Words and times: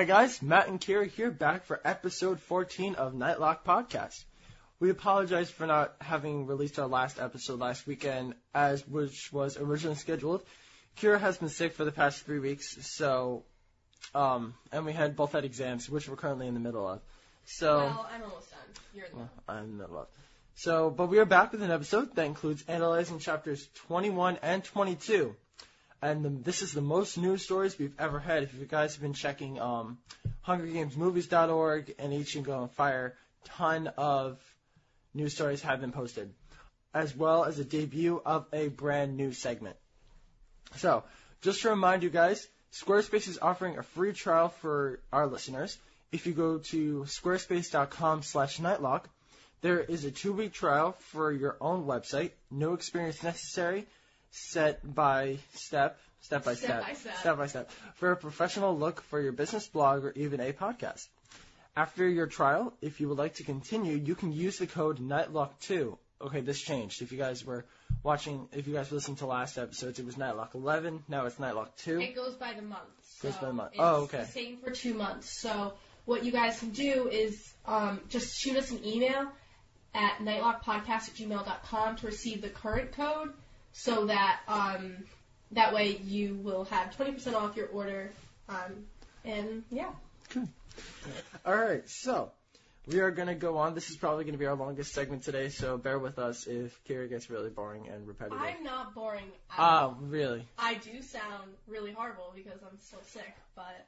Hi 0.00 0.04
guys, 0.04 0.40
Matt 0.40 0.68
and 0.68 0.80
Kira 0.80 1.10
here 1.10 1.30
back 1.30 1.66
for 1.66 1.78
episode 1.84 2.40
14 2.40 2.94
of 2.94 3.12
Nightlock 3.12 3.64
Podcast. 3.66 4.24
We 4.78 4.88
apologize 4.88 5.50
for 5.50 5.66
not 5.66 5.94
having 6.00 6.46
released 6.46 6.78
our 6.78 6.86
last 6.86 7.20
episode 7.20 7.60
last 7.60 7.86
weekend 7.86 8.32
as 8.54 8.88
which 8.88 9.30
was 9.30 9.58
originally 9.58 9.96
scheduled. 9.96 10.42
Kira 10.96 11.20
has 11.20 11.36
been 11.36 11.50
sick 11.50 11.74
for 11.74 11.84
the 11.84 11.92
past 11.92 12.24
three 12.24 12.38
weeks, 12.38 12.78
so 12.80 13.44
um 14.14 14.54
and 14.72 14.86
we 14.86 14.94
had 14.94 15.16
both 15.16 15.32
had 15.32 15.44
exams, 15.44 15.90
which 15.90 16.08
we're 16.08 16.16
currently 16.16 16.46
in 16.46 16.54
the 16.54 16.60
middle 16.60 16.88
of. 16.88 17.02
So 17.44 17.76
Well, 17.76 18.08
I'm 18.10 18.22
almost 18.22 18.50
done. 18.50 18.60
You're 18.94 19.04
in 19.04 19.12
the 19.12 19.18
well, 19.18 19.30
I'm 19.48 19.64
in 19.64 19.76
the 19.76 19.82
middle 19.82 19.98
of. 19.98 20.06
So, 20.54 20.88
but 20.88 21.10
we 21.10 21.18
are 21.18 21.26
back 21.26 21.52
with 21.52 21.62
an 21.62 21.70
episode 21.70 22.14
that 22.14 22.24
includes 22.24 22.64
analyzing 22.68 23.18
chapters 23.18 23.68
21 23.88 24.38
and 24.40 24.64
22. 24.64 25.36
And 26.02 26.24
the, 26.24 26.30
this 26.30 26.62
is 26.62 26.72
the 26.72 26.80
most 26.80 27.18
news 27.18 27.42
stories 27.42 27.78
we've 27.78 27.98
ever 27.98 28.18
had. 28.18 28.42
If 28.42 28.54
you 28.54 28.64
guys 28.64 28.94
have 28.94 29.02
been 29.02 29.12
checking 29.12 29.60
um, 29.60 29.98
HungerGamesMovies.org 30.46 31.94
and 31.98 32.12
H 32.12 32.42
Go 32.42 32.68
Fire, 32.68 33.14
ton 33.44 33.88
of 33.98 34.38
news 35.12 35.34
stories 35.34 35.62
have 35.62 35.80
been 35.80 35.92
posted, 35.92 36.32
as 36.94 37.14
well 37.14 37.44
as 37.44 37.58
a 37.58 37.64
debut 37.64 38.20
of 38.24 38.46
a 38.52 38.68
brand 38.68 39.16
new 39.16 39.32
segment. 39.32 39.76
So, 40.76 41.04
just 41.42 41.62
to 41.62 41.70
remind 41.70 42.02
you 42.02 42.10
guys, 42.10 42.46
Squarespace 42.72 43.28
is 43.28 43.38
offering 43.42 43.78
a 43.78 43.82
free 43.82 44.12
trial 44.12 44.48
for 44.48 45.00
our 45.12 45.26
listeners. 45.26 45.76
If 46.12 46.26
you 46.26 46.32
go 46.32 46.58
to 46.58 47.04
squarespace.com/nightlock, 47.06 49.04
there 49.60 49.80
is 49.80 50.04
a 50.04 50.10
two-week 50.10 50.52
trial 50.52 50.92
for 51.10 51.32
your 51.32 51.56
own 51.60 51.84
website. 51.84 52.30
No 52.50 52.72
experience 52.74 53.22
necessary. 53.22 53.86
Set 54.30 54.94
by 54.94 55.38
step, 55.54 55.98
step 56.20 56.44
by 56.44 56.54
Step 56.54 56.68
step, 56.68 56.86
by 56.86 56.92
step. 56.94 57.16
step 57.16 57.36
by 57.38 57.46
step, 57.46 57.70
for 57.94 58.12
a 58.12 58.16
professional 58.16 58.76
look 58.78 59.02
for 59.02 59.20
your 59.20 59.32
business 59.32 59.66
blog 59.66 60.04
or 60.04 60.12
even 60.16 60.40
a 60.40 60.52
podcast. 60.52 61.06
After 61.76 62.08
your 62.08 62.26
trial, 62.26 62.72
if 62.80 63.00
you 63.00 63.08
would 63.08 63.18
like 63.18 63.34
to 63.34 63.44
continue, 63.44 63.96
you 63.96 64.14
can 64.14 64.32
use 64.32 64.58
the 64.58 64.66
code 64.66 64.98
NIGHTLOCK2. 64.98 65.96
Okay, 66.22 66.40
this 66.40 66.60
changed. 66.60 67.00
If 67.00 67.12
you 67.12 67.18
guys 67.18 67.44
were 67.44 67.64
watching, 68.02 68.48
if 68.52 68.66
you 68.66 68.74
guys 68.74 68.92
listened 68.92 69.18
to 69.18 69.26
last 69.26 69.56
episodes, 69.56 69.98
it 69.98 70.04
was 70.04 70.16
Nightlock 70.16 70.54
11. 70.54 71.04
Now 71.08 71.26
it's 71.26 71.36
Nightlock 71.36 71.76
2. 71.78 72.00
It 72.00 72.14
goes 72.14 72.34
by 72.34 72.52
the 72.54 72.62
month. 72.62 72.82
Goes 73.22 73.36
by 73.36 73.46
the 73.46 73.52
month. 73.52 73.72
Oh, 73.78 74.02
okay. 74.02 74.24
same 74.24 74.58
for 74.58 74.70
two 74.70 74.94
months. 74.94 75.30
So 75.40 75.74
what 76.04 76.24
you 76.24 76.32
guys 76.32 76.58
can 76.58 76.70
do 76.70 77.08
is 77.08 77.52
um, 77.64 78.00
just 78.08 78.38
shoot 78.38 78.56
us 78.56 78.70
an 78.70 78.84
email 78.84 79.30
at 79.94 80.18
nightlockpodcast 80.18 80.88
at 80.88 81.14
gmail.com 81.14 81.96
to 81.96 82.06
receive 82.06 82.42
the 82.42 82.48
current 82.48 82.92
code 82.92 83.32
so 83.72 84.06
that 84.06 84.40
um, 84.48 84.96
that 85.52 85.72
way 85.74 85.96
you 86.04 86.34
will 86.36 86.64
have 86.66 86.96
20% 86.96 87.34
off 87.34 87.56
your 87.56 87.68
order. 87.68 88.12
Um, 88.48 88.84
and 89.24 89.62
yeah. 89.70 89.90
All 91.44 91.54
right, 91.56 91.88
so 91.88 92.30
we 92.86 93.00
are 93.00 93.10
going 93.10 93.28
to 93.28 93.34
go 93.34 93.58
on. 93.58 93.74
This 93.74 93.90
is 93.90 93.96
probably 93.96 94.24
going 94.24 94.34
to 94.34 94.38
be 94.38 94.46
our 94.46 94.54
longest 94.56 94.92
segment 94.92 95.22
today, 95.22 95.48
so 95.48 95.76
bear 95.76 95.98
with 95.98 96.18
us 96.18 96.46
if 96.46 96.78
Kira 96.84 97.08
gets 97.08 97.28
really 97.30 97.50
boring 97.50 97.88
and 97.88 98.06
repetitive. 98.06 98.38
I'm 98.40 98.62
not 98.64 98.94
boring 98.94 99.26
at. 99.50 99.58
Ah, 99.58 99.94
really? 100.00 100.46
I 100.58 100.74
do 100.74 101.02
sound 101.02 101.50
really 101.68 101.92
horrible 101.92 102.32
because 102.34 102.58
I'm 102.62 102.78
still 102.80 103.02
sick, 103.06 103.34
but 103.54 103.86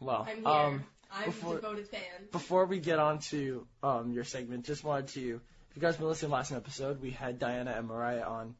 Well, 0.00 0.26
I'm 0.28 0.36
here. 0.38 0.46
um, 0.48 0.84
I'm 1.12 1.24
before- 1.26 1.58
a 1.58 1.60
devoted 1.60 1.88
fan. 1.88 2.00
before 2.32 2.66
we 2.66 2.78
get 2.78 2.98
on 2.98 3.18
to 3.30 3.66
um, 3.82 4.12
your 4.12 4.24
segment, 4.24 4.64
just 4.66 4.84
wanted 4.84 5.08
to, 5.08 5.40
if 5.70 5.76
you 5.76 5.82
guys 5.82 5.96
been 5.96 6.06
listening 6.06 6.32
last 6.32 6.52
episode, 6.52 7.00
we 7.00 7.10
had 7.10 7.38
Diana 7.38 7.72
and 7.76 7.86
Mariah 7.88 8.22
on, 8.24 8.54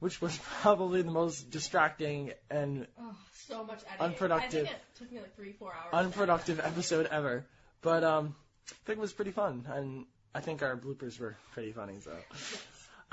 which 0.00 0.20
was 0.20 0.38
probably 0.62 1.02
the 1.02 1.10
most 1.10 1.50
distracting 1.50 2.32
and 2.50 2.86
Oh, 3.00 3.14
so 3.32 3.64
much 3.64 3.80
editing. 3.88 4.06
Unproductive. 4.06 4.64
I 4.66 4.68
think 4.68 4.76
it 4.76 4.98
took 4.98 5.12
me 5.12 5.18
like 5.20 5.36
three, 5.36 5.52
four 5.52 5.72
hours. 5.72 5.92
unproductive 6.06 6.60
episode 6.64 7.06
ever. 7.06 7.44
But 7.82 8.04
um, 8.04 8.34
I 8.68 8.74
think 8.86 8.98
it 8.98 9.00
was 9.00 9.12
pretty 9.12 9.30
fun, 9.30 9.66
and 9.72 10.04
I 10.34 10.40
think 10.40 10.62
our 10.62 10.76
bloopers 10.76 11.18
were 11.18 11.36
pretty 11.52 11.72
funny. 11.72 12.00
So 12.00 12.12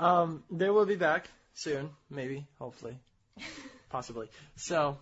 um, 0.04 0.42
they 0.50 0.68
will 0.70 0.86
be 0.86 0.96
back 0.96 1.28
soon, 1.54 1.90
maybe, 2.10 2.46
hopefully, 2.58 2.98
possibly. 3.90 4.28
So 4.56 4.98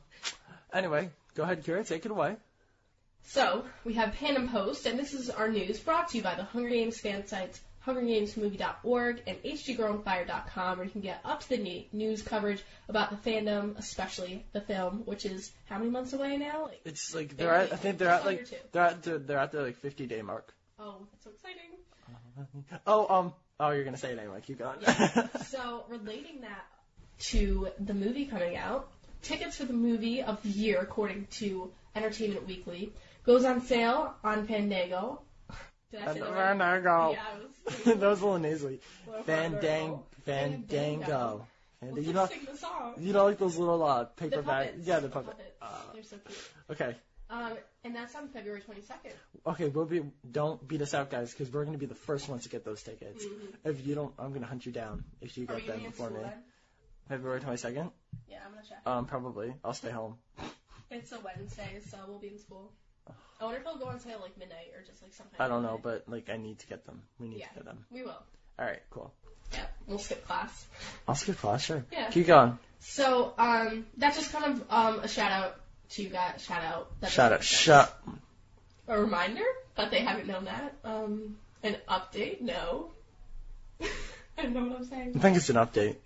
anyway, 0.72 1.10
go 1.34 1.42
ahead, 1.42 1.64
Kira, 1.64 1.86
take 1.86 2.04
it 2.06 2.10
away. 2.10 2.36
So, 3.28 3.64
we 3.84 3.94
have 3.94 4.12
Panem 4.14 4.48
Post, 4.50 4.86
and 4.86 4.96
this 4.96 5.12
is 5.12 5.30
our 5.30 5.48
news 5.48 5.80
brought 5.80 6.10
to 6.10 6.16
you 6.16 6.22
by 6.22 6.36
the 6.36 6.44
Hunger 6.44 6.68
Games 6.68 7.00
fan 7.00 7.26
sites, 7.26 7.60
hungergamesmovie.org 7.86 9.22
and 9.26 9.36
hggirlonfire.com, 9.42 10.78
where 10.78 10.84
you 10.84 10.90
can 10.90 11.00
get 11.00 11.20
up-to-the-date 11.24 11.92
news 11.94 12.22
coverage 12.22 12.62
about 12.88 13.10
the 13.10 13.30
fandom, 13.30 13.78
especially 13.78 14.44
the 14.52 14.60
film, 14.60 15.02
which 15.04 15.24
is 15.24 15.52
how 15.66 15.78
many 15.78 15.90
months 15.90 16.12
away 16.12 16.36
now? 16.36 16.64
Like, 16.64 16.80
It's 16.84 17.14
like 17.14 17.36
they're 17.36 17.54
at, 17.54 17.72
I 17.72 17.76
think 17.76 17.98
they're 17.98 18.08
at 18.08 18.24
like 18.24 18.48
they're 18.72 18.82
at 18.84 19.02
they're 19.02 19.38
at 19.38 19.52
the 19.52 19.62
like 19.62 19.76
50 19.76 20.06
day 20.06 20.22
mark. 20.22 20.52
oh, 20.78 21.06
that's 21.12 21.24
so 21.24 21.30
exciting. 21.30 21.62
Oh 22.86 23.06
um 23.08 23.32
oh 23.58 23.70
you're 23.70 23.84
gonna 23.84 23.96
say 23.96 24.12
it 24.12 24.18
anyway. 24.18 24.40
Keep 24.46 24.58
going. 24.58 24.76
So, 25.46 25.84
relating 25.88 26.42
that 26.42 26.64
to 27.30 27.68
the 27.80 27.94
movie 27.94 28.26
coming 28.26 28.56
out, 28.56 28.90
tickets 29.22 29.56
for 29.56 29.64
the 29.64 29.72
movie 29.72 30.22
of 30.22 30.42
the 30.42 30.50
year, 30.50 30.80
according 30.80 31.26
to 31.38 31.72
Entertainment 31.94 32.46
Weekly, 32.46 32.92
goes 33.24 33.44
on 33.46 33.62
sale 33.62 34.14
on 34.22 34.46
Fandango. 34.46 35.22
Fandango. 36.04 37.12
Yeah, 37.12 37.22
I 37.22 37.38
was. 37.38 37.84
that 37.84 38.00
was 38.00 38.20
a 38.20 38.24
little 38.24 38.38
nasally. 38.38 38.80
a 39.06 39.10
little 39.10 39.24
farther. 39.24 39.58
Fandang 39.60 40.02
Fandango. 40.24 41.46
And 41.82 41.92
Well, 41.92 42.00
you 42.02 42.12
just 42.12 42.14
know 42.14 42.26
sing 42.26 42.46
the 42.50 42.56
song. 42.58 42.94
you 42.98 43.12
know 43.12 43.24
like 43.26 43.38
those 43.38 43.56
little 43.56 43.82
uh 43.82 44.04
The 44.04 44.28
paper 44.28 44.42
bag 44.42 44.74
yeah 44.82 45.00
the 45.00 45.08
puppet. 45.08 45.30
puppets. 45.32 45.56
Uh, 45.60 45.92
They're 45.92 46.02
so 46.02 46.16
cute. 46.18 46.38
okay. 46.70 46.96
Um, 47.28 47.52
and 47.84 47.94
that's 47.94 48.14
on 48.14 48.28
February 48.28 48.60
22nd. 48.62 49.12
Okay, 49.46 49.66
we'll 49.68 49.84
be 49.84 50.02
don't 50.30 50.66
beat 50.66 50.80
us 50.80 50.94
out 50.94 51.10
guys 51.10 51.32
because 51.32 51.52
we're 51.52 51.64
gonna 51.64 51.76
be 51.76 51.86
the 51.86 51.94
first 51.94 52.28
ones 52.28 52.44
to 52.44 52.48
get 52.48 52.64
those 52.64 52.82
tickets. 52.82 53.24
If 53.64 53.86
you 53.86 53.94
don't, 53.94 54.14
I'm 54.18 54.32
gonna 54.32 54.46
hunt 54.46 54.64
you 54.64 54.72
down 54.72 55.04
if 55.20 55.36
you 55.36 55.46
Mm-hmm. 55.46 55.56
Are 55.56 55.60
get 55.60 55.66
them 55.66 55.76
gonna 55.76 55.78
be 55.80 55.84
in 55.86 55.90
before 55.90 56.10
me. 56.10 56.20
then? 56.22 56.32
February 57.08 57.40
22nd. 57.40 57.90
Yeah, 58.28 58.38
I'm 58.46 58.52
gonna 58.52 58.62
check. 58.68 58.78
Um, 58.86 59.04
probably. 59.06 59.54
I'll 59.64 59.74
stay 59.74 59.90
home. 59.90 60.16
It's 60.90 61.10
a 61.12 61.18
Wednesday, 61.20 61.80
so 61.90 61.98
we'll 62.08 62.18
be 62.20 62.28
in 62.28 62.38
school. 62.38 62.72
I 63.40 63.44
wonder 63.44 63.60
if 63.60 63.66
I'll 63.66 63.76
go 63.76 63.86
on 63.86 64.00
sale 64.00 64.18
like 64.22 64.36
midnight 64.38 64.72
or 64.74 64.82
just 64.86 65.02
like 65.02 65.12
sometime. 65.12 65.36
I 65.38 65.48
don't 65.48 65.62
know, 65.62 65.78
but 65.82 66.04
like 66.08 66.30
I 66.30 66.36
need 66.36 66.58
to 66.60 66.66
get 66.66 66.86
them. 66.86 67.02
We 67.20 67.28
need 67.28 67.40
Yeah. 67.40 67.48
to 67.48 67.54
get 67.54 67.64
them. 67.64 67.84
we 67.90 68.02
will. 68.02 68.10
All 68.58 68.64
right, 68.64 68.80
cool. 68.90 69.12
Yeah, 69.52 69.66
we'll 69.86 69.98
skip 69.98 70.26
class. 70.26 70.66
I'll 71.06 71.14
skip 71.14 71.38
class, 71.38 71.62
sure. 71.64 71.84
Yeah. 71.92 72.10
Keep 72.10 72.26
going. 72.28 72.58
So 72.80 73.34
um, 73.38 73.86
that's 73.96 74.16
just 74.16 74.32
kind 74.32 74.44
of 74.52 74.64
um 74.70 75.00
a 75.00 75.08
shout 75.08 75.30
out 75.32 75.60
to 75.90 76.02
you 76.02 76.08
guys. 76.08 76.42
Shout 76.42 76.64
out. 76.64 76.90
That's 77.00 77.12
Shut 77.12 77.32
up. 77.32 77.42
Shut. 77.42 78.02
A 78.88 79.00
reminder 79.00 79.44
that 79.76 79.90
they 79.90 80.00
haven't 80.00 80.26
known 80.28 80.44
that. 80.46 80.74
Um, 80.84 81.36
an 81.62 81.76
update. 81.88 82.40
No. 82.40 82.90
I 83.80 84.42
don't 84.42 84.54
know 84.54 84.64
what 84.64 84.78
I'm 84.78 84.84
saying. 84.86 85.12
I 85.16 85.18
think 85.18 85.36
it's 85.36 85.50
an 85.50 85.56
update. 85.56 85.96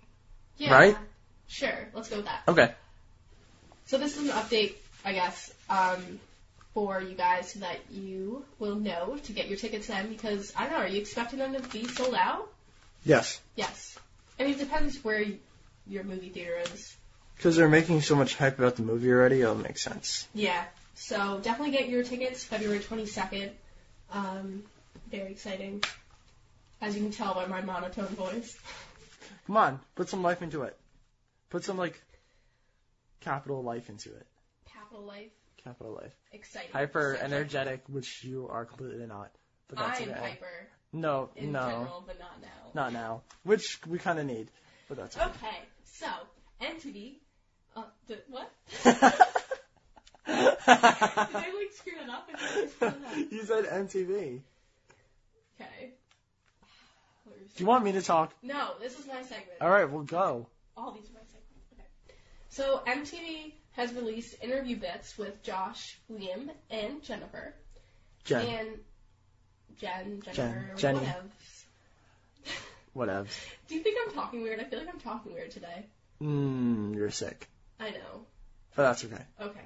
Yeah. 0.57 0.73
Right? 0.73 0.97
Sure. 1.47 1.87
Let's 1.93 2.09
go 2.09 2.17
with 2.17 2.25
that. 2.25 2.41
Okay. 2.47 2.73
So 3.85 3.97
this 3.97 4.17
is 4.17 4.29
an 4.29 4.35
update, 4.35 4.73
I 5.03 5.13
guess, 5.13 5.53
um, 5.69 6.19
for 6.73 7.01
you 7.01 7.15
guys 7.15 7.51
so 7.51 7.59
that 7.59 7.79
you 7.89 8.45
will 8.59 8.75
know 8.75 9.17
to 9.25 9.33
get 9.33 9.47
your 9.47 9.57
tickets 9.57 9.87
then 9.87 10.09
because 10.09 10.53
I 10.55 10.63
don't 10.63 10.71
know, 10.71 10.77
are 10.79 10.87
you 10.87 11.01
expecting 11.01 11.39
them 11.39 11.53
to 11.53 11.61
be 11.69 11.87
sold 11.87 12.15
out? 12.15 12.49
Yes. 13.03 13.41
Yes. 13.55 13.97
I 14.39 14.43
mean, 14.43 14.53
it 14.53 14.59
depends 14.59 15.03
where 15.03 15.25
your 15.87 16.03
movie 16.03 16.29
theater 16.29 16.57
is. 16.73 16.95
Because 17.35 17.57
they're 17.57 17.69
making 17.69 18.01
so 18.01 18.15
much 18.15 18.35
hype 18.35 18.59
about 18.59 18.75
the 18.75 18.83
movie 18.83 19.11
already, 19.11 19.41
it'll 19.41 19.55
make 19.55 19.77
sense. 19.77 20.27
Yeah. 20.33 20.63
So 20.95 21.39
definitely 21.41 21.71
get 21.71 21.89
your 21.89 22.03
tickets 22.03 22.43
February 22.43 22.79
22nd. 22.79 23.49
Um, 24.13 24.63
very 25.09 25.31
exciting. 25.31 25.83
As 26.81 26.95
you 26.95 27.01
can 27.01 27.11
tell 27.11 27.33
by 27.33 27.47
my 27.47 27.61
monotone 27.61 28.07
voice. 28.07 28.57
Come 29.47 29.57
on, 29.57 29.79
put 29.95 30.09
some 30.09 30.23
life 30.23 30.41
into 30.41 30.63
it. 30.63 30.77
Put 31.49 31.63
some 31.63 31.77
like 31.77 32.01
capital 33.19 33.63
life 33.63 33.89
into 33.89 34.09
it. 34.09 34.25
Capital 34.71 35.03
Life. 35.03 35.31
Capital 35.63 35.93
life. 35.93 36.11
Exciting. 36.31 36.71
Hyper 36.73 37.13
Such 37.15 37.21
a- 37.21 37.25
energetic, 37.25 37.83
which 37.87 38.23
you 38.23 38.47
are 38.49 38.65
completely 38.65 39.05
not. 39.05 39.31
But 39.67 39.77
that's 39.79 40.01
I'm 40.01 40.09
okay. 40.09 40.19
hyper 40.19 40.67
No, 40.91 41.29
in 41.35 41.51
no, 41.51 41.59
general, 41.59 42.03
but 42.05 42.19
not 42.19 42.41
now. 42.41 42.47
not 42.73 42.93
now. 42.93 43.21
Which 43.43 43.79
we 43.87 43.97
kind 43.99 44.19
of 44.19 44.25
need, 44.25 44.49
but 44.89 44.97
that's 44.97 45.15
okay. 45.15 45.25
Okay, 45.25 45.57
so 45.85 46.07
entity. 46.59 47.21
Uh, 47.75 47.83
the, 48.07 48.19
what? 48.29 48.51
you 48.83 48.91
Did 48.91 48.97
I 50.27 51.25
like 51.33 51.71
screw 51.73 51.93
it 51.93 52.09
up? 52.09 52.27
I 52.33 52.37
think 52.39 52.39
I 52.39 52.67
screwed 52.67 53.31
it 53.31 53.39
up. 53.41 53.45
said 53.47 53.65
MTV. 53.65 54.41
Okay. 55.59 55.91
Do 57.25 57.63
you 57.63 57.65
want 57.65 57.83
me 57.85 57.91
to 57.93 58.01
talk? 58.01 58.33
No, 58.41 58.71
this 58.81 58.97
is 58.99 59.07
my 59.07 59.21
segment. 59.21 59.61
All 59.61 59.69
right, 59.69 59.89
we'll 59.89 60.03
go. 60.03 60.47
All 60.75 60.91
these 60.91 61.09
are 61.09 61.13
my 61.13 61.19
segments. 61.27 61.71
Okay. 61.73 62.15
So 62.49 62.81
MTV 62.87 63.53
has 63.73 63.93
released 63.93 64.35
interview 64.41 64.77
bits 64.77 65.17
with 65.17 65.41
Josh, 65.43 65.99
Liam, 66.11 66.49
and 66.69 67.01
Jennifer. 67.03 67.53
Jen. 68.25 68.45
And 68.45 68.69
Jen, 69.77 70.21
Jennifer, 70.23 70.75
Jenny. 70.75 70.99
whatever. 70.99 71.23
Whatever. 72.93 73.27
Do 73.67 73.75
you 73.75 73.81
think 73.81 73.97
I'm 74.05 74.13
talking 74.13 74.41
weird? 74.43 74.59
I 74.59 74.65
feel 74.65 74.79
like 74.79 74.89
I'm 74.89 74.99
talking 74.99 75.33
weird 75.33 75.51
today. 75.51 75.85
Mmm, 76.21 76.93
you're 76.95 77.09
sick. 77.09 77.47
I 77.79 77.91
know. 77.91 78.25
But 78.75 78.83
that's 78.83 79.05
okay. 79.05 79.23
Okay. 79.39 79.65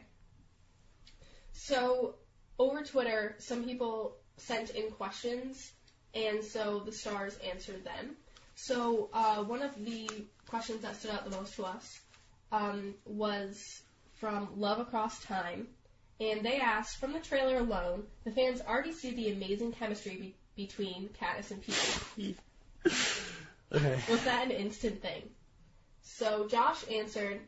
So 1.53 2.15
over 2.59 2.83
Twitter, 2.83 3.35
some 3.39 3.63
people 3.63 4.15
sent 4.37 4.69
in 4.71 4.91
questions, 4.91 5.71
and 6.13 6.43
so 6.43 6.81
the 6.85 6.91
stars 6.91 7.37
answered 7.49 7.83
them. 7.83 8.15
So 8.55 9.09
uh, 9.13 9.43
one 9.43 9.61
of 9.61 9.73
the 9.83 10.09
questions 10.47 10.81
that 10.81 10.95
stood 10.95 11.11
out 11.11 11.29
the 11.29 11.35
most 11.35 11.55
to 11.55 11.65
us 11.65 11.99
um, 12.51 12.93
was 13.05 13.81
from 14.25 14.49
Love 14.57 14.79
Across 14.79 15.23
Time, 15.25 15.67
and 16.19 16.41
they 16.43 16.57
asked, 16.59 16.97
from 16.97 17.13
the 17.13 17.19
trailer 17.19 17.57
alone, 17.57 18.05
the 18.23 18.31
fans 18.31 18.59
already 18.59 18.91
see 18.91 19.13
the 19.13 19.31
amazing 19.31 19.71
chemistry 19.71 20.33
be- 20.55 20.65
between 20.65 21.09
Katniss 21.21 21.51
and 21.51 21.63
Peeta. 21.63 22.35
Okay. 23.71 23.99
Was 24.09 24.23
that 24.23 24.45
an 24.45 24.51
instant 24.51 24.99
thing? 25.03 25.21
So 26.01 26.47
Josh 26.47 26.83
answered, 26.91 27.39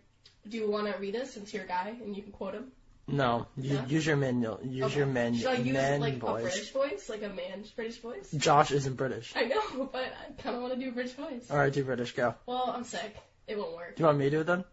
"Do 0.48 0.58
you 0.58 0.70
want 0.70 0.86
to 0.94 1.00
read 1.00 1.16
this 1.16 1.34
since 1.34 1.52
you're 1.52 1.64
a 1.64 1.68
guy 1.68 1.96
and 2.04 2.16
you 2.16 2.22
can 2.22 2.32
quote 2.32 2.54
him?" 2.54 2.72
No, 3.08 3.48
you, 3.58 3.74
No? 3.76 3.86
use 3.86 4.06
your 4.06 4.18
manual. 4.18 4.60
Use 4.64 4.84
Okay. 4.86 4.98
your 4.98 5.06
man, 5.08 5.34
Should 5.34 5.48
I 5.48 5.54
use 5.56 5.74
man 5.74 6.00
like 6.02 6.16
a 6.16 6.20
voice. 6.20 6.44
British 6.44 6.72
voice, 6.74 7.10
like 7.10 7.24
a 7.24 7.30
man's 7.30 7.72
British 7.72 7.98
voice? 8.02 8.30
Josh 8.38 8.72
isn't 8.72 8.96
British. 8.98 9.34
I 9.36 9.46
know, 9.46 9.86
but 9.92 10.14
I 10.14 10.40
kind 10.44 10.56
of 10.56 10.62
want 10.62 10.76
to 10.76 10.80
do 10.80 10.90
a 10.90 10.92
British 10.92 11.14
voice. 11.14 11.50
All 11.50 11.58
right, 11.58 11.74
do 11.74 11.84
British. 11.84 12.12
Go. 12.14 12.36
Well, 12.46 12.72
I'm 12.76 12.84
sick. 12.84 13.16
It 13.48 13.58
won't 13.58 13.76
work. 13.76 13.96
Do 13.96 14.02
you 14.04 14.06
want 14.08 14.20
me 14.20 14.26
to 14.26 14.30
do 14.32 14.42
it 14.42 14.44
then? 14.44 14.64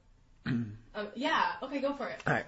Um, 0.46 0.76
yeah. 1.14 1.42
Okay, 1.62 1.80
go 1.80 1.94
for 1.94 2.08
it. 2.08 2.46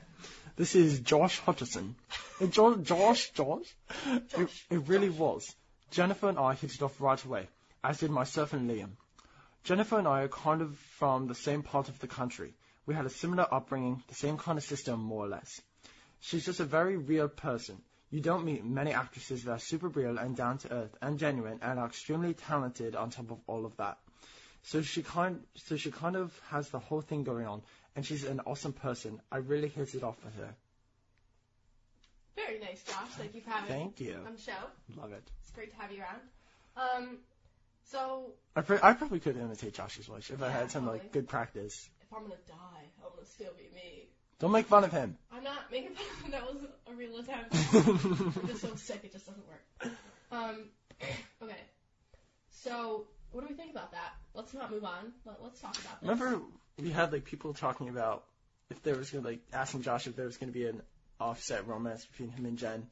This 0.56 0.75
is 0.75 1.00
Josh 1.00 1.40
Hutcherson. 1.43 1.94
Uh, 2.40 2.46
Jo- 2.46 2.76
Josh, 2.76 3.31
Josh? 3.32 3.75
It, 4.06 4.28
Josh, 4.31 4.66
it 4.70 4.88
really 4.88 5.08
Josh. 5.08 5.19
was. 5.19 5.54
Jennifer 5.90 6.28
and 6.28 6.38
I 6.38 6.54
hit 6.54 6.75
it 6.75 6.82
off 6.82 7.00
right 7.00 7.22
away, 7.25 7.48
as 7.84 7.98
did 7.98 8.10
myself 8.10 8.52
and 8.52 8.70
Liam. 8.70 8.90
Jennifer 9.64 9.98
and 9.98 10.06
I 10.08 10.22
are 10.22 10.28
kind 10.28 10.62
of 10.62 10.76
from 10.98 11.26
the 11.26 11.34
same 11.34 11.62
part 11.62 11.88
of 11.88 11.98
the 11.98 12.06
country. 12.06 12.54
We 12.87 12.94
had 12.94 13.06
a 13.06 13.10
similar 13.10 13.46
upbringing, 13.52 14.02
the 14.08 14.14
same 14.14 14.38
kind 14.38 14.58
of 14.58 14.64
system, 14.64 15.00
more 15.00 15.25
or 15.25 15.28
less. 15.28 15.60
She's 16.20 16.44
just 16.44 16.60
a 16.60 16.64
very 16.64 16.96
real 16.96 17.28
person. 17.28 17.76
You 18.10 18.20
don't 18.20 18.44
meet 18.44 18.64
many 18.64 18.93
actresses 18.93 19.44
that 19.44 19.50
are 19.52 19.58
super 19.58 19.88
real 19.88 20.19
and 20.19 20.37
down 20.37 20.58
to 20.58 20.72
earth 20.72 20.96
and 21.02 21.19
genuine 21.19 21.58
and 21.62 21.78
are 21.78 21.87
extremely 21.87 22.34
talented 22.34 22.94
on 22.94 23.10
top 23.10 23.31
of 23.32 23.38
all 23.48 23.66
of 23.66 23.76
that. 23.78 23.98
So 24.62 24.82
she 24.82 25.02
kind, 25.02 25.40
so 25.54 25.76
she 25.76 25.90
kind 25.90 26.16
of 26.16 26.32
has 26.50 26.69
the 26.70 26.78
whole 26.78 27.00
thing 27.00 27.25
going 27.25 27.46
on, 27.46 27.62
and 27.96 28.04
she's 28.06 28.25
an 28.25 28.40
awesome 28.46 28.72
person. 28.72 29.20
I 29.32 29.38
really 29.38 29.69
hit 29.69 29.94
it 29.94 30.04
off 30.04 30.22
with 30.25 30.34
her. 30.37 30.54
Very 32.37 32.60
nice, 32.60 32.82
Josh. 32.84 33.08
Thank 33.19 33.34
you 33.34 33.40
for 33.40 33.50
having 33.50 33.70
me 33.75 33.82
Thank 33.82 34.00
you. 34.00 34.20
on 34.26 34.34
the 34.34 34.40
show. 34.40 34.52
Love 35.00 35.12
it. 35.12 35.22
It's 35.43 35.50
great 35.52 35.70
to 35.75 35.76
have 35.81 35.90
you 35.90 36.02
around. 36.02 36.20
Um, 36.76 37.19
so 37.90 38.32
I, 38.54 38.60
pr- 38.60 38.82
I 38.82 38.93
probably 38.93 39.20
could 39.20 39.37
imitate 39.38 39.72
Josh's 39.75 40.06
voice 40.06 40.28
if 40.31 40.43
I 40.43 40.46
Yeah, 40.48 40.52
had 40.52 40.70
some 40.70 40.87
like 40.87 41.00
probably. 41.00 41.10
good 41.20 41.28
practice. 41.28 41.88
if 42.02 42.14
I'm 42.14 42.25
gonna 42.25 42.34
die, 42.46 42.84
I'm 43.02 43.10
gonna 43.14 43.26
still 43.26 43.52
be 43.56 43.75
me. 43.75 44.08
Don't 44.38 44.52
make 44.52 44.66
fun 44.66 44.84
of 44.84 44.93
him. 44.93 45.16
I'm 45.32 45.43
not 45.43 45.70
making 45.72 45.94
fun 45.94 46.04
of 46.06 46.25
him. 46.25 46.31
That 46.32 46.46
was 46.54 46.62
a 46.90 46.94
real 46.94 47.16
attempt. 47.19 47.54
I'm 47.72 48.46
just 48.48 48.60
so 48.60 48.75
sick 48.75 49.00
it 49.04 49.12
just 49.12 49.26
doesn't 49.26 49.44
work. 49.48 49.93
Um, 50.31 50.64
okay. 51.43 51.56
So, 52.50 53.06
what 53.36 53.46
do 53.46 53.52
we 53.52 53.54
think 53.54 53.70
about 53.70 53.92
that? 53.92 54.14
Let's 54.32 54.54
not 54.54 54.70
move 54.70 54.82
on. 54.84 55.12
Let, 55.26 55.42
let's 55.42 55.60
talk 55.60 55.78
about 55.78 56.00
this. 56.00 56.08
Remember 56.08 56.40
we 56.78 56.90
had 56.90 57.12
like 57.12 57.26
people 57.26 57.52
talking 57.52 57.90
about 57.90 58.24
if 58.70 58.82
there 58.82 58.96
was 58.96 59.10
gonna 59.10 59.26
like 59.26 59.40
asking 59.52 59.82
Josh 59.82 60.06
if 60.06 60.16
there 60.16 60.24
was 60.24 60.38
gonna 60.38 60.52
be 60.52 60.66
an 60.66 60.80
offset 61.20 61.66
romance 61.68 62.06
between 62.06 62.30
him 62.30 62.46
and 62.46 62.56
Jen. 62.56 62.86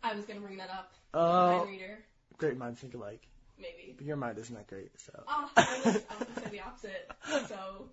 I 0.00 0.14
was 0.14 0.26
gonna 0.26 0.38
bring 0.38 0.58
that 0.58 0.70
up. 0.70 0.92
Oh, 1.12 1.66
reader, 1.66 1.98
great 2.38 2.56
minds 2.56 2.78
think 2.78 2.94
alike. 2.94 3.26
maybe. 3.58 3.96
But 3.96 4.06
your 4.06 4.16
mind 4.16 4.38
isn't 4.38 4.54
that 4.54 4.68
great, 4.68 4.92
so. 5.00 5.24
Ah, 5.26 5.50
I 5.56 5.80
was, 5.84 5.86
I 5.86 5.90
was 5.90 6.28
gonna 6.36 6.40
say 6.44 6.50
the 6.50 6.60
opposite. 6.60 7.10
So, 7.48 7.88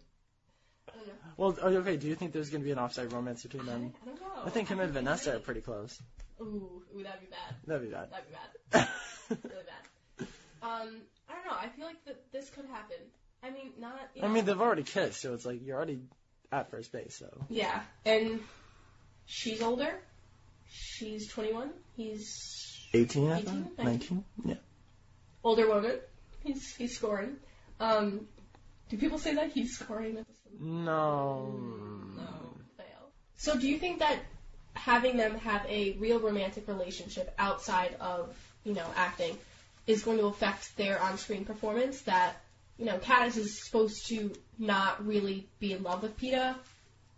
I 0.88 0.98
don't 0.98 1.08
know. 1.08 1.14
Well, 1.36 1.58
oh, 1.64 1.68
okay. 1.78 1.98
Do 1.98 2.08
you 2.08 2.14
think 2.14 2.32
there's 2.32 2.52
gonna 2.52 2.64
be 2.64 2.72
an 2.72 2.78
offset 2.78 3.12
romance 3.12 3.42
between 3.42 3.68
I, 3.68 3.72
I 3.72 3.74
them? 3.74 3.94
don't 4.06 4.22
know. 4.22 4.28
I 4.46 4.52
think 4.52 4.68
him 4.70 4.80
and 4.80 4.94
Vanessa 4.94 5.38
are 5.38 5.40
pretty 5.40 5.62
close. 5.62 6.00
Ooh, 6.40 6.84
ooh, 6.96 7.02
that'd 7.02 7.22
be 7.22 7.26
bad. 7.26 7.56
That'd 7.66 7.82
be 7.90 7.92
bad. 7.92 8.12
That'd 8.12 8.28
be 8.28 8.34
bad. 8.72 8.88
Really 9.30 9.66
bad. 9.66 10.28
Um, 10.62 11.02
know. 11.48 11.56
I 11.60 11.68
feel 11.70 11.86
like 11.86 12.04
that 12.06 12.32
this 12.32 12.50
could 12.50 12.66
happen. 12.66 12.98
I 13.44 13.50
mean, 13.52 13.72
not. 13.80 14.00
You 14.16 14.24
I 14.24 14.28
know, 14.28 14.34
mean, 14.34 14.46
they've 14.46 14.60
already 14.62 14.84
kissed, 14.84 15.22
so 15.22 15.34
it's 15.34 15.46
like 15.46 15.66
you're 15.66 15.76
already 15.78 16.00
at 16.52 16.70
first 16.72 16.92
base. 16.92 17.16
So 17.18 17.28
Yeah, 17.50 17.82
and 18.06 18.40
she's 19.26 19.62
older. 19.62 19.94
She's 20.70 21.28
21. 21.30 21.70
He's 21.96 22.88
18, 22.94 23.32
I 23.32 23.40
18, 23.40 23.64
think. 23.64 23.78
19. 23.80 24.24
Yeah. 24.46 24.56
older 25.44 25.68
woman. 25.68 25.98
He's 26.44 26.76
he's 26.76 26.96
scoring. 26.96 27.36
Um, 27.80 28.28
do 28.90 28.98
people 28.98 29.18
say 29.20 29.36
that 29.36 29.52
he's 29.52 29.78
scoring 29.78 30.18
at 30.18 30.28
this? 30.28 30.38
No. 30.60 31.60
No, 32.16 32.24
fail. 32.78 32.86
So 33.38 33.58
do 33.58 33.68
you 33.68 33.78
think 33.78 34.00
that 34.00 34.20
having 34.74 35.18
them 35.18 35.36
have 35.40 35.66
a 35.68 35.94
real 36.00 36.20
romantic 36.20 36.68
relationship 36.68 37.34
outside 37.38 37.96
of 38.00 38.36
you 38.64 38.74
know 38.74 38.86
acting 38.96 39.38
is 39.88 40.04
going 40.04 40.18
to 40.20 40.26
affect 40.26 40.76
their 40.78 41.02
on-screen 41.02 41.46
performance? 41.46 42.02
That 42.02 42.36
you 42.78 42.86
know, 42.86 42.98
Katniss 43.00 43.38
is 43.38 43.66
supposed 43.66 44.08
to 44.10 44.32
not 44.60 45.06
really 45.06 45.48
be 45.60 45.74
in 45.74 45.82
love 45.84 46.04
with 46.04 46.18
Peeta. 46.20 46.56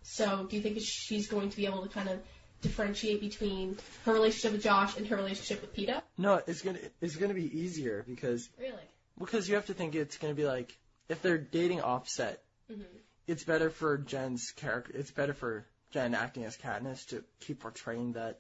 So 0.03 0.45
do 0.49 0.55
you 0.55 0.61
think 0.61 0.79
she's 0.81 1.27
going 1.27 1.49
to 1.49 1.57
be 1.57 1.65
able 1.65 1.83
to 1.83 1.89
kind 1.89 2.07
of 2.09 2.19
differentiate 2.61 3.21
between 3.21 3.77
her 4.05 4.13
relationship 4.13 4.53
with 4.53 4.63
Josh 4.63 4.97
and 4.97 5.07
her 5.07 5.15
relationship 5.15 5.61
with 5.61 5.75
Peeta? 5.75 6.01
No, 6.17 6.41
it's 6.47 6.61
gonna 6.61 6.79
it's 7.01 7.15
gonna 7.15 7.33
be 7.33 7.59
easier 7.59 8.03
because 8.07 8.47
Really? 8.57 8.73
because 9.17 9.47
you 9.49 9.55
have 9.55 9.65
to 9.67 9.73
think 9.73 9.95
it's 9.95 10.17
gonna 10.17 10.33
be 10.33 10.45
like 10.45 10.77
if 11.09 11.21
they're 11.21 11.37
dating 11.37 11.81
offset, 11.81 12.41
hmm 12.71 12.83
it's 13.27 13.43
better 13.43 13.69
for 13.69 13.95
Jen's 13.99 14.49
character. 14.55 14.91
It's 14.95 15.11
better 15.11 15.33
for 15.35 15.63
Jen 15.91 16.15
acting 16.15 16.45
as 16.45 16.57
Katniss 16.57 17.05
to 17.09 17.23
keep 17.41 17.59
portraying 17.59 18.13
that 18.13 18.39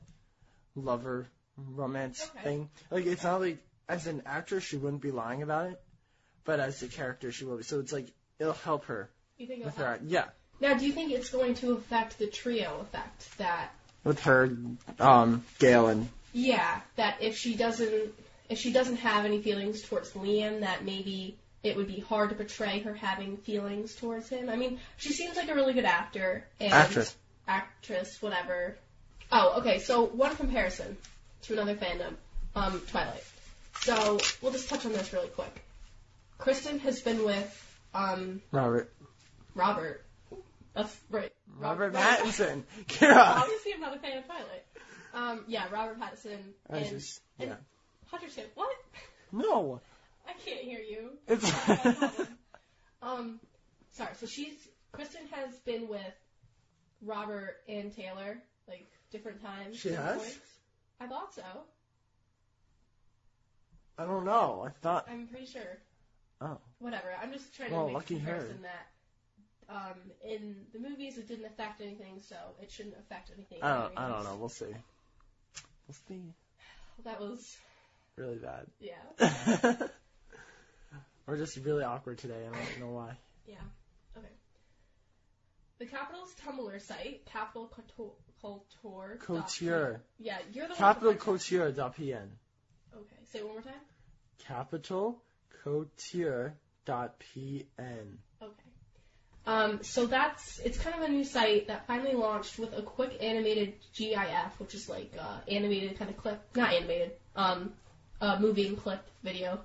lover 0.75 1.27
romance 1.57 2.27
Okay. 2.33 2.43
thing. 2.43 2.69
Like 2.89 3.05
it's 3.05 3.23
not 3.23 3.39
like 3.39 3.59
as 3.89 4.07
an 4.07 4.21
actress 4.25 4.63
she 4.63 4.77
wouldn't 4.77 5.01
be 5.01 5.11
lying 5.11 5.41
about 5.41 5.71
it, 5.71 5.81
but 6.45 6.59
as 6.61 6.81
a 6.83 6.87
character 6.87 7.31
she 7.31 7.43
will 7.43 7.57
be. 7.57 7.63
So 7.63 7.79
it's 7.79 7.91
like 7.91 8.07
it'll 8.39 8.53
help 8.53 8.85
her 8.85 9.09
You 9.37 9.47
think 9.47 9.65
with 9.65 9.73
it'll 9.73 9.85
her. 9.85 9.91
help? 9.97 10.01
Yeah, 10.05 10.25
Now, 10.61 10.75
do 10.75 10.85
you 10.85 10.93
think 10.93 11.11
it's 11.11 11.29
going 11.29 11.55
to 11.55 11.73
affect 11.73 12.17
the 12.19 12.27
trio 12.27 12.79
effect 12.81 13.37
that 13.39 13.73
with 14.05 14.21
her, 14.21 14.49
um, 14.99 15.43
Gale 15.57 15.87
and 15.87 16.07
Yeah, 16.31 16.79
that 16.95 17.17
if 17.21 17.35
she 17.35 17.55
doesn't 17.55 18.13
if 18.49 18.57
she 18.59 18.71
doesn't 18.71 18.97
have 18.97 19.25
any 19.25 19.41
feelings 19.41 19.81
towards 19.81 20.11
Liam, 20.11 20.61
that 20.61 20.85
maybe 20.85 21.37
it 21.61 21.75
would 21.75 21.87
be 21.87 21.99
hard 21.99 22.29
to 22.29 22.35
portray 22.35 22.79
her 22.79 22.93
having 22.93 23.37
feelings 23.37 23.93
towards 23.95 24.29
him. 24.29 24.49
I 24.49 24.55
mean, 24.55 24.79
she 24.97 25.11
seems 25.13 25.35
like 25.35 25.49
a 25.49 25.53
really 25.55 25.73
good 25.73 25.85
actor 25.85 26.45
and 26.59 26.71
actress. 26.71 27.15
actress, 27.47 28.21
whatever. 28.21 28.75
Oh, 29.31 29.59
okay. 29.59 29.79
So 29.79 30.05
one 30.05 30.35
comparison 30.35 30.97
to 31.43 31.53
another 31.53 31.75
fandom, 31.75 32.13
um, 32.55 32.81
Twilight. 32.89 33.23
So 33.81 34.19
we'll 34.41 34.51
just 34.51 34.69
touch 34.69 34.85
on 34.85 34.91
this 34.93 35.13
really 35.13 35.29
quick. 35.29 35.63
Kristen 36.37 36.79
has 36.79 37.01
been 37.01 37.23
with 37.25 37.77
um, 37.93 38.41
Robert. 38.51 38.93
Robert. 39.55 40.05
That's 40.73 40.95
right. 41.09 41.31
Robert 41.57 41.93
Robert- 41.93 41.97
Pattinson. 42.25 42.63
Kira. 42.87 43.15
Obviously, 43.17 43.73
I'm 43.73 43.81
not 43.81 43.95
a 43.95 43.99
fan 43.99 44.17
of 44.19 44.25
Twilight. 44.25 44.65
Um, 45.13 45.43
yeah, 45.47 45.65
Robert 45.71 45.99
Pattinson 45.99 46.37
I 46.69 46.77
and 46.77 46.89
just 46.89 47.21
and- 47.39 47.49
yeah. 47.49 47.55
Hutcherson. 48.11 48.45
What? 48.55 48.69
No. 49.31 49.81
I 50.27 50.33
can't 50.45 50.61
hear 50.61 50.79
you. 50.79 51.11
It's 51.27 51.51
um, 53.01 53.39
sorry. 53.93 54.11
So 54.19 54.25
she's 54.27 54.53
Kristen 54.91 55.21
has 55.31 55.55
been 55.59 55.87
with 55.87 56.01
Robert 57.03 57.57
and 57.67 57.95
Taylor 57.95 58.37
like 58.67 58.87
different 59.11 59.41
times. 59.43 59.77
She 59.77 59.89
different 59.89 60.07
has? 60.09 60.17
points. 60.17 60.39
I 60.99 61.07
thought 61.07 61.33
so. 61.33 61.43
I 63.99 64.05
don't 64.05 64.23
know. 64.25 64.63
I 64.65 64.69
thought. 64.81 65.07
I'm 65.11 65.27
pretty 65.27 65.45
sure. 65.45 65.77
Oh. 66.41 66.57
Whatever. 66.79 67.13
I'm 67.21 67.33
just 67.33 67.53
trying 67.55 67.69
to 67.69 67.75
Well, 67.75 67.85
make 67.87 67.95
lucky 67.95 68.15
a 68.15 68.19
her. 68.19 68.31
comparison 68.31 68.61
that. 68.63 68.87
Um, 69.71 69.97
in 70.25 70.55
the 70.73 70.79
movies, 70.79 71.17
it 71.17 71.27
didn't 71.27 71.45
affect 71.45 71.81
anything, 71.81 72.21
so 72.27 72.35
it 72.61 72.71
shouldn't 72.71 72.95
affect 72.97 73.29
anything. 73.35 73.59
I 73.61 73.77
don't. 73.77 73.97
I 73.97 74.07
don't 74.07 74.23
know. 74.23 74.35
We'll 74.39 74.49
see. 74.49 74.65
We'll 75.87 75.97
see. 76.07 76.21
That 77.05 77.19
was 77.21 77.55
Really 78.17 78.35
bad. 78.37 78.65
yeah. 78.81 79.75
We're 81.25 81.37
just 81.37 81.55
really 81.57 81.83
awkward 81.85 82.17
today. 82.17 82.45
I 82.45 82.55
don't 82.55 82.79
know 82.89 82.93
why. 82.93 83.11
Yeah. 83.47 83.55
Okay. 84.17 84.27
The 85.77 85.85
Capitol's 85.85 86.33
Tumblr 86.45 86.81
site, 86.81 87.25
Capitol 87.25 87.71
Couture. 88.41 89.17
Couture. 89.21 90.01
Yeah, 90.17 90.39
you're 90.51 90.65
the 90.65 90.71
one. 90.71 90.77
Capital 90.77 91.09
with 91.13 91.19
the 91.19 91.25
hard 91.25 91.39
Couture.pn. 91.39 92.27
Okay, 92.95 93.15
say 93.31 93.39
it 93.39 93.45
one 93.45 93.55
more 93.55 93.61
time. 93.61 93.73
Capitol 94.39 95.21
Couture 95.63 96.55
dot 96.85 97.15
pn. 97.19 97.65
Okay. 98.41 98.53
Um, 99.45 99.83
so 99.83 100.05
that's 100.05 100.59
it's 100.59 100.77
kind 100.77 100.95
of 100.95 101.09
a 101.09 101.11
new 101.11 101.23
site 101.23 101.67
that 101.67 101.87
finally 101.87 102.13
launched 102.13 102.59
with 102.59 102.73
a 102.73 102.81
quick 102.81 103.17
animated 103.21 103.73
GIF, 103.95 104.59
which 104.59 104.75
is 104.75 104.87
like 104.89 105.13
uh, 105.19 105.39
animated 105.47 105.97
kind 105.97 106.11
of 106.11 106.17
clip, 106.17 106.41
not 106.55 106.73
animated, 106.73 107.13
um, 107.35 107.73
uh, 108.21 108.37
moving 108.39 108.75
clip 108.75 109.01
video 109.23 109.59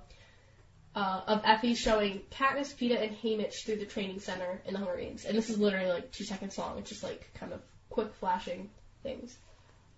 uh, 0.95 1.21
of 1.27 1.41
Effie 1.43 1.75
showing 1.75 2.21
Katniss, 2.31 2.73
Peeta, 2.73 3.01
and 3.01 3.15
Haymitch 3.17 3.65
through 3.65 3.77
the 3.77 3.85
training 3.85 4.19
center 4.19 4.61
in 4.65 4.73
the 4.73 4.79
Hunger 4.79 4.97
Games, 4.97 5.25
and 5.25 5.37
this 5.37 5.49
is 5.49 5.59
literally 5.59 5.91
like 5.91 6.11
two 6.11 6.23
seconds 6.23 6.57
long. 6.57 6.77
It's 6.79 6.89
just 6.89 7.03
like 7.03 7.29
kind 7.33 7.51
of 7.51 7.61
quick 7.89 8.13
flashing 8.15 8.69
things. 9.03 9.37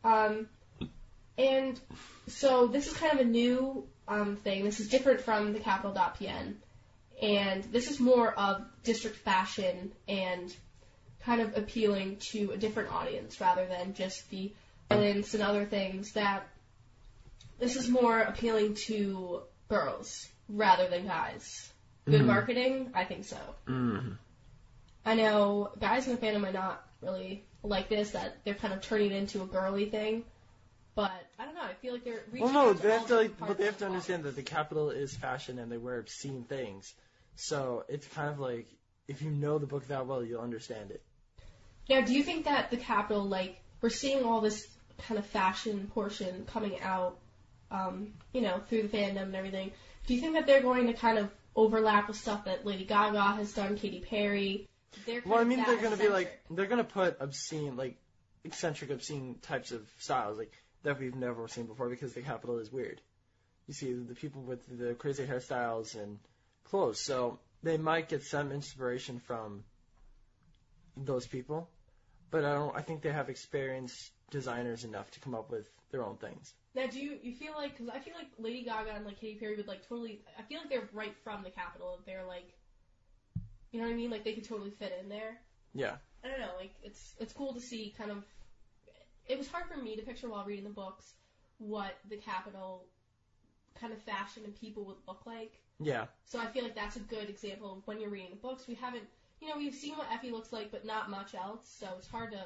Um, 0.03 0.47
and 1.37 1.79
so 2.27 2.67
this 2.67 2.87
is 2.87 2.93
kind 2.93 3.13
of 3.13 3.19
a 3.19 3.29
new 3.29 3.85
um, 4.07 4.35
thing. 4.37 4.63
This 4.63 4.79
is 4.79 4.89
different 4.89 5.21
from 5.21 5.53
the 5.53 5.59
Capitol.pn 5.59 6.55
and 7.21 7.63
this 7.65 7.89
is 7.89 7.99
more 7.99 8.31
of 8.33 8.63
district 8.83 9.17
fashion 9.17 9.91
and 10.07 10.55
kind 11.21 11.41
of 11.41 11.57
appealing 11.57 12.17
to 12.31 12.51
a 12.51 12.57
different 12.57 12.91
audience 12.91 13.41
rather 13.41 13.65
than 13.65 13.93
just 13.93 14.29
the 14.29 14.53
violence 14.89 15.33
and 15.33 15.43
other 15.43 15.65
things 15.65 16.13
that 16.13 16.47
this 17.59 17.75
is 17.75 17.89
more 17.89 18.19
appealing 18.19 18.75
to 18.75 19.41
girls 19.67 20.27
rather 20.47 20.87
than 20.87 21.07
guys. 21.07 21.71
Good 22.05 22.21
Mhm. 22.21 22.25
marketing? 22.25 22.91
I 22.93 23.03
think 23.03 23.25
so. 23.25 23.37
Mm. 23.65 24.17
I 25.05 25.15
know 25.15 25.71
guys 25.79 26.07
in 26.07 26.15
the 26.15 26.21
fandom 26.21 26.41
might 26.41 26.53
not 26.53 26.87
really 27.01 27.43
like 27.63 27.89
this, 27.89 28.11
that 28.11 28.37
they're 28.45 28.53
kind 28.53 28.73
of 28.73 28.81
turning 28.81 29.11
it 29.11 29.15
into 29.15 29.41
a 29.41 29.45
girly 29.45 29.89
thing. 29.89 30.23
But 30.97 31.11
I 31.37 31.45
don't 31.45 31.53
know, 31.53 31.61
I 31.61 31.75
feel 31.75 31.93
like 31.93 32.03
they're 32.03 32.23
reaching 32.31 32.51
Well, 32.51 32.69
no, 32.69 32.73
to 32.73 32.81
they 32.81 32.89
have 32.89 33.05
to 33.05 33.15
like, 33.17 33.37
but 33.37 33.59
they 33.59 33.65
have 33.65 33.77
to 33.77 33.85
understand 33.85 34.23
that 34.23 34.35
the 34.35 34.41
capital 34.41 34.89
is 34.89 35.15
fashion 35.15 35.59
and 35.59 35.71
they 35.71 35.77
wear 35.77 35.99
obscene 35.99 36.43
things. 36.49 36.91
So 37.35 37.85
it's 37.87 38.07
kind 38.07 38.29
of 38.29 38.39
like 38.39 38.65
if 39.07 39.21
you 39.21 39.29
know 39.29 39.59
the 39.59 39.67
book 39.67 39.87
that 39.89 40.07
well, 40.07 40.23
you'll 40.23 40.41
understand 40.41 40.89
it. 40.89 41.03
Now, 41.87 42.01
do 42.01 42.15
you 42.15 42.23
think 42.23 42.45
that 42.45 42.71
the 42.71 42.77
capital, 42.77 43.23
like, 43.23 43.61
we're 43.79 43.91
seeing 43.91 44.25
all 44.25 44.41
this 44.41 44.67
kind 44.97 45.19
of 45.19 45.25
fashion 45.27 45.89
portion 45.93 46.47
coming 46.51 46.81
out, 46.81 47.19
um, 47.69 48.13
you 48.33 48.41
know, 48.41 48.59
through 48.67 48.81
the 48.81 48.89
fandom 48.89 49.21
and 49.21 49.35
everything? 49.35 49.71
Do 50.07 50.15
you 50.15 50.19
think 50.19 50.33
that 50.33 50.47
they're 50.47 50.63
going 50.63 50.87
to 50.87 50.93
kind 50.93 51.19
of 51.19 51.29
overlap 51.55 52.07
with 52.07 52.17
stuff 52.17 52.45
that 52.45 52.65
Lady 52.65 52.85
Gaga 52.85 53.21
has 53.33 53.53
done, 53.53 53.77
Katy 53.77 53.99
Perry? 53.99 54.67
They're 55.05 55.21
Well, 55.23 55.37
I 55.37 55.43
mean, 55.43 55.63
they're 55.63 55.77
gonna 55.77 55.95
be 55.95 56.09
like 56.09 56.39
they're 56.49 56.65
gonna 56.65 56.83
put 56.83 57.17
obscene, 57.19 57.77
like 57.77 57.97
eccentric, 58.43 58.89
obscene 58.89 59.35
types 59.43 59.71
of 59.71 59.87
styles 59.99 60.39
like 60.39 60.57
that 60.87 60.99
we've 61.01 61.15
never 61.15 61.49
seen 61.49 61.65
before 61.65 61.89
because 61.89 62.13
the 62.13 62.21
capital 62.21 62.59
is 62.59 62.71
weird. 62.71 63.01
You 63.67 63.73
see 63.73 63.91
the 63.91 64.15
people 64.15 64.41
with 64.41 64.61
the 64.79 64.93
crazy 64.93 65.25
hairstyles 65.25 66.01
and 66.01 66.17
clothes, 66.63 67.01
so 67.01 67.39
they 67.61 67.77
might 67.77 68.07
get 68.07 68.23
some 68.23 68.53
inspiration 68.53 69.19
from 69.19 69.65
those 70.95 71.27
people, 71.27 71.69
but 72.31 72.45
I 72.45 72.53
don't. 72.53 72.73
I 72.73 72.81
think 72.81 73.01
they 73.01 73.11
have 73.11 73.29
experienced 73.29 74.11
designers 74.31 74.85
enough 74.85 75.11
to 75.11 75.19
come 75.19 75.35
up 75.35 75.51
with 75.51 75.69
their 75.91 76.05
own 76.05 76.15
things. 76.15 76.53
Now, 76.73 76.87
do 76.87 76.99
you 76.99 77.17
you 77.21 77.35
feel 77.35 77.51
like? 77.53 77.77
Because 77.77 77.89
I 77.93 77.99
feel 77.99 78.13
like 78.15 78.27
Lady 78.39 78.63
Gaga 78.63 78.91
and 78.95 79.05
like 79.05 79.19
Katy 79.19 79.39
Perry 79.39 79.57
would 79.57 79.67
like 79.67 79.85
totally. 79.89 80.21
I 80.39 80.43
feel 80.43 80.59
like 80.59 80.69
they're 80.69 80.87
right 80.93 81.13
from 81.25 81.43
the 81.43 81.49
Capitol. 81.49 81.99
They're 82.05 82.25
like, 82.25 82.47
you 83.71 83.81
know 83.81 83.87
what 83.87 83.93
I 83.93 83.97
mean? 83.97 84.09
Like 84.09 84.23
they 84.23 84.33
could 84.33 84.47
totally 84.47 84.71
fit 84.71 84.97
in 85.01 85.09
there. 85.09 85.41
Yeah. 85.73 85.97
I 86.23 86.29
don't 86.29 86.39
know, 86.39 86.55
like 86.57 86.73
it's 86.81 87.15
it's 87.19 87.33
cool 87.33 87.53
to 87.53 87.59
see 87.59 87.93
kind 87.97 88.11
of. 88.11 88.23
It 89.27 89.37
was 89.37 89.47
hard 89.47 89.65
for 89.67 89.77
me 89.77 89.95
to 89.95 90.01
picture 90.01 90.29
while 90.29 90.45
reading 90.45 90.63
the 90.63 90.69
books 90.69 91.13
what 91.59 91.97
the 92.09 92.17
capital 92.17 92.85
kind 93.79 93.93
of 93.93 94.01
fashion 94.01 94.43
and 94.45 94.55
people 94.59 94.85
would 94.85 94.97
look 95.07 95.25
like. 95.25 95.59
Yeah. 95.79 96.05
So 96.25 96.39
I 96.39 96.47
feel 96.47 96.63
like 96.63 96.75
that's 96.75 96.95
a 96.95 97.01
good 97.01 97.29
example 97.29 97.73
of 97.73 97.87
when 97.87 97.99
you're 97.99 98.09
reading 98.09 98.31
the 98.31 98.37
books. 98.37 98.67
We 98.67 98.75
haven't, 98.75 99.03
you 99.39 99.49
know, 99.49 99.57
we've 99.57 99.73
seen 99.73 99.95
what 99.95 100.07
Effie 100.11 100.31
looks 100.31 100.51
like, 100.51 100.71
but 100.71 100.85
not 100.85 101.09
much 101.09 101.35
else. 101.35 101.61
So 101.79 101.87
it's 101.97 102.07
hard 102.07 102.31
to, 102.31 102.45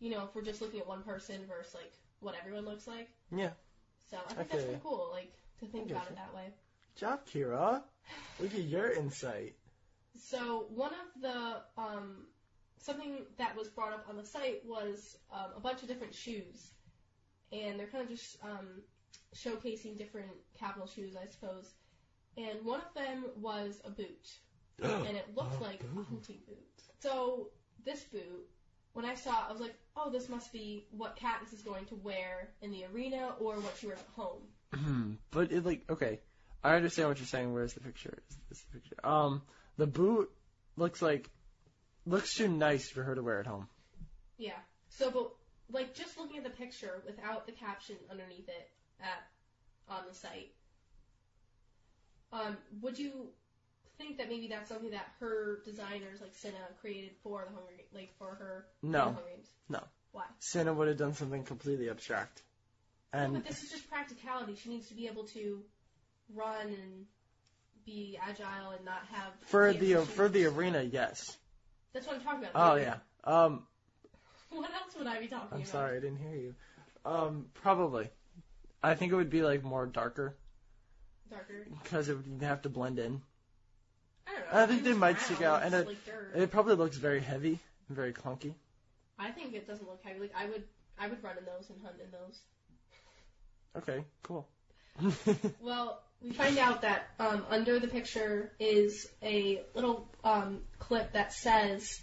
you 0.00 0.10
know, 0.10 0.24
if 0.24 0.34
we're 0.34 0.42
just 0.42 0.62
looking 0.62 0.80
at 0.80 0.86
one 0.86 1.02
person 1.02 1.40
versus 1.48 1.74
like 1.74 1.92
what 2.20 2.34
everyone 2.40 2.64
looks 2.64 2.86
like. 2.86 3.08
Yeah. 3.34 3.50
So 4.10 4.16
I 4.28 4.34
think 4.34 4.50
that's 4.50 4.64
pretty 4.64 4.80
cool, 4.82 5.10
like 5.12 5.32
to 5.60 5.66
think 5.66 5.90
about 5.90 6.06
it 6.08 6.16
that 6.16 6.34
way. 6.34 6.46
Good 6.94 7.00
job, 7.00 7.20
Kira. 7.32 7.82
Look 8.40 8.54
at 8.54 8.62
your 8.62 8.90
insight. 8.90 9.54
So 10.18 10.66
one 10.70 10.92
of 10.92 11.22
the 11.22 11.62
um, 11.80 12.26
something 12.80 13.18
that 13.38 13.56
was 13.56 13.68
brought 13.68 13.92
up 13.92 14.06
on 14.08 14.16
the 14.16 14.24
site 14.24 14.62
was 14.66 15.16
um, 15.32 15.50
a 15.56 15.60
bunch 15.60 15.82
of 15.82 15.88
different 15.88 16.14
shoes, 16.14 16.70
and 17.52 17.78
they're 17.78 17.86
kind 17.86 18.02
of 18.02 18.10
just 18.10 18.38
um, 18.42 18.82
showcasing 19.34 19.96
different 19.96 20.30
capital 20.58 20.86
shoes, 20.86 21.14
I 21.16 21.28
suppose. 21.30 21.72
And 22.36 22.64
one 22.64 22.80
of 22.80 22.94
them 22.94 23.24
was 23.40 23.80
a 23.84 23.90
boot, 23.90 24.28
and 24.82 25.16
it 25.16 25.26
looked 25.36 25.60
A 25.60 25.64
like 25.64 25.80
a 25.82 26.04
hunting 26.04 26.38
boot. 26.46 26.58
So 27.00 27.48
this 27.84 28.02
boot, 28.04 28.48
when 28.92 29.04
I 29.04 29.14
saw 29.14 29.30
it, 29.30 29.48
I 29.48 29.52
was 29.52 29.60
like, 29.60 29.74
oh, 29.96 30.10
this 30.10 30.28
must 30.28 30.52
be 30.52 30.86
what 30.90 31.16
Katniss 31.16 31.52
is 31.52 31.62
going 31.62 31.84
to 31.86 31.94
wear 31.96 32.50
in 32.62 32.70
the 32.70 32.84
arena 32.86 33.34
or 33.38 33.54
what 33.56 33.76
she 33.78 33.86
wears 33.86 34.00
at 34.00 34.06
home. 34.14 35.18
but 35.30 35.52
it 35.52 35.64
like 35.66 35.84
okay, 35.90 36.20
I 36.62 36.76
understand 36.76 37.08
what 37.08 37.18
you're 37.18 37.26
saying. 37.26 37.52
Where's 37.52 37.74
the 37.74 37.80
picture? 37.80 38.22
Is 38.30 38.36
this 38.48 38.60
the 38.62 38.78
picture? 38.78 38.96
Um, 39.04 39.42
the 39.76 39.86
boot 39.86 40.30
looks 40.76 41.02
like 41.02 41.30
looks 42.06 42.34
too 42.34 42.48
nice 42.48 42.88
for 42.88 43.02
her 43.02 43.14
to 43.14 43.22
wear 43.22 43.40
at 43.40 43.46
home. 43.46 43.68
Yeah. 44.38 44.58
So, 44.88 45.10
but 45.10 45.30
like 45.72 45.94
just 45.94 46.18
looking 46.18 46.38
at 46.38 46.44
the 46.44 46.50
picture 46.50 47.02
without 47.06 47.46
the 47.46 47.52
caption 47.52 47.96
underneath 48.10 48.48
it 48.48 48.70
at 49.00 49.26
on 49.88 50.02
the 50.08 50.14
site, 50.14 50.52
um, 52.32 52.56
would 52.80 52.98
you 52.98 53.28
think 53.98 54.18
that 54.18 54.28
maybe 54.28 54.48
that's 54.48 54.68
something 54.68 54.90
that 54.90 55.06
her 55.20 55.60
designers 55.64 56.20
like 56.20 56.34
Cinna 56.34 56.56
created 56.80 57.10
for 57.22 57.44
the 57.48 57.54
Hunger 57.54 57.72
Ga- 57.76 57.98
like 57.98 58.14
for 58.18 58.34
her 58.34 58.66
for 58.80 58.86
the 58.86 58.92
No, 58.92 59.04
Hunger 59.04 59.22
Games? 59.34 59.48
No. 59.68 59.82
Why? 60.12 60.24
Cinna 60.40 60.72
would 60.72 60.88
have 60.88 60.96
done 60.96 61.14
something 61.14 61.44
completely 61.44 61.90
abstract. 61.90 62.42
No, 63.12 63.20
And 63.20 63.34
but 63.34 63.46
this 63.46 63.62
is 63.62 63.70
just 63.70 63.88
practicality. 63.90 64.56
She 64.56 64.70
needs 64.70 64.88
to 64.88 64.94
be 64.94 65.06
able 65.06 65.24
to 65.28 65.62
run 66.34 66.66
and 66.68 67.06
be 67.84 68.18
agile 68.20 68.70
and 68.70 68.84
not 68.84 69.02
have 69.10 69.32
for 69.46 69.72
fancy 69.72 69.94
the 69.94 70.02
for 70.02 70.28
the 70.28 70.46
arena, 70.46 70.82
yes. 70.82 71.36
That's 71.92 72.06
what 72.06 72.16
I'm 72.16 72.22
talking 72.22 72.44
about. 72.44 72.72
Oh 72.72 72.74
yeah. 72.76 72.96
Um, 73.24 73.64
What 74.50 74.70
else 74.72 74.96
would 74.98 75.06
I 75.06 75.20
be 75.20 75.28
talking 75.28 75.46
about? 75.46 75.52
I'm 75.52 75.60
about? 75.60 75.68
sorry, 75.68 75.96
I 75.96 76.00
didn't 76.00 76.18
hear 76.18 76.34
you. 76.34 76.54
Um, 77.04 77.46
probably. 77.54 78.10
I 78.82 78.94
think 78.94 79.12
it 79.12 79.14
would 79.14 79.30
be 79.30 79.42
like 79.42 79.62
more 79.62 79.86
darker 79.86 80.34
Darker. 81.30 81.66
because 81.82 82.08
it 82.08 82.16
would 82.16 82.42
have 82.42 82.62
to 82.62 82.68
blend 82.68 82.98
in. 82.98 83.22
I 84.26 84.32
don't 84.32 84.40
know. 84.52 84.62
I 84.62 84.66
think 84.66 84.82
they 84.84 84.92
might 84.92 85.20
stick 85.20 85.42
out, 85.42 85.62
and 85.62 85.74
it- 85.74 85.86
like. 85.86 85.96
It 86.34 86.50
probably 86.50 86.74
looks 86.74 86.96
very 86.96 87.20
heavy 87.20 87.58
and 87.88 87.96
very 87.96 88.12
clunky. 88.12 88.54
I 89.18 89.30
think 89.30 89.54
it 89.54 89.66
doesn't 89.66 89.86
look 89.88 90.00
heavy. 90.02 90.20
Like 90.20 90.32
I 90.36 90.46
would, 90.46 90.64
I 90.98 91.08
would 91.08 91.22
run 91.22 91.36
in 91.38 91.44
those 91.44 91.70
and 91.70 91.80
hunt 91.82 91.96
in 92.02 92.10
those. 92.10 92.40
Okay, 93.76 94.04
cool. 94.22 94.48
Well, 95.60 96.02
we 96.22 96.32
find 96.32 96.58
out 96.58 96.82
that 96.82 97.08
um, 97.18 97.44
under 97.50 97.78
the 97.78 97.88
picture 97.88 98.52
is 98.58 99.08
a 99.22 99.62
little 99.74 100.08
um, 100.22 100.60
clip 100.78 101.12
that 101.12 101.32
says 101.32 102.00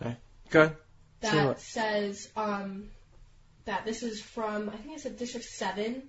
Okay, 0.00 0.16
Good. 0.50 0.76
that 1.20 1.60
Say 1.60 1.80
says 1.80 2.28
um, 2.36 2.88
that 3.64 3.84
this 3.84 4.02
is 4.02 4.20
from 4.20 4.70
I 4.70 4.76
think 4.76 4.96
it's 4.96 5.04
a 5.04 5.10
District 5.10 5.46
Seven, 5.46 6.02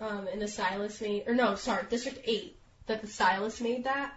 um, 0.00 0.28
and 0.32 0.40
the 0.40 0.48
stylist 0.48 1.02
made 1.02 1.24
or 1.26 1.34
no, 1.34 1.54
sorry, 1.56 1.84
District 1.88 2.20
Eight. 2.24 2.58
That 2.86 3.00
the 3.02 3.08
stylist 3.08 3.60
made 3.60 3.84
that 3.84 4.14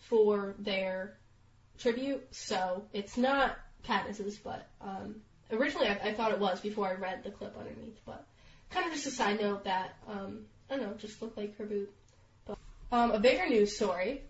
for 0.00 0.54
their 0.58 1.16
tribute. 1.78 2.26
So 2.34 2.82
it's 2.92 3.16
not 3.16 3.56
Katniss's, 3.84 4.38
but 4.38 4.66
um, 4.80 5.16
originally 5.52 5.88
I, 5.88 6.08
I 6.08 6.12
thought 6.12 6.32
it 6.32 6.40
was 6.40 6.60
before 6.60 6.88
I 6.88 6.94
read 6.94 7.22
the 7.22 7.30
clip 7.30 7.56
underneath. 7.56 8.00
But 8.04 8.26
kind 8.70 8.86
of 8.86 8.92
just 8.92 9.06
a 9.06 9.10
side 9.10 9.40
note 9.40 9.64
that 9.64 9.94
um, 10.08 10.46
I 10.72 10.76
don't 10.76 10.86
know, 10.86 10.94
just 10.94 11.20
looked 11.20 11.36
like 11.36 11.58
her 11.58 11.66
boot. 11.66 11.92
But, 12.46 12.56
um, 12.90 13.10
a 13.10 13.18
bigger 13.18 13.46
news 13.46 13.76
story 13.76 14.22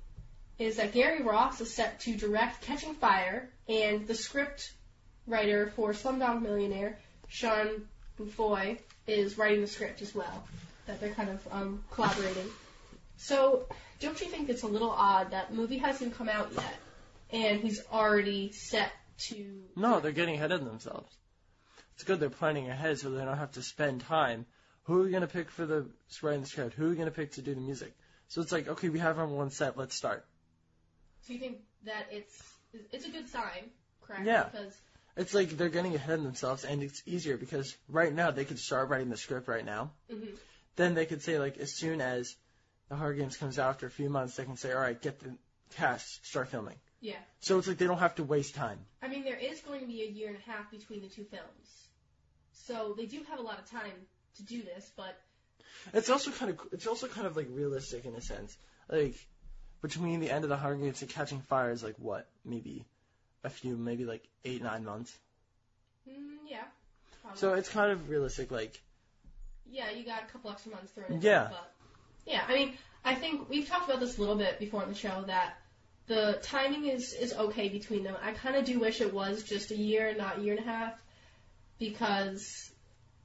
is 0.58 0.76
that 0.76 0.92
Gary 0.92 1.22
Ross 1.22 1.60
is 1.60 1.72
set 1.72 2.00
to 2.00 2.16
direct 2.16 2.62
Catching 2.62 2.94
Fire, 2.94 3.48
and 3.68 4.08
the 4.08 4.14
script 4.14 4.72
writer 5.28 5.72
for 5.76 5.92
Slumdog 5.92 6.42
Millionaire, 6.42 6.98
Simon 7.30 7.88
Beaufoy, 8.18 8.78
is 9.06 9.38
writing 9.38 9.60
the 9.60 9.68
script 9.68 10.02
as 10.02 10.16
well. 10.16 10.44
That 10.86 11.00
they're 11.00 11.14
kind 11.14 11.30
of 11.30 11.48
um, 11.52 11.84
collaborating. 11.92 12.48
So, 13.18 13.66
don't 14.00 14.20
you 14.20 14.26
think 14.26 14.48
it's 14.48 14.64
a 14.64 14.66
little 14.66 14.90
odd 14.90 15.30
that 15.30 15.54
movie 15.54 15.78
hasn't 15.78 16.18
come 16.18 16.28
out 16.28 16.50
yet, 16.52 16.74
and 17.30 17.60
he's 17.60 17.80
already 17.92 18.50
set 18.50 18.90
to? 19.28 19.62
No, 19.76 20.00
they're 20.00 20.10
getting 20.10 20.34
ahead 20.34 20.50
of 20.50 20.64
themselves. 20.64 21.14
It's 21.94 22.02
good 22.02 22.18
they're 22.18 22.30
planning 22.30 22.68
ahead 22.68 22.98
so 22.98 23.10
they 23.10 23.24
don't 23.24 23.38
have 23.38 23.52
to 23.52 23.62
spend 23.62 24.00
time. 24.00 24.46
Who 24.84 25.00
are 25.00 25.04
we 25.04 25.10
gonna 25.10 25.26
pick 25.28 25.50
for 25.50 25.64
the 25.66 25.86
writing 26.22 26.40
the 26.42 26.46
script? 26.46 26.74
Who 26.74 26.86
are 26.86 26.90
we 26.90 26.96
gonna 26.96 27.10
pick 27.10 27.32
to 27.32 27.42
do 27.42 27.54
the 27.54 27.60
music? 27.60 27.94
So 28.28 28.40
it's 28.40 28.52
like, 28.52 28.68
okay, 28.68 28.88
we 28.88 28.98
have 28.98 29.18
our 29.18 29.26
one 29.26 29.50
set. 29.50 29.76
Let's 29.76 29.94
start. 29.94 30.24
So 31.22 31.32
you 31.32 31.38
think 31.38 31.58
that 31.84 32.06
it's 32.10 32.42
it's 32.90 33.06
a 33.06 33.10
good 33.10 33.28
sign, 33.28 33.70
correct? 34.00 34.24
Yeah. 34.24 34.44
Because 34.44 34.74
It's 35.16 35.34
like 35.34 35.50
they're 35.50 35.68
getting 35.68 35.94
ahead 35.94 36.18
of 36.18 36.24
themselves, 36.24 36.64
and 36.64 36.82
it's 36.82 37.02
easier 37.06 37.36
because 37.36 37.76
right 37.88 38.12
now 38.12 38.30
they 38.30 38.44
could 38.44 38.58
start 38.58 38.88
writing 38.88 39.10
the 39.10 39.16
script 39.16 39.46
right 39.46 39.64
now. 39.64 39.92
mhm. 40.10 40.34
Then 40.76 40.94
they 40.94 41.04
could 41.06 41.20
say 41.22 41.38
like, 41.38 41.58
as 41.58 41.72
soon 41.74 42.00
as 42.00 42.34
the 42.88 42.96
Hunger 42.96 43.14
Games 43.14 43.36
comes 43.36 43.58
out 43.58 43.68
after 43.70 43.86
a 43.86 43.90
few 43.90 44.08
months, 44.08 44.36
they 44.36 44.44
can 44.44 44.56
say, 44.56 44.72
all 44.72 44.80
right, 44.80 45.00
get 45.00 45.20
the 45.20 45.36
cast, 45.76 46.24
start 46.26 46.48
filming. 46.48 46.78
Yeah. 47.00 47.18
So 47.40 47.58
it's 47.58 47.68
like 47.68 47.76
they 47.78 47.86
don't 47.86 47.98
have 47.98 48.14
to 48.16 48.24
waste 48.24 48.54
time. 48.54 48.78
I 49.02 49.08
mean, 49.08 49.22
there 49.24 49.36
is 49.36 49.60
going 49.60 49.80
to 49.80 49.86
be 49.86 50.02
a 50.02 50.06
year 50.06 50.28
and 50.28 50.38
a 50.38 50.50
half 50.50 50.70
between 50.70 51.02
the 51.02 51.08
two 51.08 51.24
films, 51.24 51.88
so 52.52 52.94
they 52.96 53.06
do 53.06 53.22
have 53.28 53.38
a 53.38 53.42
lot 53.42 53.58
of 53.58 53.68
time 53.70 54.06
to 54.36 54.42
do 54.42 54.62
this. 54.62 54.90
But 54.96 55.18
It's 55.92 56.10
also 56.10 56.30
kind 56.30 56.50
of 56.50 56.60
it's 56.72 56.86
also 56.86 57.08
kind 57.08 57.26
of 57.26 57.36
like 57.36 57.48
realistic 57.50 58.04
in 58.04 58.14
a 58.14 58.20
sense. 58.20 58.56
Like 58.88 59.14
between 59.80 60.20
the 60.20 60.30
end 60.30 60.44
of 60.44 60.50
the 60.50 60.56
Hunger 60.56 60.84
Games 60.84 61.02
and 61.02 61.10
Catching 61.10 61.40
Fire 61.40 61.70
is 61.70 61.82
like 61.82 61.96
what 61.98 62.28
maybe 62.44 62.84
a 63.44 63.50
few 63.50 63.76
maybe 63.76 64.04
like 64.04 64.26
eight 64.44 64.62
nine 64.62 64.84
months. 64.84 65.16
mm, 66.08 66.14
yeah. 66.48 66.64
Probably. 67.22 67.38
So 67.38 67.54
it's 67.54 67.68
kind 67.68 67.92
of 67.92 68.08
realistic. 68.08 68.50
Like 68.50 68.80
yeah, 69.70 69.90
you 69.90 70.04
got 70.04 70.22
a 70.22 70.26
couple 70.26 70.50
extra 70.50 70.72
months 70.72 70.92
thrown 70.92 71.12
in. 71.12 71.22
Yeah. 71.22 71.48
But 71.50 71.72
yeah, 72.26 72.42
I 72.46 72.54
mean, 72.54 72.74
I 73.04 73.14
think 73.14 73.48
we've 73.48 73.68
talked 73.68 73.88
about 73.88 74.00
this 74.00 74.18
a 74.18 74.20
little 74.20 74.36
bit 74.36 74.58
before 74.58 74.82
on 74.82 74.88
the 74.88 74.94
show 74.94 75.24
that 75.26 75.54
the 76.06 76.38
timing 76.42 76.86
is 76.86 77.12
is 77.12 77.32
okay 77.32 77.68
between 77.68 78.04
them. 78.04 78.16
I 78.22 78.32
kind 78.32 78.56
of 78.56 78.64
do 78.64 78.78
wish 78.80 79.00
it 79.00 79.12
was 79.12 79.42
just 79.42 79.70
a 79.70 79.76
year, 79.76 80.14
not 80.16 80.38
a 80.38 80.42
year 80.42 80.56
and 80.56 80.66
a 80.66 80.70
half, 80.70 81.02
because 81.78 82.71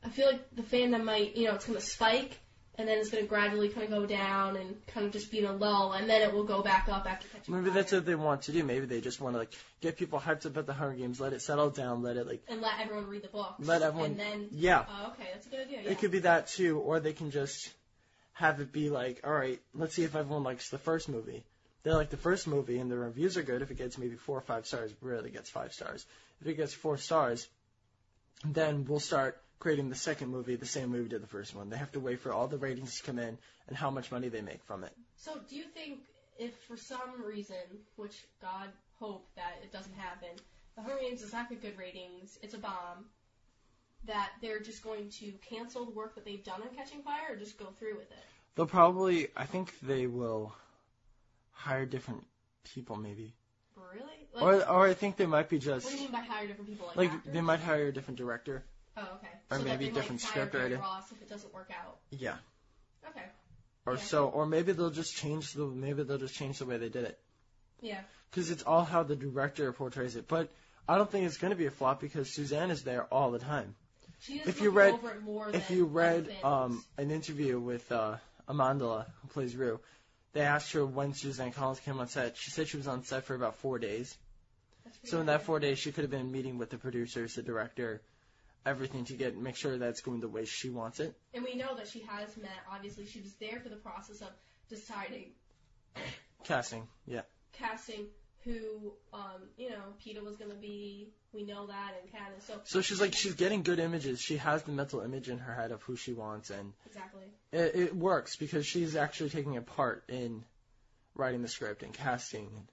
I 0.04 0.10
feel 0.10 0.28
like 0.28 0.56
the 0.56 0.62
fandom 0.64 1.04
might, 1.04 1.36
you 1.36 1.46
know, 1.46 1.56
it's 1.56 1.66
going 1.66 1.80
to 1.80 1.86
spike 1.86 2.40
and 2.78 2.88
then 2.88 3.00
it's 3.00 3.10
going 3.10 3.24
to 3.24 3.28
gradually 3.28 3.70
kind 3.70 3.86
of 3.86 3.90
go 3.90 4.06
down 4.06 4.56
and 4.56 4.86
kind 4.86 5.06
of 5.06 5.12
just 5.12 5.32
be 5.32 5.40
in 5.40 5.46
a 5.46 5.52
lull, 5.52 5.94
and 5.94 6.08
then 6.08 6.22
it 6.22 6.32
will 6.32 6.44
go 6.44 6.62
back 6.62 6.88
up 6.88 7.10
after 7.10 7.28
catching 7.30 7.56
maybe 7.56 7.66
fire. 7.72 7.74
that's 7.74 7.92
what 7.92 8.06
they 8.06 8.14
want 8.14 8.44
to 8.44 8.52
do. 8.52 8.64
Maybe 8.64 8.86
they 8.86 9.02
just 9.02 9.20
want 9.20 9.34
to 9.34 9.40
like 9.40 9.52
get 9.82 9.98
people 9.98 10.20
hyped 10.20 10.46
up 10.46 10.56
at 10.58 10.68
the 10.68 10.74
Hunger 10.74 10.96
Games, 10.96 11.20
let 11.20 11.34
it 11.34 11.42
settle 11.42 11.72
down, 11.72 12.04
let 12.04 12.18
it 12.18 12.28
like 12.28 12.44
and 12.48 12.62
let 12.62 12.80
everyone 12.80 13.08
read 13.08 13.24
the 13.24 13.30
books. 13.30 13.66
Let 13.66 13.82
everyone- 13.82 14.12
And 14.12 14.20
then, 14.20 14.48
yeah. 14.52 14.86
oh, 14.88 15.14
okay, 15.14 15.28
that's 15.34 15.48
a 15.48 15.50
good 15.50 15.62
idea. 15.62 15.82
Yeah. 15.84 15.90
It 15.90 15.98
could 16.00 16.12
be 16.12 16.20
that 16.20 16.50
too, 16.50 16.78
or 16.78 17.00
they 17.00 17.14
can 17.14 17.32
just 17.32 17.74
have 18.34 18.60
it 18.62 18.72
be 18.72 18.92
like, 18.92 19.22
all 19.24 19.34
right, 19.34 19.60
let's 19.74 19.96
see 19.96 20.04
if 20.04 20.16
everyone 20.16 20.44
likes 20.44 20.70
the 20.70 20.78
first 20.78 21.10
movie. 21.10 21.44
They 21.82 21.92
like 21.92 22.12
the 22.12 22.18
first 22.18 22.46
movie 22.48 22.78
and 22.78 22.92
the 22.92 22.98
reviews 22.98 23.38
are 23.38 23.44
good. 23.44 23.64
If 23.64 23.72
it 23.72 23.78
gets 23.78 23.98
maybe 23.98 24.18
four 24.18 24.38
or 24.38 24.42
five 24.42 24.68
stars, 24.68 24.92
it 24.92 24.98
rarely 25.02 25.32
gets 25.32 25.50
five 25.50 25.74
stars. 25.74 26.06
If 26.42 26.48
it 26.48 26.54
gets 26.54 26.76
four 26.76 26.98
stars, 26.98 27.48
then 28.46 28.86
we'll 28.86 29.00
start 29.00 29.42
creating 29.60 29.90
the 29.90 29.96
second 29.96 30.30
movie 30.30 30.56
the 30.56 30.66
same 30.66 30.90
movie 30.90 31.10
did 31.10 31.24
the 31.24 31.28
first 31.28 31.56
one. 31.56 31.70
They 31.70 31.78
have 31.78 31.92
to 31.94 32.00
wait 32.00 32.20
for 32.20 32.32
all 32.32 32.48
the 32.48 32.58
ratings 32.58 32.98
to 32.98 33.04
come 33.04 33.20
in 33.20 33.38
and 33.68 33.78
how 33.78 33.90
much 33.90 34.12
money 34.12 34.30
they 34.30 34.42
make 34.42 34.64
from 34.64 34.84
it. 34.84 34.94
So, 35.18 35.40
do 35.50 35.56
you 35.56 35.64
think 35.64 36.00
if 36.38 36.56
for 36.68 36.78
some 36.78 37.24
reason, 37.26 37.56
which 37.96 38.26
God 38.42 38.70
hope 39.00 39.28
that 39.36 39.60
it 39.64 39.72
doesn't 39.72 39.96
happen, 39.96 40.30
the 40.76 40.82
Hunger 40.82 41.00
Games 41.02 41.22
does 41.22 41.34
not 41.34 41.50
get 41.50 41.62
good 41.62 41.78
ratings, 41.78 42.38
it's 42.42 42.54
a 42.54 42.60
bomb, 42.60 43.06
that 44.06 44.32
they're 44.42 44.60
just 44.60 44.84
going 44.84 45.10
to 45.10 45.32
cancel 45.50 45.86
the 45.86 45.92
work 45.92 46.16
that 46.16 46.26
they've 46.26 46.44
done 46.44 46.62
on 46.62 46.70
Catching 46.76 47.02
Fire, 47.02 47.34
or 47.34 47.36
just 47.36 47.58
go 47.58 47.66
through 47.80 47.96
with 47.96 48.12
it? 48.12 48.26
They'll 48.56 48.68
probably, 48.68 49.28
I 49.36 49.46
think 49.46 49.74
they 49.82 50.08
will 50.08 50.56
hire 51.52 51.86
different 51.86 52.26
people 52.64 52.96
maybe, 52.96 53.34
Really? 53.94 54.28
Like, 54.34 54.44
or 54.44 54.70
or 54.70 54.88
I 54.88 54.94
think 54.94 55.18
they 55.18 55.26
might 55.26 55.50
be 55.50 55.60
just 55.60 55.86
what 55.86 55.92
do 55.92 55.98
you 55.98 56.04
mean 56.04 56.12
by 56.12 56.20
hire 56.20 56.48
different 56.48 56.70
people? 56.70 56.88
Like, 56.88 56.98
like 56.98 57.12
actors? 57.12 57.34
they 57.34 57.42
might 57.42 57.60
hire 57.60 57.88
a 57.88 57.94
different 57.94 58.18
director. 58.18 58.64
Oh, 58.98 59.02
okay. 59.18 59.28
or 59.52 59.60
so 59.60 59.64
maybe 59.64 59.86
they 59.86 59.92
different 59.92 60.22
script 60.22 60.54
writer. 60.56 60.78
Ross 60.78 61.12
if 61.12 61.22
it 61.22 61.30
doesn't 61.30 61.54
work 61.54 61.70
out. 61.72 61.98
Yeah. 62.10 62.36
Okay. 63.10 63.24
Or 63.86 63.94
Yeah. 63.94 64.00
so, 64.02 64.28
or 64.28 64.46
maybe 64.46 64.72
they'll 64.74 64.90
just 64.90 65.16
change 65.16 65.54
the 65.54 65.66
maybe 65.66 66.04
they'll 66.04 66.18
just 66.18 66.36
change 66.36 66.60
the 66.60 66.66
way 66.66 66.78
they 66.78 66.90
did 66.90 67.06
it 67.06 67.20
Yeah. 67.82 68.02
because 68.30 68.50
it's 68.52 68.64
all 68.64 68.84
how 68.84 69.04
the 69.04 69.16
director 69.16 69.72
portrays 69.72 70.16
it. 70.16 70.28
But 70.28 70.50
I 70.90 70.98
don't 70.98 71.10
think 71.12 71.26
it's 71.26 71.38
going 71.38 71.52
to 71.52 71.58
be 71.58 71.66
a 71.68 71.72
flop 71.72 72.02
because 72.02 72.34
Suzanne 72.34 72.72
is 72.72 72.84
there 72.84 73.04
all 73.06 73.32
the 73.32 73.40
time. 73.40 73.76
If 74.28 74.62
you 74.62 74.72
read- 74.72 74.94
over 74.94 75.12
it 75.12 75.22
more 75.22 75.50
If 75.50 75.70
you 75.70 75.86
read 75.86 76.36
um, 76.44 76.84
an 76.98 77.12
interview 77.12 77.60
with 77.60 77.90
uh, 77.92 78.18
Amandla, 78.50 79.06
who 79.22 79.28
plays 79.28 79.56
Rue, 79.56 79.80
they 80.34 80.42
asked 80.42 80.72
her 80.74 80.86
when 80.86 81.14
Suzanne 81.14 81.52
Collins 81.52 81.80
came 81.82 82.00
on 82.00 82.08
set. 82.08 82.36
She 82.36 82.50
said 82.52 82.68
she 82.68 82.78
was 82.78 82.88
on 82.88 83.04
set 83.04 83.26
for 83.26 83.36
about 83.36 83.56
four 83.58 83.78
days. 83.80 84.18
So 85.06 85.20
in 85.20 85.28
that 85.28 85.44
four 85.44 85.60
days, 85.60 85.78
she 85.80 85.92
could 85.92 86.04
have 86.04 86.12
been 86.12 86.32
meeting 86.32 86.58
with 86.58 86.70
the 86.70 86.78
producers, 86.78 87.36
the 87.36 87.42
director, 87.44 88.02
everything 88.68 89.06
to 89.06 89.14
get 89.14 89.38
make 89.38 89.56
sure 89.56 89.78
that's 89.78 90.02
going 90.02 90.20
the 90.20 90.28
way 90.28 90.46
she 90.46 90.70
wants 90.70 91.00
it. 91.00 91.16
And 91.34 91.44
we 91.44 91.56
know 91.56 91.76
that 91.76 91.88
she 91.88 92.02
has 92.02 92.36
met. 92.38 92.52
Obviously, 92.72 93.06
she 93.06 93.22
was 93.22 93.34
there 93.36 93.60
for 93.60 93.70
the 93.70 93.76
process 93.78 94.22
of 94.22 94.30
deciding 94.70 95.32
Casting, 96.44 96.88
yeah. 97.06 97.22
casting 97.54 98.08
who, 98.44 98.94
um, 99.12 99.50
you 99.58 99.70
know, 99.70 99.82
Peeta 100.02 100.24
was 100.24 100.38
going 100.38 100.52
to 100.52 100.58
be. 100.58 101.10
We 101.34 101.44
know 101.44 101.68
that, 101.68 101.94
and. 102.02 102.42
So 102.42 102.54
So 102.64 102.82
she's 102.82 103.02
like 103.02 103.14
she's 103.14 103.34
getting 103.34 103.64
good 103.64 103.80
images. 103.80 104.22
She 104.22 104.38
has 104.38 104.64
the 104.64 104.72
mental 104.72 105.02
image 105.02 105.30
in 105.30 105.40
her 105.40 105.54
head 105.54 105.72
of 105.72 105.82
who 105.84 105.96
she 105.96 106.14
wants, 106.14 106.50
and 106.50 106.74
exactly. 106.86 107.26
it, 107.52 107.76
it 107.76 107.96
works 107.96 108.38
because 108.38 108.66
she's 108.66 108.96
actually 108.96 109.32
taking 109.32 109.58
a 109.58 109.62
part 109.62 110.06
in 110.08 110.46
writing 111.16 111.42
the 111.42 111.48
script 111.48 111.84
and 111.84 111.94
casting. 111.94 112.46
And, 112.56 112.68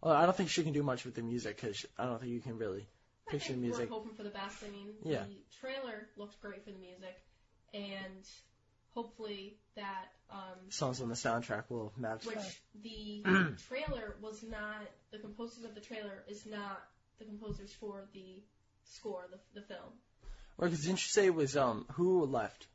well, 0.00 0.14
I 0.14 0.24
don't 0.24 0.36
think 0.36 0.48
she 0.48 0.62
can 0.62 0.72
do 0.72 0.82
much 0.82 1.04
with 1.04 1.14
the 1.14 1.22
music 1.22 1.60
because 1.60 1.84
I 1.98 2.06
don't 2.06 2.20
think 2.20 2.32
you 2.32 2.40
can 2.40 2.56
really 2.56 2.88
I 3.30 3.32
picture 3.32 3.52
the 3.52 3.58
music. 3.58 3.88
We're 3.90 3.96
hoping 3.96 4.14
for 4.14 4.22
the 4.22 4.30
best. 4.30 4.62
I 4.64 4.70
mean, 4.70 4.94
Yeah. 5.04 5.24
the 5.24 5.38
trailer 5.60 6.08
looked 6.16 6.40
great 6.40 6.64
for 6.64 6.70
the 6.72 6.78
music, 6.78 7.16
and 7.72 8.26
hopefully 8.94 9.58
that, 9.76 10.12
um, 10.30 10.70
Songs 10.70 11.00
on 11.00 11.08
the 11.08 11.14
soundtrack 11.14 11.64
will 11.70 11.92
match 11.96 12.26
which 12.26 12.36
that. 12.36 12.56
the 12.82 13.22
trailer 13.68 14.16
was 14.20 14.42
not. 14.42 14.82
The 15.12 15.18
composers 15.18 15.64
of 15.64 15.74
the 15.74 15.80
trailer 15.80 16.24
is 16.28 16.44
not 16.46 16.82
the 17.18 17.24
composers 17.24 17.72
for 17.72 18.08
the 18.12 18.42
score, 18.84 19.28
the 19.30 19.60
the 19.60 19.66
film. 19.66 19.92
Or 20.58 20.68
because 20.68 20.84
didn't 20.84 21.02
you 21.02 21.08
say 21.08 21.26
it 21.26 21.34
was 21.34 21.56
um 21.56 21.86
who 21.92 22.24
left? 22.26 22.66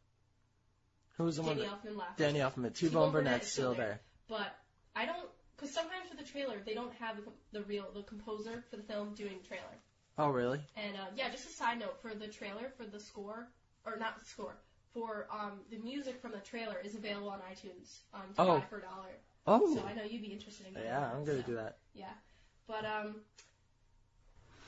Who 1.18 1.24
was 1.26 1.38
the 1.38 1.44
Danny 1.44 1.62
one? 1.62 1.70
Danny 1.70 1.76
Elfman 1.76 1.98
left. 1.98 2.18
Danny 2.18 2.40
Elfman. 2.40 2.74
T 2.76 2.90
Burnett 2.90 3.14
Burnett's 3.14 3.52
still 3.52 3.72
still 3.72 3.74
there. 3.76 3.88
there. 3.88 4.02
But 4.28 4.56
I 4.96 5.06
don't, 5.06 5.30
because 5.56 5.74
sometimes 5.74 6.10
for 6.10 6.18
the 6.18 6.24
trailer 6.24 6.62
they 6.66 6.74
don't 6.74 6.94
have 6.96 7.18
the, 7.18 7.24
the 7.52 7.64
real 7.66 7.86
the 7.94 8.04
composer 8.04 8.64
for 8.70 8.78
the 8.78 8.84
film 8.84 9.14
doing 9.14 9.38
the 9.42 9.48
trailer. 9.48 9.78
Oh 10.18 10.30
really? 10.30 10.60
And 10.78 10.96
uh, 10.96 11.06
yeah, 11.16 11.30
just 11.30 11.48
a 11.50 11.52
side 11.52 11.80
note 11.80 12.02
for 12.02 12.14
the 12.16 12.28
trailer 12.28 12.72
for 12.78 12.86
the 12.86 13.00
score 13.00 13.48
or 13.86 13.98
not 13.98 14.20
the 14.20 14.26
score 14.26 14.56
for 14.94 15.28
um, 15.32 15.60
the 15.70 15.78
music 15.78 16.22
from 16.22 16.32
the 16.32 16.38
trailer 16.40 16.78
is 16.84 16.96
available 16.96 17.30
on 17.30 17.40
iTunes 17.52 18.00
um, 18.14 18.22
to 18.36 18.42
Oh. 18.42 18.60
buy 18.60 18.66
for 18.70 18.78
a 18.78 18.82
dollar. 18.82 19.12
Oh. 19.48 19.76
So 19.76 19.84
I 19.86 19.94
know 19.94 20.04
you'd 20.04 20.22
be 20.22 20.30
interested 20.30 20.68
in 20.68 20.74
getting 20.74 20.88
yeah, 20.88 21.02
that, 21.02 21.16
I'm 21.16 21.26
gonna 21.26 21.42
so, 21.42 21.48
do 21.48 21.56
that. 21.56 21.78
Yeah, 21.94 22.14
but 22.68 22.86
um, 22.86 23.16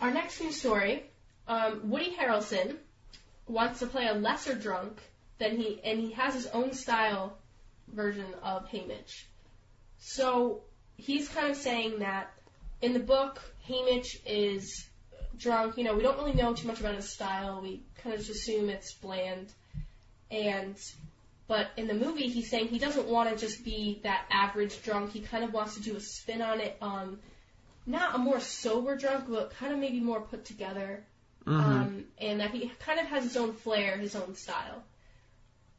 our 0.02 0.12
next 0.12 0.40
news 0.42 0.58
story, 0.60 1.04
um, 1.48 1.90
Woody 1.90 2.14
Harrelson 2.16 2.76
wants 3.48 3.80
to 3.80 3.88
play 3.88 4.08
a 4.08 4.14
lesser 4.14 4.54
drunk 4.54 5.00
than 5.40 5.56
he, 5.58 5.80
and 5.84 6.00
he 6.00 6.12
has 6.12 6.34
his 6.34 6.48
own 6.48 6.74
style 6.74 7.38
version 7.88 8.26
of 8.44 8.68
Haymitch. 8.68 9.24
So 10.00 10.62
he's 10.98 11.30
kind 11.30 11.50
of 11.50 11.58
saying 11.58 12.00
that 12.00 12.34
in 12.82 12.94
the 12.94 13.00
book, 13.00 13.42
Haymitch 13.70 14.18
is 14.26 14.86
drunk. 15.38 15.78
You 15.78 15.84
know, 15.84 15.96
we 15.96 16.04
don't 16.04 16.18
really 16.18 16.34
know 16.34 16.54
too 16.54 16.68
much 16.68 16.80
about 16.80 16.96
his 16.96 17.10
style. 17.10 17.62
We 17.62 17.82
kind 18.04 18.14
of 18.14 18.20
just 18.20 18.32
assume 18.32 18.70
it's 18.70 18.94
bland. 18.94 19.52
And 20.32 20.76
but 21.48 21.68
in 21.78 21.88
the 21.88 21.94
movie, 21.94 22.28
he's 22.28 22.50
saying 22.50 22.68
he 22.68 22.80
doesn't 22.80 23.08
want 23.08 23.30
to 23.30 23.38
just 23.38 23.64
be 23.64 24.02
that 24.04 24.26
average 24.30 24.82
drunk. 24.84 25.12
He 25.12 25.22
kind 25.22 25.44
of 25.44 25.54
wants 25.54 25.76
to 25.76 25.82
do 25.82 25.96
a 25.96 26.00
spin 26.00 26.42
on 26.42 26.60
it. 26.60 26.78
Um, 26.82 27.20
not 27.86 28.16
a 28.16 28.18
more 28.18 28.42
sober 28.42 28.98
drunk, 28.98 29.26
but 29.30 29.52
kind 29.52 29.72
of 29.72 29.80
maybe 29.80 30.02
more 30.02 30.20
put 30.20 30.44
together. 30.46 31.04
hmm 31.46 31.60
Um, 31.60 32.06
and 32.18 32.42
that 32.42 32.52
he 32.52 32.70
kind 32.80 33.00
of 33.00 33.08
has 33.08 33.24
his 33.24 33.38
own 33.38 33.54
flair, 33.54 33.98
his 33.98 34.16
own 34.16 34.36
style. 34.36 34.84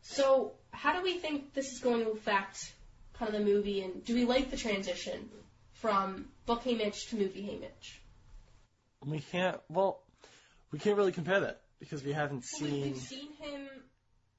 So, 0.03 0.53
how 0.71 0.97
do 0.97 1.03
we 1.03 1.19
think 1.19 1.53
this 1.53 1.73
is 1.73 1.81
going 1.81 2.05
to 2.05 2.11
affect 2.13 2.73
kind 3.19 3.35
of 3.35 3.39
the 3.39 3.45
movie, 3.45 3.83
and 3.83 4.03
do 4.05 4.15
we 4.15 4.25
like 4.25 4.51
the 4.51 4.57
transition 4.57 5.29
from 5.75 6.29
book 6.47 6.63
Haymitch 6.65 7.11
to 7.11 7.17
movie 7.17 7.43
Haymitch? 7.43 7.99
We 9.05 9.21
can't. 9.21 9.59
Well, 9.69 10.01
we 10.73 10.79
can't 10.79 10.97
really 10.97 11.13
compare 11.13 11.41
that 11.41 11.61
because 11.81 12.03
we 12.03 12.13
haven't 12.13 12.45
Well, 12.61 12.71
we, 12.71 12.77
seen. 12.77 12.83
we've 12.93 12.97
seen 12.99 13.33
him. 13.41 13.69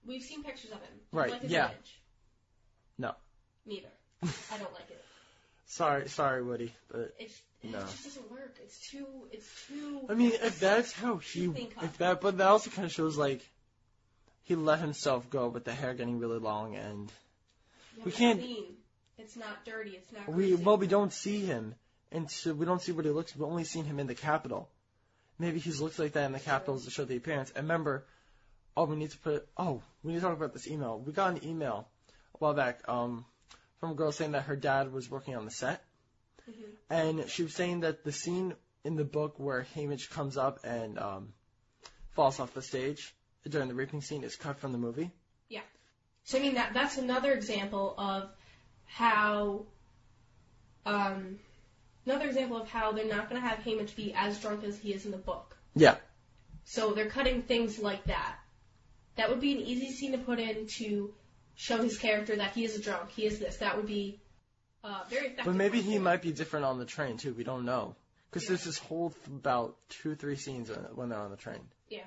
We've 0.06 0.24
seen 0.24 0.43
pictures 0.43 0.72
of 0.72 0.78
him. 0.78 0.89
Do 0.93 1.17
you 1.17 1.19
Right, 1.19 1.32
Like 1.32 1.41
his 1.41 1.52
yeah. 1.52 1.65
image? 1.67 2.00
No. 2.98 3.15
Neither. 3.65 3.88
I 4.24 4.58
don't 4.58 4.74
like 4.74 4.89
it. 4.89 5.04
Sorry, 5.65 6.10
sorry, 6.10 6.41
Woody, 6.43 6.74
but 6.91 7.13
It's, 7.19 7.39
it 7.62 7.72
just 7.72 8.04
doesn't 8.04 8.32
work. 8.32 8.56
It's 8.63 8.89
too. 8.89 9.06
It's 9.32 9.48
too. 9.67 10.02
I 10.10 10.15
mean, 10.15 10.32
if 10.34 10.60
that's 10.60 10.91
how 10.91 11.17
he, 11.17 11.45
if 11.84 11.98
that, 12.00 12.22
but 12.22 12.38
that 12.39 12.48
also 12.48 12.72
kind 12.72 12.86
of 12.86 12.91
shows 12.91 13.17
like 13.17 13.48
he 14.43 14.56
let 14.56 14.80
himself 14.80 15.30
go 15.30 15.48
with 15.48 15.65
the 15.65 15.72
hair 15.74 15.93
getting 15.93 16.17
really 16.19 16.39
long, 16.39 16.76
and 16.76 17.12
Yeah, 17.98 18.04
we 18.06 18.12
but 18.12 18.17
can't- 18.17 18.39
Clean. 18.39 18.65
It's 19.19 19.36
not 19.36 19.63
dirty. 19.63 19.91
It's 19.91 20.12
not. 20.12 20.28
we 20.30 20.48
greasy. 20.50 20.63
well 20.63 20.78
we 20.78 20.88
don't 20.88 21.13
see 21.13 21.45
him, 21.45 21.76
and 22.12 22.30
so 22.30 22.54
we 22.54 22.65
don't 22.65 22.82
see 22.82 22.91
what 22.91 23.06
he 23.06 23.12
looks. 23.12 23.36
We've 23.36 23.48
only 23.48 23.63
seen 23.63 23.86
him 23.86 24.00
in 24.00 24.08
the 24.08 24.15
Capitol. 24.15 24.69
Maybe 25.38 25.60
he's 25.60 25.80
looked 25.80 26.00
like 26.00 26.13
that 26.13 26.26
in 26.26 26.32
the 26.32 26.39
Capitol 26.39 26.80
to 26.80 26.89
show 26.89 27.06
the 27.06 27.15
appearance. 27.15 27.52
And 27.56 27.63
remember, 27.65 28.06
oh, 28.76 28.86
we 28.86 28.95
need 28.95 29.12
to 29.12 29.17
put. 29.17 29.48
Oh, 29.58 29.82
we 30.04 30.12
need 30.12 30.19
to 30.19 30.26
talk 30.26 30.36
about 30.36 30.54
this 30.54 30.67
email. 30.67 31.00
We 31.00 31.13
got 31.13 31.34
an 31.34 31.48
email 31.48 31.88
a 32.36 32.38
while 32.38 32.54
back 32.54 32.88
um, 32.88 33.26
from 33.80 33.91
a 33.91 33.95
girl 33.95 34.12
saying 34.12 34.34
that 34.34 34.43
her 34.43 34.56
dad 34.56 34.91
was 34.91 35.10
working 35.10 35.36
on 35.36 35.45
the 35.45 35.52
set. 35.52 35.84
Mhm. 36.50 36.63
And 36.89 37.30
she 37.30 37.43
was 37.43 37.54
saying 37.54 37.82
that 37.82 38.04
the 38.04 38.12
scene 38.12 38.56
in 38.84 38.95
the 38.95 39.06
book 39.06 39.36
where 39.38 39.65
Haymitch 39.76 40.10
comes 40.10 40.38
up 40.38 40.60
and 40.63 40.98
um, 40.98 41.34
falls 42.15 42.39
off 42.39 42.54
the 42.54 42.62
stage 42.62 43.13
during 43.48 43.67
the 43.67 43.76
reaping 43.76 44.02
scene 44.02 44.24
is 44.24 44.36
cut 44.36 44.60
from 44.60 44.72
the 44.72 44.78
movie. 44.78 45.12
Yeah. 45.48 45.62
So 46.24 46.38
I 46.38 46.41
mean 46.41 46.56
that 46.56 46.74
that's 46.74 46.98
another 46.98 47.34
example 47.34 47.95
of 47.98 48.30
how 48.86 49.65
um 50.86 51.39
another 52.10 52.28
example 52.28 52.58
of 52.58 52.67
how 52.69 52.91
they're 52.91 53.06
not 53.06 53.30
going 53.30 53.41
to 53.41 53.48
have 53.48 53.60
Haymitch 53.60 53.95
be 53.95 54.13
as 54.15 54.39
drunk 54.39 54.63
as 54.63 54.78
he 54.80 54.93
is 54.93 55.06
in 55.06 55.12
the 55.12 55.17
book. 55.17 55.56
Yeah. 55.76 55.95
So 56.63 56.93
they're 56.93 57.10
cutting 57.10 57.41
things 57.43 57.80
like 57.80 58.04
that. 58.06 58.36
That 59.15 59.30
would 59.30 59.41
be 59.41 59.52
an 59.54 59.60
easy 59.60 59.91
scene 59.91 60.12
to 60.13 60.17
put 60.17 60.39
in 60.39 60.67
to 60.67 61.13
show 61.56 61.82
his 61.82 61.98
character 61.98 62.36
that 62.36 62.54
he 62.54 62.63
is 62.63 62.76
a 62.78 62.82
drunk, 62.82 63.10
he 63.12 63.26
is 63.26 63.39
this. 63.39 63.58
That 63.58 63.76
would 63.76 63.88
be 63.88 64.19
uh, 64.84 65.04
very 65.10 65.26
effective. 65.28 65.45
But 65.45 65.56
maybe 65.56 65.82
he 65.82 66.00
might 66.00 66.22
be 66.22 66.32
different 66.32 66.65
on 66.65 66.80
the 66.80 66.86
train 66.86 67.17
too. 67.17 67.34
We 67.34 67.43
don't 67.43 67.65
know. 67.65 67.95
Because 68.30 68.43
Yeah. 68.43 68.50
there's 68.50 68.63
this 68.63 68.78
whole 68.78 69.10
th- 69.10 69.28
about 69.28 69.76
two, 69.89 70.15
three 70.15 70.36
scenes 70.36 70.69
when- 70.69 70.95
when 70.95 71.10
they're 71.10 71.19
on 71.19 71.32
the 71.32 71.38
train. 71.38 71.67
Yeah. 71.89 72.06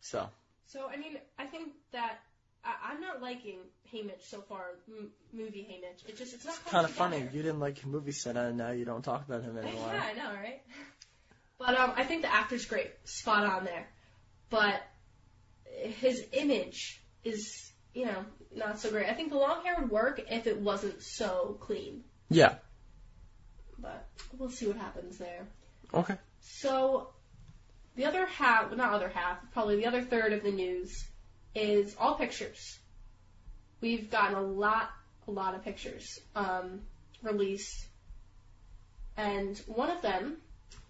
So 0.00 0.28
So 0.66 0.86
I 0.88 0.96
mean, 0.96 1.18
I 1.38 1.46
think 1.46 1.72
that 1.92 2.18
I, 2.64 2.92
I'm 2.92 3.00
not 3.00 3.22
liking 3.22 3.58
Haymitch 3.92 4.28
so 4.28 4.40
far. 4.42 4.62
M- 4.88 5.10
movie 5.32 5.66
Haymitch. 5.70 6.08
It's 6.08 6.18
just 6.18 6.34
it's 6.34 6.44
not 6.44 6.64
kind 6.66 6.84
of 6.84 6.90
funny. 6.90 7.18
You 7.32 7.42
didn't 7.42 7.60
like 7.60 7.84
movie 7.86 8.12
set, 8.12 8.36
and 8.36 8.56
now 8.56 8.70
you 8.70 8.84
don't 8.84 9.02
talk 9.02 9.26
about 9.26 9.42
him 9.42 9.56
anymore. 9.56 9.90
Yeah, 9.92 10.02
I 10.10 10.12
know, 10.14 10.34
right? 10.34 10.62
But 11.58 11.78
um, 11.78 11.92
I 11.96 12.04
think 12.04 12.22
the 12.22 12.32
actor's 12.32 12.64
great, 12.64 12.90
spot 13.04 13.44
on 13.46 13.64
there. 13.64 13.88
But 14.48 14.82
his 16.00 16.24
image 16.32 17.02
is, 17.22 17.70
you 17.94 18.06
know, 18.06 18.24
not 18.54 18.80
so 18.80 18.90
great. 18.90 19.08
I 19.08 19.14
think 19.14 19.30
the 19.30 19.38
long 19.38 19.62
hair 19.64 19.76
would 19.80 19.90
work 19.90 20.20
if 20.30 20.46
it 20.46 20.60
wasn't 20.60 21.02
so 21.02 21.56
clean. 21.60 22.04
Yeah. 22.28 22.54
But 23.78 24.08
we'll 24.36 24.50
see 24.50 24.66
what 24.66 24.76
happens 24.76 25.18
there. 25.18 25.46
Okay. 25.92 26.16
So 26.40 27.10
the 27.96 28.06
other 28.06 28.26
half, 28.26 28.68
well, 28.68 28.76
not 28.76 28.92
other 28.92 29.08
half, 29.08 29.38
probably 29.52 29.76
the 29.76 29.86
other 29.86 30.02
third 30.02 30.32
of 30.32 30.42
the 30.42 30.52
news 30.52 31.09
is 31.54 31.96
all 31.98 32.14
pictures. 32.14 32.78
We've 33.80 34.10
gotten 34.10 34.36
a 34.36 34.42
lot, 34.42 34.90
a 35.26 35.30
lot 35.30 35.54
of 35.54 35.64
pictures 35.64 36.20
um, 36.36 36.80
released, 37.22 37.86
and 39.16 39.58
one 39.66 39.90
of 39.90 40.02
them 40.02 40.36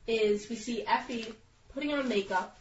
is 0.06 0.48
we 0.48 0.56
see 0.56 0.84
Effie 0.86 1.32
putting 1.72 1.92
on 1.92 2.08
makeup, 2.08 2.58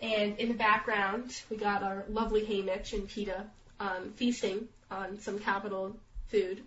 and 0.00 0.38
in 0.38 0.48
the 0.48 0.54
background 0.54 1.30
we 1.50 1.56
got 1.56 1.82
our 1.82 2.04
lovely 2.08 2.44
Haymitch 2.44 2.92
and 2.92 3.08
Peeta 3.08 3.44
um, 3.80 4.12
feasting 4.16 4.68
on 4.90 5.18
some 5.18 5.38
capital 5.38 5.96
food. 6.28 6.62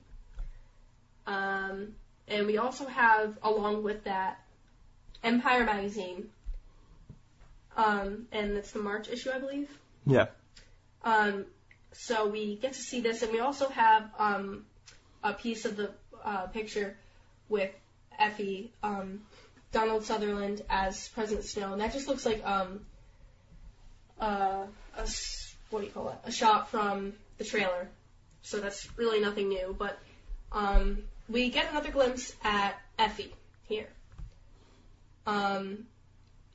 Um, 1.25 1.95
and 2.27 2.47
we 2.47 2.57
also 2.57 2.85
have, 2.87 3.37
along 3.43 3.83
with 3.83 4.03
that, 4.05 4.39
Empire 5.23 5.65
magazine, 5.65 6.29
um, 7.77 8.27
and 8.31 8.57
it's 8.57 8.71
the 8.71 8.79
March 8.79 9.07
issue, 9.07 9.29
I 9.31 9.39
believe. 9.39 9.69
Yeah. 10.05 10.27
Um, 11.03 11.45
so 11.93 12.27
we 12.27 12.55
get 12.55 12.73
to 12.73 12.79
see 12.79 13.01
this, 13.01 13.21
and 13.21 13.31
we 13.31 13.39
also 13.39 13.67
have 13.69 14.09
um, 14.17 14.65
a 15.23 15.33
piece 15.33 15.65
of 15.65 15.75
the 15.75 15.91
uh, 16.23 16.47
picture 16.47 16.95
with 17.49 17.71
Effie, 18.17 18.71
um, 18.83 19.21
Donald 19.71 20.03
Sutherland 20.03 20.61
as 20.69 21.07
President 21.09 21.45
Snow, 21.45 21.73
and 21.73 21.81
that 21.81 21.93
just 21.93 22.07
looks 22.07 22.25
like 22.25 22.45
um, 22.45 22.81
uh, 24.19 24.65
a 24.97 25.07
what 25.69 25.79
do 25.79 25.85
you 25.85 25.91
call 25.91 26.09
it? 26.09 26.17
A 26.25 26.31
shot 26.31 26.69
from 26.69 27.13
the 27.37 27.43
trailer. 27.43 27.87
So 28.43 28.59
that's 28.59 28.87
really 28.97 29.21
nothing 29.21 29.49
new, 29.49 29.75
but 29.77 29.97
um, 30.51 31.03
we 31.29 31.49
get 31.49 31.71
another 31.71 31.91
glimpse 31.91 32.33
at 32.43 32.79
Effie 32.99 33.33
here. 33.63 33.87
Um, 35.25 35.85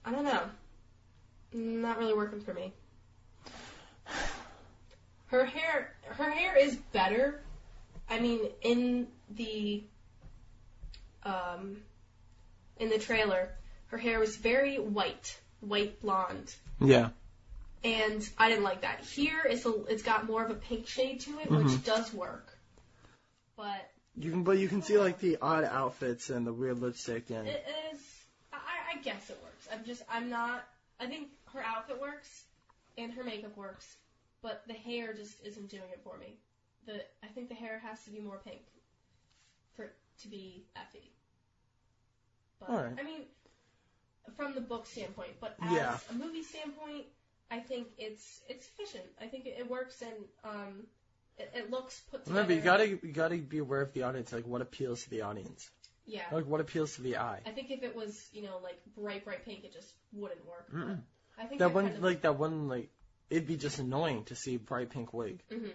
I 0.04 0.12
don't 0.12 0.24
know. 0.24 0.42
Not 1.52 1.98
really 1.98 2.14
working 2.14 2.40
for 2.40 2.52
me. 2.52 2.72
Her 5.28 5.44
hair, 5.44 5.92
her 6.04 6.30
hair 6.30 6.56
is 6.56 6.76
better. 6.92 7.40
I 8.08 8.20
mean, 8.20 8.40
in 8.62 9.08
the 9.30 9.82
um, 11.24 11.78
in 12.78 12.88
the 12.90 12.98
trailer, 12.98 13.50
her 13.88 13.98
hair 13.98 14.20
was 14.20 14.36
very 14.36 14.76
white, 14.78 15.38
white 15.60 16.00
blonde, 16.00 16.54
Yeah. 16.80 17.08
and 17.82 18.28
I 18.38 18.48
didn't 18.48 18.64
like 18.64 18.82
that. 18.82 19.00
Here, 19.00 19.40
it's 19.48 19.66
a, 19.66 19.84
it's 19.86 20.02
got 20.02 20.26
more 20.26 20.44
of 20.44 20.50
a 20.50 20.54
pink 20.54 20.86
shade 20.86 21.20
to 21.20 21.38
it, 21.40 21.50
which 21.50 21.82
does 21.84 22.12
work. 22.14 22.56
But 23.56 23.90
You 24.16 24.30
can, 24.30 24.44
but 24.44 24.58
you 24.58 24.68
can 24.68 24.82
see 24.82 24.98
like 24.98 25.18
the 25.18 25.38
odd 25.42 25.64
outfits 25.64 26.30
and 26.30 26.46
the 26.46 26.52
weird 26.52 26.78
lipstick 26.80 27.30
and 27.30 27.48
it 27.48 27.64
is, 27.92 28.00
I, 28.52 28.58
I 28.94 29.02
guess 29.02 29.28
it 29.30 29.38
works. 29.42 29.68
I'm 29.72 29.84
just, 29.84 30.02
I'm 30.08 30.30
not. 30.30 30.64
I 31.00 31.06
think 31.06 31.28
her 31.52 31.62
outfit 31.62 32.00
works, 32.00 32.44
and 32.96 33.12
her 33.14 33.24
makeup 33.24 33.56
works, 33.56 33.96
but 34.46 34.62
the 34.68 34.74
hair 34.74 35.12
just 35.12 35.44
isn't 35.44 35.68
doing 35.68 35.90
it 35.92 36.00
for 36.04 36.16
me. 36.18 36.36
The 36.86 37.02
I 37.24 37.26
think 37.34 37.48
the 37.48 37.56
hair 37.56 37.80
has 37.84 38.04
to 38.04 38.10
be 38.10 38.20
more 38.20 38.38
pink 38.44 38.60
for 39.74 39.90
to 40.22 40.28
be 40.28 40.64
Effie. 40.76 41.10
But 42.60 42.70
Alright. 42.70 42.92
I 43.00 43.02
mean, 43.02 43.22
from 44.36 44.54
the 44.54 44.60
book 44.60 44.86
standpoint, 44.86 45.32
but 45.40 45.56
as 45.60 45.72
Yeah. 45.72 45.98
a 46.10 46.14
movie 46.14 46.44
standpoint, 46.44 47.06
I 47.50 47.58
think 47.58 47.88
it's 47.98 48.40
it's 48.48 48.68
efficient. 48.68 49.04
I 49.20 49.26
think 49.26 49.46
it, 49.46 49.56
it 49.58 49.68
works 49.68 50.00
and 50.00 50.14
um, 50.44 50.86
it, 51.38 51.50
it 51.52 51.70
looks 51.72 52.02
put 52.08 52.24
together. 52.24 52.42
remember 52.42 52.54
you 52.54 52.60
gotta 52.60 52.88
you 52.88 53.12
gotta 53.12 53.36
be 53.38 53.58
aware 53.58 53.82
of 53.82 53.92
the 53.94 54.04
audience, 54.04 54.32
like 54.32 54.46
what 54.46 54.62
appeals 54.62 55.02
to 55.04 55.10
the 55.10 55.22
audience, 55.22 55.70
Yeah. 56.06 56.22
like 56.30 56.46
what 56.46 56.60
appeals 56.60 56.94
to 56.96 57.02
the 57.02 57.16
eye. 57.16 57.40
I 57.46 57.50
think 57.50 57.72
if 57.72 57.82
it 57.82 57.96
was, 57.96 58.28
you 58.32 58.42
know, 58.42 58.58
like 58.62 58.80
bright, 58.96 59.24
bright 59.24 59.44
pink, 59.44 59.64
it 59.64 59.72
just 59.72 59.92
wouldn't 60.12 60.46
work. 60.46 60.70
I 61.38 61.44
think 61.46 61.58
That 61.58 61.70
I 61.72 61.74
one, 61.74 61.84
kind 61.86 61.96
of, 61.96 62.02
like 62.04 62.20
that 62.22 62.38
one, 62.38 62.68
like 62.68 62.90
it'd 63.30 63.46
be 63.46 63.56
just 63.56 63.78
annoying 63.78 64.24
to 64.24 64.36
see 64.36 64.54
a 64.56 64.58
bright 64.58 64.90
pink 64.90 65.12
wig. 65.12 65.42
Mhm. 65.50 65.72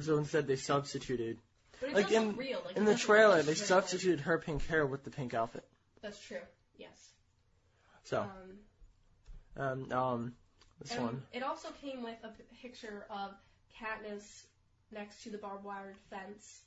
So 0.00 0.18
instead, 0.18 0.46
they 0.46 0.56
substituted 0.56 1.40
But 1.80 1.90
it 1.90 1.94
like 1.94 2.10
in- 2.12 2.28
look 2.28 2.38
real. 2.38 2.62
Like 2.64 2.76
in 2.76 2.84
the 2.84 2.94
trailer. 2.96 3.42
They 3.42 3.54
substituted 3.54 4.20
her 4.20 4.38
pink 4.38 4.64
hair 4.66 4.86
with 4.86 5.04
the 5.04 5.10
pink 5.10 5.34
outfit. 5.34 5.68
That's 6.00 6.20
true. 6.20 6.40
Yes. 6.76 7.12
So, 8.04 8.22
Um, 8.22 8.58
um, 9.56 9.92
um, 9.92 10.36
this 10.78 10.96
one, 10.96 11.26
It 11.32 11.42
also 11.42 11.70
came 11.72 12.02
with 12.02 12.22
a 12.22 12.30
picture 12.62 13.06
of 13.10 13.34
Katniss 13.76 14.46
next 14.90 15.22
to 15.24 15.30
the 15.30 15.38
barbed 15.38 15.64
wire 15.64 15.94
fence, 16.10 16.62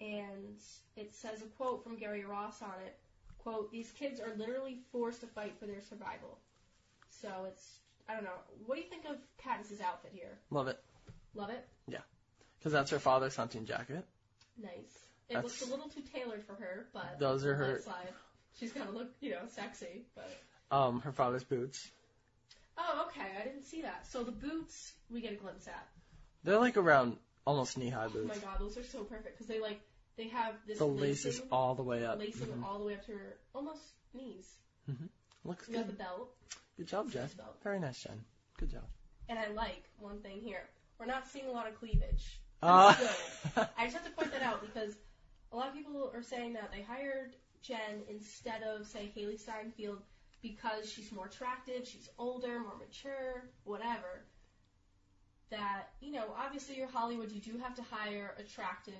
and 0.00 0.60
it 0.96 1.14
says 1.14 1.42
a 1.42 1.46
quote 1.46 1.82
from 1.82 1.96
Gary 1.96 2.24
Ross 2.24 2.62
on 2.62 2.80
it. 2.80 2.98
Quote, 3.38 3.70
these 3.70 3.90
kids 3.92 4.20
are 4.20 4.34
literally 4.36 4.78
forced 4.92 5.20
to 5.20 5.26
fight 5.26 5.58
for 5.58 5.66
their 5.66 5.80
survival. 5.82 6.40
So 7.10 7.44
it's, 7.44 7.80
I 8.08 8.14
don't 8.14 8.24
know. 8.24 8.30
What 8.66 8.76
do 8.76 8.80
you 8.82 8.88
think 8.88 9.04
of 9.06 9.16
Katniss's 9.42 9.80
outfit 9.80 10.12
here? 10.14 10.38
love 10.50 10.68
it, 10.68 10.78
Love 11.34 11.50
it? 11.50 11.66
Yeah. 11.88 11.98
Because 12.58 12.72
that's 12.72 12.90
her 12.90 12.98
father's 12.98 13.36
hunting 13.36 13.66
jacket. 13.66 14.04
Nice. 14.56 14.72
It 15.28 15.34
That's- 15.34 15.44
looks 15.44 15.62
a 15.62 15.66
little 15.74 15.88
too 15.90 16.02
tailored 16.14 16.44
for 16.44 16.54
her, 16.54 16.86
but 16.92 17.18
Those 17.18 17.44
are 17.44 17.54
her- 17.54 17.76
it 17.76 17.84
slide. 17.84 18.08
She's 18.58 18.72
gotta 18.72 18.90
look, 18.90 19.08
you 19.20 19.30
know, 19.30 19.46
sexy, 19.48 20.06
but. 20.14 20.30
Um, 20.70 21.00
her 21.02 21.12
father's 21.12 21.44
boots. 21.44 21.90
Oh, 22.78 23.06
okay. 23.08 23.36
I 23.40 23.44
didn't 23.44 23.64
see 23.64 23.82
that. 23.82 24.06
So 24.06 24.22
the 24.24 24.32
boots 24.32 24.92
we 25.10 25.20
get 25.20 25.32
a 25.32 25.36
glimpse 25.36 25.66
at. 25.68 25.86
They're 26.44 26.58
like 26.58 26.76
around 26.76 27.18
almost 27.46 27.76
knee-high 27.76 28.08
boots. 28.08 28.16
Oh 28.24 28.26
my 28.28 28.34
boots. 28.34 28.44
god, 28.44 28.60
those 28.60 28.78
are 28.78 28.84
so 28.84 29.04
perfect 29.04 29.34
because 29.36 29.46
they 29.46 29.60
like 29.60 29.80
they 30.16 30.28
have 30.28 30.54
this 30.66 30.78
the 30.78 30.86
laces 30.86 31.36
lacing, 31.36 31.48
all 31.52 31.74
the 31.74 31.82
way 31.82 32.04
up. 32.06 32.18
lacing 32.18 32.46
Mhm. 32.48 32.64
all 32.64 32.78
the 32.78 32.84
way 32.86 32.94
up 32.94 33.04
to 33.06 33.12
her 33.12 33.36
almost 33.54 33.82
knees. 34.14 34.56
Mhm. 34.88 35.08
Looks 35.44 35.66
good. 35.66 35.72
We 35.72 35.78
got 35.78 35.86
the 35.86 35.92
good. 35.92 35.98
belt, 35.98 36.36
Good 36.76 36.88
job, 36.88 37.10
Jen. 37.10 37.28
Very 37.62 37.80
nice, 37.80 38.02
Jen. 38.02 38.24
Good 38.58 38.70
job. 38.70 38.84
and 39.28 39.38
I 39.38 39.48
like 39.48 39.84
one 39.98 40.18
thing 40.20 40.40
here. 40.40 40.68
We're 40.98 41.06
not 41.06 41.26
seeing 41.26 41.46
a 41.46 41.50
lot 41.50 41.66
of 41.68 41.74
cleavage. 41.78 42.40
Uh, 42.62 42.94
I 43.78 43.84
just 43.84 43.96
have 43.96 44.04
to 44.04 44.10
point 44.12 44.32
that 44.32 44.42
out 44.42 44.60
because 44.62 44.94
a 45.52 45.56
lot 45.56 45.68
of 45.68 45.74
people 45.74 46.10
are 46.14 46.22
saying 46.22 46.54
that 46.54 46.70
they 46.72 46.82
hired 46.82 47.36
Jen 47.62 48.02
instead 48.08 48.62
of 48.62 48.86
say 48.86 49.10
Hailee 49.16 49.38
Steinfeld 49.40 49.98
because 50.42 50.90
she's 50.90 51.12
more 51.12 51.26
attractive, 51.26 51.86
she's 51.86 52.08
older, 52.18 52.60
more 52.60 52.76
mature, 52.78 53.50
whatever. 53.64 54.24
That 55.50 55.88
you 56.00 56.12
know, 56.12 56.24
obviously 56.36 56.76
you're 56.76 56.88
Hollywood, 56.88 57.30
you 57.30 57.40
do 57.40 57.58
have 57.58 57.74
to 57.76 57.82
hire 57.82 58.34
attractive 58.38 58.94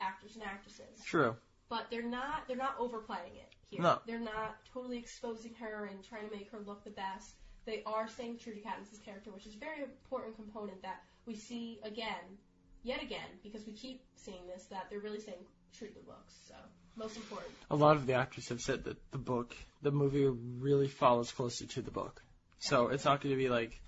actors 0.00 0.34
and 0.34 0.44
actresses. 0.44 1.02
True. 1.04 1.36
but 1.68 1.86
they're 1.90 2.02
not 2.02 2.46
they're 2.48 2.56
not 2.56 2.74
overplaying 2.78 3.34
it 3.36 3.54
here. 3.70 3.80
No. 3.80 3.98
They're 4.06 4.18
not 4.18 4.56
totally 4.72 4.98
exposing 4.98 5.54
her 5.60 5.86
and 5.86 6.02
trying 6.04 6.28
to 6.28 6.36
make 6.36 6.50
her 6.50 6.58
look 6.66 6.84
the 6.84 6.90
best. 6.90 7.34
They 7.66 7.82
are 7.86 8.08
staying 8.08 8.38
true 8.38 8.54
to 8.54 8.60
Katniss's 8.60 8.98
character, 9.04 9.30
which 9.30 9.46
is 9.46 9.54
a 9.54 9.58
very 9.58 9.82
important 9.82 10.36
component 10.36 10.82
that 10.82 11.02
we 11.26 11.36
see 11.36 11.78
again, 11.84 12.38
yet 12.82 13.02
again, 13.02 13.28
because 13.42 13.66
we 13.66 13.72
keep 13.72 14.02
seeing 14.16 14.46
this 14.46 14.64
that 14.70 14.86
they're 14.90 15.00
really 15.00 15.20
staying 15.20 15.44
true 15.76 15.88
to 15.88 15.94
the 15.94 16.00
books. 16.00 16.34
So 16.48 16.54
most 16.96 17.16
important. 17.16 17.52
A 17.70 17.76
lot 17.76 17.96
of 17.96 18.06
the 18.06 18.14
actors 18.14 18.48
have 18.48 18.60
said 18.60 18.84
that 18.84 18.96
the 19.10 19.18
book, 19.18 19.54
the 19.82 19.90
movie, 19.90 20.26
really 20.26 20.88
follows 20.88 21.30
closer 21.30 21.66
to 21.66 21.82
the 21.82 21.90
book. 21.90 22.22
So 22.58 22.88
it's 22.88 23.04
not 23.04 23.20
going 23.20 23.34
to 23.34 23.38
be 23.38 23.48
like 23.48 23.80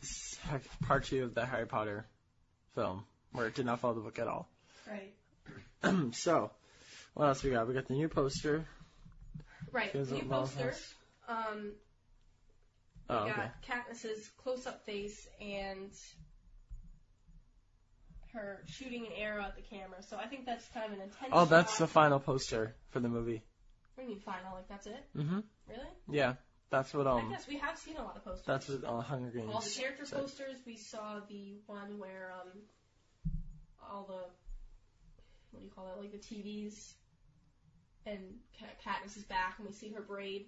this 0.00 0.38
part 0.82 1.04
two 1.04 1.24
of 1.24 1.34
the 1.34 1.44
Harry 1.44 1.66
Potter 1.66 2.06
film, 2.74 3.04
where 3.32 3.46
it 3.46 3.54
did 3.54 3.66
not 3.66 3.80
follow 3.80 3.94
the 3.94 4.00
book 4.00 4.18
at 4.18 4.28
all. 4.28 4.48
Right. 4.88 5.14
so, 6.14 6.50
what 7.14 7.26
else 7.26 7.42
we 7.42 7.50
got? 7.50 7.68
We 7.68 7.74
got 7.74 7.86
the 7.86 7.94
new 7.94 8.08
poster. 8.08 8.64
Right. 9.76 9.94
New 9.94 10.04
what 10.04 10.28
poster. 10.28 10.74
Um, 11.28 11.72
Oh, 13.08 13.24
we 13.24 13.30
okay. 13.30 13.40
got 13.42 13.62
Katniss's 13.62 14.28
close-up 14.42 14.84
face 14.84 15.28
and 15.40 15.92
her 18.32 18.62
shooting 18.66 19.06
an 19.06 19.12
arrow 19.16 19.42
at 19.44 19.54
the 19.54 19.62
camera. 19.62 20.02
So 20.02 20.16
I 20.16 20.26
think 20.26 20.44
that's 20.44 20.66
kind 20.74 20.86
of 20.86 20.92
an 20.92 21.00
intense. 21.04 21.30
Oh, 21.32 21.44
that's 21.44 21.78
the 21.78 21.84
shot. 21.86 21.90
final 21.90 22.18
poster 22.18 22.74
for 22.90 23.00
the 23.00 23.08
movie. 23.08 23.42
What 23.94 24.04
do 24.04 24.10
you 24.10 24.16
mean 24.16 24.20
final? 24.24 24.54
Like 24.54 24.68
that's 24.68 24.86
it? 24.86 25.04
Mm-hmm. 25.16 25.38
Really? 25.68 25.88
Yeah, 26.10 26.34
that's 26.70 26.92
what 26.92 27.06
I 27.06 27.12
um. 27.12 27.30
guess 27.30 27.46
we 27.46 27.58
have 27.58 27.78
seen 27.78 27.96
a 27.96 28.02
lot 28.02 28.16
of 28.16 28.24
posters. 28.24 28.44
That's 28.46 28.68
what 28.68 28.84
uh, 28.84 29.00
Hunger 29.00 29.30
Games. 29.30 29.50
all 29.52 29.60
the 29.60 29.70
character 29.70 30.04
said. 30.04 30.18
posters. 30.20 30.56
We 30.66 30.76
saw 30.76 31.20
the 31.28 31.58
one 31.66 31.98
where 31.98 32.32
um, 32.42 32.48
all 33.88 34.04
the 34.04 34.24
what 35.52 35.60
do 35.60 35.64
you 35.64 35.70
call 35.70 35.86
that? 35.86 36.00
Like 36.00 36.10
the 36.12 36.18
TVs, 36.18 36.92
and 38.06 38.20
Kat- 38.58 38.80
Katniss 38.84 39.16
is 39.16 39.24
back, 39.24 39.56
and 39.58 39.66
we 39.66 39.72
see 39.74 39.90
her 39.92 40.00
braid. 40.00 40.46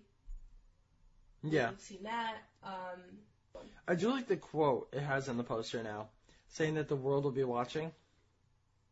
Yeah, 1.42 1.70
We've 1.70 1.80
seen 1.80 2.02
that. 2.04 2.36
Um, 2.64 3.62
I 3.86 3.94
do 3.94 4.10
like 4.10 4.26
the 4.26 4.36
quote 4.36 4.88
it 4.92 5.00
has 5.00 5.28
in 5.28 5.36
the 5.36 5.44
poster 5.44 5.82
now, 5.82 6.08
saying 6.48 6.74
that 6.74 6.88
the 6.88 6.96
world 6.96 7.24
will 7.24 7.30
be 7.30 7.44
watching. 7.44 7.92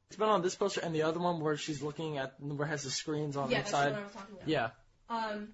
It's 0.08 0.16
been 0.16 0.28
on 0.28 0.42
this 0.42 0.54
poster 0.54 0.80
and 0.82 0.94
the 0.94 1.02
other 1.02 1.18
one 1.18 1.40
where 1.40 1.56
she's 1.56 1.82
looking 1.82 2.18
at 2.18 2.34
where 2.40 2.66
it 2.66 2.70
has 2.70 2.84
the 2.84 2.90
screens 2.90 3.36
on 3.36 3.50
yeah, 3.50 3.58
the 3.58 3.62
that's 3.62 3.70
side. 3.72 3.92
what 3.92 4.00
I 4.00 4.04
was 4.04 4.12
talking 4.12 4.36
about. 4.36 4.48
Yeah, 4.48 4.68
Um, 5.10 5.48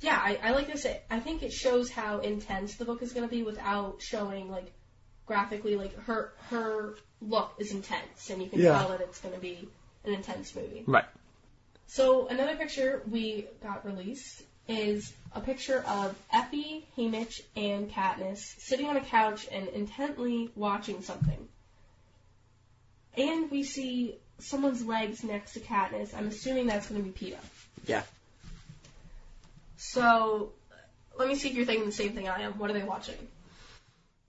yeah, 0.00 0.20
I, 0.22 0.38
I 0.42 0.50
like 0.50 0.66
this. 0.70 0.86
I 1.10 1.20
think 1.20 1.42
it 1.42 1.52
shows 1.52 1.90
how 1.90 2.18
intense 2.18 2.76
the 2.76 2.84
book 2.84 3.02
is 3.02 3.12
going 3.14 3.26
to 3.26 3.34
be 3.34 3.42
without 3.42 4.02
showing 4.02 4.50
like 4.50 4.72
graphically 5.24 5.76
like 5.76 5.96
her 6.04 6.34
her 6.50 6.96
look 7.22 7.54
is 7.58 7.72
intense, 7.72 8.28
and 8.30 8.42
you 8.42 8.48
can 8.50 8.60
Yeah. 8.60 8.78
tell 8.78 8.88
that 8.90 9.00
it's 9.00 9.20
going 9.20 9.34
to 9.34 9.40
be 9.40 9.68
an 10.04 10.12
intense 10.14 10.54
movie. 10.54 10.84
Right. 10.86 11.04
So 11.88 12.28
another 12.28 12.54
picture 12.54 13.02
we 13.10 13.46
got 13.62 13.84
released 13.84 14.42
is 14.68 15.12
a 15.32 15.40
picture 15.40 15.82
of 15.86 16.14
Effie, 16.32 16.86
Haymitch, 16.96 17.40
and 17.56 17.90
Katniss 17.90 18.38
sitting 18.60 18.86
on 18.86 18.98
a 18.98 19.00
couch 19.00 19.48
and 19.50 19.68
intently 19.68 20.50
watching 20.54 21.02
something. 21.02 21.48
And 23.16 23.50
we 23.50 23.62
see 23.64 24.18
someone's 24.38 24.84
legs 24.84 25.24
next 25.24 25.54
to 25.54 25.60
Katniss. 25.60 26.14
I'm 26.14 26.28
assuming 26.28 26.66
that's 26.66 26.88
going 26.88 27.02
to 27.02 27.10
be 27.10 27.26
Peeta. 27.26 27.38
Yeah. 27.86 28.02
So, 29.78 30.52
let 31.18 31.26
me 31.26 31.36
see 31.36 31.48
if 31.48 31.54
you're 31.54 31.64
thinking 31.64 31.86
the 31.86 31.92
same 31.92 32.12
thing 32.12 32.28
I 32.28 32.42
am. 32.42 32.58
What 32.58 32.68
are 32.70 32.74
they 32.74 32.82
watching? 32.82 33.16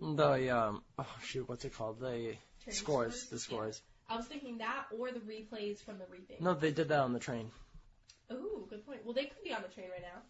The 0.02 0.50
um 0.50 0.82
oh 0.98 1.16
shoot, 1.24 1.50
what's 1.50 1.66
it 1.66 1.76
called? 1.76 2.00
The 2.00 2.06
Training 2.08 2.38
scores. 2.68 3.26
The 3.26 3.36
Yeah. 3.36 3.40
scores. 3.42 3.82
I 4.10 4.16
was 4.16 4.26
thinking 4.26 4.58
that 4.58 4.86
or 4.98 5.12
the 5.12 5.20
replays 5.20 5.84
from 5.84 6.00
the 6.00 6.06
reaping. 6.10 6.38
No, 6.40 6.54
they 6.54 6.72
did 6.72 6.90
that 6.90 7.00
on 7.00 7.14
the 7.14 7.20
train. 7.20 7.52
Ooh, 8.32 8.66
good 8.70 8.86
point. 8.86 9.02
Well, 9.06 9.14
they 9.14 9.26
could 9.26 9.44
be 9.44 9.54
on 9.54 9.62
the 9.62 9.68
train 9.68 9.88
right 9.92 10.02
now. 10.02 10.22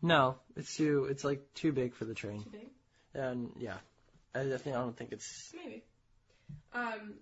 No, 0.00 0.36
it's 0.56 0.76
too. 0.76 1.06
It's 1.10 1.24
like 1.24 1.42
too 1.54 1.72
big 1.72 1.94
for 1.94 2.04
the 2.04 2.14
train. 2.14 2.44
Too 2.44 2.50
big? 2.50 2.68
And 3.14 3.50
yeah, 3.58 3.76
I 4.34 4.44
definitely 4.44 4.74
I 4.74 4.82
don't 4.82 4.96
think 4.96 5.12
it's. 5.12 5.52
Maybe. 5.54 5.84
Um, 6.72 7.14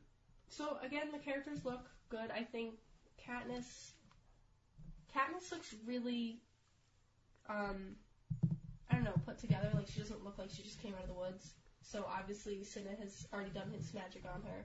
so 0.49 0.77
again, 0.85 1.11
the 1.13 1.19
characters 1.19 1.65
look 1.65 1.89
good. 2.09 2.31
I 2.31 2.43
think 2.43 2.75
Katniss. 3.27 3.93
Katniss 5.15 5.51
looks 5.51 5.75
really. 5.87 6.41
Um, 7.49 7.97
I 8.91 8.95
don't 8.95 9.05
know, 9.05 9.15
put 9.25 9.39
together. 9.39 9.71
Like 9.75 9.89
she 9.89 10.01
doesn't 10.01 10.25
look 10.25 10.39
like 10.39 10.51
she 10.51 10.63
just 10.63 10.81
came 10.83 10.95
out 10.95 11.03
of 11.03 11.09
the 11.09 11.15
woods. 11.15 11.55
So 11.83 12.05
obviously, 12.09 12.65
Cinna 12.65 12.91
has 13.01 13.27
already 13.33 13.51
done 13.51 13.71
his 13.71 13.95
magic 13.95 14.25
on 14.33 14.43
her. 14.43 14.65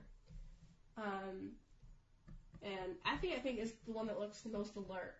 Um, 1.01 1.51
and 2.63 2.95
Effie, 3.11 3.33
I 3.33 3.39
think, 3.39 3.59
is 3.59 3.73
the 3.85 3.91
one 3.91 4.07
that 4.07 4.19
looks 4.19 4.41
the 4.41 4.49
most 4.49 4.75
alert. 4.75 5.15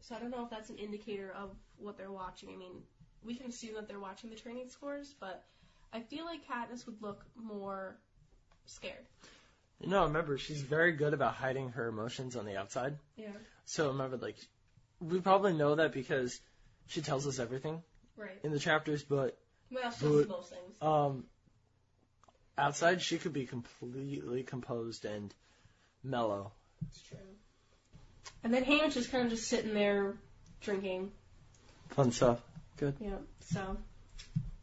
So 0.00 0.14
I 0.14 0.18
don't 0.20 0.30
know 0.30 0.44
if 0.44 0.50
that's 0.50 0.70
an 0.70 0.76
indicator 0.78 1.32
of 1.36 1.50
what 1.78 1.96
they're 1.96 2.12
watching. 2.12 2.50
I 2.52 2.56
mean, 2.56 2.82
we 3.24 3.34
can 3.34 3.46
assume 3.46 3.74
that 3.74 3.88
they're 3.88 3.98
watching 3.98 4.30
the 4.30 4.36
training 4.36 4.68
scores, 4.68 5.14
but 5.18 5.44
I 5.92 6.00
feel 6.00 6.24
like 6.24 6.46
Katniss 6.46 6.86
would 6.86 7.02
look 7.02 7.24
more 7.34 7.96
scared. 8.66 9.06
You 9.80 9.88
know, 9.88 10.04
remember 10.04 10.38
she's 10.38 10.62
very 10.62 10.92
good 10.92 11.12
about 11.12 11.34
hiding 11.34 11.70
her 11.70 11.88
emotions 11.88 12.36
on 12.36 12.46
the 12.46 12.56
outside. 12.56 12.96
Yeah. 13.16 13.32
So 13.64 13.88
remember, 13.88 14.16
like, 14.16 14.36
we 15.00 15.20
probably 15.20 15.52
know 15.54 15.74
that 15.74 15.92
because 15.92 16.40
she 16.86 17.02
tells 17.02 17.26
us 17.26 17.38
everything 17.38 17.82
Right. 18.16 18.38
in 18.44 18.52
the 18.52 18.58
chapters, 18.60 19.02
but 19.02 19.36
Well, 19.70 19.90
she 19.90 20.04
But- 20.06 20.12
does 20.12 20.28
most 20.28 20.50
things. 20.50 20.80
um, 20.80 21.26
outside 22.58 23.02
she 23.02 23.18
could 23.18 23.32
be 23.32 23.46
completely 23.46 24.42
composed 24.42 25.04
and 25.04 25.34
mellow. 26.02 26.52
It's 26.88 27.02
true. 27.02 27.18
And 28.44 28.52
then 28.52 28.64
Haymitch 28.64 28.96
is 28.96 29.06
kind 29.06 29.24
of 29.24 29.30
just 29.30 29.48
sitting 29.48 29.74
there 29.74 30.14
drinking. 30.60 31.10
Fun 31.90 32.12
stuff. 32.12 32.40
Good. 32.76 32.94
Yeah. 33.00 33.16
So. 33.52 33.76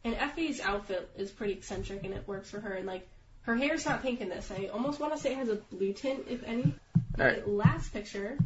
And 0.04 0.14
Effie's 0.14 0.60
outfit 0.60 1.10
is 1.16 1.30
pretty 1.30 1.54
eccentric 1.54 2.04
and 2.04 2.14
it 2.14 2.26
works 2.26 2.50
for 2.50 2.60
her. 2.60 2.74
And 2.74 2.86
like, 2.86 3.08
her 3.42 3.56
hair's 3.56 3.84
not 3.84 4.02
pink 4.02 4.20
in 4.20 4.28
this. 4.28 4.50
I 4.50 4.66
almost 4.66 5.00
want 5.00 5.14
to 5.14 5.20
say 5.20 5.32
it 5.32 5.38
has 5.38 5.48
a 5.48 5.56
blue 5.56 5.92
tint, 5.92 6.26
if 6.28 6.42
any. 6.44 6.74
Alright. 7.18 7.44
The 7.44 7.50
last 7.50 7.92
picture 7.92 8.38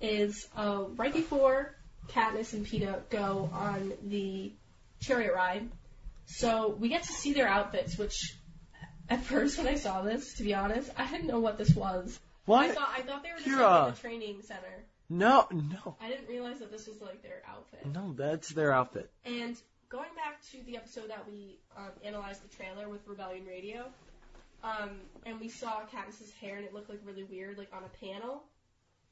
is 0.00 0.48
uh, 0.56 0.84
right 0.96 1.12
before 1.12 1.74
Katniss 2.08 2.52
and 2.52 2.66
Peeta 2.66 3.00
go 3.10 3.48
on 3.52 3.92
the 4.06 4.52
chariot 5.00 5.34
ride. 5.34 5.68
So 6.26 6.76
we 6.78 6.88
get 6.88 7.02
to 7.04 7.12
see 7.12 7.32
their 7.32 7.48
outfits, 7.48 7.98
which 7.98 8.36
at 9.08 9.22
first 9.22 9.58
when 9.58 9.66
I 9.66 9.74
saw 9.74 10.02
this, 10.02 10.34
to 10.34 10.42
be 10.42 10.54
honest, 10.54 10.90
I 10.96 11.10
didn't 11.10 11.26
know 11.26 11.40
what 11.40 11.58
this 11.58 11.74
was. 11.74 12.18
I 12.48 12.68
thought 12.68 12.90
I 12.96 13.02
thought 13.02 13.22
they 13.22 13.30
were 13.30 13.38
just 13.38 13.48
Kira. 13.48 13.70
like 13.70 13.88
in 13.88 13.94
a 13.94 13.96
training 13.96 14.42
center. 14.42 14.84
No, 15.08 15.46
no, 15.50 15.96
I 16.00 16.08
didn't 16.08 16.28
realize 16.28 16.60
that 16.60 16.70
this 16.70 16.86
was 16.86 17.00
like 17.00 17.22
their 17.22 17.42
outfit. 17.46 17.86
no. 17.86 18.14
That's 18.14 18.48
their 18.48 18.72
outfit. 18.72 19.10
And 19.24 19.56
going 19.88 20.08
back 20.16 20.40
to 20.52 20.64
the 20.64 20.76
episode 20.76 21.10
that 21.10 21.30
we 21.30 21.58
um, 21.76 21.90
analyzed 22.02 22.42
the 22.42 22.56
trailer 22.56 22.88
with 22.88 23.06
Rebellion 23.06 23.44
Radio, 23.44 23.84
um, 24.64 24.90
and 25.26 25.38
we 25.38 25.48
saw 25.48 25.82
Katniss's 25.92 26.32
hair 26.40 26.56
and 26.56 26.64
it 26.64 26.72
looked 26.72 26.88
like 26.88 27.00
really 27.04 27.24
weird, 27.24 27.58
like 27.58 27.68
on 27.74 27.82
a 27.84 28.04
panel. 28.04 28.42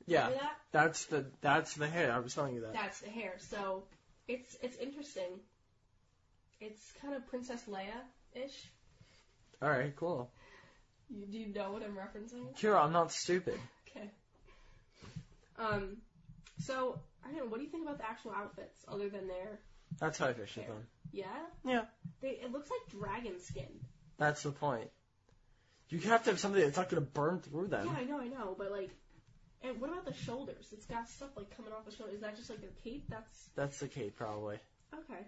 Yeah, 0.06 0.30
that? 0.30 0.56
that's 0.72 1.04
the 1.06 1.26
that's 1.42 1.74
the 1.74 1.86
hair. 1.86 2.12
I 2.12 2.18
was 2.20 2.34
telling 2.34 2.54
you 2.54 2.62
that. 2.62 2.72
That's 2.72 3.00
the 3.00 3.10
hair. 3.10 3.34
So 3.50 3.84
it's 4.26 4.56
it's 4.62 4.76
interesting. 4.78 5.40
It's 6.60 6.92
kind 7.00 7.14
of 7.14 7.26
Princess 7.28 7.62
Leia 7.68 8.00
ish. 8.34 8.68
All 9.62 9.70
right, 9.70 9.94
cool. 9.96 10.30
You, 11.08 11.26
do 11.26 11.38
you 11.38 11.52
know 11.52 11.72
what 11.72 11.82
I'm 11.82 11.96
referencing? 11.96 12.56
Kira, 12.58 12.84
I'm 12.84 12.92
not 12.92 13.12
stupid. 13.12 13.58
Okay. 13.88 14.08
Um, 15.58 15.96
so 16.60 17.00
I 17.24 17.28
don't 17.28 17.38
know. 17.38 17.46
What 17.46 17.58
do 17.58 17.64
you 17.64 17.70
think 17.70 17.84
about 17.84 17.98
the 17.98 18.08
actual 18.08 18.32
outfits, 18.32 18.84
other 18.88 19.08
than 19.08 19.26
their? 19.26 19.58
That's 19.98 20.18
how 20.18 20.28
I 20.28 20.32
pictured 20.32 20.68
them. 20.68 20.86
Yeah. 21.12 21.26
Yeah. 21.64 21.82
They 22.22 22.28
it 22.42 22.52
looks 22.52 22.70
like 22.70 23.00
dragon 23.00 23.40
skin. 23.40 23.68
That's 24.18 24.42
the 24.42 24.52
point. 24.52 24.88
You 25.88 25.98
have 26.00 26.22
to 26.24 26.30
have 26.30 26.38
something 26.38 26.62
that's 26.62 26.76
not 26.76 26.88
going 26.88 27.02
to 27.02 27.10
burn 27.10 27.40
through 27.40 27.66
them. 27.68 27.86
Yeah, 27.86 28.00
I 28.00 28.04
know, 28.04 28.20
I 28.20 28.28
know, 28.28 28.54
but 28.56 28.70
like, 28.70 28.90
and 29.62 29.80
what 29.80 29.90
about 29.90 30.04
the 30.04 30.14
shoulders? 30.14 30.68
It's 30.72 30.86
got 30.86 31.08
stuff 31.08 31.30
like 31.36 31.54
coming 31.56 31.72
off 31.72 31.84
the 31.84 31.90
shoulder. 31.90 32.12
Is 32.14 32.20
that 32.20 32.36
just 32.36 32.48
like 32.48 32.60
their 32.60 32.70
cape? 32.84 33.04
That's 33.08 33.48
That's 33.56 33.78
the 33.80 33.88
cape, 33.88 34.16
probably. 34.16 34.58
okay. 34.94 35.20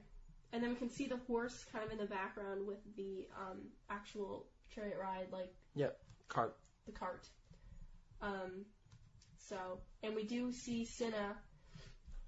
And 0.52 0.62
then 0.62 0.70
we 0.70 0.76
can 0.76 0.90
see 0.90 1.06
the 1.06 1.16
horse 1.26 1.64
kind 1.72 1.84
of 1.84 1.90
in 1.92 1.98
the 1.98 2.04
background 2.06 2.66
with 2.66 2.78
the 2.96 3.26
um, 3.38 3.58
actual 3.88 4.46
chariot 4.74 4.98
ride, 5.00 5.28
like 5.32 5.52
yep, 5.74 5.98
Cart. 6.28 6.56
the 6.86 6.92
cart. 6.92 7.26
Um, 8.20 8.66
so, 9.48 9.56
and 10.02 10.14
we 10.14 10.24
do 10.24 10.52
see 10.52 10.84
Cinna, 10.84 11.36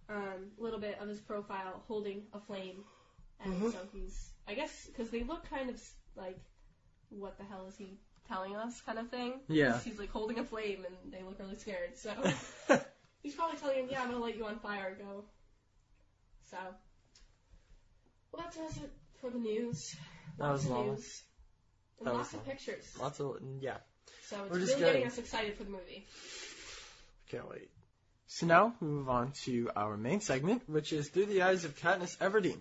um, 0.09 0.51
a 0.59 0.63
little 0.63 0.81
bit 0.81 0.99
of 1.01 1.09
his 1.09 1.21
profile 1.21 1.83
holding 1.87 2.23
a 2.33 2.41
flame, 2.41 2.85
and 3.41 3.53
Mhm. 3.63 3.73
so 3.73 3.79
he's, 3.93 4.31
I 4.49 4.55
guess, 4.55 4.87
because 4.87 5.11
they 5.11 5.23
look 5.23 5.45
kind 5.49 5.69
of 5.69 5.77
s- 5.77 5.95
like, 6.17 6.39
what 7.11 7.37
the 7.39 7.45
hell 7.45 7.67
is 7.67 7.77
he 7.77 7.99
telling 8.27 8.57
us, 8.57 8.81
kind 8.81 8.99
of 8.99 9.11
thing. 9.11 9.41
Yeah. 9.49 9.79
He's 9.81 9.99
like 9.99 10.11
holding 10.11 10.39
a 10.39 10.45
flame, 10.45 10.85
and 10.87 11.13
they 11.13 11.23
look 11.23 11.39
really 11.39 11.57
scared. 11.57 11.97
So 11.97 12.11
he's 13.23 13.35
probably 13.35 13.59
telling 13.59 13.79
him, 13.81 13.89
"Yeah, 13.91 14.03
I'm 14.03 14.09
gonna 14.11 14.23
light 14.23 14.37
you 14.37 14.47
on 14.47 14.59
fire. 14.61 14.95
Go." 14.99 15.25
So, 16.51 16.57
well, 18.37 18.45
that 18.45 18.55
does 18.55 18.77
it 18.79 18.93
for 19.21 19.31
the 19.31 19.39
news. 19.39 19.97
That 20.39 20.45
Lots 20.49 20.63
was 20.63 20.65
of 20.65 20.71
long. 20.71 20.87
news. 20.91 21.23
And 21.99 22.07
That 22.09 22.15
was 22.15 22.19
lots 22.19 22.29
of 22.33 22.35
long. 22.41 22.45
pictures. 22.47 22.97
Lots 23.01 23.21
of 23.21 23.27
mm, 23.43 23.59
yeah. 23.63 23.77
So 24.29 24.37
it's 24.37 24.51
We're 24.51 24.57
really 24.57 24.67
just 24.67 24.79
getting 24.79 24.93
getting- 24.95 25.07
us 25.09 25.19
excited 25.19 25.57
for 25.57 25.65
the 25.65 25.71
movie. 25.71 26.07
Can't 27.31 27.49
wait. 27.49 27.71
So 28.27 28.47
now 28.47 28.75
we 28.81 28.89
move 28.89 29.09
on 29.09 29.33
to 29.45 29.71
our 29.77 29.97
main 29.97 30.21
segment, 30.21 30.69
which 30.69 30.93
is 30.93 31.09
Through 31.09 31.27
the 31.27 31.43
Eyes 31.43 31.65
of 31.65 31.77
Katniss 31.79 32.17
Everdeen. 32.19 32.61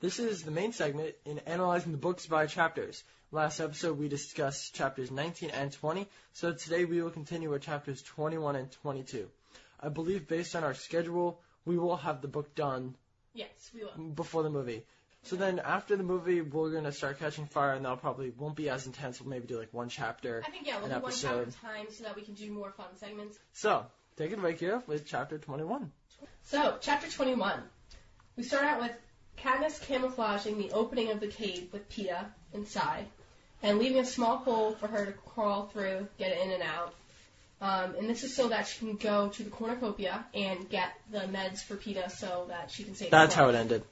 This 0.00 0.18
is 0.18 0.42
the 0.42 0.50
main 0.50 0.72
segment 0.72 1.14
in 1.24 1.40
analyzing 1.40 1.92
the 1.92 1.98
books 1.98 2.26
by 2.26 2.46
chapters. 2.46 3.02
Last 3.32 3.60
episode 3.60 3.98
we 3.98 4.08
discussed 4.08 4.74
chapters 4.74 5.10
19 5.10 5.50
and 5.50 5.72
20, 5.72 6.08
so 6.32 6.52
today 6.52 6.84
we 6.84 7.02
will 7.02 7.10
continue 7.10 7.50
with 7.50 7.62
chapters 7.62 8.02
21 8.02 8.56
and 8.56 8.70
22. 8.72 9.28
I 9.80 9.88
believe 9.88 10.26
based 10.28 10.56
on 10.56 10.64
our 10.64 10.74
schedule, 10.74 11.40
we 11.64 11.78
will 11.78 11.96
have 11.96 12.22
the 12.22 12.28
book 12.28 12.54
done 12.54 12.96
Yes, 13.34 13.70
we 13.74 13.84
will. 13.84 14.08
before 14.14 14.42
the 14.42 14.50
movie. 14.50 14.84
So 15.22 15.36
then 15.36 15.58
after 15.58 15.96
the 15.96 16.02
movie, 16.02 16.40
we're 16.40 16.70
gonna 16.70 16.92
start 16.92 17.18
catching 17.18 17.46
fire, 17.46 17.72
and 17.72 17.84
that'll 17.84 17.98
probably 17.98 18.30
won't 18.30 18.56
be 18.56 18.70
as 18.70 18.86
intense. 18.86 19.20
We'll 19.20 19.30
maybe 19.30 19.46
do 19.46 19.58
like 19.58 19.72
one 19.72 19.88
chapter. 19.88 20.42
I 20.46 20.50
think 20.50 20.66
yeah, 20.66 20.76
we'll 20.76 20.86
An 20.86 20.98
do 20.98 21.02
one 21.02 21.12
chapter 21.12 21.42
episode. 21.42 21.60
time 21.60 21.86
so 21.90 22.04
that 22.04 22.16
we 22.16 22.22
can 22.22 22.34
do 22.34 22.50
more 22.50 22.70
fun 22.72 22.86
segments. 22.96 23.38
So 23.52 23.84
take 24.16 24.32
it 24.32 24.38
away, 24.38 24.54
Kira, 24.54 24.86
with 24.88 25.06
chapter 25.06 25.38
21. 25.38 25.92
So, 26.44 26.76
chapter 26.80 27.10
21. 27.10 27.62
We 28.36 28.42
start 28.42 28.64
out 28.64 28.80
with 28.80 28.92
Katniss 29.38 29.80
camouflaging 29.86 30.58
the 30.58 30.70
opening 30.72 31.10
of 31.10 31.20
the 31.20 31.28
cave 31.28 31.68
with 31.72 31.88
Peeta 31.90 32.26
inside. 32.52 33.06
and 33.62 33.78
leaving 33.78 33.98
a 33.98 34.06
small 34.06 34.38
hole 34.38 34.72
for 34.72 34.86
her 34.86 35.04
to 35.04 35.12
crawl 35.12 35.66
through, 35.66 36.08
get 36.18 36.36
in 36.38 36.50
and 36.50 36.62
out. 36.62 36.94
Um, 37.60 37.94
and 37.98 38.08
this 38.08 38.24
is 38.24 38.34
so 38.34 38.48
that 38.48 38.66
she 38.66 38.78
can 38.78 38.96
go 38.96 39.28
to 39.28 39.42
the 39.44 39.50
cornucopia 39.50 40.24
and 40.32 40.66
get 40.70 40.92
the 41.10 41.18
meds 41.20 41.62
for 41.62 41.76
Peeta 41.76 42.10
so 42.10 42.46
that 42.48 42.70
she 42.70 42.84
can 42.84 42.94
save 42.94 43.10
That's 43.10 43.34
how 43.34 43.50
it 43.50 43.54
ended. 43.54 43.82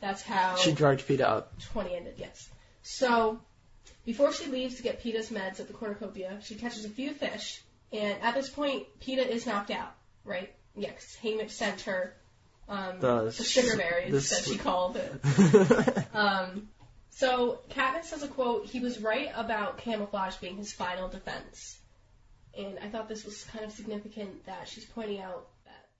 That's 0.00 0.22
how 0.22 0.56
She 0.56 0.72
drugged 0.72 1.06
Peter 1.06 1.24
up. 1.24 1.52
20 1.72 1.94
ended, 1.94 2.14
yes. 2.18 2.48
So, 2.82 3.40
before 4.04 4.32
she 4.32 4.46
leaves 4.46 4.76
to 4.76 4.82
get 4.82 5.02
Peeta's 5.02 5.30
meds 5.30 5.60
at 5.60 5.66
the 5.66 5.74
cornucopia, 5.74 6.38
she 6.42 6.54
catches 6.54 6.84
a 6.84 6.88
few 6.88 7.12
fish, 7.12 7.60
and 7.92 8.20
at 8.22 8.34
this 8.34 8.48
point, 8.48 8.86
Peeta 9.00 9.26
is 9.26 9.46
knocked 9.46 9.70
out, 9.70 9.92
right? 10.24 10.52
Yeah, 10.76 10.90
'cause 10.92 11.16
Haymitch 11.22 11.50
sent 11.50 11.80
her 11.82 12.14
um, 12.68 13.00
The 13.00 13.24
the, 13.24 13.32
sugar 13.44 13.72
s- 13.72 13.76
berries 13.78 14.28
the 14.28 14.34
that 14.36 14.44
she 14.44 14.58
called 14.58 14.96
it. 14.98 16.06
Um, 16.14 16.68
so, 17.10 17.60
Katniss 17.70 18.04
says 18.04 18.22
a 18.22 18.28
quote, 18.28 18.66
he 18.66 18.78
was 18.80 19.00
right 19.00 19.30
about 19.34 19.78
camouflage 19.78 20.36
being 20.36 20.56
his 20.56 20.72
final 20.72 21.08
defense. 21.08 21.78
And 22.56 22.78
I 22.80 22.88
thought 22.88 23.08
this 23.08 23.24
was 23.24 23.42
kind 23.44 23.64
of 23.64 23.72
significant 23.72 24.46
that 24.46 24.68
she's 24.68 24.84
pointing 24.84 25.20
out 25.20 25.46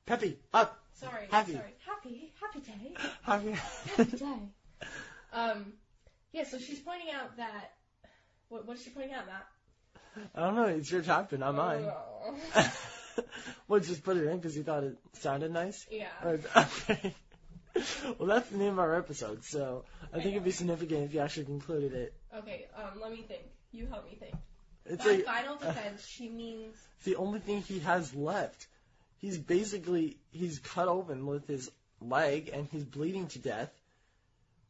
Peppy, 0.08 0.38
up. 0.54 0.80
sorry, 0.94 1.26
Happy. 1.30 1.52
sorry, 1.52 1.74
happy, 1.86 2.32
happy 2.40 2.60
day. 2.60 2.94
Happy. 3.22 3.52
Happy 3.96 4.16
day. 4.16 4.88
Um, 5.32 5.72
yeah, 6.32 6.44
so 6.44 6.58
she's 6.58 6.78
pointing 6.80 7.08
out 7.14 7.36
that. 7.36 7.72
What, 8.48 8.66
what 8.66 8.76
is 8.78 8.82
she 8.84 8.90
pointing 8.90 9.12
out, 9.14 9.26
Matt? 9.26 9.46
I 10.34 10.40
don't 10.40 10.56
know. 10.56 10.64
It's 10.64 10.90
your 10.90 11.02
chapter, 11.02 11.36
not 11.36 11.54
mine. 11.54 11.84
Oh. 11.86 12.34
well, 13.68 13.80
just 13.80 14.02
put 14.02 14.16
it 14.16 14.24
in 14.26 14.36
because 14.38 14.56
you 14.56 14.62
thought 14.62 14.82
it 14.84 14.96
sounded 15.12 15.52
nice. 15.52 15.86
yeah. 15.90 16.06
Or- 16.24 16.40
Okay. 16.90 17.14
Well, 18.18 18.26
that's 18.28 18.48
the 18.48 18.56
name 18.56 18.72
of 18.72 18.78
our 18.80 18.96
episode, 18.96 19.44
so 19.44 19.84
I 20.12 20.16
think 20.16 20.32
it'd 20.32 20.42
be 20.42 20.50
significant 20.50 21.04
if 21.04 21.14
you 21.14 21.20
actually 21.20 21.44
concluded 21.46 21.92
it. 21.92 22.12
Okay. 22.38 22.66
Um, 22.76 23.00
let 23.00 23.12
me 23.12 23.22
think. 23.28 23.42
You 23.70 23.86
help 23.86 24.06
me 24.06 24.16
think. 24.18 24.34
It's 24.86 25.04
By 25.04 25.10
like 25.12 25.24
final 25.26 25.56
defense, 25.56 26.04
she 26.06 26.28
means. 26.30 26.74
it's 26.96 27.04
the 27.04 27.16
only 27.16 27.38
thing 27.40 27.60
he 27.62 27.78
has 27.80 28.14
left. 28.14 28.66
He's 29.18 29.38
basically 29.38 30.16
he's 30.30 30.58
cut 30.58 30.88
open 30.88 31.26
with 31.26 31.46
his 31.46 31.70
leg 32.00 32.50
and 32.52 32.68
he's 32.70 32.84
bleeding 32.84 33.26
to 33.28 33.38
death. 33.38 33.70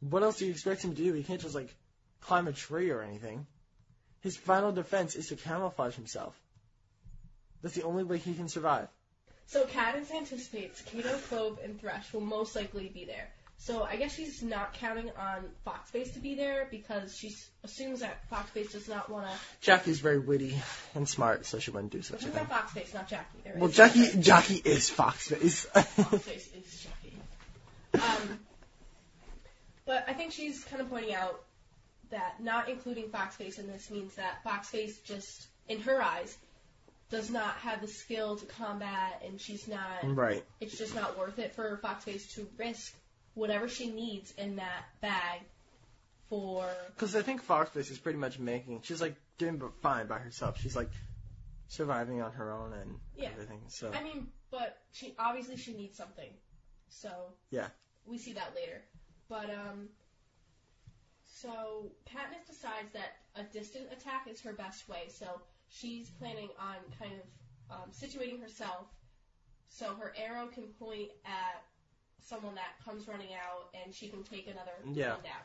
What 0.00 0.22
else 0.22 0.38
do 0.38 0.46
you 0.46 0.52
expect 0.52 0.82
him 0.82 0.94
to 0.94 1.02
do? 1.02 1.12
He 1.12 1.22
can't 1.22 1.40
just 1.40 1.54
like 1.54 1.74
climb 2.20 2.48
a 2.48 2.52
tree 2.52 2.90
or 2.90 3.02
anything. 3.02 3.46
His 4.20 4.36
final 4.36 4.72
defense 4.72 5.16
is 5.16 5.28
to 5.28 5.36
camouflage 5.36 5.94
himself. 5.94 6.34
That's 7.62 7.74
the 7.74 7.82
only 7.82 8.04
way 8.04 8.18
he 8.18 8.34
can 8.34 8.48
survive. 8.48 8.88
So 9.46 9.64
Katniss 9.64 10.10
anticipates 10.10 10.82
Cato, 10.82 11.16
Clove, 11.28 11.58
and 11.64 11.80
Thresh 11.80 12.12
will 12.12 12.20
most 12.20 12.54
likely 12.54 12.88
be 12.88 13.04
there. 13.04 13.30
So 13.60 13.82
I 13.82 13.96
guess 13.96 14.14
she's 14.14 14.42
not 14.42 14.72
counting 14.74 15.10
on 15.18 15.44
Foxface 15.66 16.12
to 16.14 16.20
be 16.20 16.34
there 16.36 16.68
because 16.70 17.16
she 17.16 17.28
s- 17.28 17.50
assumes 17.64 18.00
that 18.00 18.18
Foxface 18.30 18.70
does 18.72 18.88
not 18.88 19.10
want 19.10 19.26
to. 19.26 19.32
Jackie's 19.60 19.98
very 19.98 20.20
witty 20.20 20.56
and 20.94 21.08
smart, 21.08 21.44
so 21.44 21.58
she 21.58 21.70
wouldn't 21.72 21.92
do 21.92 22.00
such 22.00 22.20
a 22.20 22.22
She's 22.24 22.30
thing. 22.32 22.46
not 22.48 22.66
Foxface, 22.68 22.94
not 22.94 23.08
Jackie. 23.08 23.38
There 23.44 23.54
Well, 23.56 23.68
is 23.68 23.76
Jackie 23.76 24.06
Foxface. 24.06 24.20
Jackie 24.22 24.62
is 24.64 24.90
Foxface. 24.90 25.66
Foxface 25.72 26.56
is 26.56 26.86
Jackie. 26.86 27.18
Um, 27.94 28.38
but 29.86 30.04
I 30.08 30.12
think 30.12 30.32
she's 30.32 30.62
kind 30.64 30.80
of 30.80 30.88
pointing 30.88 31.14
out 31.14 31.40
that 32.10 32.42
not 32.42 32.68
including 32.68 33.06
Foxface 33.08 33.58
in 33.58 33.66
this 33.66 33.90
means 33.90 34.14
that 34.14 34.42
Foxface 34.44 35.02
just, 35.04 35.48
in 35.68 35.80
her 35.80 36.00
eyes, 36.00 36.36
does 37.10 37.28
not 37.30 37.56
have 37.56 37.80
the 37.80 37.88
skill 37.88 38.36
to 38.36 38.46
combat, 38.46 39.22
and 39.26 39.40
she's 39.40 39.66
not. 39.66 40.04
right. 40.04 40.44
It's 40.60 40.78
just 40.78 40.94
not 40.94 41.18
worth 41.18 41.38
it 41.38 41.54
for 41.54 41.78
Foxface 41.82 42.34
to 42.34 42.46
risk 42.56 42.94
whatever 43.38 43.68
she 43.68 43.90
needs 43.90 44.32
in 44.36 44.56
that 44.56 44.84
bag 45.00 45.40
for. 46.28 46.68
Because 46.94 47.14
I 47.16 47.22
think 47.22 47.44
Foxface 47.44 47.90
is 47.90 47.98
pretty 47.98 48.18
much 48.18 48.38
making. 48.38 48.82
She's 48.82 49.00
like 49.00 49.16
doing 49.38 49.62
fine 49.80 50.06
by 50.06 50.18
herself. 50.18 50.60
She's 50.60 50.76
like 50.76 50.90
surviving 51.68 52.20
on 52.20 52.32
her 52.32 52.52
own 52.52 52.72
and 52.72 52.98
Yeah. 53.16 53.30
everything. 53.30 53.60
So 53.68 53.92
I 53.92 54.02
mean, 54.02 54.28
but 54.50 54.78
she 54.92 55.14
obviously 55.18 55.56
she 55.56 55.74
needs 55.74 55.96
something, 55.96 56.30
so 56.88 57.34
Yeah. 57.50 57.68
we 58.06 58.18
see 58.18 58.32
that 58.34 58.54
later. 58.54 58.82
But 59.28 59.50
um, 59.50 59.88
so 61.26 61.92
Katniss 62.06 62.46
decides 62.46 62.92
that 62.94 63.16
a 63.36 63.44
distant 63.44 63.92
attack 63.92 64.26
is 64.28 64.40
her 64.40 64.52
best 64.52 64.88
way. 64.88 65.08
So 65.08 65.26
she's 65.68 66.08
planning 66.10 66.48
on 66.58 66.76
kind 66.98 67.12
of 67.12 67.76
um, 67.82 67.90
situating 67.92 68.40
herself 68.40 68.86
so 69.68 69.94
her 69.94 70.14
arrow 70.16 70.46
can 70.46 70.64
point 70.78 71.10
at 71.26 71.62
someone 72.26 72.54
that 72.56 72.82
comes 72.84 73.08
running 73.08 73.34
out, 73.34 73.68
and 73.82 73.94
she 73.94 74.08
can 74.08 74.22
take 74.24 74.46
another 74.46 74.72
Yeah. 74.84 75.14
one 75.14 75.22
down. 75.24 75.42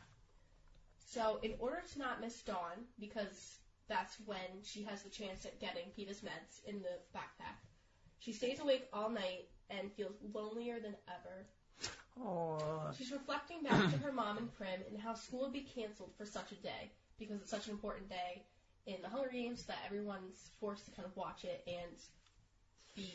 So 0.98 1.38
in 1.42 1.54
order 1.58 1.82
to 1.92 1.98
not 1.98 2.20
miss 2.20 2.42
Dawn, 2.42 2.86
because 2.98 3.58
that's 3.88 4.18
when 4.20 4.62
she 4.62 4.82
has 4.84 5.02
the 5.02 5.10
chance 5.10 5.44
at 5.46 5.58
getting 5.60 5.90
Peeta's 5.96 6.20
meds 6.20 6.64
in 6.66 6.82
the 6.82 6.98
backpack, 7.14 7.56
she 8.18 8.32
stays 8.32 8.58
awake 8.60 8.88
all 8.92 9.10
night 9.10 9.48
and 9.70 9.92
feels 9.92 10.14
lonelier 10.32 10.80
than 10.80 10.96
ever. 11.08 11.46
Aww. 12.20 12.96
She's 12.96 13.12
reflecting 13.12 13.62
back 13.62 13.90
to 13.90 13.98
her 13.98 14.12
mom 14.12 14.38
and 14.38 14.54
Prim 14.56 14.80
and 14.88 14.98
how 15.00 15.14
school 15.14 15.42
would 15.42 15.52
be 15.52 15.62
canceled 15.62 16.12
for 16.16 16.24
such 16.24 16.52
a 16.52 16.56
day 16.56 16.90
because 17.18 17.40
it's 17.40 17.50
such 17.50 17.66
an 17.66 17.72
important 17.72 18.08
day 18.08 18.42
in 18.86 19.00
the 19.02 19.08
Hunger 19.08 19.30
Games 19.30 19.64
that 19.64 19.78
everyone's 19.86 20.50
forced 20.60 20.84
to 20.86 20.90
kind 20.92 21.06
of 21.06 21.16
watch 21.16 21.44
it 21.44 21.66
and 21.66 21.96
be 22.94 23.12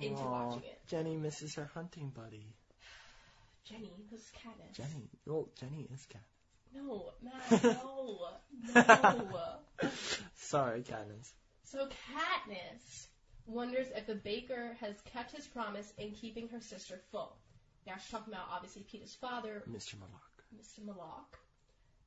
into 0.00 0.22
watching 0.24 0.64
it. 0.64 0.80
Jenny 0.88 1.16
misses 1.16 1.54
her 1.54 1.70
hunting 1.74 2.10
buddy. 2.10 2.46
Oh, 3.70 3.74
Jenny, 3.74 3.92
is 4.14 4.30
Katniss. 4.44 4.76
Jenny. 4.76 5.08
Well, 5.26 5.48
Jenny 5.58 5.88
is 5.92 6.06
cat. 6.06 6.22
No, 6.74 7.12
Matt, 7.22 7.62
no, 7.64 8.28
no. 8.74 9.88
Sorry, 10.36 10.82
Katniss. 10.82 11.32
So 11.64 11.86
Katniss 11.86 13.06
wonders 13.46 13.86
if 13.94 14.06
the 14.06 14.14
baker 14.14 14.76
has 14.80 14.94
kept 15.12 15.34
his 15.34 15.46
promise 15.46 15.92
in 15.98 16.12
keeping 16.12 16.48
her 16.48 16.60
sister 16.60 17.00
full. 17.10 17.36
Now 17.86 17.94
she's 17.98 18.10
talking 18.10 18.32
about 18.32 18.46
obviously 18.52 18.82
Peter's 18.82 19.14
father, 19.14 19.62
Mr. 19.70 19.94
Mellark. 19.94 20.28
Mr. 20.56 20.84
Malak, 20.84 21.38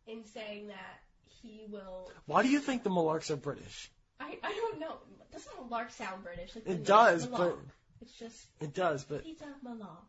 in 0.08 0.24
saying 0.26 0.67
that 0.67 1.00
he 1.41 1.65
will. 1.69 2.12
Why 2.26 2.43
do 2.43 2.50
you 2.50 2.60
think 2.60 2.84
the 2.84 2.89
Mellarks 2.89 3.30
are 3.32 3.36
British? 3.36 3.91
I, 4.19 4.38
I 4.43 4.54
don't 4.54 4.80
know. 4.80 4.97
Doesn't 5.32 5.52
Malak 5.69 5.91
sound 5.91 6.24
British? 6.24 6.56
Like 6.56 6.67
It 6.67 6.86
does, 6.86 7.28
Malak. 7.28 7.39
but 7.56 7.58
it's 8.02 8.13
just 8.13 8.47
it 8.60 8.74
does, 8.74 9.04
but 9.04 9.24
Peter 9.24 9.45
Malak. 9.63 10.04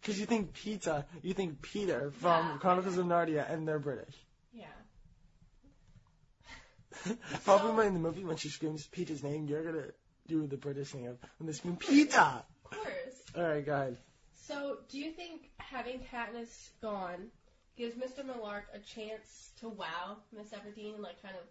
Because 0.00 0.18
you 0.20 0.26
think 0.26 0.52
Peter, 0.52 1.04
you 1.22 1.34
think 1.34 1.60
Peter 1.62 2.10
from 2.12 2.46
Yeah. 2.46 2.56
Chronicles 2.58 2.98
of 2.98 3.06
Narnia, 3.06 3.50
and 3.50 3.66
they're 3.66 3.78
British. 3.78 4.14
Yeah. 4.52 4.66
Probably 7.44 7.86
in 7.86 7.94
the 7.94 8.00
movie 8.00 8.24
when 8.24 8.36
she 8.36 8.48
screams 8.48 8.86
Peter's 8.86 9.22
name, 9.22 9.46
you're 9.46 9.64
gonna 9.64 9.88
do 10.26 10.46
the 10.46 10.56
British 10.56 10.90
thing 10.90 11.06
of 11.06 11.18
when 11.38 11.46
they 11.46 11.52
scream 11.52 11.76
Peter. 11.76 12.20
Of 12.20 12.70
course. 12.70 13.22
All 13.36 13.42
right, 13.42 13.64
go 13.64 13.72
ahead. 13.74 13.98
So, 14.46 14.78
do 14.88 14.98
you 14.98 15.12
think 15.12 15.50
having 15.58 16.00
Katniss 16.00 16.70
gone 16.80 17.28
gives 17.76 17.94
Mr. 17.94 18.24
Mellark 18.24 18.62
a 18.74 18.78
chance 18.78 19.52
to 19.60 19.68
wow 19.68 20.18
Miss 20.34 20.48
Everdeen 20.48 20.94
and 20.94 21.02
like 21.02 21.20
kind 21.22 21.34
of 21.36 21.44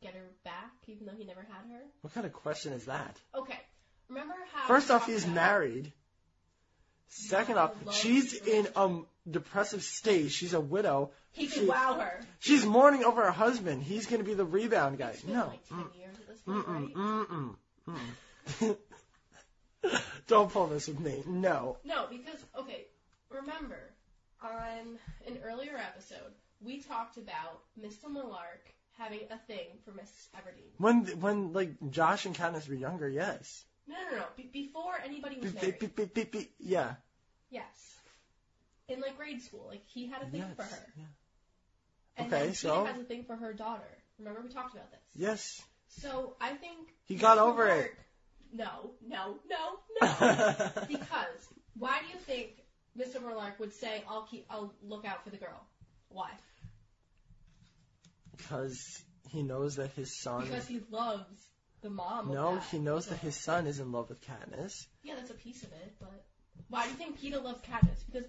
get 0.00 0.14
her 0.14 0.30
back, 0.44 0.72
even 0.86 1.06
though 1.06 1.14
he 1.16 1.24
never 1.24 1.40
had 1.40 1.68
her? 1.72 1.82
What 2.02 2.14
kind 2.14 2.26
of 2.26 2.32
question 2.32 2.72
is 2.72 2.84
that? 2.84 3.16
Okay. 3.34 3.58
Remember 4.08 4.34
how 4.52 4.68
First 4.68 4.90
off, 4.90 5.06
he's 5.06 5.26
married. 5.26 5.92
Second 7.08 7.58
off, 7.58 7.72
she's 7.94 8.34
in 8.34 8.68
a 8.76 9.00
depressive 9.30 9.82
state. 9.82 10.30
She's 10.30 10.54
a 10.54 10.60
widow. 10.60 11.10
He 11.32 11.48
she- 11.48 11.60
could 11.60 11.68
wow 11.68 11.98
her. 12.00 12.20
She's 12.38 12.64
mourning 12.66 13.04
over 13.04 13.24
her 13.24 13.30
husband. 13.30 13.82
He's 13.82 14.06
gonna 14.06 14.24
be 14.24 14.34
the 14.34 14.44
rebound 14.44 14.98
guy. 14.98 15.10
It's 15.10 15.22
been 15.22 15.34
No. 15.34 15.46
like 15.48 15.68
ten 15.68 15.78
Mm, 15.78 15.96
years 15.98 16.14
at 16.18 16.26
this 16.28 16.40
point, 16.40 16.66
Mm-mm, 16.66 16.74
right? 16.74 16.94
mm-mm, 16.94 17.56
mm-mm. 18.60 18.76
Don't 20.26 20.52
pull 20.52 20.66
this 20.66 20.88
with 20.88 21.00
me. 21.00 21.22
No. 21.26 21.78
No, 21.84 22.06
because 22.10 22.44
okay, 22.58 22.86
remember 23.30 23.78
on 24.42 24.98
an 25.26 25.38
earlier 25.44 25.76
episode 25.76 26.32
we 26.60 26.80
talked 26.82 27.16
about 27.16 27.60
Mr. 27.80 28.04
Mellark 28.10 28.60
having 28.98 29.20
a 29.30 29.38
thing 29.46 29.68
for 29.84 29.92
Miss 29.92 30.10
Everdeen. 30.36 30.70
When 30.78 31.04
when 31.20 31.52
like 31.52 31.70
Josh 31.90 32.26
and 32.26 32.34
Katniss 32.36 32.68
were 32.68 32.74
younger, 32.74 33.08
yes. 33.08 33.64
No, 33.88 33.96
no, 34.10 34.16
no. 34.18 34.24
Be- 34.36 34.50
before 34.52 34.94
anybody 35.04 35.38
was 35.40 35.54
married. 35.54 35.78
beep, 35.78 35.96
beep, 35.96 36.30
beep, 36.32 36.54
Yeah. 36.58 36.94
Yes. 37.50 37.96
In 38.88 39.00
like 39.00 39.16
grade 39.16 39.42
school, 39.42 39.66
like 39.68 39.82
he 39.86 40.08
had 40.08 40.22
a 40.22 40.26
thing 40.26 40.40
Yes. 40.40 40.56
for 40.56 40.62
her. 40.62 40.86
yeah. 40.96 41.04
And 42.18 42.32
Okay, 42.32 42.44
then 42.46 42.54
so? 42.54 42.80
Peter 42.82 42.92
has 42.92 43.00
a 43.02 43.04
thing 43.04 43.24
for 43.24 43.36
her 43.36 43.52
daughter. 43.52 43.98
Remember 44.18 44.40
we 44.42 44.48
talked 44.52 44.74
about 44.74 44.90
this. 44.90 45.00
Yes. 45.14 45.62
So 45.88 46.36
I 46.40 46.54
think 46.54 46.88
He 47.06 47.14
got 47.16 47.38
over 47.38 47.66
it. 47.68 47.94
No, 48.52 48.90
no, 49.06 49.36
no, 49.48 49.78
no. 50.00 50.70
because 50.88 51.48
why 51.78 52.00
do 52.00 52.06
you 52.08 52.18
think 52.26 52.50
Mr. 52.98 53.22
Mellark 53.22 53.58
would 53.58 53.74
say, 53.74 54.02
"I'll 54.08 54.22
keep, 54.24 54.46
I'll 54.50 54.72
look 54.82 55.04
out 55.04 55.22
for 55.24 55.30
the 55.30 55.36
girl"? 55.36 55.62
Why? 56.08 56.30
Because 58.36 58.78
he 59.30 59.42
knows 59.42 59.76
that 59.76 59.90
his 59.92 60.18
son. 60.18 60.44
Because 60.44 60.66
he 60.66 60.80
loves 60.90 61.26
the 61.82 61.90
mom. 61.90 62.32
no, 62.32 62.54
that 62.56 62.64
he 62.70 62.78
knows 62.78 63.06
that 63.06 63.18
his 63.18 63.36
son 63.36 63.66
is 63.66 63.80
in 63.80 63.92
love 63.92 64.08
with 64.08 64.20
Katniss. 64.20 64.86
Yeah, 65.02 65.14
that's 65.16 65.30
a 65.30 65.34
piece 65.34 65.62
of 65.62 65.70
it. 65.72 65.94
But 66.00 66.24
why 66.68 66.84
do 66.84 66.90
you 66.90 66.96
think 66.96 67.20
Peter 67.20 67.38
loves 67.38 67.60
Katniss? 67.60 68.04
Because 68.10 68.28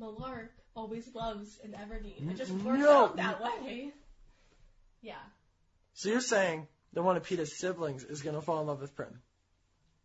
Mellark 0.00 0.48
always 0.74 1.12
loves 1.14 1.58
an 1.64 1.72
Everdeen. 1.72 2.30
It 2.30 2.36
just 2.36 2.52
works 2.52 2.80
no. 2.80 3.04
out 3.04 3.16
that 3.16 3.42
way. 3.42 3.92
Yeah. 5.02 5.14
So 5.94 6.08
you're 6.08 6.20
saying 6.20 6.66
that 6.92 7.02
one 7.02 7.16
of 7.16 7.26
Peeta's 7.26 7.58
siblings 7.58 8.04
is 8.04 8.22
gonna 8.22 8.42
fall 8.42 8.60
in 8.60 8.66
love 8.66 8.80
with 8.80 8.94
Prim? 8.94 9.20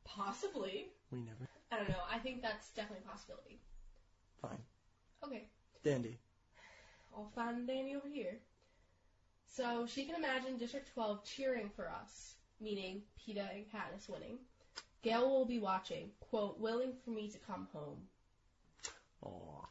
Possibly. 0.06 0.88
We 1.12 1.20
never. 1.20 1.48
I 1.72 1.78
don't 1.78 1.90
know. 1.90 1.96
I 2.12 2.20
think 2.20 2.42
that's 2.42 2.70
definitely 2.72 3.04
a 3.06 3.10
possibility. 3.10 3.60
Fine. 4.42 4.62
Okay. 5.24 5.48
Dandy. 5.84 6.20
I'll 7.16 7.32
find 7.36 7.68
dandy 7.68 7.96
over 7.96 8.08
here. 8.08 8.38
So 9.56 9.88
she 9.88 10.06
can 10.06 10.16
imagine 10.16 10.58
District 10.58 10.92
12 10.94 11.24
cheering 11.24 11.70
for 11.76 11.90
us, 11.90 12.36
meaning 12.62 13.02
Peeta 13.20 13.48
and 13.54 13.66
Katniss 13.72 14.10
winning. 14.10 14.38
Gale 15.04 15.30
will 15.30 15.46
be 15.46 15.60
watching, 15.60 16.10
quote, 16.20 16.60
willing 16.60 16.94
for 17.04 17.12
me 17.12 17.30
to 17.30 17.38
come 17.40 17.68
home. 17.74 17.98
Aw. 19.24 19.66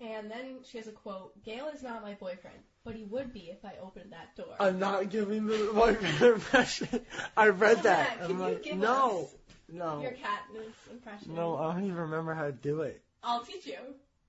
And 0.00 0.30
then 0.30 0.58
she 0.64 0.78
has 0.78 0.86
a 0.86 0.92
quote, 0.92 1.42
Gale 1.44 1.68
is 1.74 1.82
not 1.82 2.02
my 2.02 2.14
boyfriend, 2.14 2.56
but 2.84 2.94
he 2.94 3.04
would 3.04 3.32
be 3.32 3.50
if 3.50 3.62
I 3.64 3.74
opened 3.82 4.12
that 4.12 4.34
door. 4.34 4.54
I'm 4.58 4.78
not 4.78 5.10
giving 5.10 5.46
the 5.46 5.70
boyfriend 5.74 6.22
impression. 6.34 6.88
I 7.36 7.48
read 7.48 7.76
Come 7.76 7.84
that. 7.84 8.18
I'm 8.22 8.38
like, 8.38 8.64
no, 8.74 9.28
no, 9.68 10.00
Your 10.00 10.12
Katniss 10.12 10.90
impression. 10.90 11.34
no. 11.34 11.56
I 11.56 11.74
don't 11.74 11.84
even 11.84 11.96
remember 11.96 12.32
how 12.34 12.44
to 12.44 12.52
do 12.52 12.82
it. 12.82 13.02
I'll 13.22 13.44
teach 13.44 13.66
you. 13.66 13.76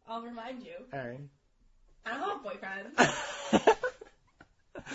I'll 0.09 0.21
remind 0.21 0.63
you. 0.63 0.73
Alright. 0.93 1.19
I 2.05 2.09
don't 2.09 2.19
have 2.21 2.39
a 2.39 2.43
boyfriend. 2.43 3.67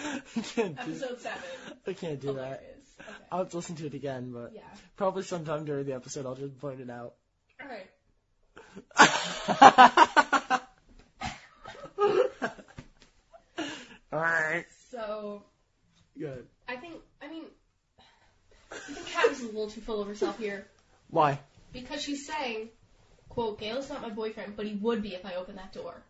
I 0.05 0.40
can't 0.40 0.76
do. 0.76 0.82
Episode 0.82 1.20
7. 1.20 1.38
I 1.86 1.92
can't 1.92 2.20
do 2.20 2.34
that. 2.34 2.53
Okay. 2.53 3.09
I'll 3.30 3.38
have 3.40 3.51
to 3.51 3.57
listen 3.57 3.76
to 3.76 3.86
it 3.86 3.94
again, 3.94 4.32
but 4.32 4.53
Yeah. 4.55 4.62
probably 4.97 5.22
sometime 5.22 5.64
during 5.64 5.86
the 5.86 5.94
episode 5.94 6.26
I'll 6.26 6.34
just 6.34 6.59
point 6.59 6.80
it 6.80 6.90
out. 6.90 7.14
Alright. 7.62 7.88
Alright. 14.12 14.66
So, 14.90 15.42
Good. 16.18 16.47
I 16.68 16.76
think, 16.76 16.94
I 17.22 17.28
mean, 17.28 17.44
I 18.72 18.76
think 18.76 19.07
Katniss 19.09 19.32
is 19.32 19.42
a 19.42 19.47
little 19.47 19.70
too 19.70 19.80
full 19.82 20.01
of 20.01 20.09
herself 20.09 20.38
here. 20.38 20.66
Why? 21.11 21.38
Because 21.72 22.03
she's 22.03 22.26
saying, 22.26 22.70
quote, 23.28 23.61
Gale's 23.61 23.88
not 23.90 24.01
my 24.03 24.11
boyfriend, 24.11 24.57
but 24.57 24.66
he 24.66 24.74
would 24.74 25.03
be 25.03 25.14
if 25.14 25.26
I 25.26 25.34
opened 25.34 25.59
that 25.59 25.72
door. 25.72 26.03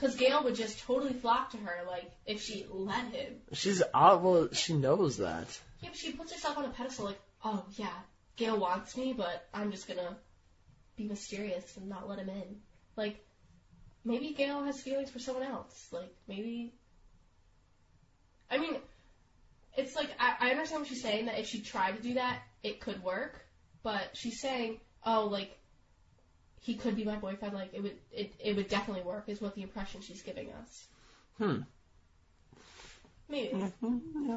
Because 0.00 0.16
Gale 0.16 0.42
would 0.44 0.54
just 0.54 0.80
totally 0.84 1.12
flock 1.12 1.50
to 1.50 1.58
her, 1.58 1.84
like, 1.86 2.10
if 2.24 2.40
she 2.40 2.64
let 2.70 3.12
him. 3.12 3.34
She's 3.52 3.82
out. 3.92 4.22
Well, 4.22 4.48
she 4.52 4.72
knows 4.72 5.18
that. 5.18 5.46
Yeah, 5.82 5.90
but 5.90 5.98
she 5.98 6.12
puts 6.12 6.32
herself 6.32 6.56
on 6.56 6.64
a 6.64 6.70
pedestal, 6.70 7.04
like, 7.06 7.20
oh, 7.44 7.62
yeah, 7.76 7.92
Gale 8.36 8.58
wants 8.58 8.96
me, 8.96 9.12
but 9.12 9.46
I'm 9.52 9.70
just 9.70 9.86
gonna 9.86 10.16
be 10.96 11.04
mysterious 11.04 11.76
and 11.76 11.88
not 11.88 12.08
let 12.08 12.18
him 12.18 12.30
in. 12.30 12.60
Like, 12.96 13.22
maybe 14.02 14.32
Gale 14.32 14.64
has 14.64 14.80
feelings 14.80 15.10
for 15.10 15.18
someone 15.18 15.44
else. 15.44 15.88
Like, 15.92 16.14
maybe. 16.26 16.72
I 18.50 18.56
mean, 18.56 18.76
it's 19.76 19.94
like, 19.94 20.08
I, 20.18 20.48
I 20.48 20.50
understand 20.52 20.80
what 20.80 20.88
she's 20.88 21.02
saying, 21.02 21.26
that 21.26 21.38
if 21.38 21.46
she 21.46 21.60
tried 21.60 21.96
to 21.96 22.02
do 22.02 22.14
that, 22.14 22.40
it 22.62 22.80
could 22.80 23.02
work, 23.02 23.44
but 23.82 24.16
she's 24.16 24.40
saying, 24.40 24.80
oh, 25.04 25.26
like, 25.26 25.58
he 26.60 26.74
could 26.74 26.96
be 26.96 27.04
my 27.04 27.16
boyfriend, 27.16 27.54
like, 27.54 27.70
it 27.72 27.82
would, 27.82 27.96
it, 28.12 28.32
it 28.38 28.56
would 28.56 28.68
definitely 28.68 29.02
work, 29.02 29.24
is 29.28 29.40
what 29.40 29.54
the 29.54 29.62
impression 29.62 30.00
she's 30.02 30.22
giving 30.22 30.50
us. 30.52 30.86
Hmm. 31.38 31.60
Maybe. 33.28 33.54
Mm-hmm. 33.54 34.36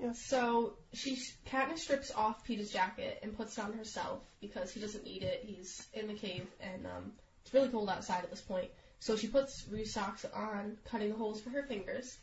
Yeah. 0.00 0.12
So 0.12 0.74
she 0.94 1.18
Katniss 1.50 1.80
strips 1.80 2.10
off 2.14 2.44
Peter's 2.44 2.70
jacket 2.70 3.20
and 3.22 3.36
puts 3.36 3.58
it 3.58 3.64
on 3.64 3.72
herself 3.72 4.20
because 4.40 4.72
he 4.72 4.80
doesn't 4.80 5.04
need 5.04 5.22
it. 5.22 5.44
He's 5.44 5.86
in 5.92 6.06
the 6.06 6.14
cave 6.14 6.46
and 6.60 6.86
um, 6.86 7.12
it's 7.42 7.52
really 7.52 7.68
cold 7.68 7.90
outside 7.90 8.24
at 8.24 8.30
this 8.30 8.40
point. 8.40 8.70
So 9.00 9.16
she 9.16 9.28
puts 9.28 9.66
Rue's 9.70 9.92
socks 9.92 10.24
on, 10.34 10.76
cutting 10.90 11.10
the 11.10 11.16
holes 11.16 11.40
for 11.40 11.50
her 11.50 11.62
fingers, 11.62 12.18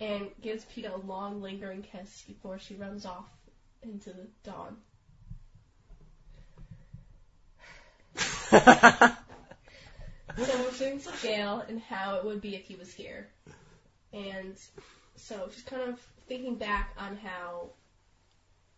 and 0.00 0.28
gives 0.40 0.64
Peter 0.64 0.90
a 0.90 0.96
long, 0.96 1.40
lingering 1.40 1.82
kiss 1.82 2.22
before 2.26 2.58
she 2.58 2.74
runs 2.74 3.06
off 3.06 3.28
into 3.82 4.10
the 4.10 4.26
dawn. 4.44 4.76
So 10.36 10.58
we're 10.58 10.70
doing 10.78 10.98
some 11.00 11.12
Gale 11.22 11.62
and 11.68 11.80
how 11.80 12.16
it 12.16 12.24
would 12.24 12.40
be 12.40 12.54
if 12.54 12.64
he 12.64 12.76
was 12.76 12.92
here. 12.92 13.28
And 14.12 14.56
so 15.16 15.48
she's 15.52 15.64
kind 15.64 15.82
of 15.82 16.00
thinking 16.28 16.54
back 16.54 16.94
on 16.96 17.16
how 17.16 17.70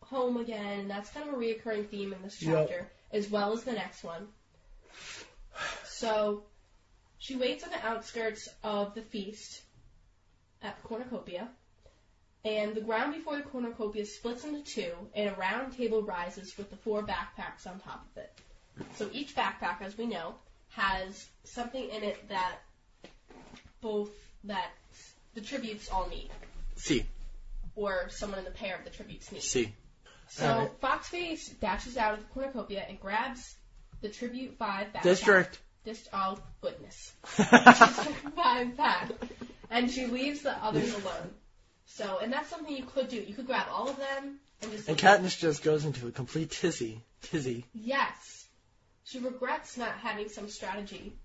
home 0.01 0.39
again, 0.39 0.89
that's 0.89 1.11
kind 1.11 1.29
of 1.29 1.35
a 1.35 1.39
reoccurring 1.39 1.89
theme 1.89 2.13
in 2.13 2.23
this 2.23 2.43
Yep. 2.43 2.69
chapter, 2.69 2.91
as 3.13 3.31
well 3.31 3.53
as 3.53 3.63
the 3.65 3.73
next 3.73 4.03
one. 4.03 4.29
So 5.85 6.43
she 7.19 7.37
waits 7.37 7.63
on 7.65 7.71
the 7.71 7.87
outskirts 7.87 8.49
of 8.65 8.95
the 8.95 9.03
feast 9.03 9.63
at 10.63 10.77
the 10.83 10.89
cornucopia, 10.89 11.49
and 12.45 12.75
the 12.75 12.81
ground 12.81 13.15
before 13.15 13.37
the 13.37 13.43
cornucopia 13.43 14.05
splits 14.05 14.45
into 14.45 14.63
two, 14.63 14.93
and 15.15 15.31
a 15.31 15.35
round 15.35 15.77
table 15.77 16.03
rises 16.03 16.57
with 16.59 16.71
the 16.71 16.77
four 16.77 17.03
backpacks 17.03 17.67
on 17.67 17.79
top 17.81 18.05
of 18.11 18.23
it. 18.23 18.41
So 18.97 19.09
each 19.13 19.35
backpack, 19.35 19.81
as 19.81 19.97
we 19.97 20.07
know, 20.07 20.35
has 20.71 21.29
something 21.45 21.89
in 21.89 22.03
it 22.03 22.29
that 22.29 22.57
both 23.81 24.11
that 24.45 24.71
the 25.35 25.41
tributes 25.41 25.91
all 25.91 26.09
need, 26.09 26.31
See. 26.77 27.05
or 27.75 28.09
someone 28.11 28.39
in 28.39 28.45
the 28.45 28.51
pair 28.51 28.77
of 28.77 28.85
the 28.85 28.91
tributes 28.91 29.31
need. 29.33 29.43
See. 29.43 29.75
So 30.29 30.47
Alright. 30.47 30.81
Foxface 30.81 31.59
dashes 31.61 31.97
out 31.97 32.15
of 32.15 32.21
the 32.21 32.27
cornucopia 32.27 32.85
and 32.89 32.99
grabs 32.99 33.55
the 34.01 34.09
tribute 34.09 34.57
five 34.59 34.89
backpack. 34.93 35.03
District. 35.03 35.59
Dist- 35.85 36.09
oh 36.13 36.39
goodness. 36.61 37.13
District 37.37 38.35
five 38.35 38.77
pack, 38.77 39.11
and 39.71 39.91
she 39.91 40.07
leaves 40.07 40.43
the 40.43 40.53
others 40.53 40.95
alone. 40.95 41.31
So, 41.87 42.19
and 42.23 42.33
that's 42.33 42.49
something 42.49 42.75
you 42.75 42.85
could 42.85 43.09
do. 43.09 43.17
You 43.17 43.35
could 43.35 43.47
grab 43.47 43.67
all 43.71 43.91
of 43.91 43.97
them 43.99 44.39
and 44.63 44.73
just. 44.73 44.89
and 44.89 44.97
Katniss 44.97 45.39
just 45.39 45.63
goes 45.63 45.85
into 45.85 46.07
a 46.07 46.11
complete 46.11 46.51
tizzy. 46.51 47.03
Tizzy. 47.23 47.67
Yes. 47.75 48.42
She 49.05 49.19
regrets 49.19 49.77
not 49.77 49.93
having 49.99 50.29
some 50.29 50.49
strategy, 50.49 51.19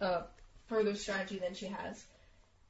uh, 0.00 0.22
further 0.66 0.94
strategy 0.94 1.38
than 1.38 1.54
she 1.54 1.66
has. 1.66 2.04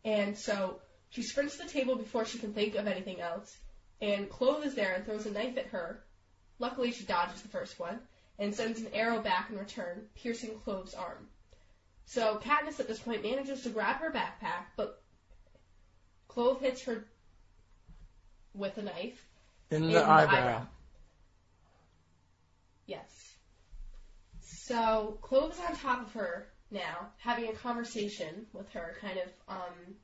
And 0.04 0.36
so 0.36 0.80
she 1.10 1.22
sprints 1.22 1.56
to 1.56 1.64
the 1.64 1.70
table 1.70 1.96
before 1.96 2.24
she 2.24 2.38
can 2.38 2.52
think 2.52 2.74
of 2.74 2.86
anything 2.86 3.20
else. 3.20 3.56
And 4.00 4.30
Clove 4.30 4.64
is 4.64 4.74
there 4.74 4.94
and 4.94 5.04
throws 5.04 5.26
a 5.26 5.30
knife 5.30 5.58
at 5.58 5.66
her. 5.66 6.02
Luckily, 6.58 6.92
she 6.92 7.04
dodges 7.04 7.42
the 7.42 7.48
first 7.48 7.78
one 7.78 7.98
and 8.38 8.54
sends 8.54 8.80
an 8.80 8.88
arrow 8.94 9.20
back 9.20 9.50
in 9.50 9.58
return, 9.58 10.02
piercing 10.14 10.58
Clove's 10.64 10.94
arm. 10.94 11.26
So 12.06 12.40
Katniss 12.42 12.80
at 12.80 12.88
this 12.88 13.00
point 13.00 13.22
manages 13.22 13.62
to 13.62 13.70
grab 13.70 13.96
her 13.96 14.10
backpack, 14.10 14.66
but 14.76 15.02
Clove 16.28 16.60
hits 16.60 16.82
her 16.84 17.04
with 18.54 18.78
a 18.78 18.82
knife. 18.82 19.26
In 19.70 19.82
the, 19.82 19.88
In 19.88 19.92
the 19.94 20.08
eyebrow. 20.08 20.38
eyebrow. 20.38 20.66
Yes. 22.86 23.17
So 24.68 25.18
Clove 25.22 25.52
is 25.52 25.58
on 25.60 25.76
top 25.76 26.06
of 26.06 26.12
her 26.12 26.46
now, 26.70 27.08
having 27.18 27.48
a 27.48 27.52
conversation 27.52 28.46
with 28.52 28.70
her, 28.72 28.96
kind 29.00 29.18
of, 29.18 29.28
um, 29.48 29.94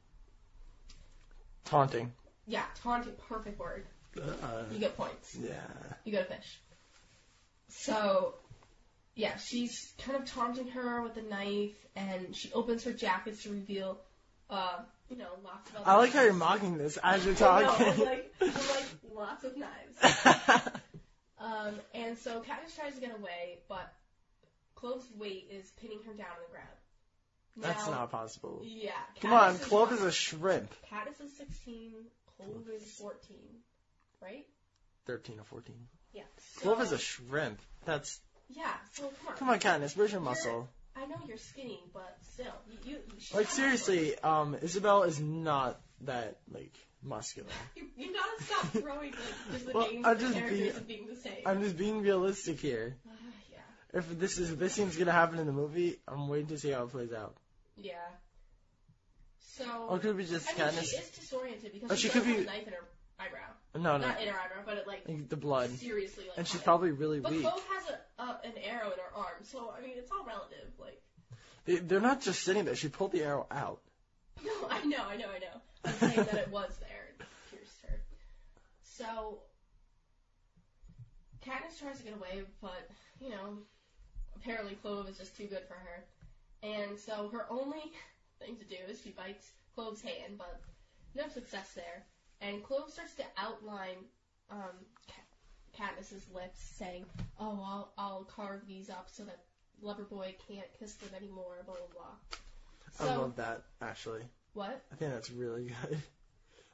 Taunting. 1.67 2.12
yeah, 2.47 2.65
taunting, 2.83 3.12
perfect 3.29 3.59
word. 3.59 3.85
Uh, 4.21 4.65
You 4.73 4.79
get 4.79 4.97
points. 4.97 5.37
yeah. 5.39 5.57
You 6.05 6.12
get 6.12 6.23
a 6.23 6.35
fish. 6.35 6.61
So, 7.69 8.35
yeah, 9.15 9.37
she's 9.37 9.93
kind 9.99 10.17
of 10.17 10.25
taunting 10.31 10.69
her 10.69 11.03
with 11.03 11.17
a 11.19 11.23
knife, 11.23 11.75
and 11.95 12.35
she 12.35 12.51
opens 12.53 12.85
her 12.85 12.93
jackets 12.93 13.43
to 13.43 13.51
reveal, 13.51 13.99
uh, 14.49 14.79
you 15.11 15.17
know, 15.19 15.29
lots 15.45 15.69
of 15.71 15.77
other 15.77 15.91
I 15.91 15.97
like 15.97 16.12
how 16.12 16.23
you're 16.23 16.33
mocking 16.33 16.79
this 16.79 16.99
as 17.03 17.25
you're 17.27 17.35
talking. 17.35 17.87
I'm 17.87 18.01
like, 18.01 18.35
I'm 18.41 18.49
like, 18.49 18.87
lots 19.15 19.45
of 19.45 19.57
knives. 19.59 20.71
Um, 21.37 21.75
and 21.93 22.17
so 22.17 22.41
Katniss 22.41 22.75
tries 22.75 22.95
to 22.95 23.01
get 23.03 23.15
away, 23.15 23.59
but 23.69 23.93
Clove's 24.85 25.11
weight 25.16 25.49
is 25.51 25.70
pinning 25.80 26.01
her 26.07 26.12
down 26.12 26.26
on 26.26 26.43
the 26.47 26.51
ground. 26.51 26.68
That's 27.57 27.87
Now- 27.87 27.93
not 27.93 28.11
possible. 28.11 28.61
Yeah. 28.64 28.91
Come 29.22 29.32
on, 29.32 29.55
Katniss 29.55 29.61
is 29.61 29.66
Clove 29.66 29.93
is 29.93 30.03
a 30.03 30.12
shrimp. 30.12 30.74
Katniss 30.93 31.24
is 31.24 31.35
16, 31.39 31.95
Clove 32.37 32.68
is 32.68 32.82
14, 32.99 33.39
right? 34.20 34.47
13 35.07 35.41
or 35.41 35.45
14. 35.45 35.74
Yeah. 36.12 36.24
Clove 36.59 36.82
is 36.82 36.93
a 36.93 36.99
shrimp. 36.99 37.61
That's. 37.87 38.20
Yeah, 38.51 38.70
so 38.93 39.05
come 39.05 39.28
on. 39.28 39.37
Come 39.37 39.49
on, 39.49 39.59
Katniss, 39.59 39.97
where's 39.97 40.12
your 40.12 40.20
muscle? 40.20 40.68
I 40.95 41.07
know 41.07 41.16
you're 41.26 41.39
skinny, 41.39 41.82
but 41.95 42.18
still, 42.35 42.53
you. 42.85 42.93
you, 42.93 42.99
Like, 43.32 43.49
seriously, 43.49 44.18
um, 44.18 44.55
Isabel 44.61 45.05
is 45.05 45.18
not 45.18 45.80
that, 46.03 46.37
like, 46.53 46.74
muscular. 47.03 47.49
You, 47.74 47.87
you 47.97 48.12
gotta 48.12 48.45
stop 48.45 48.66
throwing 48.82 49.12
like, 49.12 49.20
just 49.51 49.66
the 49.66 49.72
Well, 49.72 49.91
names 49.91 50.05
I'm 50.07 50.12
of 50.12 50.18
the 50.20 50.26
just 50.26 50.39
characters 50.39 50.76
and 50.76 50.87
being 50.87 51.07
the 51.07 51.16
same. 51.16 51.43
I'm 51.47 51.62
just 51.62 51.78
being 51.78 52.03
realistic 52.03 52.61
here. 52.61 52.97
If 53.95 54.19
this 54.19 54.39
is 54.39 54.51
if 54.51 54.59
this 54.59 54.73
scene's 54.75 54.97
gonna 54.97 55.13
happen 55.13 55.39
in 55.39 55.47
the 55.47 55.53
movie, 55.53 55.97
I'm 56.09 56.29
waiting 56.29 56.49
to 56.49 56.59
see 56.59 56.71
how 56.71 56.83
it 56.85 56.91
plays 56.91 57.13
out. 57.13 57.37
Yeah. 57.77 57.95
So. 59.57 59.65
Or 59.89 59.99
could 60.01 60.11
it 60.11 60.17
be 60.19 60.25
just 60.25 60.49
I 60.49 60.53
mean, 60.59 60.69
Katniss? 60.73 60.91
she 60.91 60.97
is 60.97 61.11
disoriented 61.11 61.73
because 61.73 61.91
Oh, 61.93 61.95
she, 61.95 62.09
she 62.09 62.09
could 62.09 62.25
be- 62.25 62.39
a 62.39 62.45
knife 62.45 62.67
in 62.67 62.73
her 62.73 62.85
eyebrow. 63.21 63.41
No, 63.77 63.97
no, 63.99 64.07
Not 64.09 64.21
in 64.21 64.29
her 64.29 64.35
eyebrow, 64.39 64.63
but 64.67 64.79
it 64.79 64.87
like 64.89 65.29
the 65.29 65.37
blood, 65.37 65.71
seriously 65.71 66.25
like. 66.29 66.39
and 66.39 66.47
she's 66.47 66.57
cut 66.57 66.63
it. 66.63 66.65
probably 66.65 66.91
really 66.93 67.21
But 67.21 67.33
weak. 67.33 67.43
Clove 67.43 67.63
has 67.73 67.89
a, 68.19 68.23
a 68.23 68.41
an 68.45 68.53
arrow 68.65 68.87
in 68.93 68.99
her 68.99 69.17
arm, 69.17 69.43
so 69.45 69.73
I 69.77 69.81
mean 69.81 69.93
it's 69.97 70.11
all 70.11 70.25
relative. 70.25 70.73
Like. 70.79 71.01
They, 71.67 71.77
they're 71.77 72.01
not 72.01 72.21
just 72.21 72.43
sitting 72.43 72.65
there. 72.65 72.75
She 72.77 72.89
pulled 72.89 73.13
the 73.13 73.23
arrow 73.23 73.47
out. 73.51 73.81
No, 74.45 74.69
I 74.69 74.85
know, 74.85 74.99
I 75.09 75.17
know, 75.17 75.29
I 75.31 75.39
know. 75.39 75.61
I'm 75.85 75.93
saying 75.95 76.17
that 76.17 76.35
it 76.35 76.51
was 76.51 76.71
there 76.81 77.07
and 77.19 77.29
pierced 77.51 77.81
her. 77.89 78.01
So 78.83 79.39
Katniss 81.47 81.79
tries 81.81 81.99
to 81.99 82.05
get 82.05 82.15
away, 82.15 82.43
but 82.61 82.89
you 83.21 83.31
know, 83.31 83.59
apparently 84.45 84.75
Clove 84.83 85.09
is 85.09 85.17
just 85.19 85.37
too 85.37 85.47
good 85.47 85.63
for 85.67 85.75
her, 85.75 86.05
and 86.63 86.99
so 86.99 87.29
her 87.33 87.47
only 87.51 87.93
thing 88.39 88.57
to 88.57 88.65
do 88.65 88.77
is 88.89 89.01
she 89.03 89.11
bites 89.11 89.51
Clove's 89.75 90.03
hand, 90.03 90.39
but 90.39 90.61
no 91.15 91.25
success 91.29 91.73
there. 91.75 92.05
And 92.41 92.63
Clove 92.63 92.91
starts 92.91 93.15
to 93.15 93.25
outline 93.39 93.97
um, 94.51 94.77
Katniss's 95.77 96.25
lips, 96.35 96.61
saying, 96.61 97.07
"Oh, 97.41 97.59
I'll 97.65 97.93
I'll 97.97 98.25
carve 98.25 98.67
these 98.69 98.91
up 98.91 99.09
so 99.11 99.25
that 99.25 99.39
Loverboy 99.83 100.35
can't 100.47 100.67
kiss 100.79 100.95
them 100.95 101.11
anymore." 101.17 101.63
Blah 101.65 101.75
blah 101.77 101.87
blah. 101.95 102.37
So, 102.99 103.13
I 103.13 103.17
love 103.17 103.37
that 103.37 103.63
actually. 103.81 104.23
What? 104.53 104.83
I 104.93 104.97
think 104.97 105.13
that's 105.13 105.31
really 105.31 105.65
good. 105.89 106.01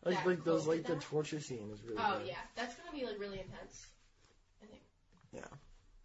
Like 0.04 0.16
That 0.16 0.26
like 0.26 0.44
those 0.44 0.66
like 0.66 0.86
did 0.86 0.96
the 0.96 1.00
torture 1.00 1.40
scene 1.40 1.70
is 1.72 1.82
really 1.84 1.96
Oh 1.98 2.18
good. 2.18 2.28
yeah, 2.28 2.40
that's 2.56 2.74
gonna 2.74 2.92
be 2.92 3.04
like 3.06 3.18
really 3.20 3.40
intense. 3.40 3.86
I 4.62 4.66
think. 4.66 4.82
Yeah. 5.32 5.46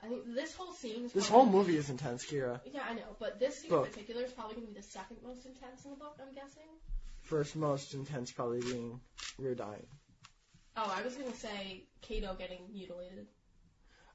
I 0.05 0.07
think 0.09 0.35
this 0.35 0.55
whole 0.55 0.73
scene. 0.73 1.05
Is 1.05 1.13
This 1.13 1.27
whole 1.29 1.45
movie 1.45 1.77
is 1.77 1.89
intense, 1.89 2.25
Kira. 2.25 2.59
Yeah, 2.71 2.81
I 2.87 2.93
know, 2.93 3.15
but 3.19 3.39
this 3.39 3.59
scene 3.59 3.69
Book. 3.71 3.85
in 3.87 3.91
particular 3.91 4.23
is 4.23 4.31
probably 4.31 4.55
gonna 4.55 4.67
be 4.67 4.73
the 4.73 4.83
second 4.83 5.17
most 5.23 5.45
intense 5.45 5.83
in 5.85 5.91
the 5.91 5.97
book. 5.97 6.17
I'm 6.21 6.33
guessing. 6.33 6.69
First 7.21 7.55
most 7.55 7.93
intense 7.95 8.31
probably 8.31 8.61
being 8.61 8.99
Rue 9.39 9.55
dying. 9.55 9.87
Oh, 10.77 10.93
I 10.95 11.01
was 11.01 11.15
gonna 11.15 11.33
say 11.33 11.85
Cato 12.01 12.35
getting 12.35 12.59
mutilated. 12.71 13.27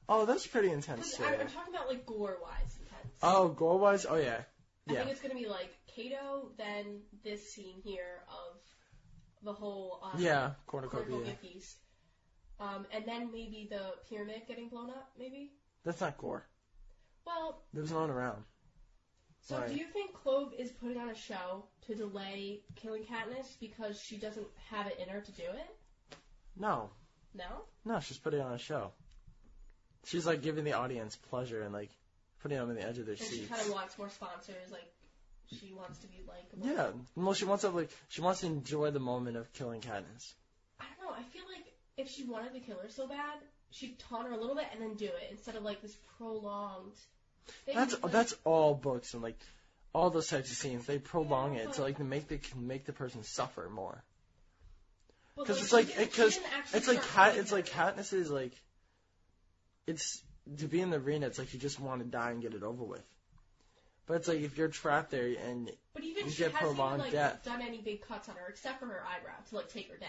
Oh, 0.09 0.27
that's 0.27 0.47
pretty 0.47 0.71
intense. 0.71 1.17
too. 1.17 1.25
I, 1.25 1.35
I'm 1.37 1.49
talking 1.49 1.75
about 1.75 1.89
like 1.89 2.07
gore 2.07 2.39
wise 2.43 2.77
intense. 2.79 3.15
Oh, 3.23 3.49
gore 3.49 3.79
wise, 3.79 4.07
oh 4.07 4.17
yeah. 4.17 4.43
I 4.89 4.93
Yeah. 4.93 4.99
think 5.01 5.11
it's 5.11 5.21
gonna 5.21 5.35
be 5.35 5.47
like 5.49 5.75
Cato, 5.95 6.51
then 6.57 7.01
this 7.25 7.53
scene 7.53 7.81
here 7.83 8.23
of 8.29 8.59
the 9.43 9.53
whole 9.53 10.01
um, 10.05 10.21
Yeah, 10.23 10.53
cornucopia. 10.67 11.07
cornucopia 11.07 11.35
piece, 11.43 11.77
um, 12.61 12.87
and 12.93 13.05
then 13.07 13.31
maybe 13.33 13.67
the 13.71 13.95
pyramid 14.09 14.43
getting 14.47 14.69
blown 14.69 14.91
up. 14.91 15.11
Maybe. 15.19 15.53
That's 15.85 16.01
not 16.01 16.19
gore. 16.19 16.47
Well, 17.27 17.63
There 17.73 17.83
was 17.83 17.91
no 17.93 18.01
one 18.01 18.11
around. 18.11 18.45
so 19.43 19.59
Right. 19.59 19.69
do 19.69 19.77
you 19.77 19.87
think 19.87 20.15
Clove 20.15 20.53
is 20.59 20.71
putting 20.73 20.99
on 20.99 21.09
a 21.11 21.15
show 21.15 21.65
to 21.87 21.95
delay 21.95 22.63
killing 22.77 23.05
Katniss 23.05 23.59
because 23.61 24.01
she 24.01 24.17
doesn't 24.19 24.47
have 24.69 24.87
it 24.87 24.99
in 24.99 25.09
her 25.09 25.21
to 25.21 25.33
do 25.33 25.43
it? 25.43 26.17
No. 26.57 26.91
No. 27.35 27.65
No, 27.85 28.01
she's 28.01 28.19
putting 28.19 28.41
on 28.41 28.53
a 28.53 28.59
show. 28.59 28.93
She's 30.05 30.27
like 30.27 30.43
giving 30.43 30.65
the 30.65 30.73
audience 30.75 31.17
pleasure 31.17 31.63
and 31.63 31.73
like 31.73 31.91
putting 32.41 32.59
them 32.59 32.69
on 32.69 32.75
the 32.75 32.83
edge 32.87 32.99
of 32.99 33.07
their 33.07 33.15
And 33.15 33.23
she 33.25 33.37
seats. 33.37 33.49
kind 33.49 33.61
of 33.61 33.73
wants 33.73 33.97
more 33.99 34.09
sponsors. 34.11 34.71
Like 34.71 34.93
she 35.59 35.73
wants 35.73 35.99
to 36.01 36.07
be 36.09 36.21
likable. 36.27 36.67
Yeah. 36.67 36.91
Well, 37.17 37.35
she 37.35 37.45
wants 37.45 37.63
to 37.63 37.71
like 37.71 37.91
she 38.09 38.21
wants 38.21 38.41
to 38.41 38.47
enjoy 38.47 38.91
the 38.91 39.01
moment 39.01 39.37
of 39.37 39.53
killing 39.53 39.81
Katniss. 39.81 40.35
I 40.81 40.85
don't 40.99 41.07
know. 41.11 41.15
I 41.17 41.23
feel 41.25 41.43
like 41.55 41.65
if 41.97 42.09
she 42.11 42.25
wanted 42.25 42.53
to 42.55 42.61
kill 42.61 42.79
her 42.79 42.89
so 42.89 43.07
bad, 43.07 43.39
she'd 43.71 43.99
taunt 43.99 44.27
her 44.29 44.33
a 44.33 44.37
little 44.37 44.55
bit 44.57 44.67
and 44.73 44.81
then 44.83 44.95
do 44.95 45.07
it 45.07 45.29
instead 45.31 45.57
of 45.57 45.63
like 45.63 45.81
this 45.83 45.97
prolonged. 46.19 46.93
Thing. 47.67 47.75
That's 47.75 48.01
like, 48.03 48.13
that's 48.13 48.35
all 48.45 48.75
books 48.75 49.15
and 49.15 49.23
like 49.23 49.39
all 49.93 50.11
those 50.11 50.29
types 50.29 50.51
of 50.51 50.57
scenes. 50.57 50.87
They 50.87 50.99
prolong 50.99 51.57
it 51.57 51.73
to 51.75 51.83
like 51.83 51.97
to 51.99 52.05
make 52.05 52.29
the 52.29 52.39
make 52.57 52.85
the 52.85 52.93
person 52.93 53.23
suffer 53.25 53.69
more. 53.69 54.03
but, 55.37 55.43
Because 55.47 55.63
it's 55.63 55.73
like 55.73 55.89
didn't- 55.89 56.11
because 56.11 56.35
she 56.35 56.41
didn't 56.41 56.53
actually 56.59 56.79
it's 56.79 56.89
like 56.89 57.03
start 57.03 57.37
it's 57.37 57.53
like. 57.53 57.67
Katniss 57.67 58.13
is 58.13 58.31
like 58.31 58.53
it's 59.87 60.23
to 60.59 60.67
be 60.69 60.81
in 60.81 60.91
the 60.91 60.97
arena. 60.99 61.27
It's 61.27 61.39
like 61.39 61.53
you 61.55 61.59
just 61.61 61.81
want 61.81 62.03
to 62.03 62.07
die 62.07 62.31
and 62.31 62.43
get 62.43 62.55
it 62.55 62.63
over 62.63 62.85
with. 62.85 63.03
But 64.07 64.15
it's 64.15 64.29
like 64.29 64.41
if 64.41 64.57
you're 64.59 64.69
trapped 64.69 65.11
there 65.11 65.27
and 65.47 65.71
But 65.95 66.03
even 66.05 66.27
you 66.27 66.31
she 66.31 66.39
get 66.39 66.53
hasn't 66.53 66.63
even 66.65 66.75
prolonged 66.77 67.03
like 67.03 67.13
death. 67.13 67.45
done 67.45 67.63
any 67.63 67.79
big 67.79 68.03
cuts 68.03 68.29
on 68.29 68.37
her 68.37 68.47
except 68.49 68.81
for 68.81 68.87
her 68.87 69.03
eyebrow 69.07 69.35
to 69.49 69.55
like 69.57 69.69
take 69.73 69.89
her 69.91 69.97
down. 69.97 70.09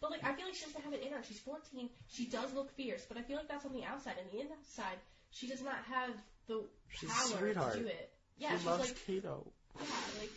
But 0.00 0.10
like 0.10 0.24
I 0.24 0.32
feel 0.34 0.46
like 0.46 0.54
she 0.54 0.64
doesn't 0.64 0.82
have 0.82 0.92
it 0.92 1.02
in 1.02 1.12
her. 1.12 1.22
She's 1.26 1.40
14. 1.40 1.88
She 2.08 2.26
does 2.26 2.52
look 2.54 2.70
fierce, 2.76 3.04
but 3.08 3.16
I 3.18 3.22
feel 3.22 3.36
like 3.36 3.48
that's 3.48 3.64
on 3.66 3.72
the 3.72 3.84
outside. 3.84 4.14
And 4.20 4.30
the 4.30 4.40
inside, 4.46 4.98
she 5.30 5.48
does 5.48 5.62
not 5.62 5.76
have 5.90 6.10
the 6.46 6.62
She's 6.90 7.10
power 7.10 7.38
sweetheart. 7.38 7.72
to 7.74 7.80
do 7.80 7.86
it. 7.86 8.10
Yeah, 8.38 8.50
she 8.52 8.56
she's 8.58 8.66
loves 8.66 8.80
like 8.84 9.06
Cato. 9.06 9.46
yeah, 9.76 9.86
like 10.20 10.30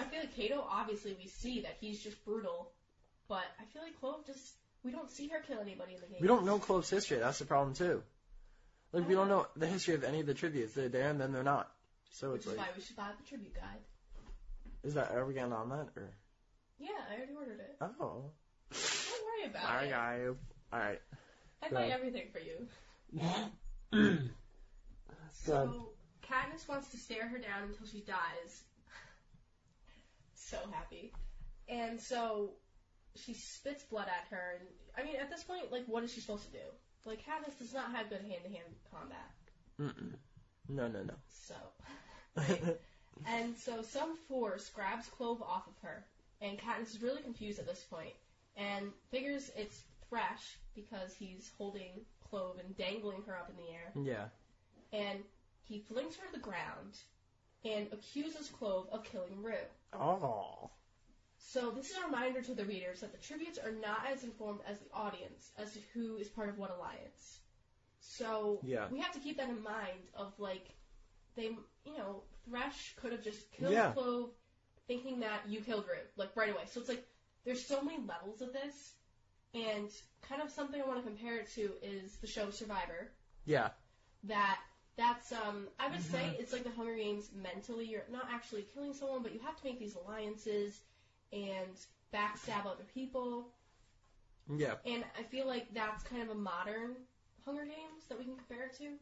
I 0.00 0.04
feel 0.04 0.20
like 0.20 0.36
Cato. 0.36 0.64
Obviously, 0.70 1.16
we 1.20 1.28
see 1.28 1.62
that 1.62 1.76
he's 1.80 2.00
just 2.02 2.24
brutal, 2.24 2.70
but 3.28 3.44
I 3.58 3.64
feel 3.72 3.82
like 3.82 3.98
Clove 3.98 4.24
just 4.26 4.54
we 4.84 4.92
don't 4.92 5.10
see 5.10 5.28
her 5.28 5.40
kill 5.40 5.58
anybody 5.60 5.94
in 5.94 6.00
the 6.00 6.06
game. 6.06 6.18
We 6.20 6.28
don't 6.28 6.44
know 6.44 6.58
Clove's 6.58 6.90
history. 6.90 7.18
That's 7.18 7.38
the 7.38 7.46
problem 7.46 7.74
too. 7.74 8.02
Like 8.92 9.08
we 9.08 9.14
don't 9.14 9.28
know 9.28 9.46
the 9.56 9.66
history 9.66 9.94
of 9.94 10.04
any 10.04 10.20
of 10.20 10.26
the 10.26 10.34
tributes. 10.34 10.74
They're 10.74 10.88
there 10.88 11.10
and 11.10 11.20
then 11.20 11.32
they're 11.32 11.42
not. 11.42 11.68
So 12.12 12.30
which 12.30 12.42
it's 12.42 12.46
is 12.46 12.56
like, 12.56 12.68
why 12.68 12.72
we 12.76 12.82
should 12.82 12.96
buy 12.96 13.08
the 13.20 13.28
tribute 13.28 13.54
guide. 13.54 13.82
is 14.84 14.94
that 14.94 15.26
we 15.26 15.34
getting 15.34 15.52
on 15.52 15.68
that 15.70 15.88
or? 15.96 16.10
Yeah, 16.78 16.90
I 17.10 17.16
already 17.16 17.34
ordered 17.34 17.58
it. 17.58 17.76
Oh, 17.80 18.30
Don't 18.74 19.24
worry 19.24 19.50
about 19.50 19.64
alright, 19.64 19.86
it. 19.86 19.90
guys. 19.90 20.36
All 20.72 20.78
right. 20.78 21.00
I 21.62 21.68
buy 21.68 21.88
everything 21.88 22.28
for 22.32 22.40
you. 22.40 22.68
So 25.44 25.90
Katniss 26.22 26.66
wants 26.68 26.90
to 26.90 26.96
stare 26.96 27.28
her 27.28 27.38
down 27.38 27.64
until 27.68 27.86
she 27.86 28.00
dies. 28.00 28.62
so 30.34 30.56
happy. 30.72 31.12
And 31.68 32.00
so 32.00 32.52
she 33.16 33.34
spits 33.34 33.84
blood 33.84 34.06
at 34.08 34.26
her 34.30 34.58
and 34.58 34.68
I 34.96 35.04
mean 35.04 35.20
at 35.20 35.30
this 35.30 35.44
point, 35.44 35.70
like 35.70 35.84
what 35.86 36.02
is 36.02 36.12
she 36.12 36.20
supposed 36.20 36.44
to 36.46 36.52
do? 36.52 36.64
Like 37.04 37.18
Katniss 37.18 37.58
does 37.58 37.74
not 37.74 37.92
have 37.94 38.08
good 38.08 38.22
hand 38.22 38.40
to 38.44 38.50
hand 38.50 38.64
combat. 38.90 39.30
Mm-mm. 39.78 40.14
No, 40.68 40.88
no, 40.88 41.02
no. 41.02 41.14
So 41.28 41.54
and 43.26 43.56
so 43.56 43.82
some 43.82 44.16
force 44.28 44.70
grabs 44.70 45.06
Clove 45.08 45.42
off 45.42 45.66
of 45.66 45.74
her 45.82 46.04
and 46.40 46.58
Katniss 46.58 46.94
is 46.94 47.02
really 47.02 47.22
confused 47.22 47.58
at 47.58 47.66
this 47.66 47.84
point 47.90 48.14
and 48.56 48.92
figures 49.10 49.50
it's 49.56 49.82
Thresh 50.08 50.58
because 50.74 51.14
he's 51.14 51.50
holding 51.58 51.90
Clove 52.30 52.58
and 52.64 52.76
dangling 52.76 53.22
her 53.26 53.36
up 53.36 53.50
in 53.50 53.56
the 53.56 53.70
air 53.70 53.92
yeah. 54.04 54.26
and 54.92 55.20
he 55.62 55.78
flings 55.78 56.16
her 56.16 56.26
to 56.26 56.32
the 56.32 56.38
ground 56.38 56.98
and 57.64 57.86
accuses 57.92 58.48
Clove 58.48 58.88
of 58.92 59.04
killing 59.04 59.42
Rue. 59.42 59.54
Oh. 59.92 60.70
So 61.38 61.70
this 61.70 61.90
is 61.90 61.96
a 61.98 62.06
reminder 62.06 62.42
to 62.42 62.54
the 62.54 62.64
readers 62.64 63.00
that 63.00 63.12
the 63.12 63.18
tributes 63.18 63.58
are 63.58 63.72
not 63.72 64.06
as 64.10 64.24
informed 64.24 64.60
as 64.68 64.78
the 64.78 64.92
audience 64.92 65.50
as 65.58 65.72
to 65.72 65.78
who 65.92 66.16
is 66.16 66.28
part 66.28 66.48
of 66.48 66.58
what 66.58 66.70
alliance. 66.70 67.40
So 68.00 68.60
Yeah. 68.62 68.88
we 68.90 69.00
have 69.00 69.12
to 69.12 69.20
keep 69.20 69.36
that 69.38 69.48
in 69.48 69.62
mind 69.62 70.00
of 70.14 70.32
like 70.38 70.68
they 71.36 71.56
you 71.84 71.98
know, 71.98 72.22
Thresh 72.48 72.94
could 72.96 73.12
have 73.12 73.22
just 73.22 73.50
killed 73.52 73.72
Yeah. 73.72 73.92
Clove 73.92 74.30
thinking 74.86 75.20
that 75.20 75.48
you 75.48 75.60
killed 75.60 75.86
Rue, 75.86 75.98
like 76.16 76.30
right 76.36 76.52
away. 76.52 76.64
So 76.66 76.80
it's 76.80 76.88
like 76.88 77.06
there's 77.44 77.64
so 77.64 77.82
many 77.82 77.98
levels 77.98 78.40
of 78.40 78.52
this 78.52 78.94
and 79.54 79.88
kind 80.22 80.42
of 80.42 80.50
something 80.50 80.80
I 80.80 80.86
want 80.86 80.98
to 80.98 81.04
compare 81.04 81.38
it 81.38 81.50
to 81.54 81.72
is 81.82 82.16
the 82.16 82.26
show 82.26 82.50
Survivor 82.50 83.10
Yeah. 83.44 83.70
that 84.24 84.58
that's 84.96 85.32
um 85.32 85.68
I 85.78 85.88
would 85.88 86.02
say 86.02 86.36
Mhm. 86.36 86.40
it's 86.40 86.52
like 86.52 86.64
the 86.64 86.70
Hunger 86.70 86.96
Games 86.96 87.30
mentally 87.32 87.84
you're 87.86 88.04
not 88.08 88.26
actually 88.30 88.62
killing 88.62 88.92
someone 88.94 89.22
but 89.22 89.32
you 89.32 89.40
have 89.40 89.56
to 89.56 89.64
make 89.64 89.78
these 89.78 89.94
alliances 89.96 90.80
and 91.32 91.76
backstab 92.12 92.66
other 92.66 92.84
people 92.84 93.48
Yeah. 94.48 94.74
and 94.84 95.04
I 95.18 95.22
feel 95.22 95.46
like 95.46 95.72
that's 95.72 96.02
kind 96.04 96.22
of 96.22 96.30
a 96.30 96.34
modern 96.34 96.96
Hunger 97.44 97.64
Games 97.64 98.06
that 98.08 98.18
we 98.18 98.24
can 98.24 98.36
compare 98.36 98.66
it 98.66 98.72
to 98.78 98.98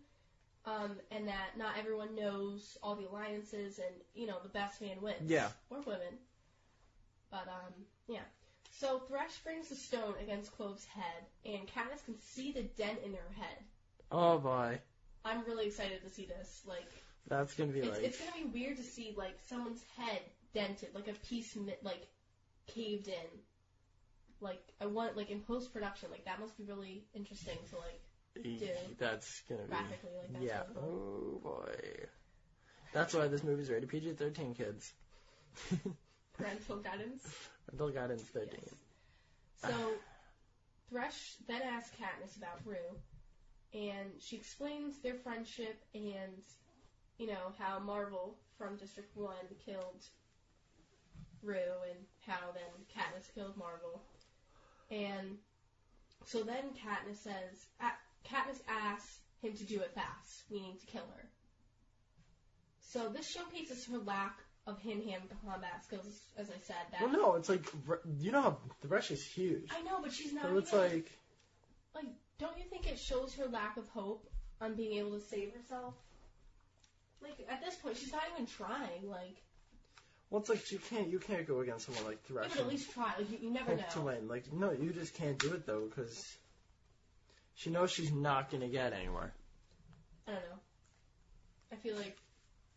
um 0.64 1.00
and 1.10 1.26
that 1.28 1.56
not 1.56 1.76
everyone 1.76 2.14
knows 2.14 2.76
all 2.82 2.94
the 2.94 3.06
alliances 3.08 3.78
and 3.78 3.94
you 4.14 4.26
know 4.26 4.38
the 4.42 4.48
best 4.48 4.80
man 4.80 5.00
wins 5.00 5.30
Yeah. 5.30 5.50
or 5.70 5.80
women 5.82 6.18
but 7.30 7.48
um 7.48 7.86
yeah 8.08 8.24
so 8.78 8.98
Thresh 9.00 9.38
brings 9.44 9.68
the 9.68 9.76
stone 9.76 10.14
against 10.22 10.56
Clove's 10.56 10.84
head 10.86 11.24
and 11.44 11.68
Katniss 11.68 12.04
can 12.04 12.18
see 12.20 12.52
the 12.52 12.62
dent 12.62 12.98
in 13.04 13.12
her 13.12 13.32
head 13.36 13.58
Oh 14.12 14.38
boy. 14.38 14.78
I'm 15.24 15.44
really 15.44 15.66
excited 15.66 16.02
to 16.02 16.10
see 16.10 16.26
this 16.26 16.62
like 16.66 16.86
That's 17.28 17.54
gonna 17.54 17.72
be 17.72 17.80
It's, 17.80 17.88
like. 17.88 18.02
it's 18.06 18.18
gonna 18.18 18.44
be 18.46 18.60
weird 18.60 18.76
to 18.76 18.82
see 18.82 19.14
like 19.16 19.38
someone's 19.48 19.82
head 19.96 20.20
dented, 20.52 20.90
like 20.94 21.08
a 21.08 21.14
piece 21.26 21.56
like 21.82 22.06
caved 22.66 23.08
in. 23.08 23.40
Like 24.40 24.62
I 24.80 24.86
want 24.86 25.16
like 25.16 25.30
in 25.30 25.40
post 25.40 25.72
production, 25.72 26.10
like 26.10 26.26
that 26.26 26.40
must 26.40 26.58
be 26.58 26.64
really 26.64 27.04
interesting 27.14 27.56
to 27.70 27.76
like 27.76 28.00
do. 28.58 28.66
That's 28.98 29.42
gonna 29.48 29.62
be. 29.62 29.68
graphically, 29.68 30.10
like 30.18 30.32
that's 30.32 30.44
Yeah. 30.44 30.62
really 30.74 30.76
oh, 30.76 31.40
cool. 31.42 31.42
Oh 31.44 31.64
boy. 31.66 32.06
That's 32.92 33.14
why 33.14 33.28
this 33.28 33.42
movie's 33.42 33.70
rated 33.70 33.88
PG-13, 33.88 34.54
kids. 34.54 34.92
parental 36.36 36.76
guidance. 36.76 37.26
Adult 37.72 37.94
into 37.96 38.24
13. 38.24 38.48
Yes. 38.52 38.74
So 39.60 39.94
Thresh 40.90 41.36
then 41.46 41.62
asks 41.62 41.94
Katniss 41.96 42.36
about 42.36 42.60
Rue, 42.64 42.76
and 43.72 44.10
she 44.18 44.36
explains 44.36 44.98
their 44.98 45.14
friendship 45.14 45.80
and 45.94 46.42
you 47.18 47.26
know 47.26 47.52
how 47.58 47.78
Marvel 47.78 48.36
from 48.58 48.76
District 48.76 49.16
One 49.16 49.34
killed 49.64 50.02
Rue 51.42 51.56
and 51.90 51.98
how 52.26 52.52
then 52.52 52.62
Katniss 52.94 53.32
killed 53.34 53.56
Marvel, 53.56 54.02
and 54.90 55.38
so 56.26 56.42
then 56.42 56.70
Katniss 56.74 57.22
says 57.22 57.66
Katniss 58.24 58.60
asks 58.68 59.18
him 59.42 59.54
to 59.54 59.64
do 59.64 59.80
it 59.80 59.92
fast, 59.94 60.44
meaning 60.50 60.76
to 60.78 60.86
kill 60.86 61.06
her. 61.16 61.28
So 62.80 63.08
this 63.08 63.28
showcases 63.28 63.86
her 63.86 63.98
lack 63.98 64.38
of 64.66 64.80
hand-hand 64.80 65.22
combat 65.44 65.84
skills, 65.84 66.20
as 66.38 66.48
I 66.50 66.58
said. 66.62 66.76
That 66.92 67.02
Well, 67.02 67.10
no, 67.10 67.34
it's 67.34 67.48
like 67.48 67.66
you 68.20 68.30
know 68.30 68.42
how 68.42 68.58
the 68.80 68.88
rush 68.88 69.10
is 69.10 69.24
huge. 69.24 69.68
I 69.76 69.82
know, 69.82 70.00
but 70.02 70.12
she's 70.12 70.32
not. 70.32 70.44
So 70.44 70.58
it's 70.58 70.72
like 70.72 71.10
like, 71.94 72.06
don't 72.38 72.56
you 72.56 72.64
think 72.64 72.86
it 72.86 72.98
shows 72.98 73.34
her 73.34 73.46
lack 73.46 73.76
of 73.76 73.88
hope 73.88 74.28
on 74.60 74.74
being 74.74 74.98
able 74.98 75.12
to 75.12 75.20
save 75.20 75.52
herself? 75.54 75.94
Like 77.20 77.46
at 77.50 77.64
this 77.64 77.76
point, 77.76 77.96
she's 77.96 78.12
not 78.12 78.22
even 78.34 78.46
trying. 78.46 79.08
Like, 79.08 79.42
well, 80.30 80.40
it's 80.40 80.48
like 80.50 80.70
you 80.70 80.78
can't 80.78 81.08
you 81.08 81.18
can't 81.18 81.46
go 81.46 81.60
against 81.60 81.86
someone 81.86 82.04
like 82.04 82.18
you 82.28 82.36
Thresh 82.36 82.50
would 82.50 82.60
at 82.60 82.68
least 82.68 82.92
try. 82.92 83.12
Like, 83.18 83.30
you, 83.30 83.38
you 83.42 83.50
never 83.50 83.76
hope 83.76 83.88
to 83.90 84.00
win. 84.00 84.28
Like 84.28 84.52
no, 84.52 84.72
you 84.72 84.92
just 84.92 85.14
can't 85.14 85.38
do 85.38 85.52
it 85.52 85.66
though 85.66 85.88
because 85.88 86.36
she 87.54 87.70
knows 87.70 87.90
she's 87.90 88.12
not 88.12 88.50
gonna 88.50 88.68
get 88.68 88.92
anywhere. 88.92 89.32
I 90.26 90.32
don't 90.32 90.40
know. 90.40 90.58
I 91.72 91.76
feel 91.76 91.96
like 91.96 92.16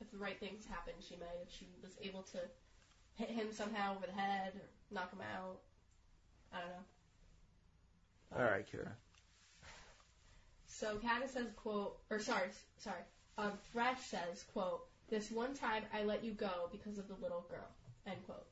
if 0.01 0.11
the 0.11 0.17
right 0.17 0.39
things 0.39 0.65
happened, 0.65 0.97
she 1.07 1.15
might. 1.15 1.41
If 1.47 1.53
she 1.53 1.67
was 1.81 1.95
able 2.01 2.23
to 2.23 2.39
hit 3.15 3.29
him 3.29 3.47
somehow 3.51 3.95
over 3.95 4.05
the 4.05 4.13
head 4.13 4.53
or 4.55 4.61
knock 4.91 5.11
him 5.11 5.21
out. 5.21 5.59
I 6.53 6.59
don't 6.59 6.69
know. 6.69 8.37
All 8.37 8.51
right, 8.51 8.65
Kira. 8.69 8.91
So 10.67 10.97
Katniss 10.97 11.29
says, 11.29 11.47
quote, 11.55 11.97
or 12.09 12.19
sorry, 12.19 12.49
sorry, 12.79 12.99
um, 13.37 13.53
Thresh 13.71 14.01
says, 14.01 14.43
quote, 14.53 14.85
this 15.09 15.31
one 15.31 15.53
time 15.53 15.83
I 15.93 16.03
let 16.03 16.23
you 16.23 16.31
go 16.33 16.67
because 16.71 16.97
of 16.97 17.07
the 17.07 17.13
little 17.21 17.45
girl, 17.49 17.67
end 18.05 18.17
quote. 18.25 18.45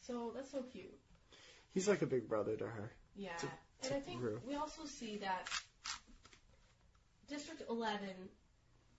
So 0.00 0.32
that's 0.34 0.50
so 0.50 0.62
cute. 0.62 0.96
He's 1.74 1.86
like 1.86 2.00
a 2.00 2.06
big 2.06 2.28
brother 2.28 2.56
to 2.56 2.64
her. 2.66 2.92
Yeah. 3.14 3.36
To- 3.36 3.48
and 3.84 3.94
I 3.94 4.00
think 4.00 4.22
Rue. 4.22 4.40
we 4.46 4.54
also 4.56 4.86
see 4.86 5.18
that 5.18 5.48
District 7.28 7.62
11, 7.68 8.08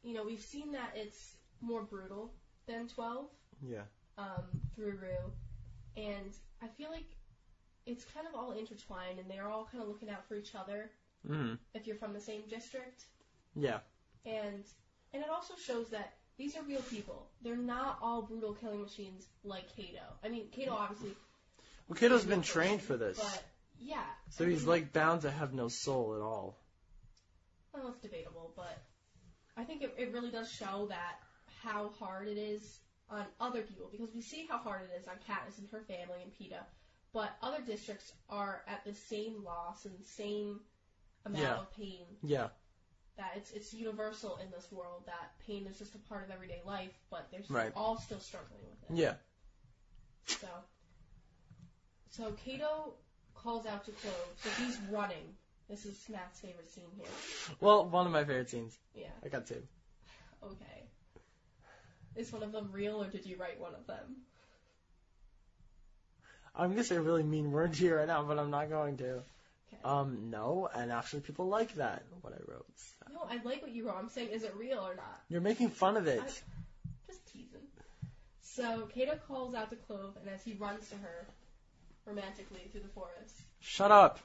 you 0.04 0.14
know, 0.14 0.24
we've 0.24 0.40
seen 0.42 0.72
that 0.74 0.92
it's 0.96 1.34
more 1.62 1.84
brutal 1.84 2.34
than 2.68 2.88
12 2.88 3.26
Yeah. 3.62 3.84
um, 4.18 4.44
through 4.76 4.98
Rue. 5.02 5.32
And 5.98 6.34
I 6.62 6.68
feel 6.68 6.90
like 6.92 7.06
it's 7.86 8.06
kind 8.14 8.28
of 8.28 8.36
all 8.36 8.52
intertwined 8.52 9.20
and 9.20 9.30
they're 9.30 9.48
all 9.50 9.66
kind 9.72 9.82
of 9.84 9.90
looking 9.90 10.10
out 10.10 10.26
for 10.28 10.36
each 10.36 10.56
other 10.56 10.90
Mm. 11.28 11.58
if 11.74 11.86
you're 11.86 11.98
from 11.98 12.14
the 12.14 12.22
same 12.22 12.42
district. 12.50 13.04
Yeah. 13.56 13.80
and 14.26 14.64
and 15.14 15.24
it 15.24 15.30
also 15.30 15.56
shows 15.56 15.90
that 15.90 16.14
these 16.38 16.56
are 16.56 16.62
real 16.64 16.82
people. 16.84 17.28
They're 17.42 17.58
not 17.58 17.98
all 18.02 18.22
brutal 18.22 18.54
killing 18.54 18.82
machines 18.82 19.26
like 19.44 19.76
Cato. 19.76 20.04
I 20.24 20.30
mean, 20.30 20.48
Cato 20.52 20.72
obviously, 20.74 21.16
Well, 21.88 21.98
Cato's 21.98 22.24
been 22.26 22.42
trained 22.44 22.82
for 22.82 22.96
this, 22.96 23.18
but 23.18 23.44
yeah. 23.80 24.04
so 24.30 24.46
I 24.46 24.50
he's 24.50 24.60
mean, 24.60 24.68
like 24.70 24.94
bound 24.94 25.22
to 25.24 25.32
have 25.32 25.54
no 25.54 25.68
soul 25.68 26.16
at 26.16 26.22
all. 26.22 26.56
well, 27.74 27.90
it's 27.90 28.00
debatable, 28.02 28.54
but 28.56 28.78
I 29.58 29.64
think 29.66 29.82
it, 29.82 29.94
it 29.98 30.14
really 30.14 30.32
does 30.32 30.50
show 30.52 30.86
that 30.90 31.20
how 31.64 31.90
hard 32.00 32.28
it 32.28 32.38
is 32.38 32.80
on 33.10 33.26
other 33.40 33.62
people 33.62 33.88
because 33.92 34.14
we 34.14 34.22
see 34.22 34.46
how 34.50 34.58
hard 34.58 34.82
it 34.84 35.00
is 35.00 35.08
on 35.08 35.16
Katniss 35.28 35.58
and 35.58 35.68
her 35.72 35.82
family 35.82 36.22
and 36.24 36.32
Peeta, 36.34 36.64
but 37.14 37.32
other 37.42 37.62
districts 37.66 38.12
are 38.30 38.64
at 38.68 38.84
the 38.86 38.94
same 38.94 39.44
loss 39.44 39.86
and 39.86 39.94
same 40.06 40.60
amount 41.26 41.44
Yeah. 41.44 41.60
of 41.60 41.72
pain 41.76 42.06
Yeah. 42.24 42.50
that 43.18 43.34
it's 43.36 43.52
it's 43.52 43.74
universal 43.74 44.38
in 44.38 44.50
this 44.52 44.72
world 44.72 45.04
that 45.08 45.38
pain 45.46 45.66
is 45.68 45.78
just 45.78 45.96
a 45.96 45.98
part 46.00 46.24
of 46.24 46.32
everyday 46.32 46.62
life, 46.66 46.94
but 47.10 47.30
they're 47.32 47.44
still, 47.44 47.56
Right. 47.56 47.74
all 47.76 47.98
still 48.00 48.20
struggling 48.20 48.62
with 48.70 48.92
it. 48.92 48.96
Yeah. 48.96 49.16
So, 50.28 50.48
so 52.12 52.32
Cato 52.34 52.94
calls 53.34 53.66
out 53.66 53.86
to 53.86 53.92
Clove. 53.92 54.34
So 54.44 54.50
he's 54.64 54.78
running. 54.92 55.36
This 55.68 55.86
is 55.86 55.98
Matt's 56.10 56.40
favorite 56.40 56.70
scene 56.70 56.90
here. 56.98 57.08
Well, 57.60 57.88
one 57.90 58.06
of 58.06 58.12
my 58.12 58.24
favorite 58.24 58.50
scenes. 58.50 58.78
Yeah. 58.94 59.10
I 59.24 59.30
got 59.30 59.46
two. 59.48 59.62
Okay. 60.44 60.89
Is 62.16 62.32
one 62.32 62.44
of 62.44 62.52
them 62.52 62.70
real, 62.72 63.02
or 63.02 63.08
did 63.08 63.26
you 63.26 63.38
write 63.38 63.60
one 63.60 63.74
of 63.76 63.86
them? 63.88 64.18
I'm 66.56 66.72
gonna 66.72 66.84
say 66.84 66.96
a 66.96 67.02
really 67.02 67.24
mean 67.24 67.52
word 67.52 67.76
here 67.76 67.98
right 67.98 68.08
now, 68.08 68.24
but 68.24 68.38
I'm 68.38 68.52
not 68.52 68.70
going 68.70 68.98
to. 68.98 69.14
Okay. 69.14 69.82
Um, 69.84 70.30
no, 70.30 70.70
and 70.74 70.92
actually 70.92 71.22
people 71.22 71.48
like 71.48 71.76
that 71.76 72.04
what 72.22 72.34
I 72.34 72.52
wrote. 72.52 72.66
So. 72.76 73.14
no, 73.14 73.28
I 73.30 73.40
like 73.44 73.62
what 73.62 73.72
you 73.72 73.88
wrote. 73.88 73.96
I'm 73.98 74.10
saying, 74.10 74.30
is 74.30 74.44
it 74.44 74.54
real 74.58 74.80
or 74.80 74.96
not? 74.96 75.22
You're 75.30 75.42
making 75.42 75.70
fun 75.70 75.96
of 75.96 76.08
it. 76.08 76.22
Just 77.08 77.26
teasing. 77.32 77.62
So 78.42 78.90
Cato 78.94 79.18
calls 79.28 79.54
out 79.54 79.70
to 79.70 79.76
Clove, 79.76 80.18
and 80.20 80.30
as 80.30 80.44
he 80.44 80.54
runs 80.54 80.90
to 80.90 80.96
her 80.96 81.28
romantically 82.06 82.68
through 82.72 82.82
the 82.82 82.90
forest, 82.90 83.42
Shut 83.62 83.92
up. 83.92 84.20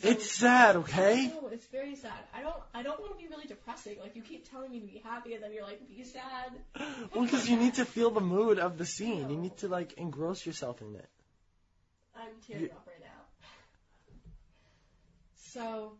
So 0.00 0.08
It's 0.08 0.30
sad, 0.30 0.76
okay? 0.76 1.32
No, 1.40 1.48
it's 1.48 1.66
very 1.66 1.94
sad. 1.94 2.12
I 2.34 2.42
don't. 2.42 2.56
I 2.74 2.82
don't 2.82 3.00
want 3.00 3.12
to 3.12 3.18
be 3.18 3.28
really 3.28 3.46
depressing. 3.46 3.96
Like 4.00 4.16
you 4.16 4.22
keep 4.22 4.50
telling 4.50 4.70
me 4.70 4.80
to 4.80 4.86
be 4.86 4.98
happy, 5.04 5.34
and 5.34 5.42
then 5.42 5.52
you're 5.52 5.62
like, 5.64 5.80
be 5.88 6.04
sad. 6.04 6.52
Well, 7.14 7.24
because 7.24 7.48
you 7.48 7.56
need 7.56 7.74
to 7.74 7.84
feel 7.84 8.10
the 8.10 8.20
mood 8.20 8.58
of 8.58 8.78
the 8.78 8.84
scene. 8.86 9.30
You 9.30 9.36
need 9.36 9.56
to 9.58 9.68
like 9.68 9.94
engross 9.94 10.44
yourself 10.44 10.80
in 10.82 10.94
it. 10.96 11.08
I'm 12.16 12.32
tearing 12.46 12.64
You- 12.64 12.70
up 12.70 12.86
right 12.86 13.00
now. 13.00 13.22
So, 15.50 15.92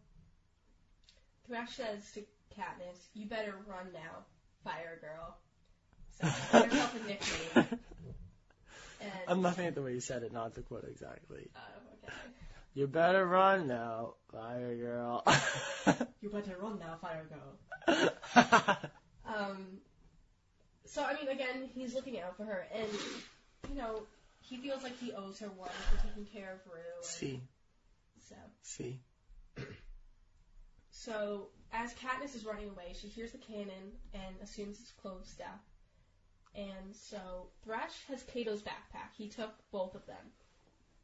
Thresh 1.46 1.76
says 1.76 2.10
to 2.12 2.20
Katniss, 2.56 2.98
"You 3.14 3.26
better 3.26 3.54
run 3.66 3.92
now, 3.92 4.24
Fire 4.64 4.98
Girl." 5.00 5.36
So 6.20 6.26
give 6.60 6.72
herself 6.72 6.94
a 6.94 7.08
nickname. 7.08 7.80
And 9.00 9.12
I'm 9.28 9.42
laughing 9.42 9.66
at 9.66 9.76
the 9.76 9.82
way 9.82 9.92
you 9.94 10.00
said 10.00 10.24
it, 10.24 10.32
not 10.32 10.54
the 10.56 10.62
quote 10.62 10.84
exactly. 10.90 11.48
Oh, 11.54 11.60
okay. 12.04 12.12
You 12.74 12.86
better 12.86 13.26
run 13.26 13.66
now, 13.66 14.14
fire 14.30 14.76
girl. 14.76 15.24
You 16.20 16.30
better 16.30 16.56
run 16.60 16.78
now, 16.78 16.96
Fire 17.00 17.26
Girl. 17.28 18.12
Um, 19.28 19.78
so 20.86 21.04
I 21.04 21.12
mean, 21.12 21.28
again, 21.28 21.68
he's 21.74 21.94
looking 21.94 22.18
out 22.18 22.38
for 22.38 22.44
her, 22.44 22.66
and 22.74 22.88
you 23.68 23.74
know, 23.74 24.04
he 24.40 24.56
feels 24.56 24.82
like 24.82 24.98
he 24.98 25.12
owes 25.12 25.38
her 25.40 25.50
one 25.50 25.68
for 25.68 26.08
taking 26.08 26.24
care 26.24 26.54
of 26.54 26.72
Rue. 26.72 26.80
And 26.96 27.04
see, 27.04 27.42
so, 28.26 28.34
see. 28.62 29.00
so 30.90 31.48
as 31.70 31.92
Katniss 31.92 32.34
is 32.34 32.46
running 32.46 32.70
away, 32.70 32.94
she 32.98 33.08
hears 33.08 33.32
the 33.32 33.38
cannon 33.38 33.92
and 34.14 34.34
assumes 34.42 34.80
it's 34.80 34.92
Clove's 34.92 35.34
death. 35.34 35.60
And 36.54 36.96
so 36.96 37.48
Thresh 37.64 38.06
has 38.08 38.22
Cato's 38.22 38.62
backpack. 38.62 39.12
He 39.18 39.28
took 39.28 39.52
both 39.70 39.94
of 39.94 40.06
them. 40.06 40.32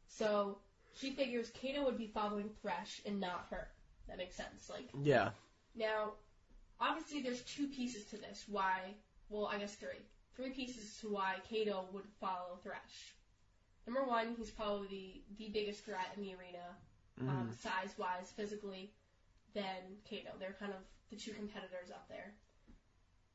So 0.07 0.57
she 0.95 1.11
figures 1.11 1.49
Cato 1.49 1.83
would 1.85 1.97
be 1.97 2.07
following 2.07 2.49
Thresh 2.61 3.01
and 3.05 3.19
not 3.19 3.47
her. 3.49 3.67
That 4.07 4.17
makes 4.17 4.35
sense. 4.35 4.69
Like 4.69 4.89
Yeah, 5.03 5.29
Now, 5.75 6.13
obviously, 6.79 7.21
there's 7.21 7.41
two 7.41 7.67
pieces 7.67 8.05
to 8.11 8.17
this. 8.17 8.45
Why? 8.47 8.93
Well, 9.29 9.47
I 9.47 9.57
guess 9.57 9.75
three. 9.75 10.01
Three 10.35 10.51
pieces 10.51 10.97
to 11.01 11.09
why 11.09 11.35
Cato 11.49 11.85
would 11.93 12.05
follow 12.19 12.59
Thresh. 12.63 13.15
Number 13.87 14.03
one, 14.03 14.35
he's 14.37 14.51
probably 14.51 15.23
the, 15.37 15.45
the 15.45 15.51
biggest 15.51 15.85
threat 15.85 16.11
in 16.17 16.23
the 16.23 16.33
arena, 16.33 16.75
um, 17.21 17.49
Mhm. 17.51 17.61
size-wise, 17.61 18.31
physically, 18.35 18.91
than 19.53 19.97
Cato. 20.09 20.31
They're 20.39 20.57
kind 20.59 20.73
of 20.73 20.79
the 21.09 21.15
two 21.15 21.31
competitors 21.33 21.91
up 21.91 22.07
there. 22.09 22.33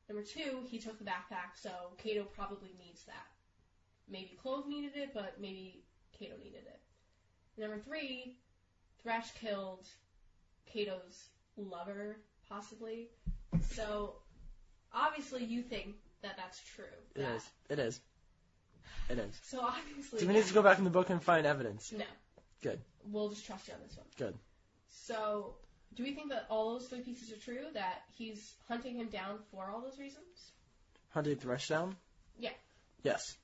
Number 0.09 0.25
two, 0.25 0.67
he 0.69 0.79
took 0.79 0.99
the 0.99 1.05
backpack, 1.05 1.57
so 1.57 1.71
Cato 1.99 2.25
probably 2.25 2.75
needs 2.85 3.05
that. 3.05 3.27
Maybe 4.09 4.37
Clove 4.43 4.67
needed 4.67 4.97
it, 4.97 5.15
but 5.15 5.41
maybe 5.41 5.85
Cato 6.19 6.37
needed 6.37 6.67
it. 6.67 6.81
Number 7.59 7.79
three, 7.79 8.37
Thresh 9.03 9.31
killed 9.33 9.87
Cato's 10.73 11.29
lover, 11.57 12.17
possibly. 12.49 13.09
So, 13.73 14.15
obviously, 14.93 15.45
you 15.45 15.63
think 15.63 15.97
that 16.23 16.37
that's 16.37 16.61
true. 16.75 16.85
it 17.15 17.21
that- 17.21 17.35
is. 17.37 17.51
It 17.69 17.79
is. 17.79 18.01
It 19.09 19.19
is. 19.19 19.41
So, 19.43 19.61
obviously, 19.61 20.21
Do 20.21 20.29
we 20.29 20.35
need 20.35 20.45
to 20.47 20.55
go 20.55 20.63
back 20.63 20.79
in 20.79 20.85
the 20.85 20.91
book 20.91 21.11
and 21.11 21.23
find 21.23 21.47
evidence? 21.47 21.93
no. 21.93 22.05
Good. 22.63 22.81
We'll 23.05 23.31
just 23.31 23.47
trust 23.47 23.67
you 23.69 23.75
on 23.75 23.81
this 23.87 23.97
one. 23.97 24.07
Good. 24.19 24.39
So, 24.91 25.57
do 25.95 26.03
we 26.03 26.15
think 26.15 26.29
that 26.31 26.47
all 26.51 26.79
those 26.79 26.89
three 26.89 27.01
pieces 27.01 27.33
are 27.33 27.37
true? 27.39 27.67
That 27.73 28.03
he's 28.17 28.55
hunting 28.69 28.97
him 28.97 29.09
down 29.09 29.39
for 29.51 29.71
all 29.71 29.81
those 29.81 29.99
reasons? 29.99 30.53
Hunting 31.09 31.37
Thresh 31.37 31.69
down? 31.69 31.97
Yeah. 32.39 32.51
Yes. 33.03 33.37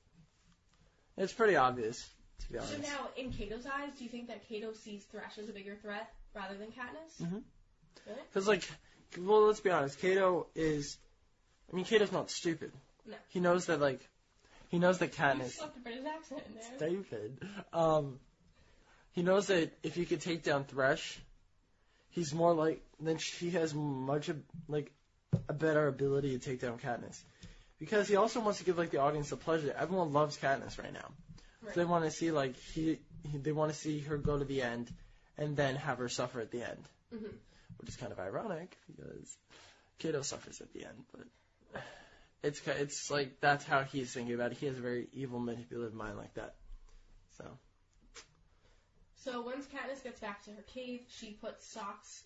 It's 1.17 1.33
pretty 1.33 1.55
obvious, 1.55 2.07
to 2.39 2.53
be 2.53 2.59
So 2.59 2.77
now, 2.77 3.09
in 3.17 3.31
Cato's 3.31 3.65
eyes, 3.65 3.89
do 3.97 4.03
you 4.03 4.09
think 4.09 4.27
that 4.27 4.47
Cato 4.47 4.73
sees 4.73 5.03
Thresh 5.05 5.37
as 5.37 5.49
a 5.49 5.53
bigger 5.53 5.75
threat 5.75 6.13
rather 6.35 6.55
than 6.55 6.67
Katniss? 6.67 7.21
Mhm. 7.21 7.43
Really? 8.05 8.21
Because, 8.29 8.47
like, 8.47 8.69
well, 9.19 9.47
let's 9.47 9.59
be 9.59 9.69
honest. 9.69 9.99
Cato 9.99 10.47
is. 10.55 10.97
I 11.71 11.75
mean, 11.75 11.85
Cato's 11.85 12.11
not 12.11 12.29
stupid. 12.31 12.71
No. 13.05 13.15
He 13.29 13.39
knows 13.39 13.65
that, 13.65 13.79
like, 13.79 14.07
he 14.69 14.79
knows 14.79 14.99
that 14.99 15.17
You 15.17 15.23
Katniss. 15.23 15.51
slapped 15.53 15.77
a 15.77 15.79
British 15.79 16.05
accent 16.05 16.43
in 16.47 16.55
there. 16.55 16.89
David. 16.89 17.43
Um, 17.73 18.19
he 19.11 19.23
knows 19.23 19.47
that 19.47 19.77
if 19.83 19.95
he 19.95 20.05
could 20.05 20.21
take 20.21 20.43
down 20.43 20.63
Thresh, 20.65 21.19
he's 22.09 22.33
more 22.33 22.53
like 22.53 22.81
then 22.99 23.17
he 23.17 23.51
has 23.51 23.73
much 23.73 24.29
of, 24.29 24.41
like 24.67 24.91
a 25.49 25.53
better 25.53 25.87
ability 25.87 26.37
to 26.37 26.39
take 26.39 26.61
down 26.61 26.77
Katniss. 26.79 27.21
Because 27.79 28.07
he 28.07 28.15
also 28.15 28.39
wants 28.39 28.59
to 28.59 28.65
give 28.65 28.77
like 28.77 28.91
the 28.91 28.99
audience 28.99 29.31
a 29.31 29.37
pleasure. 29.37 29.73
Everyone 29.77 30.13
loves 30.13 30.37
Katniss 30.37 30.77
right 30.81 30.93
now. 30.93 31.09
Right. 31.63 31.75
They 31.75 31.85
want 31.85 32.05
to 32.05 32.11
see 32.11 32.31
like 32.31 32.55
he, 32.73 32.99
he 33.31 33.37
they 33.37 33.51
want 33.51 33.71
to 33.71 33.77
see 33.77 33.99
her 34.01 34.17
go 34.17 34.37
to 34.37 34.45
the 34.45 34.61
end, 34.61 34.91
and 35.37 35.55
then 35.55 35.75
have 35.75 35.97
her 35.97 36.09
suffer 36.09 36.39
at 36.39 36.51
the 36.51 36.63
end, 36.63 36.83
hmm 37.11 37.27
which 37.79 37.89
is 37.89 37.95
kind 37.95 38.11
of 38.11 38.19
ironic 38.19 38.75
because 38.87 39.37
Cato 39.99 40.21
suffers 40.21 40.61
at 40.61 40.73
the 40.73 40.85
end. 40.85 41.03
But 41.11 41.81
it's 42.43 42.61
it's 42.67 43.11
like 43.11 43.39
that's 43.39 43.65
how 43.65 43.83
he's 43.83 44.11
thinking 44.13 44.35
about 44.35 44.51
it. 44.51 44.57
He 44.57 44.65
has 44.67 44.77
a 44.77 44.81
very 44.81 45.07
evil, 45.13 45.39
manipulative 45.39 45.93
mind 45.93 46.17
like 46.17 46.33
that. 46.35 46.55
So 47.37 47.45
So 49.15 49.41
once 49.41 49.65
Katniss 49.65 50.03
gets 50.03 50.19
back 50.19 50.43
to 50.45 50.51
her 50.51 50.63
cave, 50.73 51.01
she 51.09 51.31
puts 51.33 51.67
socks. 51.67 52.23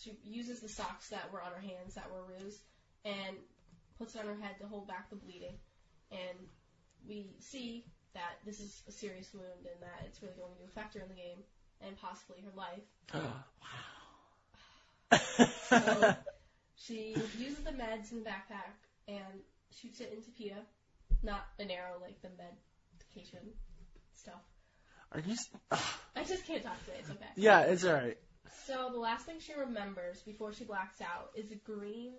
She 0.00 0.16
uses 0.24 0.60
the 0.60 0.68
socks 0.68 1.08
that 1.08 1.32
were 1.32 1.42
on 1.42 1.52
her 1.52 1.60
hands 1.60 1.94
that 1.94 2.10
were 2.10 2.22
Rue's 2.22 2.58
and 3.04 3.36
puts 3.98 4.14
it 4.14 4.20
on 4.20 4.26
her 4.26 4.40
head 4.40 4.56
to 4.60 4.66
hold 4.66 4.86
back 4.88 5.10
the 5.10 5.16
bleeding. 5.16 5.54
And 6.10 6.38
we 7.08 7.26
see 7.40 7.84
that 8.14 8.38
this 8.46 8.60
is 8.60 8.82
a 8.88 8.92
serious 8.92 9.32
wound 9.34 9.66
and 9.66 9.82
that 9.82 10.06
it's 10.06 10.22
really 10.22 10.34
going 10.38 10.54
to 10.58 10.64
affect 10.64 10.94
her 10.94 11.00
in 11.00 11.08
the 11.08 11.14
game 11.14 11.38
and 11.86 11.96
possibly 11.96 12.38
her 12.42 12.52
life. 12.56 12.86
Oh, 13.12 13.20
wow. 13.60 15.18
So 15.68 16.14
she 16.76 17.16
uses 17.38 17.64
the 17.64 17.70
meds 17.70 18.12
in 18.12 18.22
the 18.22 18.30
backpack 18.30 18.74
and 19.08 19.42
shoots 19.70 20.00
it 20.00 20.12
into 20.14 20.30
Peeta. 20.30 20.62
Not 21.22 21.46
an 21.58 21.70
arrow 21.70 21.98
like 22.00 22.20
the 22.22 22.28
medication 22.30 23.40
stuff. 24.14 24.42
I 25.12 25.20
just 25.28 25.50
I 26.16 26.24
just 26.24 26.46
can't 26.46 26.62
talk 26.62 26.82
today. 26.84 26.98
It's 27.00 27.10
okay. 27.10 27.26
yeah, 27.36 27.60
it's 27.60 27.84
alright. 27.84 28.18
So 28.66 28.90
the 28.92 28.98
last 28.98 29.26
thing 29.26 29.36
she 29.40 29.54
remembers 29.54 30.20
before 30.22 30.52
she 30.52 30.64
blacks 30.64 31.00
out 31.00 31.30
is 31.34 31.50
a 31.50 31.56
green, 31.56 32.12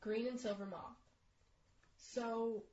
green 0.00 0.26
and 0.26 0.38
silver 0.38 0.66
moth. 0.66 0.96
So 1.96 2.64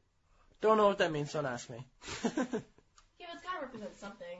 Don't 0.61 0.77
know 0.77 0.87
what 0.87 0.97
that 0.99 1.11
means. 1.11 1.33
Don't 1.33 1.45
ask 1.45 1.69
me. 1.69 1.77
yeah, 2.23 2.31
but 2.33 2.43
it's 2.43 3.43
gotta 3.43 3.61
represent 3.61 3.95
something. 3.99 4.39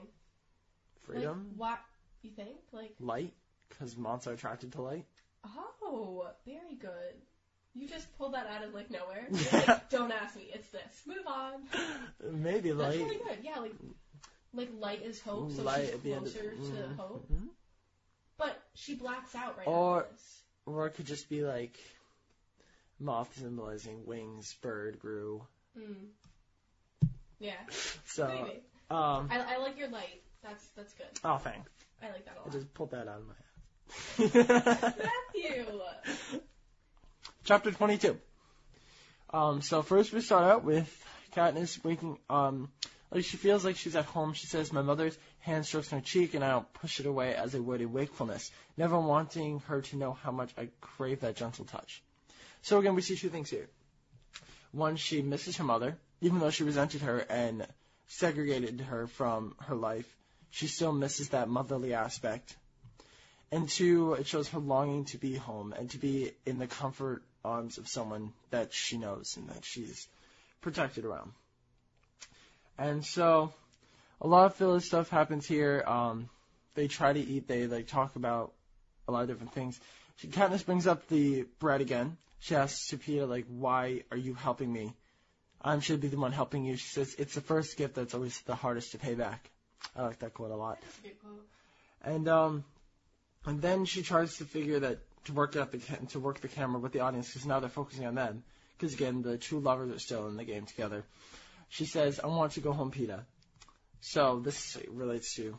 Freedom, 1.06 1.50
Like, 1.56 1.70
what 1.70 1.78
you 2.22 2.30
think? 2.30 2.56
Like 2.72 2.94
light, 3.00 3.32
because 3.68 3.96
moths 3.96 4.26
are 4.26 4.32
attracted 4.32 4.72
to 4.72 4.82
light. 4.82 5.06
oh, 5.82 6.26
very 6.46 6.74
good. 6.78 7.14
You 7.74 7.88
just 7.88 8.06
pulled 8.18 8.34
that 8.34 8.46
out 8.48 8.64
of 8.64 8.74
like 8.74 8.90
nowhere. 8.90 9.28
Like, 9.52 9.88
Don't 9.90 10.10
ask 10.12 10.34
me. 10.36 10.48
It's 10.52 10.68
this. 10.70 10.82
Move 11.06 11.26
on. 11.26 11.62
Maybe 12.32 12.70
That's 12.72 12.96
light. 12.96 13.04
really 13.04 13.18
good. 13.24 13.38
Yeah, 13.42 13.60
like 13.60 13.74
like 14.54 14.70
light 14.78 15.02
is 15.04 15.20
hope, 15.20 15.52
so 15.52 15.62
light 15.62 15.84
she's 15.86 15.94
at 15.94 16.02
the 16.02 16.12
end 16.14 16.26
of 16.26 16.32
closer 16.32 16.50
to 16.50 16.56
Mhm. 16.56 16.96
hope. 16.96 17.30
Mhm. 17.32 17.48
But 18.38 18.60
she 18.74 18.94
blacks 18.94 19.34
out 19.34 19.56
right 19.58 19.66
now. 19.66 19.72
Or- 19.72 20.00
after 20.00 20.12
this. 20.12 20.42
Or 20.66 20.86
it 20.86 20.90
could 20.94 21.06
just 21.06 21.28
be 21.30 21.44
like 21.44 21.78
moth 23.00 23.34
symbolizing 23.38 24.04
wings, 24.04 24.54
bird 24.60 24.98
grew. 24.98 25.46
Mm. 25.76 27.08
Yeah, 27.40 27.52
So 28.06 28.26
maybe. 28.28 28.62
um 28.90 29.28
I, 29.30 29.54
I 29.54 29.56
like 29.58 29.78
your 29.78 29.88
light. 29.88 30.22
That's 30.42 30.64
that's 30.76 30.92
good. 30.94 31.06
oh 31.24 31.38
thanks. 31.38 31.68
I 32.02 32.06
like 32.10 32.24
that 32.26 32.36
a 32.36 32.40
I 32.40 32.44
lot. 32.44 32.52
just 32.52 32.72
pulled 32.74 32.90
that 32.92 33.08
out 33.08 33.20
of 33.20 33.26
my 33.26 33.34
head. 33.34 35.08
Matthew. 35.34 35.80
Chapter 37.44 37.70
22. 37.72 38.18
Um, 39.32 39.62
so 39.62 39.82
first 39.82 40.12
we 40.12 40.20
start 40.20 40.44
out 40.44 40.64
with 40.64 40.88
Katniss 41.34 41.82
waking, 41.84 42.18
um, 42.30 42.70
like 43.10 43.24
she 43.24 43.36
feels 43.36 43.64
like 43.64 43.76
she's 43.76 43.96
at 43.96 44.04
home. 44.04 44.32
She 44.34 44.46
says, 44.46 44.72
my 44.72 44.82
mother's 44.82 45.16
hand 45.40 45.64
strokes 45.66 45.90
her 45.90 46.00
cheek 46.00 46.34
and 46.34 46.44
I 46.44 46.50
don't 46.50 46.70
push 46.74 47.00
it 47.00 47.06
away 47.06 47.34
as 47.34 47.54
I 47.54 47.58
would 47.58 47.80
a 47.82 47.88
wakefulness, 47.88 48.50
never 48.76 48.98
wanting 48.98 49.60
her 49.68 49.80
to 49.82 49.96
know 49.96 50.12
how 50.12 50.30
much 50.30 50.50
I 50.58 50.68
crave 50.80 51.20
that 51.20 51.36
gentle 51.36 51.64
touch. 51.64 52.02
So 52.62 52.78
again, 52.78 52.94
we 52.94 53.02
see 53.02 53.16
two 53.16 53.28
things 53.30 53.48
here. 53.50 53.68
One, 54.72 54.96
she 54.96 55.22
misses 55.22 55.56
her 55.56 55.64
mother, 55.64 55.96
even 56.20 56.38
though 56.40 56.50
she 56.50 56.64
resented 56.64 57.02
her 57.02 57.18
and 57.18 57.66
segregated 58.08 58.80
her 58.80 59.06
from 59.06 59.54
her 59.60 59.74
life. 59.74 60.06
She 60.50 60.66
still 60.66 60.92
misses 60.92 61.30
that 61.30 61.48
motherly 61.48 61.94
aspect. 61.94 62.56
And 63.50 63.68
two, 63.68 64.14
it 64.14 64.26
shows 64.26 64.48
her 64.48 64.58
longing 64.58 65.06
to 65.06 65.18
be 65.18 65.34
home 65.34 65.72
and 65.72 65.90
to 65.90 65.98
be 65.98 66.32
in 66.44 66.58
the 66.58 66.66
comfort 66.66 67.22
arms 67.44 67.78
of 67.78 67.88
someone 67.88 68.32
that 68.50 68.74
she 68.74 68.98
knows 68.98 69.36
and 69.36 69.48
that 69.48 69.64
she's 69.64 70.06
protected 70.60 71.04
around. 71.04 71.32
And 72.76 73.04
so, 73.04 73.52
a 74.20 74.26
lot 74.26 74.46
of 74.46 74.54
filler 74.54 74.80
stuff 74.80 75.08
happens 75.08 75.46
here. 75.46 75.82
Um, 75.86 76.28
they 76.74 76.88
try 76.88 77.12
to 77.12 77.20
eat. 77.20 77.48
They 77.48 77.66
like 77.66 77.88
talk 77.88 78.16
about 78.16 78.52
a 79.06 79.12
lot 79.12 79.22
of 79.22 79.28
different 79.28 79.52
things. 79.52 79.80
She, 80.16 80.28
Katniss 80.28 80.64
brings 80.64 80.86
up 80.86 81.08
the 81.08 81.46
bread 81.58 81.80
again. 81.80 82.16
She 82.40 82.54
asks 82.54 82.90
Peeta 82.92 83.28
like, 83.28 83.46
"Why 83.48 84.04
are 84.10 84.16
you 84.16 84.34
helping 84.34 84.72
me? 84.72 84.94
I 85.60 85.78
should 85.80 86.00
be 86.00 86.08
the 86.08 86.16
one 86.16 86.32
helping 86.32 86.64
you." 86.64 86.76
She 86.76 86.88
says, 86.88 87.14
"It's 87.18 87.34
the 87.34 87.40
first 87.40 87.76
gift 87.76 87.94
that's 87.94 88.14
always 88.14 88.40
the 88.42 88.54
hardest 88.54 88.92
to 88.92 88.98
pay 88.98 89.14
back." 89.14 89.50
I 89.96 90.02
like 90.02 90.18
that 90.20 90.34
quote 90.34 90.50
a 90.50 90.56
lot. 90.56 90.78
A 91.04 91.08
quote. 91.10 91.46
And 92.02 92.28
um, 92.28 92.64
and 93.44 93.60
then 93.60 93.84
she 93.84 94.02
tries 94.02 94.36
to 94.38 94.44
figure 94.44 94.80
that 94.80 94.98
to 95.24 95.32
work 95.32 95.56
out 95.56 95.72
the 95.72 95.78
to 96.08 96.20
work 96.20 96.40
the 96.40 96.48
camera 96.48 96.80
with 96.80 96.92
the 96.92 97.00
audience 97.00 97.28
because 97.28 97.46
now 97.46 97.60
they're 97.60 97.68
focusing 97.68 98.06
on 98.06 98.14
them. 98.14 98.44
Because 98.76 98.94
again, 98.94 99.22
the 99.22 99.38
two 99.38 99.58
lovers 99.58 99.90
are 99.90 99.98
still 99.98 100.28
in 100.28 100.36
the 100.36 100.44
game 100.44 100.66
together. 100.66 101.04
She 101.68 101.84
says, 101.84 102.20
"I 102.20 102.28
want 102.28 102.52
to 102.52 102.60
go 102.60 102.72
home, 102.72 102.92
Peeta." 102.92 103.24
So 104.00 104.38
this 104.38 104.78
relates 104.88 105.34
to 105.34 105.58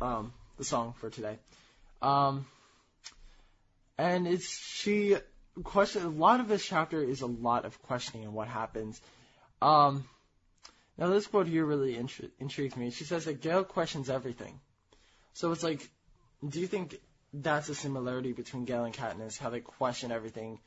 um, 0.00 0.32
the 0.56 0.64
song 0.64 0.94
for 0.98 1.10
today. 1.10 1.38
Um, 2.00 2.46
and 3.98 4.26
it's 4.26 4.48
she 4.48 5.16
question. 5.64 6.04
A 6.04 6.08
lot 6.08 6.40
of 6.40 6.48
this 6.48 6.64
chapter 6.64 7.02
is 7.02 7.20
a 7.20 7.26
lot 7.26 7.64
of 7.64 7.80
questioning 7.82 8.24
and 8.24 8.34
what 8.34 8.48
happens. 8.48 9.00
Um, 9.60 10.04
now 10.98 11.08
this 11.08 11.26
quote 11.26 11.46
here 11.46 11.64
really 11.64 11.94
intri- 11.94 12.30
intrigues 12.38 12.76
me. 12.76 12.90
She 12.90 13.04
says 13.04 13.26
that 13.26 13.40
Gale 13.40 13.64
questions 13.64 14.10
everything. 14.10 14.60
So 15.34 15.52
it's 15.52 15.62
like, 15.62 15.88
do 16.46 16.60
you 16.60 16.66
think 16.66 16.96
that's 17.32 17.68
a 17.68 17.74
similarity 17.74 18.32
between 18.32 18.64
Gale 18.64 18.84
and 18.84 18.94
Katniss, 18.94 19.38
how 19.38 19.50
they 19.50 19.60
question 19.60 20.12
everything, 20.12 20.60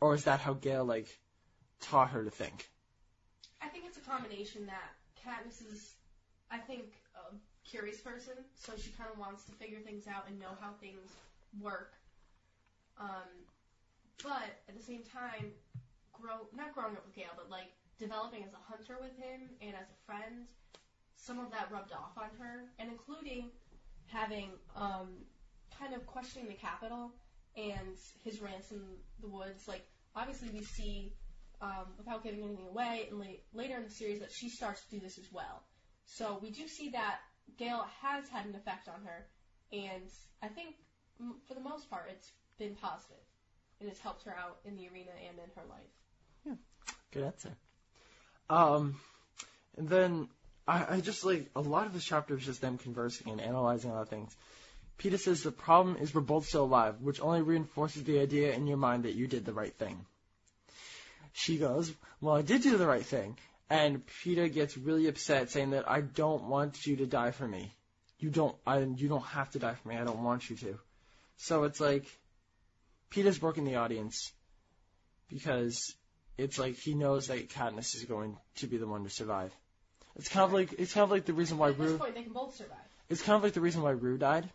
or 0.00 0.14
is 0.14 0.24
that 0.24 0.40
how 0.40 0.54
Gale 0.54 0.84
like 0.84 1.08
taught 1.80 2.10
her 2.10 2.24
to 2.24 2.30
think? 2.30 2.68
I 3.60 3.68
think 3.68 3.84
it's 3.86 3.98
a 3.98 4.00
combination 4.00 4.66
that 4.66 4.94
Katniss 5.26 5.60
is, 5.72 5.92
I 6.50 6.58
think, 6.58 6.84
a 7.16 7.34
curious 7.68 8.00
person, 8.00 8.34
so 8.54 8.72
she 8.76 8.90
kind 8.90 9.10
of 9.12 9.18
wants 9.18 9.44
to 9.44 9.52
figure 9.52 9.80
things 9.80 10.06
out 10.06 10.24
and 10.28 10.38
know 10.38 10.56
how 10.60 10.70
things 10.80 11.10
work. 11.60 11.92
Um, 12.98 13.28
but 14.22 14.48
at 14.68 14.76
the 14.76 14.82
same 14.82 15.02
time, 15.02 15.52
grow 16.12 16.48
not 16.56 16.74
growing 16.74 16.96
up 16.96 17.04
with 17.04 17.14
Gale, 17.14 17.34
but 17.36 17.50
like 17.50 17.72
developing 17.98 18.42
as 18.44 18.52
a 18.52 18.62
hunter 18.72 18.96
with 19.00 19.16
him 19.18 19.48
and 19.60 19.74
as 19.74 19.88
a 19.88 19.98
friend, 20.06 20.46
some 21.14 21.38
of 21.38 21.50
that 21.50 21.70
rubbed 21.72 21.92
off 21.92 22.16
on 22.16 22.30
her, 22.38 22.64
and 22.78 22.88
including 22.90 23.50
having 24.06 24.50
um, 24.76 25.08
kind 25.78 25.94
of 25.94 26.06
questioning 26.06 26.48
the 26.48 26.54
Capitol 26.54 27.10
and 27.56 27.96
his 28.24 28.40
rants 28.40 28.70
in 28.70 28.80
the 29.20 29.28
woods. 29.28 29.66
Like 29.66 29.86
obviously 30.14 30.50
we 30.52 30.62
see 30.62 31.12
um, 31.60 31.86
without 31.96 32.22
giving 32.22 32.42
anything 32.42 32.66
away, 32.68 33.06
and 33.10 33.18
late, 33.18 33.42
later 33.54 33.76
in 33.76 33.84
the 33.84 33.90
series 33.90 34.20
that 34.20 34.30
she 34.30 34.48
starts 34.48 34.82
to 34.84 34.90
do 34.90 35.00
this 35.00 35.18
as 35.18 35.32
well. 35.32 35.62
So 36.04 36.38
we 36.42 36.50
do 36.50 36.68
see 36.68 36.90
that 36.90 37.18
Gale 37.58 37.86
has 38.02 38.28
had 38.28 38.46
an 38.46 38.54
effect 38.54 38.88
on 38.88 39.00
her, 39.04 39.26
and 39.72 40.04
I 40.42 40.48
think 40.48 40.74
m- 41.18 41.36
for 41.48 41.54
the 41.54 41.60
most 41.60 41.88
part 41.88 42.06
it's 42.10 42.32
been 42.58 42.74
positive, 42.76 43.24
and 43.80 43.88
it's 43.88 44.00
helped 44.00 44.24
her 44.24 44.34
out 44.36 44.58
in 44.64 44.76
the 44.76 44.88
arena 44.88 45.10
and 45.28 45.38
in 45.38 45.50
her 45.54 45.62
life. 45.68 45.80
Yeah, 46.46 46.54
good 47.12 47.24
answer. 47.24 47.52
Um, 48.48 48.96
and 49.76 49.88
then 49.88 50.28
I, 50.66 50.96
I 50.96 51.00
just 51.00 51.24
like 51.24 51.50
a 51.54 51.60
lot 51.60 51.86
of 51.86 51.92
this 51.92 52.04
chapter 52.04 52.36
is 52.36 52.44
just 52.44 52.60
them 52.60 52.78
conversing 52.78 53.30
and 53.30 53.40
analyzing 53.40 53.90
a 53.90 53.94
lot 53.94 54.02
of 54.02 54.08
things. 54.08 54.34
Peter 54.98 55.18
says 55.18 55.42
the 55.42 55.52
problem 55.52 55.96
is 55.96 56.14
we're 56.14 56.22
both 56.22 56.46
still 56.46 56.64
alive, 56.64 57.00
which 57.00 57.20
only 57.20 57.42
reinforces 57.42 58.04
the 58.04 58.18
idea 58.18 58.54
in 58.54 58.66
your 58.66 58.78
mind 58.78 59.04
that 59.04 59.14
you 59.14 59.26
did 59.26 59.44
the 59.44 59.52
right 59.52 59.74
thing. 59.74 60.06
She 61.32 61.58
goes, 61.58 61.92
well, 62.20 62.34
I 62.34 62.42
did 62.42 62.62
do 62.62 62.78
the 62.78 62.86
right 62.86 63.04
thing. 63.04 63.36
And 63.68 64.02
Peter 64.22 64.48
gets 64.48 64.78
really 64.78 65.06
upset 65.08 65.50
saying 65.50 65.70
that 65.70 65.90
I 65.90 66.00
don't 66.00 66.44
want 66.44 66.86
you 66.86 66.96
to 66.96 67.06
die 67.06 67.32
for 67.32 67.46
me. 67.46 67.72
You 68.18 68.30
don't, 68.30 68.56
I, 68.66 68.78
you 68.78 69.08
don't 69.08 69.26
have 69.26 69.50
to 69.50 69.58
die 69.58 69.74
for 69.74 69.88
me. 69.88 69.96
I 69.96 70.04
don't 70.04 70.22
want 70.22 70.48
you 70.48 70.56
to. 70.56 70.78
So 71.36 71.64
it's 71.64 71.80
like, 71.80 72.06
Peter's 73.10 73.40
working 73.40 73.64
the 73.64 73.76
audience 73.76 74.32
because 75.28 75.94
it's 76.38 76.58
like 76.58 76.76
he 76.76 76.94
knows 76.94 77.28
that 77.28 77.48
Katniss 77.48 77.94
is 77.94 78.04
going 78.04 78.36
to 78.56 78.66
be 78.66 78.76
the 78.76 78.86
one 78.86 79.04
to 79.04 79.10
survive. 79.10 79.52
It's 80.16 80.28
kind 80.28 80.44
of 80.44 80.52
like 80.52 80.74
it's 80.78 80.92
kind 80.92 81.04
of 81.04 81.10
like 81.10 81.24
the 81.26 81.32
reason 81.32 81.58
why 81.58 81.70
At 81.70 81.78
this 81.78 81.90
Rue. 81.92 81.98
point, 81.98 82.14
they 82.14 82.22
can 82.22 82.32
both 82.32 82.54
survive. 82.54 82.78
It's 83.08 83.22
kind 83.22 83.36
of 83.36 83.42
like 83.42 83.52
the 83.52 83.60
reason 83.60 83.82
why 83.82 83.90
Rue 83.90 84.18
died, 84.18 84.48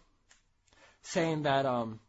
saying 1.03 1.43
that 1.43 1.65
um 1.65 1.99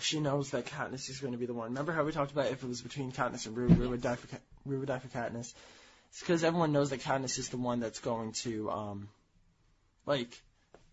she 0.00 0.18
knows 0.20 0.50
that 0.50 0.66
Katniss 0.66 1.08
is 1.08 1.20
going 1.20 1.32
to 1.32 1.38
be 1.38 1.46
the 1.46 1.54
one. 1.54 1.68
Remember 1.68 1.92
how 1.92 2.02
we 2.04 2.12
talked 2.12 2.32
about 2.32 2.46
if 2.46 2.62
it 2.62 2.68
was 2.68 2.82
between 2.82 3.12
Katniss 3.12 3.46
and 3.46 3.56
Rue, 3.56 3.68
Rue 3.68 3.90
would 3.90 4.02
die 4.02 4.16
for 4.16 4.36
Rue 4.66 4.80
would 4.80 4.88
die 4.88 4.98
for 4.98 5.08
Katniss. 5.08 5.54
It's 6.10 6.20
because 6.20 6.44
everyone 6.44 6.72
knows 6.72 6.90
that 6.90 7.00
Katniss 7.00 7.38
is 7.38 7.48
the 7.48 7.56
one 7.56 7.80
that's 7.80 8.00
going 8.00 8.32
to 8.42 8.70
um 8.70 9.08
like 10.06 10.40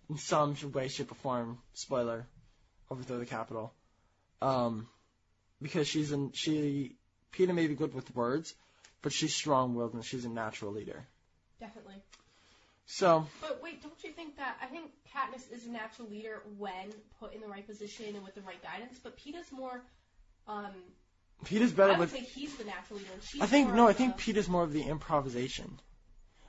in 0.10 0.18
some 0.18 0.56
way, 0.74 0.88
shape, 0.88 1.12
or 1.12 1.16
form. 1.16 1.58
Spoiler: 1.74 2.26
overthrow 2.90 3.18
the 3.20 3.26
Capitol. 3.26 3.74
Um, 4.42 4.88
because 5.62 5.88
she's 5.88 6.12
in 6.12 6.32
she 6.34 6.96
Peter 7.32 7.54
may 7.54 7.68
be 7.68 7.76
good 7.76 7.94
with 7.94 8.14
words, 8.16 8.54
but 9.02 9.14
she's 9.14 9.34
strong-willed 9.34 9.94
and 9.94 10.04
she's 10.04 10.26
a 10.26 10.30
natural 10.30 10.72
leader. 10.72 11.06
Definitely. 11.60 11.96
So 12.88 13.28
But 13.40 13.62
wait, 13.64 13.82
don't 13.84 14.04
you 14.04 14.12
think 14.12 14.38
that 14.38 14.58
I 14.62 14.66
think 14.66 14.92
Katniss 15.14 15.52
is 15.52 15.66
a 15.66 15.70
natural 15.70 16.10
leader 16.10 16.42
when 16.58 16.92
put 17.20 17.34
in 17.34 17.42
the 17.42 17.48
right 17.48 17.66
position 17.66 18.06
and 18.16 18.24
with 18.24 18.36
the 18.36 18.42
right 18.42 18.62
guidance, 18.64 19.00
but 19.02 19.18
Peeta's 19.18 19.52
more 19.52 19.82
um 20.48 20.74
I 21.44 21.60
better 21.76 21.90
would 21.94 22.00
with. 22.00 22.12
say 22.12 22.20
he's 22.20 22.56
the 22.56 22.66
natural 22.66 23.00
leader. 23.00 23.12
I 23.42 23.46
think 23.46 23.74
no. 23.74 23.88
I 23.88 23.94
think 23.94 24.18
the- 24.18 24.24
Peeta's 24.34 24.50
more 24.50 24.64
of 24.64 24.74
the 24.74 24.84
improvisation. 24.84 25.80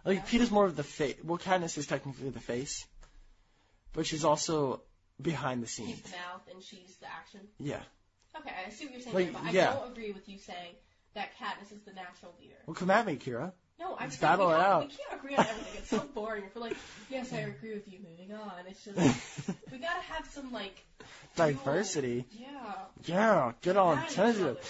Like 0.05 0.19
Yeah. 0.19 0.25
Peeta's 0.25 0.51
more 0.51 0.65
of 0.67 0.75
the 0.77 0.83
face. 0.83 1.17
Well, 1.23 1.39
Katniss 1.39 1.79
is 1.79 1.87
technically 1.87 2.31
the 2.31 2.41
face, 2.41 2.87
but 3.93 4.07
she's 4.07 4.25
also 4.25 4.83
behind 5.23 5.63
the 5.63 5.67
scenes. 5.67 6.01
the 6.03 6.11
mouth 6.11 6.43
and 6.53 6.63
she's 6.63 6.97
the 7.01 7.07
action. 7.07 7.41
Yeah. 7.59 7.81
Okay, 8.39 8.51
I 8.67 8.71
see 8.71 8.85
what 8.87 8.93
you're 8.95 9.03
saying, 9.03 9.15
Like, 9.15 9.53
there, 9.53 9.67
but 9.69 9.77
I 9.77 9.81
don't 9.81 9.93
agree 9.93 10.13
with 10.13 10.29
you 10.29 10.39
saying 10.39 10.75
that 11.15 11.29
Katniss 11.39 11.73
is 11.73 11.83
the 11.83 11.93
natural 11.93 12.35
leader. 12.41 12.55
Well, 12.67 12.75
come 12.75 12.91
at 12.91 13.07
me, 13.07 13.17
Kira. 13.17 13.53
No, 13.79 13.95
I'm 13.95 14.05
Let's 14.05 14.19
saying 14.19 14.21
battle 14.33 14.49
we, 14.49 14.55
it 14.55 14.57
have- 14.59 14.67
out. 14.67 14.81
we 14.89 14.89
can't 14.97 15.21
agree 15.21 15.37
on 15.37 15.47
everything. 15.47 15.73
It's 15.79 15.89
so 15.91 15.99
boring. 16.15 16.45
If 16.45 16.55
we're 16.55 16.63
like, 16.63 16.77
yes, 17.11 17.33
I 17.33 17.39
agree 17.41 17.75
with 17.75 17.87
you. 17.89 17.99
Moving 18.09 18.35
on. 18.35 18.53
It's 18.69 18.85
just 18.85 18.97
we 19.73 19.79
gotta 19.79 20.01
have 20.01 20.27
some 20.27 20.53
like 20.53 20.85
Diversity. 21.37 22.25
yeah. 22.33 22.75
Yeah, 23.05 23.53
get 23.63 23.77
on 23.77 23.97
Mad 23.97 24.05
at 24.05 24.11
each 24.11 24.17
tangent. 24.17 24.47
other. 24.47 24.61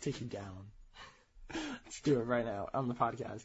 Take 0.00 0.20
you 0.20 0.26
down. 0.26 0.66
Let's 1.84 2.00
do 2.00 2.18
it 2.20 2.24
right 2.24 2.44
now 2.44 2.68
on 2.72 2.88
the 2.88 2.94
podcast. 2.94 3.44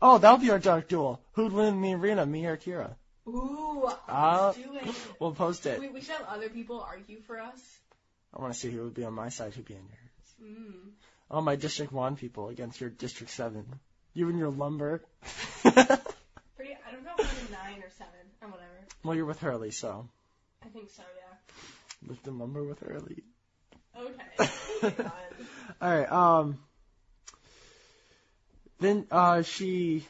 Oh, 0.00 0.18
that'll 0.18 0.38
be 0.38 0.50
our 0.50 0.58
dark 0.58 0.88
duel. 0.88 1.20
Who'd 1.32 1.52
win 1.52 1.66
in 1.74 1.80
the 1.82 1.94
arena, 1.94 2.24
me 2.24 2.46
or 2.46 2.56
Kira? 2.56 2.94
Ooh, 3.28 3.84
let's 3.84 4.56
do 4.56 4.76
it. 4.76 4.94
We'll 5.18 5.32
post 5.32 5.66
it. 5.66 5.80
We, 5.80 5.88
we 5.88 6.00
should 6.00 6.14
have 6.14 6.26
other 6.28 6.48
people 6.48 6.80
argue 6.80 7.20
for 7.20 7.40
us. 7.40 7.60
I 8.34 8.40
want 8.40 8.52
to 8.52 8.58
see 8.58 8.70
who 8.70 8.84
would 8.84 8.94
be 8.94 9.04
on 9.04 9.12
my 9.12 9.28
side, 9.28 9.54
who'd 9.54 9.64
be 9.64 9.74
on 9.74 9.80
yours. 9.80 10.56
Mm. 10.56 10.90
All 11.30 11.42
my 11.42 11.56
District 11.56 11.92
1 11.92 12.16
people 12.16 12.48
against 12.48 12.80
your 12.80 12.90
District 12.90 13.30
7. 13.32 13.64
You 14.14 14.28
and 14.28 14.38
your 14.38 14.50
lumber. 14.50 15.02
Pretty. 15.62 15.76
I 15.76 16.92
don't 16.92 17.04
know 17.04 17.14
if 17.18 17.40
I'm 17.40 17.46
in 17.46 17.52
nine 17.52 17.82
or 17.82 17.90
seven 17.96 18.20
or 18.42 18.48
whatever. 18.48 18.86
well, 19.04 19.14
you're 19.14 19.26
with 19.26 19.40
Hurley, 19.40 19.70
so. 19.70 20.08
I 20.64 20.68
think 20.68 20.90
so. 20.90 21.02
Yeah. 21.16 22.08
Lift 22.08 22.24
the 22.24 22.32
lumber 22.32 22.64
with 22.64 22.80
Hurley. 22.80 23.22
Okay. 23.96 24.94
Alright, 25.82 26.10
um. 26.10 26.58
Then, 28.80 29.06
uh, 29.10 29.42
she. 29.42 30.06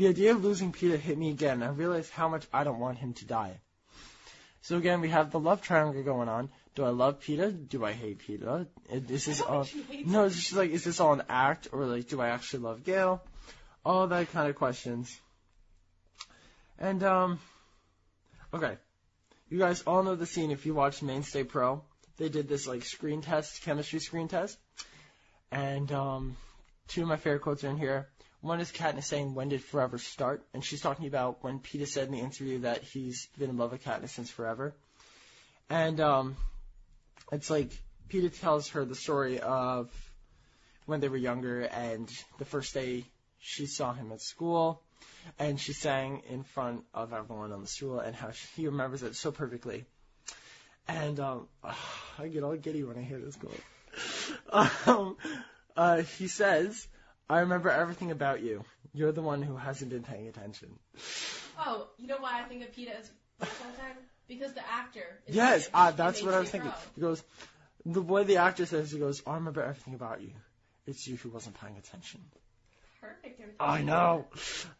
The 0.00 0.08
idea 0.08 0.32
of 0.32 0.42
losing 0.42 0.72
Peter 0.72 0.96
hit 0.96 1.18
me 1.18 1.28
again. 1.28 1.62
I 1.62 1.68
realized 1.68 2.10
how 2.10 2.26
much 2.26 2.46
I 2.54 2.64
don't 2.64 2.78
want 2.78 2.96
him 2.96 3.12
to 3.12 3.26
die. 3.26 3.60
So 4.62 4.78
again, 4.78 5.02
we 5.02 5.10
have 5.10 5.30
the 5.30 5.38
love 5.38 5.60
triangle 5.60 6.02
going 6.02 6.26
on. 6.26 6.48
Do 6.74 6.86
I 6.86 6.88
love 6.88 7.20
Peter? 7.20 7.50
Do 7.50 7.84
I 7.84 7.92
hate 7.92 8.20
Peter? 8.20 8.66
Is 8.90 9.02
this 9.02 9.28
is 9.28 9.42
all? 9.42 9.64
think 9.64 9.88
she 9.88 9.96
hates 9.96 10.08
No, 10.08 10.24
it's 10.24 10.36
just 10.36 10.54
like, 10.54 10.70
is 10.70 10.84
this 10.84 11.00
all 11.00 11.12
an 11.12 11.24
act, 11.28 11.68
or 11.70 11.84
like, 11.84 12.08
do 12.08 12.18
I 12.18 12.30
actually 12.30 12.60
love 12.60 12.82
Gale? 12.82 13.22
All 13.84 14.06
that 14.06 14.32
kind 14.32 14.48
of 14.48 14.56
questions. 14.56 15.14
And 16.78 17.02
um, 17.02 17.38
okay, 18.54 18.78
you 19.50 19.58
guys 19.58 19.82
all 19.82 20.02
know 20.02 20.14
the 20.14 20.24
scene 20.24 20.50
if 20.50 20.64
you 20.64 20.72
watched 20.72 21.02
Mainstay 21.02 21.44
Pro. 21.44 21.84
They 22.16 22.30
did 22.30 22.48
this 22.48 22.66
like 22.66 22.84
screen 22.84 23.20
test, 23.20 23.60
chemistry 23.64 24.00
screen 24.00 24.28
test, 24.28 24.56
and 25.52 25.92
um, 25.92 26.38
two 26.88 27.02
of 27.02 27.08
my 27.08 27.16
favorite 27.16 27.42
quotes 27.42 27.64
are 27.64 27.68
in 27.68 27.76
here. 27.76 28.08
One 28.40 28.60
is 28.60 28.72
Katniss 28.72 29.04
saying, 29.04 29.34
"When 29.34 29.50
did 29.50 29.62
forever 29.62 29.98
start?" 29.98 30.42
And 30.54 30.64
she's 30.64 30.80
talking 30.80 31.06
about 31.06 31.44
when 31.44 31.58
Peter 31.58 31.86
said 31.86 32.06
in 32.06 32.12
the 32.12 32.20
interview 32.20 32.60
that 32.60 32.82
he's 32.82 33.28
been 33.38 33.50
in 33.50 33.58
love 33.58 33.72
with 33.72 33.84
Katniss 33.84 34.10
since 34.10 34.30
forever. 34.30 34.74
And 35.68 36.00
um, 36.00 36.36
it's 37.32 37.50
like 37.50 37.70
Peter 38.08 38.28
tells 38.28 38.68
her 38.70 38.84
the 38.84 38.94
story 38.94 39.40
of 39.40 39.90
when 40.86 41.00
they 41.00 41.08
were 41.08 41.16
younger 41.16 41.62
and 41.62 42.10
the 42.38 42.44
first 42.44 42.74
day 42.74 43.04
she 43.38 43.66
saw 43.66 43.92
him 43.92 44.10
at 44.12 44.20
school, 44.20 44.82
and 45.38 45.60
she 45.60 45.72
sang 45.72 46.22
in 46.28 46.42
front 46.42 46.84
of 46.92 47.12
everyone 47.12 47.52
on 47.52 47.60
the 47.60 47.66
school 47.66 48.00
and 48.00 48.14
how 48.14 48.30
she, 48.30 48.46
he 48.56 48.66
remembers 48.66 49.02
it 49.02 49.14
so 49.16 49.30
perfectly. 49.32 49.84
And 50.88 51.20
um, 51.20 51.48
I 52.18 52.28
get 52.28 52.42
all 52.42 52.56
giddy 52.56 52.84
when 52.84 52.98
I 52.98 53.02
hear 53.02 53.20
this 53.20 53.36
quote. 53.36 54.68
um, 54.86 55.16
uh, 55.76 56.02
he 56.02 56.26
says, 56.28 56.86
"I 57.30 57.40
remember 57.40 57.70
everything 57.70 58.10
about 58.10 58.42
you. 58.42 58.64
You're 58.92 59.12
the 59.12 59.22
one 59.22 59.42
who 59.42 59.56
hasn't 59.56 59.90
been 59.90 60.02
paying 60.02 60.26
attention." 60.28 60.78
Oh, 61.66 61.88
you 61.98 62.06
know 62.08 62.18
why 62.18 62.40
I 62.40 62.44
think 62.44 62.62
of 62.62 62.74
Peeta 62.74 62.94
as 62.98 63.10
time? 63.40 63.96
Because 64.28 64.52
the 64.54 64.66
actor. 64.68 65.06
Is 65.26 65.36
Yes, 65.36 65.66
in- 65.66 65.74
uh, 65.74 65.90
that's 65.92 66.22
what 66.22 66.34
I 66.34 66.40
was 66.40 66.50
thinking. 66.50 66.72
He 66.94 67.00
goes, 67.00 67.22
the 67.84 68.02
way 68.02 68.24
the 68.24 68.38
actor 68.38 68.66
says, 68.66 68.90
he 68.90 68.98
goes, 68.98 69.22
"I 69.26 69.34
remember 69.34 69.62
everything 69.62 69.94
about 69.94 70.20
you. 70.22 70.32
It's 70.86 71.06
you 71.06 71.16
who 71.16 71.28
wasn't 71.30 71.60
paying 71.60 71.76
attention." 71.76 72.20
Perfect. 73.00 73.40
I 73.60 73.82
know. 73.82 74.26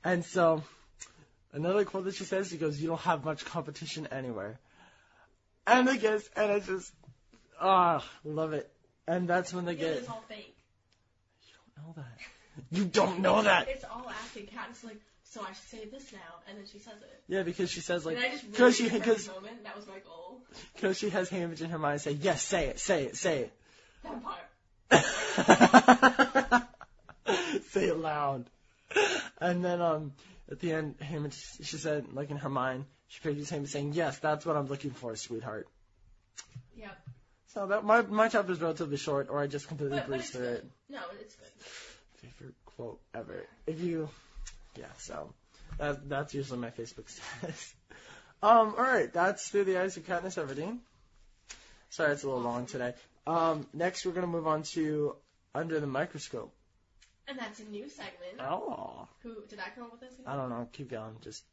And 0.05 0.25
so, 0.25 0.63
another 1.53 1.85
quote 1.85 2.05
that 2.05 2.15
she 2.15 2.25
says, 2.25 2.49
she 2.51 2.59
goes, 2.59 2.81
"You 2.81 2.89
don't 2.89 3.01
have 3.03 3.25
much 3.25 3.45
competition 3.45 4.07
anywhere." 4.09 4.59
And 5.67 5.89
I 5.89 5.97
guess, 5.97 6.29
and 6.37 6.51
I 6.51 6.59
just, 6.61 6.93
ah, 7.61 8.05
love 8.25 8.53
it. 8.55 8.71
And 9.07 9.29
that's 9.29 9.53
when 9.53 9.65
they 9.67 9.75
Yeah, 9.75 9.79
get. 9.89 9.97
it's 9.99 10.09
all 10.09 10.25
fake. 10.29 10.57
You 11.47 11.55
don't 11.77 11.87
know 11.87 12.03
that. 12.03 12.19
You 12.71 12.85
don't 12.85 13.21
know 13.21 13.43
that. 13.43 13.69
It's 13.69 13.85
all 13.85 14.09
acting. 14.09 14.47
Kat's 14.47 14.85
like, 14.85 15.01
so 15.31 15.41
I 15.43 15.53
should 15.53 15.69
say 15.69 15.85
this 15.85 16.13
now, 16.13 16.19
and 16.49 16.59
then 16.59 16.65
she 16.67 16.79
says 16.79 16.95
it. 17.01 17.23
Yeah, 17.29 17.45
because 17.45 17.71
she 17.71 17.81
says 17.81 18.05
like, 18.05 18.17
and 18.17 18.25
I 18.25 18.31
just 18.31 18.51
because 18.51 18.81
really 18.81 18.91
she, 18.91 18.99
because 18.99 19.29
moment. 19.29 19.63
That 19.63 19.77
was 19.77 19.87
my 19.87 20.01
goal. 20.01 20.41
because 20.75 20.99
she 20.99 21.11
has 21.11 21.31
Haymitch 21.31 21.61
in 21.61 21.71
her 21.71 21.79
mind, 21.79 22.01
say 22.01 22.13
yes, 22.13 22.43
say 22.43 22.67
it, 22.67 22.81
say 22.81 23.05
it, 23.05 23.17
say 23.17 23.43
it. 23.43 23.53
Vampire. 24.03 24.35
it, 27.27 27.63
say 27.71 27.85
it 27.87 27.97
loud. 27.97 28.47
And 29.41 29.65
then 29.65 29.81
um, 29.81 30.13
at 30.51 30.59
the 30.59 30.73
end, 30.73 30.97
Haymitch, 30.99 31.65
she 31.65 31.77
said 31.77 32.07
like 32.13 32.31
in 32.31 32.39
her 32.39 32.49
mind, 32.51 32.87
she 33.07 33.21
pictures 33.21 33.51
Haymitch 33.51 33.69
saying, 33.69 33.93
"Yes, 33.93 34.19
that's 34.19 34.45
what 34.45 34.57
I'm 34.57 34.67
looking 34.67 34.91
for, 34.91 35.15
sweetheart." 35.15 35.69
Yep. 36.77 36.99
So 37.55 37.67
that 37.69 37.85
my 37.85 38.03
my 38.03 38.27
chapter 38.29 38.51
is 38.51 38.61
relatively 38.61 38.97
short, 38.97 39.29
or 39.31 39.39
I 39.39 39.47
just 39.47 39.69
completely 39.69 39.99
But, 39.99 40.09
but 40.09 40.17
breezed 40.17 40.35
it's 40.35 40.37
through 40.37 40.49
it. 40.49 40.67
No, 40.89 40.99
it's 41.21 41.37
good. 41.37 41.49
Favorite 42.21 42.55
quote 42.77 43.01
ever. 43.15 43.47
If 43.67 43.81
you, 43.81 44.09
yeah. 44.77 44.87
So 44.99 45.33
that 45.79 46.09
that's 46.09 46.35
usually 46.35 46.59
my 46.59 46.71
Facebook 46.71 47.09
status. 47.09 47.75
Um. 48.43 48.75
All 48.79 48.85
right. 48.85 49.13
That's 49.13 49.49
through 49.49 49.65
the 49.65 49.79
eyes 49.79 49.99
of 49.99 50.07
Katniss 50.07 50.43
Everdeen. 50.43 50.79
Sorry, 51.91 52.13
it's 52.13 52.23
a 52.23 52.27
little 52.27 52.43
long 52.43 52.65
today. 52.65 52.95
Um. 53.27 53.67
Next, 53.75 54.07
we're 54.07 54.13
gonna 54.13 54.27
move 54.27 54.47
on 54.47 54.63
to 54.75 55.15
under 55.55 55.79
the 55.79 55.87
microscope. 55.87 56.51
And 57.29 57.39
that's 57.39 57.61
a 57.61 57.65
new 57.65 57.89
segment. 57.89 58.41
Oh. 58.41 59.07
Who 59.23 59.37
did 59.49 59.59
I 59.61 59.69
come 59.75 59.85
up 59.85 59.93
with 59.93 60.01
this? 60.01 60.15
I 60.27 60.37
don't 60.37 60.49
know. 60.49 60.67
Keep 60.73 60.91
going. 60.91 61.17
Just 61.21 61.45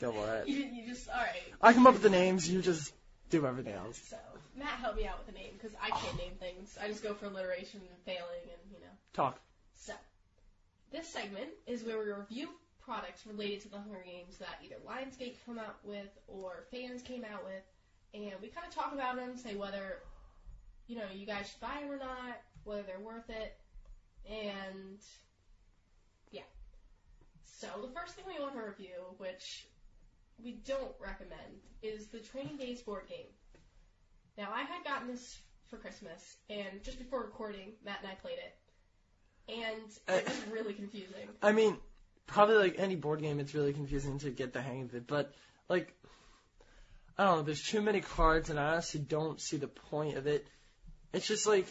go 0.00 0.12
for 0.12 0.34
it. 0.36 0.48
You, 0.48 0.64
you 0.64 0.86
just 0.88 1.08
all 1.08 1.14
right. 1.16 1.42
I 1.62 1.72
come 1.72 1.86
up 1.86 1.92
with 1.94 2.02
the 2.02 2.10
names. 2.10 2.50
You 2.50 2.60
just 2.60 2.92
do 3.30 3.46
everything 3.46 3.74
else. 3.74 4.00
So 4.10 4.16
Matt 4.58 4.80
helped 4.80 4.98
me 4.98 5.06
out 5.06 5.18
with 5.18 5.32
the 5.34 5.40
name 5.40 5.52
because 5.52 5.76
I 5.80 5.90
can't 5.90 6.16
name 6.18 6.32
things. 6.40 6.76
I 6.82 6.88
just 6.88 7.02
go 7.02 7.14
for 7.14 7.26
alliteration 7.26 7.80
and 7.80 7.98
failing, 8.04 8.42
and 8.42 8.72
you 8.72 8.80
know. 8.80 8.92
Talk. 9.14 9.40
So 9.80 9.94
this 10.92 11.08
segment 11.08 11.48
is 11.66 11.84
where 11.84 11.98
we 11.98 12.12
review 12.12 12.50
products 12.84 13.26
related 13.26 13.62
to 13.62 13.70
the 13.70 13.78
Hunger 13.78 14.04
Games 14.04 14.36
that 14.38 14.60
either 14.62 14.76
Lionsgate 14.86 15.36
come 15.46 15.58
out 15.58 15.76
with 15.84 16.10
or 16.28 16.64
fans 16.70 17.02
came 17.02 17.24
out 17.24 17.44
with, 17.44 17.62
and 18.12 18.34
we 18.42 18.48
kind 18.48 18.66
of 18.66 18.74
talk 18.74 18.92
about 18.92 19.16
them, 19.16 19.36
say 19.36 19.54
whether 19.54 20.02
you 20.86 20.96
know 20.96 21.06
you 21.14 21.26
guys 21.26 21.48
should 21.48 21.60
buy 21.60 21.80
them 21.80 21.90
or 21.90 21.98
not, 21.98 22.40
whether 22.64 22.82
they're 22.82 23.00
worth 23.00 23.30
it, 23.30 23.56
and 24.30 24.98
yeah. 26.30 26.42
So 27.44 27.66
the 27.80 27.92
first 27.98 28.14
thing 28.14 28.24
we 28.26 28.42
want 28.42 28.54
to 28.54 28.60
review, 28.60 29.14
which 29.16 29.66
we 30.42 30.60
don't 30.66 30.94
recommend, 31.00 31.64
is 31.82 32.08
the 32.08 32.18
Training 32.18 32.58
Days 32.58 32.82
board 32.82 33.08
game. 33.08 33.32
Now 34.36 34.50
I 34.52 34.62
had 34.62 34.84
gotten 34.84 35.08
this 35.08 35.38
for 35.68 35.78
Christmas, 35.78 36.36
and 36.50 36.82
just 36.82 36.98
before 36.98 37.20
recording, 37.22 37.72
Matt 37.82 38.00
and 38.02 38.10
I 38.10 38.14
played 38.16 38.38
it, 38.38 38.59
and 39.52 40.18
it 40.18 40.24
was 40.24 40.42
really 40.52 40.74
confusing. 40.74 41.28
I 41.42 41.52
mean, 41.52 41.76
probably 42.26 42.56
like 42.56 42.76
any 42.78 42.96
board 42.96 43.20
game, 43.20 43.40
it's 43.40 43.54
really 43.54 43.72
confusing 43.72 44.18
to 44.20 44.30
get 44.30 44.52
the 44.52 44.62
hang 44.62 44.82
of 44.82 44.94
it. 44.94 45.06
But 45.06 45.32
like, 45.68 45.94
I 47.18 47.24
don't 47.24 47.38
know. 47.38 47.42
There's 47.42 47.62
too 47.62 47.82
many 47.82 48.00
cards, 48.00 48.50
and 48.50 48.58
I 48.58 48.72
honestly 48.72 49.00
don't 49.00 49.40
see 49.40 49.56
the 49.56 49.68
point 49.68 50.16
of 50.16 50.26
it. 50.26 50.46
It's 51.12 51.26
just 51.26 51.46
like, 51.46 51.66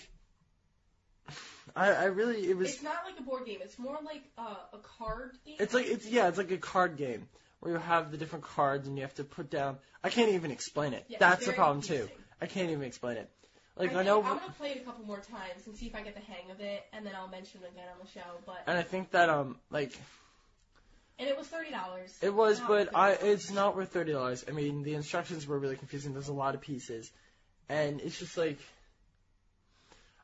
I, 1.76 1.92
I 1.92 2.04
really, 2.06 2.50
it 2.50 2.58
was. 2.58 2.74
It's 2.74 2.84
not 2.84 3.06
like 3.06 3.20
a 3.20 3.24
board 3.24 3.46
game. 3.46 3.60
It's 3.62 3.80
more 3.80 3.98
like 4.04 4.24
a, 4.38 4.76
a 4.76 4.80
card 5.00 5.38
game. 5.46 5.56
It's 5.60 5.74
like 5.74 5.88
it's 5.88 6.08
yeah, 6.08 6.28
it's 6.28 6.38
like 6.38 6.52
a 6.52 6.58
card 6.58 6.98
game 6.98 7.28
where 7.60 7.74
you 7.74 7.80
have 7.80 8.12
the 8.12 8.18
different 8.18 8.46
cards 8.46 8.88
and 8.88 8.98
you 8.98 9.04
have 9.04 9.16
to 9.16 9.24
put 9.24 9.50
down. 9.50 9.78
I 10.04 10.10
can't 10.10 10.32
even 10.32 10.52
explain 10.52 10.94
it. 10.94 11.06
Yeah, 11.08 11.18
That's 11.20 11.46
the 11.46 11.54
problem 11.54 11.82
too. 11.82 12.08
I 12.42 12.46
can't 12.46 12.70
even 12.70 12.84
explain 12.84 13.18
it. 13.18 13.30
Like 13.78 13.96
I 13.96 14.02
I, 14.02 14.04
know, 14.04 14.22
think 14.22 14.34
I'm 14.34 14.40
gonna 14.40 14.52
play 14.58 14.72
it 14.72 14.78
a 14.78 14.86
couple 14.86 15.06
more 15.06 15.20
times 15.20 15.66
and 15.66 15.76
see 15.76 15.88
if 15.88 15.96
I 15.96 16.02
get 16.02 16.14
the 16.16 16.22
hang 16.22 16.52
of 16.52 16.60
it, 16.60 16.86
and 16.94 17.06
then 17.06 17.14
I'll 17.16 17.28
mention 17.30 17.62
it 17.64 17.72
again 17.72 17.86
on 17.94 18.06
the 18.06 18.12
show. 18.12 18.26
But 18.46 18.64
and 18.68 18.78
I 18.78 18.82
think 18.82 19.12
that 19.12 19.30
um 19.30 19.56
like 19.72 19.98
and 21.18 21.28
it 21.30 21.38
was 21.38 21.48
thirty 21.48 21.72
dollars. 21.72 22.18
It 22.22 22.34
was, 22.34 22.60
but 22.60 22.96
I 22.96 23.12
it's 23.12 23.52
not 23.52 23.76
worth 23.76 23.92
thirty 23.92 24.12
dollars. 24.12 24.44
I 24.48 24.52
mean, 24.52 24.84
the 24.84 24.96
instructions 24.96 25.48
were 25.48 25.58
really 25.60 25.76
confusing. 25.78 26.14
There's 26.14 26.28
a 26.28 26.34
lot 26.34 26.56
of 26.56 26.62
pieces, 26.62 27.10
and 27.70 28.02
it's 28.02 28.20
just 28.20 28.38
like 28.38 28.60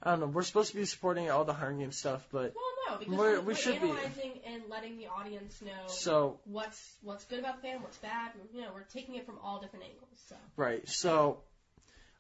I 0.04 0.12
don't 0.12 0.20
know. 0.20 0.28
We're 0.28 0.44
supposed 0.44 0.72
to 0.72 0.76
be 0.78 0.86
supporting 0.86 1.32
all 1.32 1.46
the 1.46 1.54
Hunger 1.54 1.80
Games 1.80 1.98
stuff, 1.98 2.28
but 2.32 2.54
Well, 2.56 2.64
no, 2.90 2.98
because 2.98 3.18
We're- 3.18 3.34
we're, 3.36 3.40
we 3.40 3.46
we're 3.48 3.56
should 3.56 3.82
be. 3.82 3.90
analyzing 3.90 4.40
and 4.46 4.64
letting 4.70 4.98
the 4.98 5.08
audience 5.08 5.62
know 5.62 5.88
so 5.88 6.40
what's 6.46 6.96
what's 7.02 7.26
good 7.26 7.40
about 7.40 7.62
the 7.62 7.68
fan, 7.70 7.82
what's 7.82 7.98
bad. 7.98 8.32
You 8.54 8.62
know, 8.62 8.70
we're 8.74 8.84
taking 8.84 9.16
it 9.16 9.26
from 9.26 9.38
all 9.42 9.60
different 9.62 9.86
angles. 9.86 10.10
So 10.28 10.36
right. 10.58 10.88
So 10.88 11.40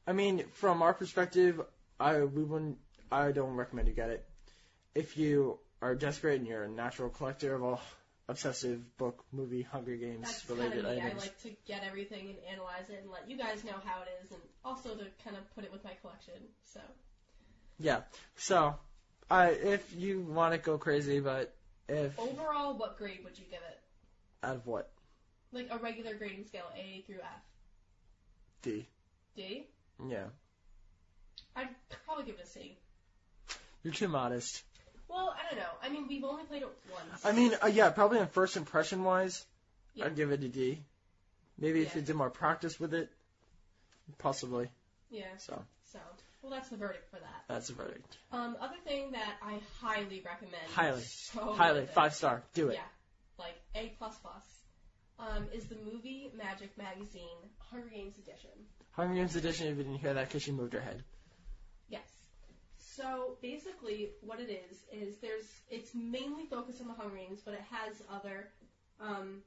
I 0.07 0.13
mean, 0.13 0.45
from 0.53 0.81
our 0.81 0.93
perspective, 0.93 1.61
I 1.99 2.23
we 2.23 2.43
wouldn't. 2.43 2.77
I 3.11 3.31
don't 3.31 3.55
recommend 3.55 3.87
you 3.87 3.93
get 3.93 4.09
it. 4.09 4.25
If 4.93 5.17
you 5.17 5.59
are 5.81 5.95
desperate 5.95 6.39
and 6.39 6.47
you're 6.47 6.63
a 6.63 6.69
natural 6.69 7.09
collector 7.09 7.55
of 7.55 7.63
all 7.63 7.81
obsessive 8.27 8.97
book, 8.97 9.23
movie, 9.31 9.61
Hunger 9.61 9.95
Games 9.95 10.21
That's 10.21 10.45
kind 10.45 10.59
related 10.59 10.85
of 10.85 10.95
me. 10.95 11.01
I 11.01 11.05
items, 11.05 11.21
like 11.21 11.41
to 11.43 11.51
get 11.67 11.83
everything 11.83 12.29
and 12.29 12.37
analyze 12.51 12.89
it 12.89 12.99
and 13.01 13.11
let 13.11 13.29
you 13.29 13.37
guys 13.37 13.63
know 13.63 13.75
how 13.83 14.01
it 14.01 14.07
is, 14.23 14.31
and 14.31 14.41
also 14.63 14.89
to 14.89 15.05
kind 15.23 15.37
of 15.37 15.55
put 15.55 15.63
it 15.63 15.71
with 15.71 15.83
my 15.83 15.93
collection. 16.01 16.33
So 16.65 16.79
yeah. 17.79 18.01
So, 18.35 18.75
I 19.29 19.49
if 19.49 19.95
you 19.95 20.21
want 20.21 20.53
to 20.53 20.57
go 20.59 20.77
crazy, 20.77 21.19
but 21.19 21.53
if 21.87 22.17
overall, 22.19 22.77
what 22.77 22.97
grade 22.97 23.19
would 23.23 23.37
you 23.37 23.45
give 23.45 23.59
it? 23.59 23.79
out 24.43 24.55
of 24.55 24.67
what 24.67 24.91
Like 25.51 25.67
a 25.71 25.77
regular 25.77 26.13
grading 26.13 26.45
scale, 26.45 26.69
A 26.75 27.03
through 27.07 27.21
F. 27.21 27.41
D, 28.61 28.87
D? 29.35 29.67
Yeah, 30.09 30.25
I'd 31.55 31.69
probably 32.05 32.25
give 32.25 32.35
it 32.35 32.43
a 32.43 32.47
C. 32.47 32.77
you're 33.83 33.93
too 33.93 34.07
modest. 34.07 34.63
Well, 35.07 35.33
I 35.37 35.49
don't 35.49 35.59
know. 35.59 35.69
I 35.83 35.89
mean, 35.89 36.07
we've 36.07 36.23
only 36.23 36.43
played 36.45 36.63
it 36.63 36.69
once. 36.91 37.25
I 37.25 37.31
mean, 37.31 37.53
uh, 37.63 37.67
yeah, 37.67 37.89
probably 37.91 38.19
on 38.19 38.27
first 38.27 38.57
impression 38.57 39.03
wise, 39.03 39.45
Yeah. 39.93 40.05
I'd 40.05 40.15
give 40.15 40.31
it 40.31 40.43
a 40.43 40.47
D. 40.49 40.83
Maybe 41.57 41.81
if 41.83 41.89
Yeah. 41.89 41.95
you 42.01 42.01
did 42.01 42.15
more 42.15 42.29
practice 42.29 42.79
with 42.79 42.93
it, 42.93 43.09
possibly. 44.17 44.69
yeah. 45.09 45.37
So 45.37 45.63
So, 45.85 45.99
well, 46.41 46.51
that's 46.51 46.69
the 46.69 46.75
verdict 46.77 47.09
for 47.09 47.19
that. 47.19 47.43
that's 47.47 47.69
a 47.69 47.73
verdict. 47.73 48.17
Um, 48.31 48.57
other 48.59 48.75
thing 48.83 49.11
that 49.11 49.35
I 49.41 49.59
highly 49.79 50.21
recommend. 50.21 50.67
Highly. 50.73 51.01
So 51.03 51.53
Highly 51.53 51.85
five 51.85 52.13
star. 52.13 52.43
Do 52.53 52.69
it. 52.69 52.73
Yeah, 52.73 52.81
like 53.37 53.55
A 53.75 53.89
plus 53.97 54.17
plus. 54.17 54.43
Um, 55.17 55.47
is 55.53 55.65
the 55.65 55.77
movie 55.77 56.31
Magic 56.37 56.77
Magazine 56.77 57.37
Hunger 57.59 57.87
Games 57.89 58.17
edition? 58.17 58.49
Hunger 58.91 59.15
Games 59.15 59.35
edition. 59.35 59.67
If 59.67 59.77
you 59.77 59.83
didn't 59.83 59.99
hear 59.99 60.13
that, 60.13 60.27
because 60.27 60.43
she 60.43 60.51
moved 60.51 60.73
her 60.73 60.81
head. 60.81 61.03
Yes. 61.87 62.07
So 62.77 63.37
basically, 63.41 64.09
what 64.21 64.39
it 64.39 64.49
is 64.49 64.77
is 64.91 65.15
there's 65.21 65.45
it's 65.69 65.93
mainly 65.95 66.45
focused 66.45 66.81
on 66.81 66.87
the 66.87 66.93
Hunger 66.93 67.15
Games, 67.15 67.39
but 67.45 67.53
it 67.53 67.63
has 67.69 68.01
other 68.11 68.49
um, 68.99 69.41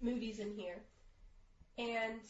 movies 0.00 0.38
in 0.38 0.52
here, 0.52 0.82
and 1.78 2.20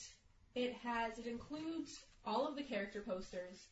it 0.54 0.72
has 0.82 1.18
it 1.18 1.26
includes 1.26 2.00
all 2.24 2.46
of 2.48 2.56
the 2.56 2.62
character 2.62 3.00
posters, 3.06 3.66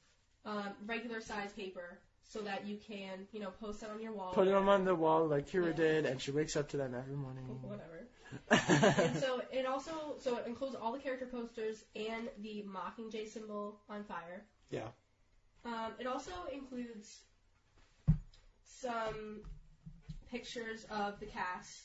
um, 0.44 0.70
regular 0.86 1.20
size 1.20 1.52
paper, 1.52 1.98
so 2.22 2.40
that 2.40 2.66
you 2.66 2.76
can 2.86 3.26
you 3.32 3.40
know 3.40 3.50
post 3.60 3.82
it 3.82 3.88
on 3.90 4.02
your 4.02 4.12
wall. 4.12 4.32
Put 4.34 4.46
them 4.46 4.68
on 4.68 4.84
the 4.84 4.94
wall 4.94 5.26
like 5.26 5.48
Kira 5.50 5.68
Yeah. 5.68 5.72
did, 5.72 6.06
and 6.06 6.20
she 6.20 6.30
wakes 6.30 6.56
up 6.56 6.68
to 6.70 6.76
them 6.76 6.94
every 6.94 7.16
morning. 7.16 7.44
Whatever. 7.62 8.06
And 8.50 9.16
so 9.16 9.42
it 9.52 9.66
also 9.66 10.16
so 10.18 10.36
it 10.36 10.46
includes 10.46 10.74
all 10.74 10.92
the 10.92 10.98
character 10.98 11.26
posters 11.26 11.84
and 11.96 12.28
the 12.42 12.64
Mockingjay 12.68 13.28
symbol 13.28 13.80
on 13.88 14.04
fire. 14.04 14.44
Yeah. 14.70 14.88
Um, 15.64 15.92
it 15.98 16.06
also 16.06 16.32
includes 16.52 17.20
some 18.64 19.40
pictures 20.30 20.86
of 20.90 21.18
the 21.20 21.26
cast. 21.26 21.82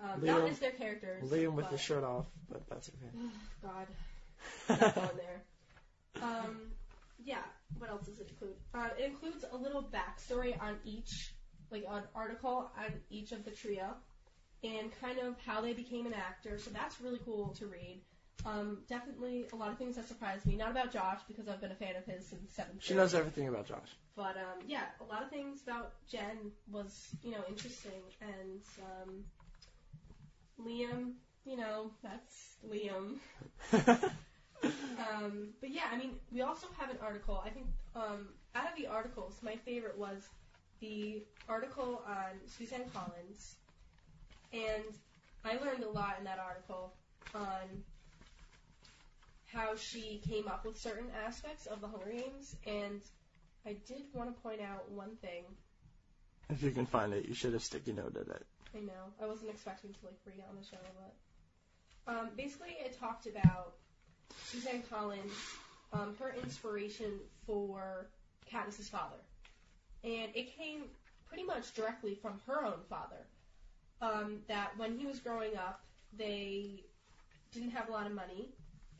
Um, 0.00 0.24
not 0.24 0.42
Liam- 0.42 0.50
as 0.50 0.58
their 0.58 0.70
characters. 0.70 1.28
Liam 1.30 1.54
with 1.54 1.64
but, 1.64 1.72
the 1.72 1.78
shirt 1.78 2.04
off, 2.04 2.26
but 2.48 2.62
that's 2.68 2.88
okay. 2.90 3.30
God, 3.62 4.80
not 4.80 4.94
going 4.94 5.08
there. 5.16 6.22
Um, 6.22 6.58
yeah. 7.24 7.42
What 7.78 7.90
else 7.90 8.06
does 8.06 8.20
it 8.20 8.28
include? 8.30 8.54
Uh, 8.74 8.88
it 8.98 9.04
includes 9.04 9.44
a 9.50 9.56
little 9.56 9.82
backstory 9.82 10.60
on 10.62 10.76
each, 10.84 11.34
like 11.70 11.84
an 11.88 12.04
article 12.14 12.70
on 12.78 12.92
each 13.10 13.32
of 13.32 13.44
the 13.44 13.50
trio, 13.50 13.94
and 14.64 14.90
kind 15.00 15.18
of 15.18 15.36
how 15.46 15.60
they 15.60 15.72
became 15.72 16.06
an 16.06 16.14
actor. 16.14 16.58
So 16.58 16.70
that's 16.70 17.00
really 17.00 17.20
cool 17.24 17.54
to 17.58 17.66
read. 17.66 18.00
Um, 18.46 18.78
definitely 18.88 19.46
a 19.52 19.56
lot 19.56 19.70
of 19.72 19.78
things 19.78 19.96
that 19.96 20.06
surprised 20.06 20.46
me. 20.46 20.56
Not 20.56 20.70
about 20.70 20.92
Josh 20.92 21.20
because 21.26 21.48
I've 21.48 21.60
been 21.60 21.72
a 21.72 21.76
fan 21.76 21.96
of 21.96 22.04
his 22.04 22.26
since 22.26 22.52
seventh 22.54 22.82
She 22.82 22.88
grade. 22.94 22.98
knows 22.98 23.14
everything 23.14 23.48
about 23.48 23.66
Josh. 23.66 23.96
But 24.16 24.36
um, 24.36 24.62
yeah, 24.66 24.84
a 25.00 25.04
lot 25.12 25.22
of 25.22 25.30
things 25.30 25.60
about 25.62 25.92
Jen 26.10 26.52
was 26.70 27.08
you 27.22 27.32
know 27.32 27.42
interesting, 27.48 28.02
and 28.20 28.60
um, 28.82 29.24
Liam, 30.64 31.12
you 31.44 31.56
know, 31.56 31.90
that's 32.02 32.56
Liam. 32.68 33.16
Um, 34.98 35.50
but 35.60 35.70
yeah, 35.70 35.84
I 35.92 35.96
mean, 35.96 36.10
we 36.32 36.40
also 36.42 36.66
have 36.78 36.90
an 36.90 36.98
article. 37.00 37.40
I 37.46 37.50
think 37.50 37.66
um, 37.94 38.28
out 38.56 38.68
of 38.68 38.76
the 38.76 38.88
articles, 38.88 39.38
my 39.42 39.54
favorite 39.54 39.96
was 39.96 40.28
the 40.80 41.22
article 41.48 42.02
on 42.06 42.32
Suzanne 42.46 42.90
Collins, 42.92 43.54
and 44.52 44.84
I 45.44 45.56
learned 45.64 45.84
a 45.84 45.90
lot 45.90 46.16
in 46.18 46.24
that 46.24 46.38
article 46.38 46.94
on 47.34 47.84
how 49.52 49.76
she 49.76 50.20
came 50.28 50.46
up 50.46 50.64
with 50.64 50.78
certain 50.78 51.06
aspects 51.26 51.66
of 51.66 51.80
the 51.80 51.88
Hunger 51.88 52.10
Games, 52.12 52.56
and 52.66 53.00
I 53.66 53.76
did 53.86 54.02
want 54.12 54.34
to 54.34 54.42
point 54.42 54.60
out 54.60 54.90
one 54.90 55.16
thing. 55.16 55.44
if 56.50 56.62
you 56.62 56.70
can 56.70 56.86
find 56.86 57.12
it, 57.12 57.26
you 57.26 57.34
should 57.34 57.52
have 57.52 57.62
sticky 57.62 57.92
noted 57.92 58.28
it. 58.28 58.46
I 58.76 58.80
know 58.80 59.12
I 59.22 59.26
wasn't 59.26 59.50
expecting 59.50 59.92
to 59.92 59.98
like 60.04 60.18
read 60.26 60.38
it 60.38 60.44
on 60.48 60.56
the 60.56 60.66
show, 60.66 60.76
but 62.06 62.12
um, 62.12 62.28
basically 62.36 62.76
it 62.84 62.98
talked 62.98 63.26
about 63.26 63.74
Suzanne 64.44 64.82
Collins, 64.90 65.32
um, 65.92 66.14
her 66.18 66.34
inspiration 66.42 67.18
for 67.46 68.08
Katniss's 68.50 68.88
father, 68.88 69.16
and 70.04 70.30
it 70.34 70.54
came 70.56 70.82
pretty 71.26 71.44
much 71.44 71.74
directly 71.74 72.14
from 72.14 72.40
her 72.46 72.64
own 72.64 72.80
father. 72.88 73.26
Um, 74.00 74.38
that 74.46 74.70
when 74.76 74.96
he 74.96 75.06
was 75.06 75.18
growing 75.18 75.56
up, 75.56 75.80
they 76.16 76.84
didn't 77.52 77.70
have 77.70 77.88
a 77.88 77.92
lot 77.92 78.06
of 78.06 78.12
money, 78.12 78.50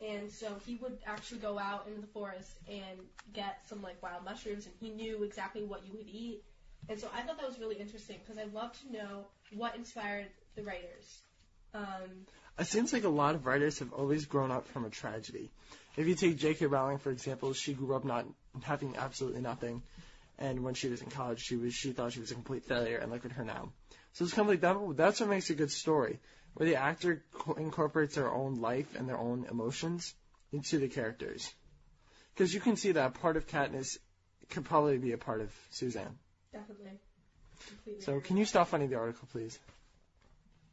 and 0.05 0.31
so 0.31 0.57
he 0.67 0.77
would 0.77 0.99
actually 1.07 1.39
go 1.39 1.59
out 1.59 1.87
into 1.87 2.01
the 2.01 2.07
forest 2.09 2.51
and 2.69 2.99
get 3.33 3.61
some 3.69 3.81
like 3.83 4.03
wild 4.03 4.25
mushrooms, 4.25 4.67
and 4.67 4.75
he 4.81 4.91
knew 4.91 5.23
exactly 5.23 5.63
what 5.63 5.87
you 5.87 5.93
would 5.97 6.09
eat. 6.09 6.43
And 6.89 6.99
so 6.99 7.09
I 7.15 7.23
thought 7.23 7.39
that 7.39 7.47
was 7.47 7.59
really 7.59 7.77
interesting 7.77 8.17
because 8.25 8.39
I'd 8.43 8.53
love 8.53 8.73
to 8.81 8.93
know 8.93 9.27
what 9.55 9.77
inspired 9.77 10.27
the 10.57 10.63
writers. 10.63 11.23
Um, 11.75 12.27
It 12.59 12.67
seems 12.67 12.93
like 12.93 13.05
a 13.05 13.09
lot 13.09 13.35
of 13.35 13.47
writers 13.47 13.79
have 13.81 13.93
always 13.93 14.25
grown 14.25 14.51
up 14.51 14.67
from 14.69 14.85
a 14.85 14.91
tragedy. 14.91 15.51
If 15.97 16.07
you 16.07 16.15
take 16.15 16.39
J.K. 16.39 16.67
Rowling, 16.67 16.99
for 16.99 17.11
example, 17.11 17.53
she 17.53 17.75
grew 17.75 17.95
up 17.95 18.05
not 18.05 18.25
having 18.63 18.97
absolutely 18.97 19.43
nothing, 19.43 19.83
and 20.39 20.63
when 20.63 20.75
she 20.75 20.89
was 20.89 21.03
in 21.03 21.11
college, 21.11 21.41
she 21.41 21.57
was 21.57 21.75
she 21.75 21.93
thought 21.93 22.13
she 22.13 22.21
was 22.21 22.31
a 22.31 22.35
complete 22.35 22.65
failure, 22.65 22.99
and 22.99 23.11
look 23.11 23.25
at 23.25 23.33
her 23.33 23.45
now. 23.45 23.73
So 24.13 24.25
it's 24.25 24.35
kind 24.35 24.49
of 24.49 24.51
like 24.51 24.61
that. 24.61 24.97
That's 24.97 25.21
what 25.21 25.29
makes 25.29 25.51
a 25.51 25.55
good 25.55 25.71
story, 25.71 26.19
where 26.55 26.69
the 26.69 26.77
actor 26.77 27.25
co- 27.33 27.55
incorporates 27.55 28.15
their 28.15 28.33
own 28.33 28.61
life 28.61 28.97
and 28.97 29.09
their 29.09 29.19
own 29.19 29.47
emotions 29.51 30.15
into 30.53 30.79
the 30.79 30.89
characters. 30.89 31.53
Because 32.35 32.55
you 32.55 32.61
can 32.61 32.77
see 32.77 32.93
that 32.93 33.15
part 33.15 33.37
of 33.37 33.47
Katniss 33.49 33.99
could 34.51 34.65
probably 34.65 34.99
be 34.99 35.13
a 35.13 35.19
part 35.19 35.41
of 35.41 35.53
Suzanne. 35.71 36.19
definitely. 36.53 36.93
Completely 37.67 38.03
So 38.03 38.21
can 38.21 38.37
you 38.37 38.45
stop 38.45 38.69
finding 38.69 38.89
the 38.89 38.97
article, 38.97 39.29
please? 39.33 39.59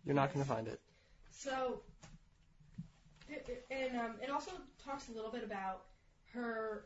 You're 0.05 0.15
not 0.15 0.31
going 0.33 0.45
to 0.45 0.49
find 0.49 0.67
it. 0.67 0.79
So, 1.31 1.81
and 3.71 3.97
um, 3.97 4.15
it 4.21 4.29
also 4.29 4.51
talks 4.85 5.09
a 5.09 5.11
little 5.11 5.31
bit 5.31 5.43
about 5.43 5.81
her 6.33 6.85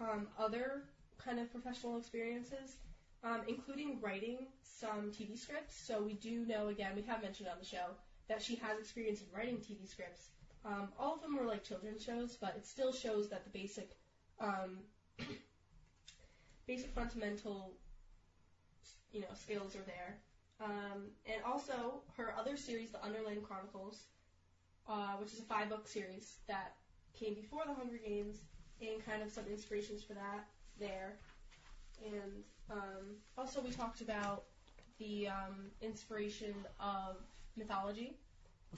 um, 0.00 0.28
other 0.38 0.82
kind 1.24 1.38
of 1.38 1.50
professional 1.50 1.98
experiences, 1.98 2.76
um, 3.22 3.42
including 3.48 3.98
writing 4.00 4.46
some 4.62 5.10
TV 5.12 5.38
scripts. 5.38 5.76
So 5.76 6.02
we 6.02 6.14
do 6.14 6.46
know, 6.46 6.68
again, 6.68 6.92
we 6.96 7.02
have 7.02 7.22
mentioned 7.22 7.48
on 7.48 7.58
the 7.58 7.64
show 7.64 7.94
that 8.28 8.42
she 8.42 8.56
has 8.56 8.78
experience 8.78 9.20
in 9.20 9.26
writing 9.36 9.56
TV 9.56 9.88
scripts. 9.88 10.28
Um, 10.64 10.88
all 10.98 11.14
of 11.14 11.22
them 11.22 11.36
were 11.36 11.44
like 11.44 11.64
children's 11.64 12.02
shows, 12.02 12.36
but 12.40 12.54
it 12.56 12.66
still 12.66 12.92
shows 12.92 13.28
that 13.30 13.44
the 13.44 13.50
basic, 13.50 13.90
um, 14.40 14.78
basic 16.66 16.94
fundamental, 16.94 17.72
you 19.12 19.20
know, 19.20 19.28
skills 19.34 19.74
are 19.74 19.84
there. 19.86 20.18
Um, 20.62 21.08
and 21.26 21.42
also 21.44 22.02
her 22.16 22.34
other 22.38 22.56
series, 22.56 22.90
The 22.90 23.02
Underland 23.02 23.42
Chronicles, 23.42 24.04
uh, 24.88 25.14
which 25.18 25.32
is 25.32 25.40
a 25.40 25.44
five 25.44 25.70
book 25.70 25.88
series 25.88 26.36
that 26.48 26.74
came 27.18 27.34
before 27.34 27.62
the 27.66 27.72
Hunger 27.72 27.98
Games, 28.04 28.36
and 28.82 29.04
kind 29.04 29.22
of 29.22 29.30
some 29.30 29.44
inspirations 29.50 30.02
for 30.02 30.14
that 30.14 30.46
there. 30.80 31.16
And 32.04 32.42
um, 32.70 33.16
also 33.38 33.60
we 33.60 33.70
talked 33.70 34.00
about 34.00 34.44
the 34.98 35.28
um, 35.28 35.70
inspiration 35.82 36.54
of 36.80 37.16
mythology. 37.56 38.16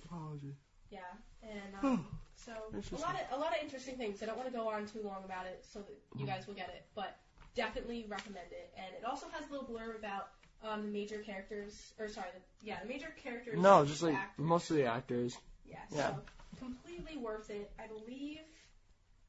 Apology. 0.05 0.55
Yeah, 0.91 0.99
and 1.43 1.75
um, 1.83 2.07
so 2.37 2.53
a 2.53 3.01
lot 3.01 3.15
of 3.15 3.39
a 3.39 3.41
lot 3.41 3.57
of 3.57 3.63
interesting 3.63 3.97
things. 3.97 4.23
I 4.23 4.27
don't 4.27 4.37
want 4.37 4.51
to 4.51 4.55
go 4.57 4.69
on 4.69 4.87
too 4.87 5.01
long 5.03 5.25
about 5.25 5.47
it, 5.47 5.65
so 5.71 5.79
that 5.81 6.21
you 6.21 6.27
guys 6.27 6.47
will 6.47 6.55
get 6.55 6.69
it, 6.69 6.85
but 6.95 7.17
definitely 7.55 8.05
recommend 8.09 8.49
it. 8.51 8.73
And 8.77 8.87
it 8.99 9.05
also 9.09 9.27
has 9.33 9.49
a 9.49 9.53
little 9.53 9.67
blurb 9.67 9.99
about 9.99 10.29
um, 10.63 10.83
the 10.83 10.89
major 10.89 11.19
characters, 11.19 11.93
or 11.99 12.09
sorry, 12.09 12.29
the, 12.35 12.67
yeah, 12.67 12.81
the 12.83 12.89
major 12.89 13.15
characters. 13.23 13.59
No, 13.59 13.85
just 13.85 14.03
like 14.03 14.15
actors. 14.15 14.45
most 14.45 14.71
of 14.71 14.77
the 14.77 14.85
actors. 14.85 15.37
Yeah, 15.67 15.79
Yeah. 15.95 16.11
so 16.11 16.17
completely 16.59 17.17
worth 17.17 17.51
it. 17.51 17.71
I 17.79 17.87
believe. 17.87 18.41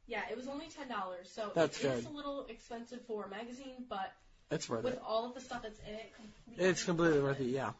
Yeah, 0.07 0.21
it 0.29 0.35
was 0.37 0.47
only 0.47 0.67
ten 0.67 0.87
dollars, 0.89 1.29
so 1.33 1.51
That's 1.55 1.79
it 1.83 1.87
is 1.87 2.03
good. 2.03 2.13
a 2.13 2.15
little 2.15 2.45
expensive 2.49 2.99
for 3.07 3.23
a 3.25 3.29
magazine, 3.29 3.85
but 3.89 4.11
It's 4.51 4.67
worth 4.69 4.79
it. 4.81 4.85
with 4.85 4.93
it. 4.95 5.01
all 5.07 5.25
of 5.27 5.33
the 5.33 5.41
stuff 5.41 5.61
that's 5.63 5.79
in 5.87 5.93
it, 5.95 6.11
completely 6.15 6.65
It's 6.65 6.83
completely 6.83 7.21
worth 7.21 7.39
it. 7.39 7.45
Yeah. 7.47 7.71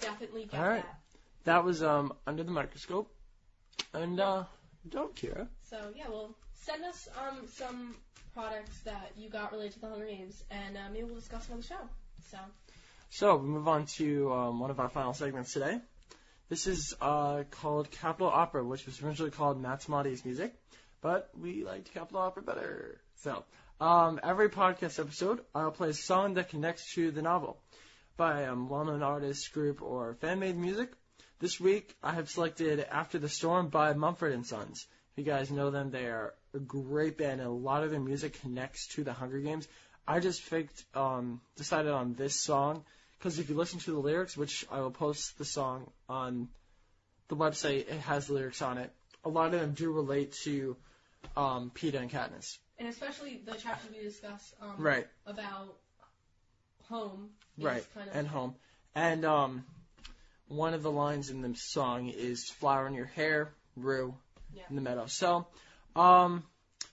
Definitely 0.00 0.44
get 0.46 0.60
All 0.60 0.68
right. 0.68 0.82
that. 0.82 0.98
That 1.44 1.64
was 1.64 1.82
um 1.82 2.12
under 2.26 2.42
the 2.42 2.50
microscope, 2.50 3.10
and 3.92 4.18
uh, 4.20 4.44
dope, 4.88 5.16
Kira. 5.16 5.46
So 5.70 5.76
yeah, 5.96 6.08
we'll 6.08 6.34
send 6.64 6.84
us 6.84 7.08
um, 7.28 7.46
some 7.54 7.94
products 8.34 8.78
that 8.84 9.12
you 9.16 9.28
got 9.28 9.52
related 9.52 9.74
to 9.74 9.80
the 9.80 9.88
Hunger 9.88 10.06
Games, 10.06 10.42
and 10.50 10.76
uh, 10.76 10.80
maybe 10.92 11.04
we'll 11.04 11.14
discuss 11.14 11.46
them 11.46 11.54
on 11.54 11.60
the 11.60 11.66
show. 11.66 11.88
So, 12.30 12.38
So 13.10 13.36
we 13.36 13.48
move 13.48 13.68
on 13.68 13.86
to 13.98 14.32
um, 14.32 14.60
one 14.60 14.70
of 14.70 14.80
our 14.80 14.88
final 14.88 15.12
segments 15.14 15.52
today. 15.52 15.78
This 16.48 16.66
is 16.66 16.94
uh, 17.00 17.44
called 17.50 17.90
Capitol 17.90 18.28
Opera, 18.28 18.64
which 18.64 18.84
was 18.86 19.00
originally 19.02 19.30
called 19.30 19.60
Matsumati's 19.62 20.24
Music, 20.24 20.52
but 21.06 21.30
we 21.40 21.62
liked 21.62 21.94
Capitol 21.94 22.18
Opera 22.18 22.42
better. 22.42 23.00
So 23.22 23.44
um, 23.80 24.18
every 24.24 24.48
podcast 24.48 24.98
episode, 24.98 25.38
I'll 25.54 25.70
play 25.70 25.90
a 25.90 25.94
song 25.94 26.34
that 26.34 26.48
connects 26.48 26.94
to 26.94 27.12
the 27.12 27.22
novel 27.22 27.58
by 28.16 28.40
a 28.40 28.56
well-known 28.56 29.04
artist, 29.04 29.52
group, 29.52 29.82
or 29.82 30.14
fan-made 30.14 30.56
music. 30.56 30.90
This 31.38 31.60
week, 31.60 31.94
I 32.02 32.14
have 32.14 32.28
selected 32.28 32.84
After 32.90 33.20
the 33.20 33.28
Storm 33.28 33.68
by 33.68 33.92
Mumford 33.92 34.32
and 34.32 34.44
Sons. 34.44 34.84
If 35.12 35.24
you 35.24 35.32
guys 35.32 35.48
know 35.48 35.70
them, 35.70 35.92
they 35.92 36.06
are 36.06 36.34
a 36.52 36.58
great 36.58 37.18
band, 37.18 37.40
and 37.40 37.48
a 37.50 37.52
lot 37.52 37.84
of 37.84 37.92
their 37.92 38.00
music 38.00 38.40
connects 38.40 38.88
to 38.96 39.04
the 39.04 39.12
Hunger 39.12 39.38
Games. 39.38 39.68
I 40.08 40.18
just 40.18 40.50
picked, 40.50 40.84
um, 40.96 41.40
decided 41.56 41.92
on 41.92 42.14
this 42.14 42.34
song 42.34 42.82
because 43.16 43.38
if 43.38 43.48
you 43.48 43.54
listen 43.54 43.78
to 43.78 43.92
the 43.92 44.00
lyrics, 44.00 44.36
which 44.36 44.66
I 44.72 44.80
will 44.80 44.90
post 44.90 45.38
the 45.38 45.44
song 45.44 45.88
on 46.08 46.48
the 47.28 47.36
website, 47.36 47.88
it 47.88 48.00
has 48.00 48.28
lyrics 48.28 48.60
on 48.60 48.78
it. 48.78 48.90
A 49.24 49.28
lot 49.28 49.54
of 49.54 49.60
them 49.60 49.72
do 49.72 49.92
relate 49.92 50.32
to 50.44 50.76
um, 51.36 51.70
Peeta 51.74 51.96
and 52.00 52.10
Katniss. 52.10 52.58
and 52.78 52.88
especially 52.88 53.40
the 53.44 53.54
chapter 53.54 53.88
we 53.92 54.02
discussed 54.04 54.54
um, 54.60 54.74
Right, 54.78 55.06
about 55.26 55.76
home. 56.88 57.30
is 57.58 57.64
right, 57.64 57.86
Kind 57.94 58.08
of, 58.10 58.16
and 58.16 58.28
home. 58.28 58.54
And 58.94 59.24
um, 59.24 59.64
one 60.48 60.74
of 60.74 60.82
the 60.82 60.90
lines 60.90 61.30
in 61.30 61.42
the 61.42 61.54
song 61.56 62.08
is 62.08 62.48
"Flower 62.48 62.86
in 62.86 62.94
your 62.94 63.06
hair, 63.06 63.52
rue 63.76 64.14
Yeah. 64.54 64.62
in 64.70 64.76
the 64.76 64.82
meadow." 64.82 65.06
So, 65.06 65.46
um, 65.94 66.42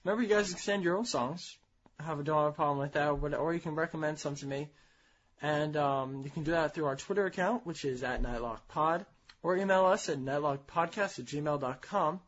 remember, 0.04 0.24
you 0.24 0.30
guys 0.30 0.50
can 0.50 0.58
send 0.60 0.84
your 0.84 0.98
own 0.98 1.06
songs. 1.06 1.56
I 2.00 2.04
have 2.04 2.24
don't 2.24 2.38
have 2.38 2.48
a 2.48 2.56
problem 2.56 2.80
with 2.80 2.94
that, 2.94 3.08
or 3.10 3.36
or 3.36 3.54
you 3.54 3.60
can 3.60 3.76
recommend 3.76 4.20
some 4.20 4.36
to 4.36 4.46
me. 4.46 4.70
And 5.42 5.76
um, 5.76 6.22
you 6.24 6.30
can 6.30 6.44
do 6.44 6.52
that 6.52 6.74
through 6.74 6.86
our 6.86 6.96
Twitter 6.96 7.26
account, 7.26 7.66
which 7.66 7.84
is 7.86 8.02
at 8.04 8.22
NightlockPod, 8.24 9.06
or 9.44 9.58
email 9.58 9.86
us 9.86 10.08
at 10.08 10.18
nightlockpodcast 10.18 11.20
at 11.20 11.26
gmail.com. 11.26 12.22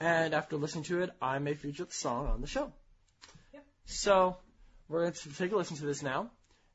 And 0.00 0.34
after 0.34 0.56
listening 0.56 0.84
to 0.84 1.02
it, 1.02 1.10
I 1.22 1.38
may 1.38 1.54
feature 1.54 1.84
the 1.84 1.92
song 1.92 2.26
on 2.26 2.40
the 2.40 2.46
show. 2.46 2.72
Yep. 3.52 3.64
So 3.86 4.36
we're 4.88 5.02
going 5.02 5.12
to 5.12 5.28
take 5.34 5.52
a 5.52 5.56
listen 5.56 5.76
to 5.78 5.86
this 5.86 6.02
now. 6.02 6.30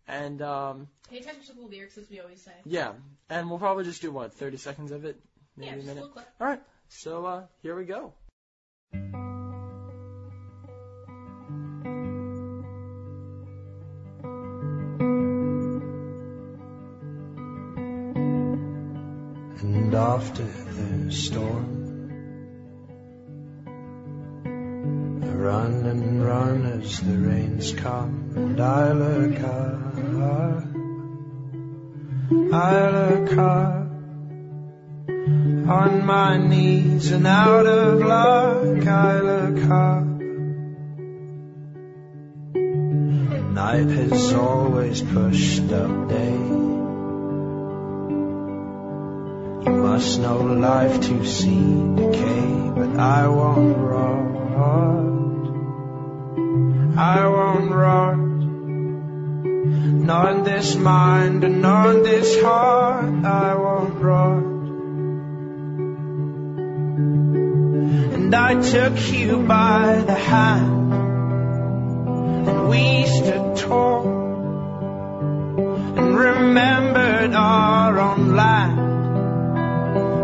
And 0.08 0.42
um, 0.42 0.88
Pay 1.10 1.20
attention 1.20 1.44
to 1.46 1.54
the 1.54 1.68
lyrics, 1.68 1.98
as 1.98 2.10
we 2.10 2.20
always 2.20 2.42
say. 2.42 2.52
yeah, 2.66 2.94
and 3.30 3.48
we'll 3.50 3.60
probably 3.60 3.84
just 3.84 4.02
do 4.02 4.12
what, 4.12 4.34
30 4.34 4.58
seconds 4.58 4.92
of 4.92 5.06
it? 5.06 5.20
Maybe 5.56 5.68
yeah, 5.68 5.74
a 5.74 5.78
just 5.78 5.88
a 5.92 5.96
minute? 5.96 6.14
clip. 6.14 6.28
All 6.42 6.48
right, 6.48 6.62
so 6.88 7.26
uh, 7.26 7.44
here 7.62 7.76
we 7.76 7.86
go. 7.86 8.14
And 19.62 19.94
after 19.94 20.44
the 20.44 21.12
storm, 21.12 21.79
as 26.80 27.02
the 27.02 27.18
rains 27.18 27.74
come, 27.74 28.32
and 28.36 28.62
I 28.62 28.92
look 28.94 29.40
up, 29.42 29.96
I 32.54 32.90
look 32.98 33.38
up 33.38 33.88
on 35.78 36.06
my 36.06 36.38
knees 36.38 37.12
and 37.12 37.28
out 37.28 37.66
of 37.66 38.00
luck, 38.00 38.88
I 38.88 39.20
look 39.20 39.64
up. 39.70 40.06
Night 43.60 43.90
has 43.90 44.34
always 44.34 45.02
pushed 45.02 45.72
up 45.72 46.10
day. 46.10 46.40
You 49.66 49.76
must 49.88 50.20
know 50.20 50.38
life 50.38 51.02
to 51.02 51.26
see 51.26 51.96
decay, 51.96 52.72
but 52.74 52.98
I 52.98 53.28
won't 53.28 53.78
rot. 53.78 55.19
I 57.00 57.26
won't 57.30 57.72
rot. 57.72 58.18
Not 60.10 60.44
this 60.44 60.76
mind 60.76 61.46
and 61.46 61.62
not 61.62 62.04
this 62.04 62.42
heart, 62.42 63.24
I 63.24 63.56
won't 63.56 64.02
rot. 64.02 64.44
And 68.16 68.36
I 68.36 68.60
took 68.60 69.00
you 69.14 69.38
by 69.44 70.04
the 70.06 70.14
hand, 70.14 70.94
and 72.50 72.68
we 72.68 73.06
stood 73.06 73.56
tall, 73.56 74.06
and 75.98 76.20
remembered 76.20 77.34
our 77.34 77.98
own 77.98 78.36
land 78.36 78.78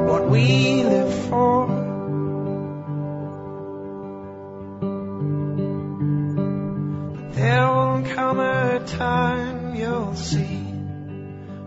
what 0.09 0.29
we 0.29 0.83
live 0.83 1.13
for. 1.29 1.74
Time 8.97 9.75
you'll 9.75 10.15
see 10.15 10.63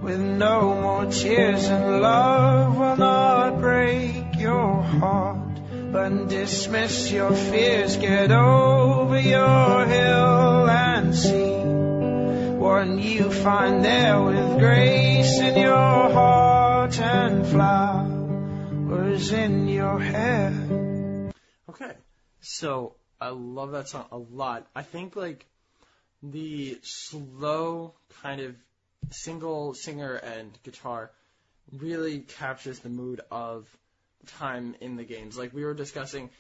with 0.01 0.21
no 0.21 0.75
more 0.81 1.07
tears 1.07 1.69
and 1.69 2.01
love 2.01 2.79
will 2.79 2.97
not 2.97 3.61
break 3.61 4.39
your 4.39 4.83
heart, 4.83 5.61
but 5.93 6.29
dismiss 6.29 7.13
your 7.13 7.33
fears, 7.33 7.97
get 7.99 8.31
over 8.31 9.21
your 9.21 9.87
hill 9.87 10.69
and 10.71 11.15
see 11.15 11.59
what 12.57 12.89
you 12.99 13.31
find 13.31 13.85
there 13.85 14.23
with 14.23 14.59
grace 14.59 15.39
in 15.39 15.59
your 15.59 16.11
heart 16.11 16.99
and 16.99 17.47
flowers 17.47 19.33
in 19.33 19.69
your 19.69 19.99
hair. 19.99 21.31
Okay, 21.69 21.93
so 22.41 22.95
I 23.21 23.29
love 23.29 23.73
that 23.73 23.89
song 23.89 24.07
a 24.11 24.17
lot. 24.17 24.67
I 24.75 24.83
think 24.83 25.15
like 25.15 25.45
the 26.23 26.79
slow 26.83 27.95
kind 28.23 28.41
of 28.41 28.57
single 29.11 29.75
singer 29.75 30.15
and 30.15 30.59
guitar 30.63 31.11
really 31.73 32.21
captures 32.21 32.81
the 32.81 32.89
mood 32.89 33.21
of 33.31 33.69
time 34.39 34.75
in 34.81 34.97
the 34.97 35.05
games. 35.05 35.39
Like 35.39 35.53
we 35.53 35.65
were 35.65 35.75
discussing, 35.75 36.31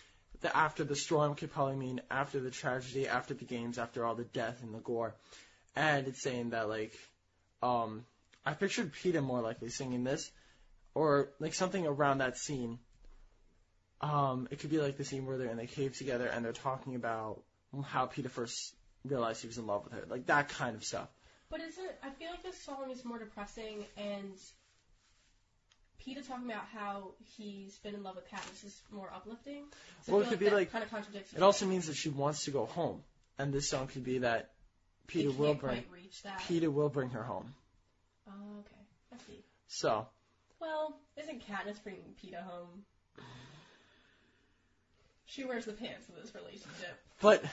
the 0.40 0.54
after 0.56 0.84
the 0.84 0.96
storm 0.96 1.34
could 1.34 1.52
probably 1.52 1.76
mean 1.76 2.00
after 2.10 2.40
the 2.40 2.50
tragedy, 2.50 3.08
after 3.08 3.34
the 3.34 3.44
games, 3.44 3.78
after 3.78 4.04
all 4.04 4.14
the 4.14 4.24
death 4.24 4.62
and 4.62 4.74
the 4.74 4.78
gore, 4.78 5.14
and 5.76 6.06
it's 6.06 6.22
saying 6.22 6.50
that 6.50 6.68
like, 6.68 6.92
um, 7.62 8.04
I 8.44 8.54
pictured 8.54 8.92
Peeta 8.92 9.22
more 9.22 9.40
likely 9.40 9.68
singing 9.68 10.04
this, 10.04 10.30
or 10.94 11.30
like 11.38 11.54
something 11.54 11.86
around 11.86 12.18
that 12.18 12.38
scene 12.38 12.78
um, 14.00 14.48
it 14.50 14.60
could 14.60 14.70
be 14.70 14.78
like 14.78 14.96
the 14.96 15.04
scene 15.04 15.26
where 15.26 15.38
they're 15.38 15.50
in 15.50 15.56
the 15.56 15.66
cave 15.66 15.96
together 15.96 16.26
and 16.26 16.44
they're 16.44 16.52
talking 16.52 16.94
about 16.94 17.42
how 17.84 18.06
Peeta 18.06 18.30
first 18.30 18.74
realized 19.08 19.40
he 19.42 19.46
was 19.48 19.58
in 19.58 19.66
love 19.66 19.84
with 19.84 19.92
her, 19.94 20.04
like 20.08 20.26
that 20.26 20.48
kind 20.48 20.76
of 20.76 20.84
stuff. 20.84 21.08
But 21.50 21.60
is 21.60 21.78
it? 21.78 21.98
I 22.02 22.10
feel 22.10 22.30
like 22.30 22.42
this 22.42 22.60
song 22.62 22.90
is 22.90 23.04
more 23.04 23.18
depressing, 23.18 23.84
and 23.96 24.34
Peeta 26.00 26.26
talking 26.26 26.50
about 26.50 26.64
how 26.72 27.12
he's 27.36 27.76
been 27.78 27.94
in 27.94 28.02
love 28.02 28.16
with 28.16 28.28
Katniss 28.30 28.64
is 28.64 28.82
more 28.90 29.10
uplifting. 29.14 29.64
So 30.04 30.12
Well, 30.12 30.22
it 30.22 30.28
could 30.28 30.38
be 30.38 30.50
like- 30.50 30.70
kind 30.70 30.84
of 30.84 30.90
contradicts. 30.90 31.32
It 31.32 31.42
also 31.42 31.66
means 31.66 31.86
that 31.86 31.96
she 31.96 32.08
wants 32.10 32.44
to 32.44 32.50
go 32.50 32.66
home, 32.66 33.02
and 33.38 33.52
this 33.52 33.68
song 33.68 33.88
could 33.88 34.04
be 34.04 34.18
that 34.18 34.50
Peeta 35.08 35.34
will 35.36 35.54
bring 35.54 35.82
quite 35.82 35.90
reach 35.90 36.22
that. 36.22 36.38
Peeta 36.40 36.72
will 36.72 36.90
bring 36.90 37.10
her 37.10 37.22
home. 37.22 37.54
Oh, 38.28 38.58
okay, 38.60 38.86
I 39.12 39.16
see. 39.26 39.42
So 39.68 40.06
Well, 40.60 40.98
isn't 41.16 41.46
Katniss 41.46 41.82
bringing 41.82 42.14
Peeta 42.22 42.42
home? 42.42 42.84
She 45.26 45.44
wears 45.44 45.64
the 45.66 45.72
pants 45.72 46.08
in 46.08 46.14
this 46.20 46.34
relationship. 46.34 46.98
But 47.20 47.44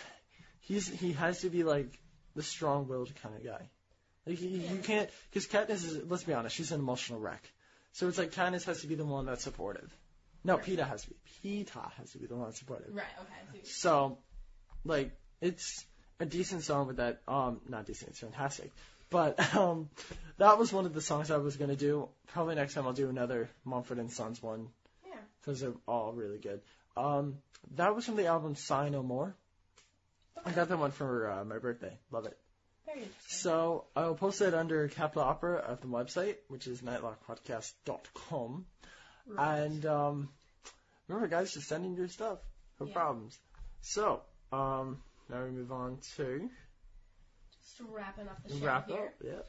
he's 0.66 0.88
he 0.88 1.14
has 1.14 1.42
to 1.42 1.50
be 1.50 1.64
like 1.64 1.98
the 2.36 2.44
strong-willed 2.44 3.12
kind 3.22 3.36
of 3.36 3.44
guy. 3.44 3.70
Like 4.28 4.38
he, 4.38 4.48
you 4.48 4.80
can't 4.84 5.10
because 5.30 5.48
Katniss 5.48 5.86
is 5.86 6.00
let's 6.08 6.24
be 6.24 6.34
honest, 6.34 6.56
she's 6.56 6.72
an 6.72 6.80
emotional 6.80 7.20
wreck. 7.20 7.44
So 7.94 8.08
it's 8.08 8.18
like 8.18 8.32
Katniss 8.32 8.66
has 8.66 8.82
to 8.82 8.88
be 8.88 8.96
the 8.96 9.06
one 9.06 9.26
that's 9.26 9.44
supportive. 9.44 9.90
No, 10.44 10.56
Right. 10.58 10.66
Peeta 10.66 10.88
has 10.88 11.04
to 11.04 11.10
be. 11.10 11.16
Peeta 11.44 11.92
has 11.94 12.12
to 12.12 12.18
be 12.20 12.28
the 12.28 12.36
one 12.36 12.46
that's 12.50 12.60
supportive. 12.60 12.94
Right. 12.94 13.06
Okay. 13.22 13.62
So, 13.64 14.18
like, 14.84 15.12
it's 15.42 15.86
a 16.20 16.26
decent 16.26 16.64
song, 16.64 16.88
but 16.88 16.98
that 16.98 17.22
um 17.28 17.62
not 17.70 17.86
decent, 17.86 18.12
it's 18.12 18.20
fantastic. 18.20 18.72
But 19.10 19.40
um 19.56 19.90
that 20.38 20.58
was 20.58 20.74
one 20.74 20.86
of 20.86 20.94
the 20.94 21.02
songs 21.02 21.32
I 21.32 21.38
was 21.38 21.56
gonna 21.58 21.76
do. 21.76 22.10
Probably 22.28 22.56
next 22.56 22.74
time 22.74 22.86
I'll 22.86 22.94
do 22.94 23.10
another 23.10 23.50
Mumford 23.64 23.98
and 24.00 24.12
Sons 24.12 24.42
one 24.42 24.68
Yeah. 25.08 25.16
because 25.42 25.62
they're 25.62 25.74
all 25.88 26.14
really 26.14 26.40
good. 26.40 26.62
Um, 26.98 27.38
that 27.76 27.96
was 27.96 28.06
from 28.06 28.16
the 28.16 28.26
album 28.28 28.56
Sigh 28.56 28.90
No 28.90 29.04
More. 29.04 29.36
I 30.44 30.52
got 30.52 30.70
that 30.70 30.78
one 30.80 30.92
for 30.92 31.30
uh, 31.30 31.46
my 31.46 31.58
birthday. 31.60 31.98
Love 32.12 32.26
it. 32.26 32.38
So 33.28 33.86
I'll 33.96 34.16
post 34.16 34.42
it 34.42 34.54
under 34.54 34.88
Capitol 34.88 35.24
Opera 35.24 35.58
of 35.58 35.82
the 35.82 35.88
website, 35.88 36.36
which 36.48 36.66
is 36.68 36.82
nightlockpodcast.com. 36.82 38.66
Right. 39.28 39.58
And 39.60 39.86
um, 39.86 40.30
remember, 41.08 41.28
guys, 41.28 41.54
just 41.54 41.68
send 41.68 41.86
in 41.86 41.96
your 41.96 42.08
stuff. 42.08 42.40
No 42.80 42.88
Yeah. 42.88 42.94
problems. 42.94 43.38
So, 43.82 44.22
um, 44.52 45.02
now 45.30 45.44
we 45.44 45.50
move 45.52 45.72
on 45.72 45.98
to 46.16 46.50
Just 47.52 47.82
wrapping 47.90 48.28
up 48.28 48.42
the 48.48 48.58
show 48.58 48.66
wrap 48.66 48.88
here. 48.88 48.98
up. 48.98 49.14
Yeah. 49.24 49.42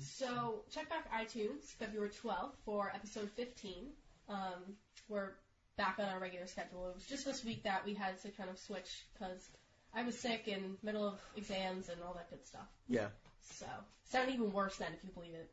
So 0.00 0.62
check 0.72 0.88
back 0.90 1.10
iTunes 1.12 1.62
February 1.78 2.10
12th 2.22 2.54
for 2.64 2.90
episode 2.94 3.30
15. 3.36 3.92
Um, 4.28 4.76
we're 5.08 5.30
back 5.76 5.96
on 5.98 6.06
our 6.06 6.18
regular 6.20 6.46
schedule. 6.46 6.88
It 6.90 6.94
was 6.96 7.06
just 7.06 7.24
this 7.24 7.44
week 7.44 7.64
that 7.64 7.84
we 7.86 7.94
had 7.94 8.20
to 8.22 8.30
kind 8.30 8.50
of 8.50 8.58
switch 8.58 9.06
because 9.14 9.48
I 9.94 10.02
was 10.02 10.18
sick 10.18 10.46
in 10.46 10.76
middle 10.82 11.06
of 11.06 11.20
exams 11.36 11.88
and 11.88 12.00
all 12.02 12.14
that 12.14 12.30
good 12.30 12.46
stuff. 12.46 12.68
Yeah. 12.88 13.08
So 13.42 13.66
sounded 14.04 14.34
even 14.34 14.52
worse 14.52 14.76
then, 14.76 14.92
if 14.94 15.02
you 15.04 15.10
believe 15.10 15.34
it. 15.34 15.50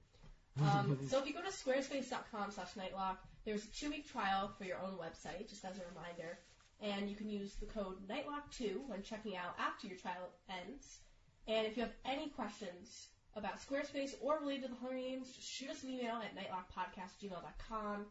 Um, 0.62 0.98
so 1.10 1.20
if 1.20 1.28
you 1.28 1.34
go 1.34 1.42
to 1.42 1.48
squarespace.com 1.48 2.52
slash 2.52 2.74
nightlock, 2.78 3.18
there's 3.46 3.64
a 3.64 3.68
two-week 3.70 4.12
trial 4.12 4.52
for 4.58 4.66
your 4.66 4.78
own 4.80 4.98
website, 4.98 5.50
just 5.50 5.66
as 5.66 5.78
a 5.78 5.82
reminder. 5.96 6.38
And 6.82 7.10
you 7.10 7.16
can 7.16 7.30
use 7.30 7.56
the 7.56 7.66
code 7.66 7.96
NIGHTLOCK2 8.08 8.88
when 8.88 9.02
checking 9.02 9.36
out 9.36 9.56
after 9.58 9.88
your 9.88 9.98
trial 9.98 10.30
ends. 10.50 11.00
And 11.48 11.66
if 11.66 11.76
you 11.76 11.84
have 11.84 11.94
any 12.06 12.30
questions 12.30 13.08
about 13.36 13.60
Squarespace 13.60 14.16
or 14.22 14.40
related 14.40 14.64
to 14.64 14.68
the 14.70 14.76
Hunger 14.76 14.98
Games, 14.98 15.32
just 15.32 15.48
shoot 15.48 15.70
us 15.70 15.84
an 15.84 15.90
email 15.92 16.22
at 16.22 16.36
nightlockpodcast@gmail.com. 16.36 18.06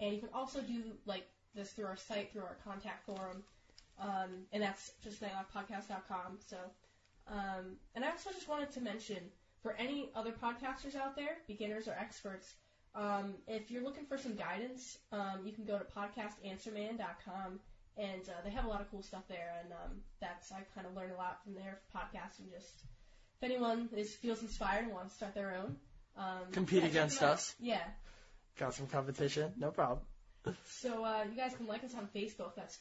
And 0.00 0.12
you 0.12 0.20
can 0.20 0.28
also 0.34 0.60
do 0.60 0.82
like 1.06 1.26
this 1.54 1.72
through 1.72 1.86
our 1.86 1.96
site, 1.96 2.32
through 2.32 2.42
our 2.42 2.56
contact 2.64 3.06
form, 3.06 3.42
um, 3.98 4.46
and 4.52 4.62
that's 4.62 4.92
just 5.02 5.22
nightlockpodcast.com. 5.22 6.38
So, 6.48 6.56
um, 7.28 7.76
and 7.94 8.04
I 8.04 8.10
also 8.10 8.30
just 8.30 8.48
wanted 8.48 8.72
to 8.72 8.80
mention 8.80 9.18
for 9.62 9.74
any 9.78 10.10
other 10.14 10.32
podcasters 10.32 10.94
out 10.94 11.16
there, 11.16 11.38
beginners 11.46 11.88
or 11.88 11.92
experts, 11.92 12.54
um, 12.94 13.34
if 13.48 13.70
you're 13.70 13.82
looking 13.82 14.06
for 14.06 14.16
some 14.16 14.34
guidance, 14.34 14.98
um, 15.10 15.40
you 15.44 15.52
can 15.52 15.64
go 15.64 15.78
to 15.78 15.84
podcastanswerman.com, 15.84 17.58
and 17.96 18.28
uh, 18.28 18.32
they 18.44 18.50
have 18.50 18.64
a 18.64 18.68
lot 18.68 18.80
of 18.80 18.90
cool 18.90 19.02
stuff 19.02 19.24
there. 19.28 19.62
And 19.62 19.72
um, 19.72 20.00
that's 20.20 20.52
I 20.52 20.60
kind 20.74 20.86
of 20.86 20.94
learned 20.94 21.12
a 21.12 21.16
lot 21.16 21.42
from 21.42 21.54
there 21.54 21.78
for 21.90 21.98
podcasting. 21.98 22.52
Just 22.52 22.68
if 23.36 23.42
anyone 23.42 23.88
is 23.96 24.14
feels 24.14 24.42
inspired 24.42 24.84
and 24.84 24.92
wants 24.92 25.12
to 25.14 25.16
start 25.16 25.34
their 25.34 25.56
own, 25.56 25.76
um, 26.16 26.52
Compete 26.52 26.82
yeah, 26.82 26.88
against 26.88 27.22
us. 27.22 27.54
Yeah. 27.58 27.82
Got 28.58 28.74
some 28.74 28.86
competition. 28.86 29.52
No 29.56 29.70
problem. 29.70 29.98
So 30.68 31.04
uh, 31.04 31.24
you 31.28 31.36
guys 31.36 31.54
can 31.56 31.66
like 31.66 31.82
us 31.82 31.94
on 31.94 32.08
Facebook. 32.14 32.54
That's 32.54 32.76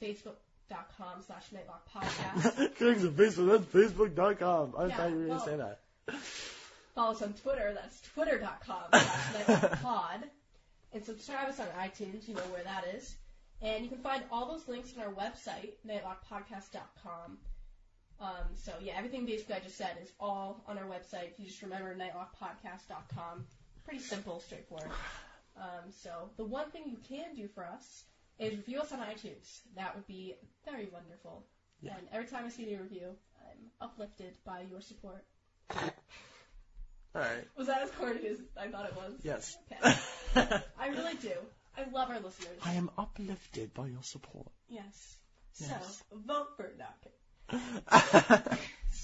facebook.com 0.70 1.22
slash 1.26 1.44
nightlock 1.54 1.84
podcast. 1.94 2.76
Clicks 2.78 3.04
on 3.04 3.12
Facebook. 3.12 3.52
That's 3.74 3.94
Facebook.com. 3.94 4.74
I 4.78 4.86
Yeah, 4.88 4.98
thought 4.98 5.10
you 5.12 5.18
were 5.18 5.26
going 5.26 5.40
to 5.40 5.46
say 5.46 5.58
that. 5.58 5.80
Follow 6.96 7.12
us 7.12 7.22
on 7.22 7.34
Twitter. 7.34 7.74
That's 7.74 8.02
twitter.com 8.14 8.84
slash 8.92 9.48
nightlockpod. 9.48 10.24
And 10.94 11.04
subscribe 11.04 11.50
us 11.50 11.60
on 11.60 11.68
iTunes. 11.80 12.28
You 12.28 12.36
know 12.36 12.42
where 12.52 12.64
that 12.64 12.86
is. 12.96 13.16
And 13.62 13.84
you 13.84 13.90
can 13.90 14.00
find 14.00 14.24
all 14.32 14.52
those 14.52 14.68
links 14.68 14.94
on 14.98 15.04
our 15.04 15.14
website, 15.14 15.72
nightlockpodcast.com. 15.88 17.38
Um, 18.20 18.30
so 18.56 18.74
yeah, 18.82 18.94
everything 18.98 19.26
basically 19.26 19.56
I 19.56 19.60
just 19.60 19.78
said 19.78 19.98
is 20.02 20.12
all 20.20 20.64
on 20.68 20.78
our 20.78 20.86
website. 20.86 21.32
If 21.32 21.40
you 21.40 21.46
just 21.46 21.62
remember 21.62 21.96
nightlockpodcast.com. 21.96 23.46
Pretty 23.86 24.00
simple, 24.00 24.40
straightforward. 24.40 24.90
Um, 25.58 25.92
so 25.92 26.30
the 26.38 26.46
one 26.46 26.70
thing 26.72 26.84
you 26.88 26.98
can 27.08 27.36
do 27.36 27.48
for 27.48 27.66
us 27.66 28.04
is 28.44 28.58
review 28.58 28.80
us 28.80 28.92
on 28.92 29.00
iTunes. 29.00 29.62
That 29.76 29.96
would 29.96 30.08
be 30.08 30.36
very 30.66 30.88
wonderful. 30.92 31.46
Yeah. 31.82 31.94
And 31.98 32.08
every 32.12 32.28
time 32.28 32.46
I 32.46 32.50
see 32.50 32.74
a 32.74 32.82
review, 32.82 33.16
I'm 33.42 33.72
uplifted 33.82 34.38
by 34.46 34.62
your 34.70 34.82
support. 34.82 35.24
Alright. 37.16 37.48
Was 37.58 37.68
that 37.68 37.82
as 37.84 37.92
corny 37.92 38.28
as 38.28 38.38
I 38.58 38.68
thought 38.68 38.86
it 38.86 38.96
was? 38.96 39.14
Yes. 39.24 39.58
Okay. 39.72 40.62
I 40.80 40.88
really 40.88 41.16
do. 41.22 41.34
I 41.78 41.84
love 41.92 42.10
our 42.10 42.20
listeners. 42.20 42.60
I 42.64 42.74
am 42.74 42.90
uplifted 42.98 43.74
by 43.74 43.88
your 43.88 44.04
support. 44.04 44.48
Yes. 44.70 45.18
Yes. 45.60 46.04
So, 46.10 46.18
vote 46.26 46.48
for 46.58 46.72
Knock. 46.78 48.60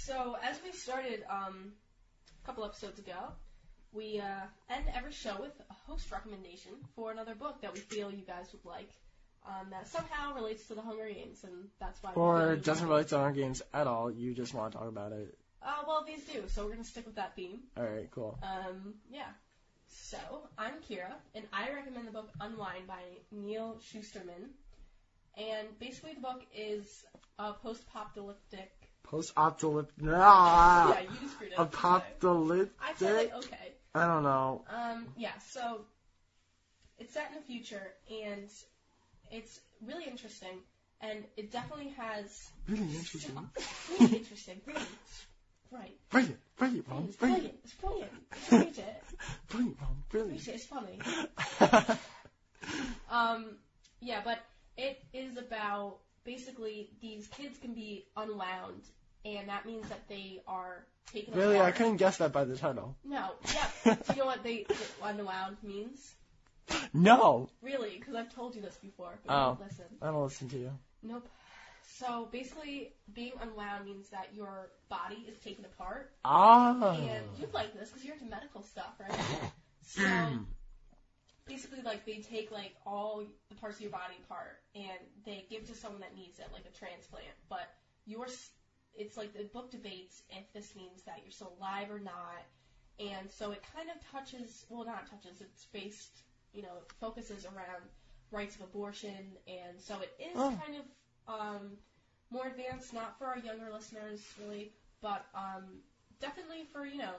So, 0.10 0.38
as 0.44 0.60
we 0.64 0.72
started 0.72 1.24
um, 1.30 1.74
a 2.42 2.46
couple 2.46 2.66
episodes 2.66 2.98
ago, 2.98 3.34
we 3.92 4.20
uh, 4.20 4.46
end 4.70 4.86
every 4.96 5.12
show 5.12 5.36
with 5.40 5.54
a 5.70 5.74
host 5.86 6.12
recommendation 6.12 6.72
for 6.96 7.12
another 7.12 7.36
book 7.36 7.62
that 7.62 7.74
we 7.74 7.80
feel 7.80 8.12
you 8.12 8.26
guys 8.26 8.48
would 8.52 8.66
like 8.66 8.90
um, 9.48 9.70
that 9.72 9.88
somehow 9.88 10.36
relates 10.36 10.68
to 10.68 10.76
the 10.76 10.82
Hunger 10.82 11.08
Games, 11.08 11.44
and 11.44 11.70
that's 11.80 12.02
why. 12.04 12.12
or 12.14 12.56
doesn't 12.56 12.88
relate 12.88 13.10
to 13.10 13.18
our 13.18 13.32
games 13.32 13.62
at 13.74 13.88
all. 13.88 14.12
You 14.12 14.34
just 14.34 14.54
want 14.54 14.72
to 14.74 14.78
talk 14.78 14.88
about 14.88 15.12
it. 15.12 15.38
Uh, 15.62 15.84
well, 15.88 16.06
these 16.08 16.24
do, 16.26 16.44
so 16.48 16.64
we're 16.64 16.72
going 16.72 16.84
to 16.84 16.90
stick 16.90 17.06
with 17.06 17.16
that 17.16 17.36
theme. 17.36 17.60
Alright, 17.78 18.10
cool. 18.12 18.40
Um, 18.42 18.94
yeah. 19.12 19.28
So, 19.90 20.18
I'm 20.58 20.74
Kira, 20.90 21.12
and 21.36 21.46
I 21.52 21.72
recommend 21.74 22.08
the 22.08 22.12
book 22.12 22.30
Unwind 22.40 22.88
by 22.88 23.02
Neal 23.32 23.78
Shusterman. 23.92 24.50
And 25.38 25.68
basically, 25.80 26.14
the 26.14 26.22
book 26.22 26.46
is 26.56 27.04
a 27.40 27.54
post-apocalyptic. 27.54 28.72
Post-apocalyptic. 29.04 30.02
Nah. 30.02 30.94
yeah, 30.94 31.02
you 31.02 31.30
screwed 31.30 31.54
up. 31.54 31.74
Apocalyptic. 31.74 32.74
I 32.82 33.06
it 33.06 33.32
okay. 33.36 33.74
I 33.96 34.06
don't 34.06 34.24
know. 34.24 34.64
Um, 34.70 35.08
yeah, 35.18 35.38
so 35.40 35.82
it's 37.00 37.14
set 37.14 37.30
in 37.30 37.36
the 37.36 37.42
future, 37.42 37.94
and 38.10 38.50
it's 39.32 39.60
really 39.86 40.06
interesting, 40.06 40.60
and 41.02 41.24
it 41.38 41.52
definitely 41.52 41.94
has 41.98 42.50
Really 42.68 42.84
interesting. 42.96 43.38
really 44.00 44.18
interesting, 44.18 44.62
really 44.66 44.82
right. 45.72 45.98
Brilliant. 46.10 46.40
Brilliant, 46.58 46.88
Ron. 46.90 47.06
It's 47.08 47.16
Brilliant. 47.18 47.42
brilliant. 47.42 47.60
It's 47.64 47.74
brilliant. 48.50 48.76
Read 48.78 48.86
it. 48.86 49.04
Brilliant, 49.50 49.78
Ron. 49.82 49.90
Read 49.90 50.10
Brilliant. 50.10 50.48
it. 50.48 50.56
It's 50.56 50.66
funny. 50.66 51.00
Um, 53.10 53.56
yeah, 54.02 54.22
but 54.24 54.40
it 54.78 55.04
is 55.14 55.38
about 55.38 55.98
basically 56.24 56.90
these 57.02 57.28
kids 57.28 57.58
can 57.58 57.74
be 57.74 58.06
unwound, 58.16 58.84
and 59.26 59.50
that 59.50 59.66
means 59.66 59.88
that 59.90 60.08
they 60.08 60.42
are 60.48 60.86
taken 61.12 61.34
really, 61.34 61.60
I 61.60 61.72
couldn't 61.72 61.98
guess 61.98 62.18
that 62.18 62.32
by 62.32 62.44
the 62.46 62.56
title. 62.56 62.96
No, 63.04 63.32
yeah. 63.54 63.96
Do 63.96 64.14
you 64.14 64.20
know 64.20 64.26
what 64.28 64.44
they 64.44 64.66
what 65.00 65.16
unwound 65.16 65.58
means? 65.64 66.14
No. 66.94 67.50
Really? 67.62 67.98
Because 68.00 68.16
I've 68.16 68.34
told 68.34 68.56
you 68.56 68.62
this 68.62 68.76
before, 68.82 69.20
but 69.26 69.34
Oh. 69.34 69.52
you 69.52 69.58
don't 69.58 69.62
listen. 69.68 69.86
I 70.02 70.06
don't 70.08 70.24
listen 70.24 70.50
to 70.50 70.58
you. 70.58 70.72
Nope. 71.04 71.28
So 71.98 72.28
basically, 72.32 72.94
being 73.14 73.34
unwound 73.42 73.86
means 73.86 74.10
that 74.10 74.30
your 74.34 74.72
body 74.90 75.26
is 75.28 75.38
taken 75.40 75.66
apart, 75.66 76.12
Ah. 76.24 76.96
and 76.96 77.26
you'd 77.38 77.54
like 77.54 77.74
this 77.74 77.90
because 77.90 78.06
you're 78.06 78.16
into 78.16 78.26
medical 78.26 78.64
stuff, 78.64 78.94
right? 79.00 79.20
So 79.82 80.04
basically, 81.48 81.82
like 81.82 82.06
they 82.06 82.18
take 82.22 82.52
like 82.52 82.76
all 82.86 83.24
the 83.50 83.56
parts 83.56 83.78
of 83.78 83.82
your 83.82 83.92
body 83.92 84.14
apart 84.24 84.62
and 84.76 85.00
they 85.26 85.46
give 85.50 85.66
to 85.68 85.76
someone 85.76 86.02
that 86.02 86.16
needs 86.16 86.38
it, 86.40 86.46
like 86.54 86.66
a 86.72 86.78
transplant. 86.78 87.26
But 87.50 87.68
yours, 88.06 88.52
it's 88.96 89.18
like 89.18 89.34
the 89.34 89.46
book 89.46 89.72
debates 89.72 90.22
if 90.30 90.52
this 90.54 90.76
means 90.76 91.02
that 91.08 91.22
you're 91.24 91.32
still 91.32 91.54
alive 91.60 91.90
or 91.90 92.00
not, 92.00 92.44
and 93.00 93.32
so 93.32 93.52
it 93.52 93.64
kind 93.76 93.90
of 93.90 93.96
touches, 94.12 94.66
well, 94.70 94.86
not 94.86 95.10
touches, 95.10 95.42
it's 95.42 95.66
based, 95.74 96.22
you 96.54 96.62
know, 96.62 96.76
it 96.82 96.92
focuses 97.00 97.46
around 97.46 97.82
rights 98.32 98.56
of 98.56 98.62
abortion, 98.62 99.38
and 99.48 99.80
so 99.80 99.96
it 100.02 100.12
is 100.20 100.36
Oh. 100.36 100.60
kind 100.66 100.78
of 100.78 101.40
um, 101.40 101.72
more 102.32 102.48
advanced, 102.48 102.94
not 102.94 103.18
for 103.18 103.26
our 103.28 103.38
younger 103.40 103.72
listeners 103.72 104.22
really, 104.40 104.72
but 105.02 105.26
um, 105.36 105.64
definitely 106.20 106.64
for 106.74 106.86
you 106.86 106.98
know 106.98 107.14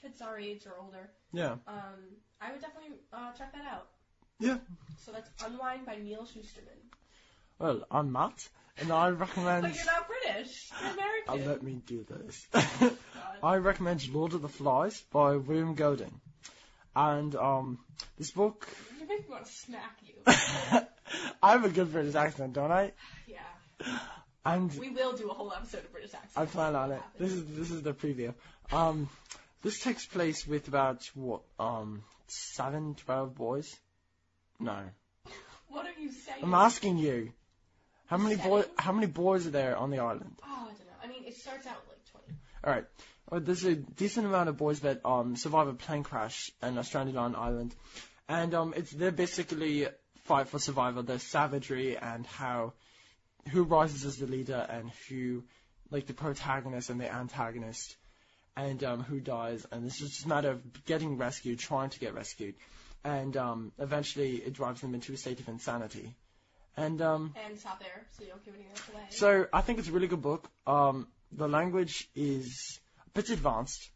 kids 0.00 0.20
our 0.20 0.38
age 0.38 0.66
or 0.66 0.74
older. 0.82 1.10
Yeah. 1.32 1.56
Um, 1.66 2.16
I 2.40 2.52
would 2.52 2.60
definitely 2.60 2.96
uh, 3.12 3.32
check 3.32 3.52
that 3.52 3.66
out. 3.66 3.86
Yeah. 4.40 4.58
So 5.04 5.12
that's 5.12 5.30
Unwind 5.44 5.86
by 5.86 5.96
Neal 5.96 6.22
Shusterman. 6.24 6.80
Well, 7.58 7.84
I'm 7.90 8.10
Matt, 8.10 8.48
and 8.78 8.90
I 8.92 9.08
recommend. 9.10 9.62
But 9.66 9.74
you're 9.76 9.84
not 9.86 10.08
British. 10.08 10.70
You're 10.82 10.92
American. 10.92 11.28
Oh, 11.28 11.48
let 11.50 11.62
me 11.62 11.80
do 11.86 12.04
this. 12.08 12.46
I 13.42 13.56
recommend 13.56 14.08
Lord 14.12 14.34
of 14.34 14.42
the 14.42 14.48
Flies 14.48 15.00
by 15.12 15.36
William 15.36 15.74
Golding. 15.74 16.20
And 16.94 17.34
um, 17.36 17.78
this 18.18 18.30
book, 18.30 18.68
You 19.00 19.06
make 19.08 19.20
me 19.28 19.32
want 19.34 19.46
to 19.46 19.52
smack 19.52 19.98
you. 20.02 20.14
I 21.42 21.52
have 21.52 21.64
a 21.64 21.68
good 21.70 21.92
British 21.92 22.14
accent, 22.14 22.52
don't 22.54 22.70
I? 22.72 22.92
yeah. 23.26 23.38
And 24.44 24.72
We 24.78 24.90
will 24.90 25.12
do 25.12 25.30
a 25.30 25.34
whole 25.34 25.52
episode 25.52 25.84
of 25.84 25.92
British 25.92 26.14
accents. 26.14 26.36
I 26.36 26.46
plan 26.46 26.74
on 26.74 26.92
it. 26.92 27.00
This 27.18 27.32
is 27.32 27.44
this 27.56 27.70
is 27.70 27.82
the 27.82 27.94
preview. 27.94 28.34
Um, 28.72 29.08
this 29.62 29.80
takes 29.80 30.04
place 30.06 30.46
with 30.46 30.66
about 30.68 31.08
what 31.14 31.42
um 31.60 32.02
seven, 32.26 32.94
twelve 32.96 33.34
boys. 33.34 33.72
No, 34.58 34.78
What 35.68 35.86
are 35.86 36.00
you 36.00 36.10
saying? 36.12 36.38
I'm 36.42 36.54
asking 36.54 36.98
you. 36.98 37.32
How 38.06 38.16
many 38.18 38.36
boys? 38.36 38.66
How 38.76 38.92
many 38.92 39.06
boys 39.06 39.46
are 39.46 39.50
there 39.50 39.76
on 39.76 39.90
the 39.90 39.98
island? 40.00 40.34
Oh, 40.44 40.46
I 40.50 40.66
don't 40.66 40.78
know. 40.86 40.92
I 41.04 41.06
mean, 41.06 41.24
it 41.26 41.36
starts 41.36 41.66
out 41.66 41.76
with 41.88 41.98
like 42.14 42.24
20. 42.26 42.38
All 42.64 42.72
right. 42.72 42.84
Well, 43.32 43.40
there's 43.40 43.64
a 43.64 43.74
decent 43.74 44.26
amount 44.26 44.50
of 44.50 44.58
boys 44.58 44.80
that 44.80 45.00
um 45.06 45.36
survive 45.36 45.66
a 45.66 45.72
plane 45.72 46.02
crash 46.02 46.50
and 46.60 46.76
are 46.76 46.84
stranded 46.84 47.16
on 47.16 47.30
an 47.34 47.40
island, 47.40 47.74
and 48.28 48.52
um 48.54 48.74
it's 48.76 48.90
they're 48.90 49.10
basically 49.10 49.88
fight 50.24 50.48
for 50.48 50.58
survival. 50.58 51.02
Their 51.02 51.18
savagery 51.18 51.96
and 51.96 52.26
how 52.26 52.74
who 53.50 53.62
rises 53.62 54.04
as 54.04 54.18
the 54.18 54.26
leader 54.26 54.66
and 54.68 54.90
who 55.08 55.44
like 55.90 56.04
the 56.06 56.12
protagonist 56.12 56.90
and 56.90 57.00
the 57.00 57.10
antagonist, 57.10 57.96
and 58.54 58.84
um 58.84 59.02
who 59.02 59.18
dies. 59.18 59.66
And 59.72 59.86
it's 59.86 59.98
just 59.98 60.26
a 60.26 60.28
matter 60.28 60.50
of 60.50 60.84
getting 60.84 61.16
rescued, 61.16 61.58
trying 61.58 61.88
to 61.88 61.98
get 62.00 62.12
rescued, 62.12 62.54
and 63.02 63.34
um 63.38 63.72
eventually 63.78 64.36
it 64.36 64.52
drives 64.52 64.82
them 64.82 64.94
into 64.94 65.14
a 65.14 65.16
state 65.16 65.40
of 65.40 65.48
insanity. 65.48 66.14
And 66.76 67.00
um, 67.00 67.34
And 67.46 67.58
stop 67.58 67.80
there, 67.80 68.04
so 68.10 68.24
you 68.24 68.28
don't 68.30 68.44
give 68.44 68.54
anything 68.54 68.72
else 68.76 68.88
away. 68.90 69.02
so 69.08 69.46
I 69.54 69.62
think 69.62 69.78
it's 69.78 69.88
a 69.88 69.92
really 69.92 70.08
good 70.08 70.20
book. 70.20 70.50
Um, 70.66 71.06
the 71.30 71.48
language 71.48 72.10
is 72.14 72.78
bit 73.14 73.30
advanced. 73.30 73.90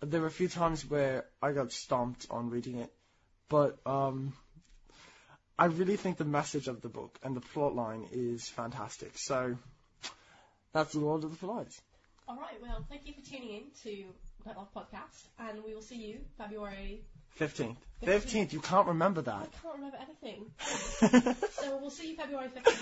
There 0.00 0.20
were 0.20 0.26
a 0.26 0.30
few 0.30 0.48
times 0.48 0.88
where 0.88 1.24
I 1.42 1.52
got 1.52 1.72
stomped 1.72 2.26
on 2.30 2.50
reading 2.50 2.78
it, 2.78 2.92
but 3.48 3.78
um, 3.84 4.32
I 5.58 5.66
really 5.66 5.96
think 5.96 6.18
the 6.18 6.24
message 6.24 6.68
of 6.68 6.80
the 6.82 6.88
book 6.88 7.18
and 7.22 7.34
the 7.34 7.40
plot 7.40 7.74
line 7.74 8.06
is 8.12 8.48
fantastic. 8.48 9.18
So 9.18 9.56
that's 10.72 10.92
the 10.92 11.00
Lord 11.00 11.24
of 11.24 11.30
the 11.30 11.36
Flies. 11.36 11.80
All 12.28 12.36
right, 12.36 12.60
well, 12.62 12.84
thank 12.88 13.06
you 13.06 13.14
for 13.14 13.28
tuning 13.28 13.50
in 13.50 13.62
to 13.82 14.04
Night 14.46 14.56
Podcast, 14.76 15.26
and 15.38 15.64
we 15.64 15.74
will 15.74 15.82
see 15.82 15.96
you 15.96 16.20
February. 16.36 17.02
Fifteenth, 17.36 17.78
fifteenth. 18.04 18.52
You 18.52 18.60
can't 18.60 18.88
remember 18.88 19.22
that. 19.22 19.34
I 19.34 19.40
that. 19.40 19.62
can't 19.62 19.74
remember 19.76 19.98
anything. 20.00 21.34
So 21.62 21.76
we'll 21.80 21.90
see 21.90 22.10
you 22.10 22.16
February 22.16 22.48
15th, 22.48 22.78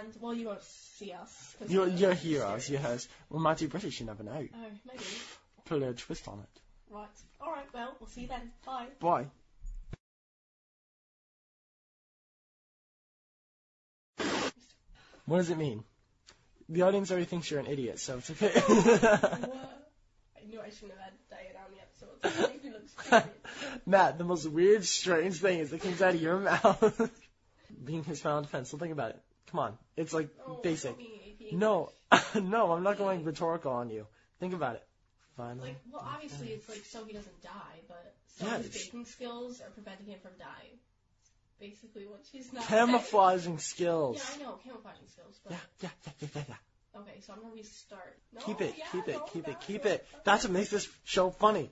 and, 0.00 0.14
well, 0.20 0.32
you 0.32 0.46
won't 0.46 0.62
see 0.62 1.12
us. 1.12 1.54
'cause 1.58 1.70
you're 1.70 1.82
we're 1.86 1.88
you're 1.96 2.10
mysterious. 2.10 2.66
heroes. 2.66 2.70
Yes. 2.70 3.08
We 3.28 3.38
might 3.40 3.58
be 3.58 3.66
British. 3.66 4.00
You 4.00 4.06
never 4.06 4.22
know. 4.22 4.48
Oh, 4.54 4.66
maybe. 4.86 5.04
Put 5.66 5.76
a 5.76 5.80
little 5.80 5.94
twist 5.94 6.26
on 6.28 6.38
it. 6.38 6.60
Right. 6.90 7.08
All 7.40 7.52
right, 7.52 7.66
well, 7.74 7.94
we'll 8.00 8.08
see 8.08 8.22
you 8.22 8.28
then. 8.28 8.50
Bye. 8.64 8.86
Bye. 9.00 9.26
What 15.26 15.38
does 15.38 15.50
it 15.50 15.58
mean? 15.58 15.84
The 16.68 16.82
audience 16.82 17.10
already 17.10 17.26
thinks 17.26 17.50
you're 17.50 17.60
an 17.60 17.66
idiot, 17.66 17.98
so 17.98 18.18
it's 18.18 18.30
okay. 18.30 18.48
what? 18.60 19.90
I 20.36 20.46
knew 20.48 20.60
I 20.60 20.70
shouldn't 20.70 20.92
have 20.92 21.00
had 21.00 21.12
Diane 21.30 21.56
on 21.64 21.70
the 21.74 21.80
episode. 22.02 22.44
It 22.44 22.50
makes 22.52 22.64
me 22.64 22.70
look 22.70 22.88
stupid. 22.88 23.30
Matt, 23.86 24.18
the 24.18 24.24
most 24.24 24.46
weird, 24.50 24.84
strange 24.84 25.36
thing 25.40 25.58
is 25.60 25.70
that 25.70 25.80
comes 25.82 26.02
out 26.02 26.14
of 26.14 26.20
your 26.22 26.38
mouth. 26.38 27.10
Being 27.84 28.04
his 28.04 28.20
final 28.20 28.42
defense. 28.42 28.70
So 28.70 28.78
think 28.78 28.92
about 28.92 29.10
it. 29.10 29.22
Come 29.50 29.60
on. 29.60 29.78
It's 29.96 30.12
like 30.12 30.28
Oh, 30.46 30.60
basic. 30.62 30.90
don't 30.90 30.98
be 30.98 31.48
AP 31.50 31.58
No, 31.58 31.90
no, 32.40 32.72
I'm 32.72 32.82
not 32.82 32.98
going 32.98 33.24
rhetorical 33.24 33.72
on 33.72 33.90
you. 33.90 34.06
Think 34.40 34.54
about 34.54 34.76
it. 34.76 34.84
Final. 35.36 35.64
Like, 35.64 35.76
well, 35.90 36.06
obviously 36.06 36.48
it's 36.48 36.68
like 36.68 36.84
so 36.84 37.04
he 37.04 37.12
doesn't 37.14 37.42
die, 37.42 37.80
but 37.88 38.14
so 38.38 38.46
Yeah, 38.46 38.58
his 38.58 38.68
baking 38.68 39.06
skills 39.06 39.60
are 39.60 39.70
preventing 39.70 40.06
him 40.06 40.18
from 40.20 40.32
dying. 40.38 40.78
Basically, 41.58 42.06
what 42.06 42.20
she's 42.30 42.52
not. 42.52 42.64
Camouflaging 42.66 43.58
skills. 43.58 44.16
Yeah. 44.18 44.34
I 44.34 44.42
know 44.50 44.58
camouflaging 44.64 45.08
skills, 45.08 45.40
but 45.44 45.52
Yeah, 45.52 45.58
yeah, 45.80 45.88
yeah, 46.06 46.12
yeah, 46.20 46.28
yeah, 46.34 46.42
yeah. 46.48 47.00
okay. 47.00 47.20
So 47.24 47.32
I'm 47.32 47.40
gonna 47.40 47.54
restart. 47.54 48.18
No, 48.34 48.40
Keep 48.42 48.60
it, 48.62 48.74
yeah, 48.76 48.84
keep 48.92 49.08
it, 49.08 49.12
no, 49.16 49.24
keep 49.32 49.48
it, 49.48 49.60
keep 49.60 49.84
no. 49.84 49.90
it. 49.92 50.06
That's 50.24 50.44
what 50.44 50.52
makes 50.52 50.70
this 50.70 50.88
show 51.04 51.30
funny. 51.30 51.70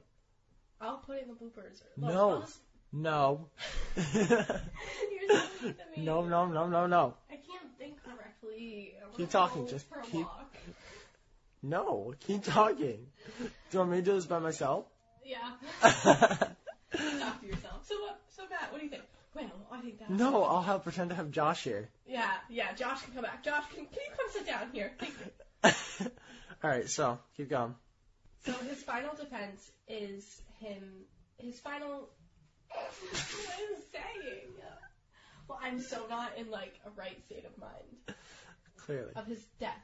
I'll 0.81 0.98
put 0.98 1.19
it 1.19 1.23
in 1.24 1.28
the 1.28 1.35
bloopers. 1.35 1.82
Or, 1.82 2.11
No. 2.12 2.31
I'll 2.31 2.40
just- 2.40 2.59
No. 2.93 3.48
You're 3.97 4.05
so 4.15 4.35
mean 5.62 5.74
to 5.74 6.01
me. 6.01 6.05
no, 6.05 6.24
no, 6.24 6.47
no, 6.47 6.66
no, 6.69 6.86
no. 6.86 7.15
I 7.31 7.35
can't 7.35 7.77
think 7.78 8.02
correctly. 8.02 8.94
I 9.01 9.05
wanna 9.05 9.16
Keep 9.16 9.31
talking, 9.31 9.65
go 9.65 9.70
just 9.70 9.89
for 9.89 10.01
a 10.01 10.02
keep- 10.05 10.27
walk. 10.27 10.55
No, 11.62 12.15
keep 12.20 12.43
talking. 12.43 13.07
Do 13.39 13.44
you 13.73 13.78
want 13.81 13.90
me 13.90 13.97
to 13.98 14.02
do 14.02 14.15
this 14.15 14.24
by 14.24 14.39
myself? 14.39 14.86
Yeah. 15.23 15.36
Talk 15.82 16.01
to 17.43 17.47
yourself. 17.47 17.86
So 17.86 18.01
what? 18.01 18.19
So 18.35 18.44
Matt, 18.48 18.73
what 18.73 18.78
do 18.78 18.85
you 18.86 18.90
think? 18.90 19.02
Well, 19.35 19.44
I 19.70 19.81
think 19.82 19.98
that's. 19.98 20.11
no, 20.11 20.43
I'll 20.43 20.62
have 20.62 20.82
pretend 20.85 21.11
to 21.11 21.16
have 21.16 21.31
Josh 21.31 21.65
here. 21.65 21.90
Yeah, 22.07 22.31
yeah. 22.48 22.73
Josh 22.73 23.02
can 23.02 23.12
come 23.12 23.24
back. 23.24 23.44
Josh, 23.44 23.65
can, 23.74 23.85
can 23.85 23.94
you 23.94 24.11
come 24.16 24.27
sit 24.32 24.47
down 24.47 24.70
here? 24.73 24.93
Thank 24.98 25.12
you. 26.01 26.11
Alright, 26.65 26.89
so, 26.89 27.19
keep 27.36 27.51
going. 27.51 27.74
So 28.47 28.52
his 28.66 28.82
final 28.82 29.15
defense 29.15 29.70
is 29.86 30.40
him. 30.61 30.82
His 31.39 31.59
final. 31.61 32.09
what 32.69 32.78
I'm 32.78 33.82
saying. 33.93 34.49
Well, 35.49 35.59
I'm 35.61 35.81
so 35.81 36.07
not 36.09 36.37
in 36.39 36.51
like 36.51 36.74
a 36.87 36.91
right 36.91 37.16
state 37.27 37.45
of 37.45 37.59
mind 37.59 38.16
Clearly. 38.77 39.11
of 39.16 39.27
his 39.27 39.43
death, 39.59 39.82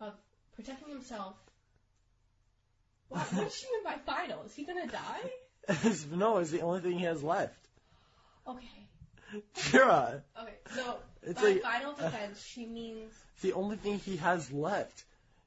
of 0.00 0.14
protecting 0.54 0.88
himself. 0.88 1.34
What, 3.08 3.20
what 3.32 3.44
does 3.44 3.54
she 3.56 3.66
mean 3.66 3.84
by 3.84 3.96
final? 4.06 4.42
Is 4.44 4.54
he 4.54 4.64
gonna 4.64 4.86
die? 4.86 5.30
no, 6.16 6.38
it's 6.38 6.50
the 6.50 6.60
only 6.62 6.80
thing 6.80 6.98
he 6.98 7.04
has 7.04 7.22
left. 7.22 7.58
Okay. 8.48 8.66
Kira, 9.56 10.22
Okay. 10.40 10.54
So 10.74 10.96
It's 11.22 11.40
by 11.40 11.48
a- 11.48 11.58
final 11.58 11.92
uh, 11.92 12.02
defense, 12.02 12.42
she 12.42 12.66
means 12.66 13.12
it's 13.34 13.42
the 13.42 13.52
only 13.52 13.76
thing 13.76 13.98
he 13.98 14.16
has 14.16 14.50
left. 14.50 15.04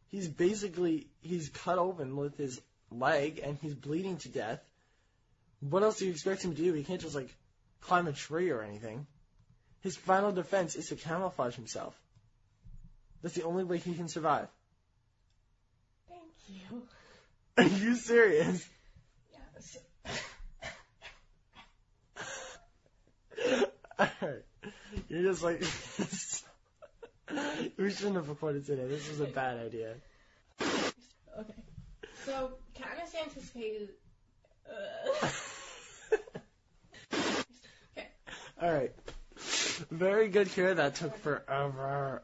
He's 0.09 0.27
basically, 0.27 1.07
he's 1.21 1.49
cut 1.49 1.79
open 1.79 2.15
with 2.15 2.37
his 2.37 2.61
leg 2.99 3.39
and 3.43 3.57
he's 3.61 3.73
bleeding 3.73 4.17
to 4.17 4.29
death. 4.29 4.61
What 5.59 5.83
else 5.83 5.99
do 5.99 6.05
you 6.05 6.11
expect 6.11 6.43
him 6.43 6.55
to 6.55 6.61
do? 6.61 6.73
He 6.73 6.83
can't 6.83 7.01
just 7.01 7.15
like 7.15 7.33
climb 7.81 8.07
a 8.07 8.13
tree 8.13 8.49
or 8.49 8.61
anything. 8.61 9.07
His 9.81 9.95
final 9.97 10.31
defense 10.31 10.75
is 10.75 10.87
to 10.89 10.95
camouflage 10.95 11.55
himself. 11.55 11.99
That's 13.21 13.35
the 13.35 13.43
only 13.43 13.63
way 13.63 13.77
he 13.77 13.93
can 13.93 14.07
survive. 14.07 14.47
thank 16.09 16.23
you. 16.47 16.83
Are 17.57 17.63
you 17.63 17.95
serious? 17.95 18.67
Yes. 19.31 19.77
Alright. 23.99 24.43
You're 25.07 25.23
just 25.23 25.43
like. 25.43 25.63
we 27.77 27.91
shouldn't 27.91 28.15
have 28.15 28.29
recorded 28.29 28.65
today. 28.65 28.87
This 28.87 29.09
was 29.09 29.19
a 29.21 29.25
bad 29.25 29.57
idea. 29.57 29.95
Okay. 30.61 31.53
So 32.25 32.53
Katniss 32.77 33.15
anticipated. 33.21 33.89
Uh, 34.67 35.27
okay. 37.97 38.07
Alright. 38.61 38.91
Very 39.91 40.29
good, 40.29 40.47
Kira. 40.47 40.75
That 40.75 40.95
took 40.95 41.17
forever. 41.17 42.23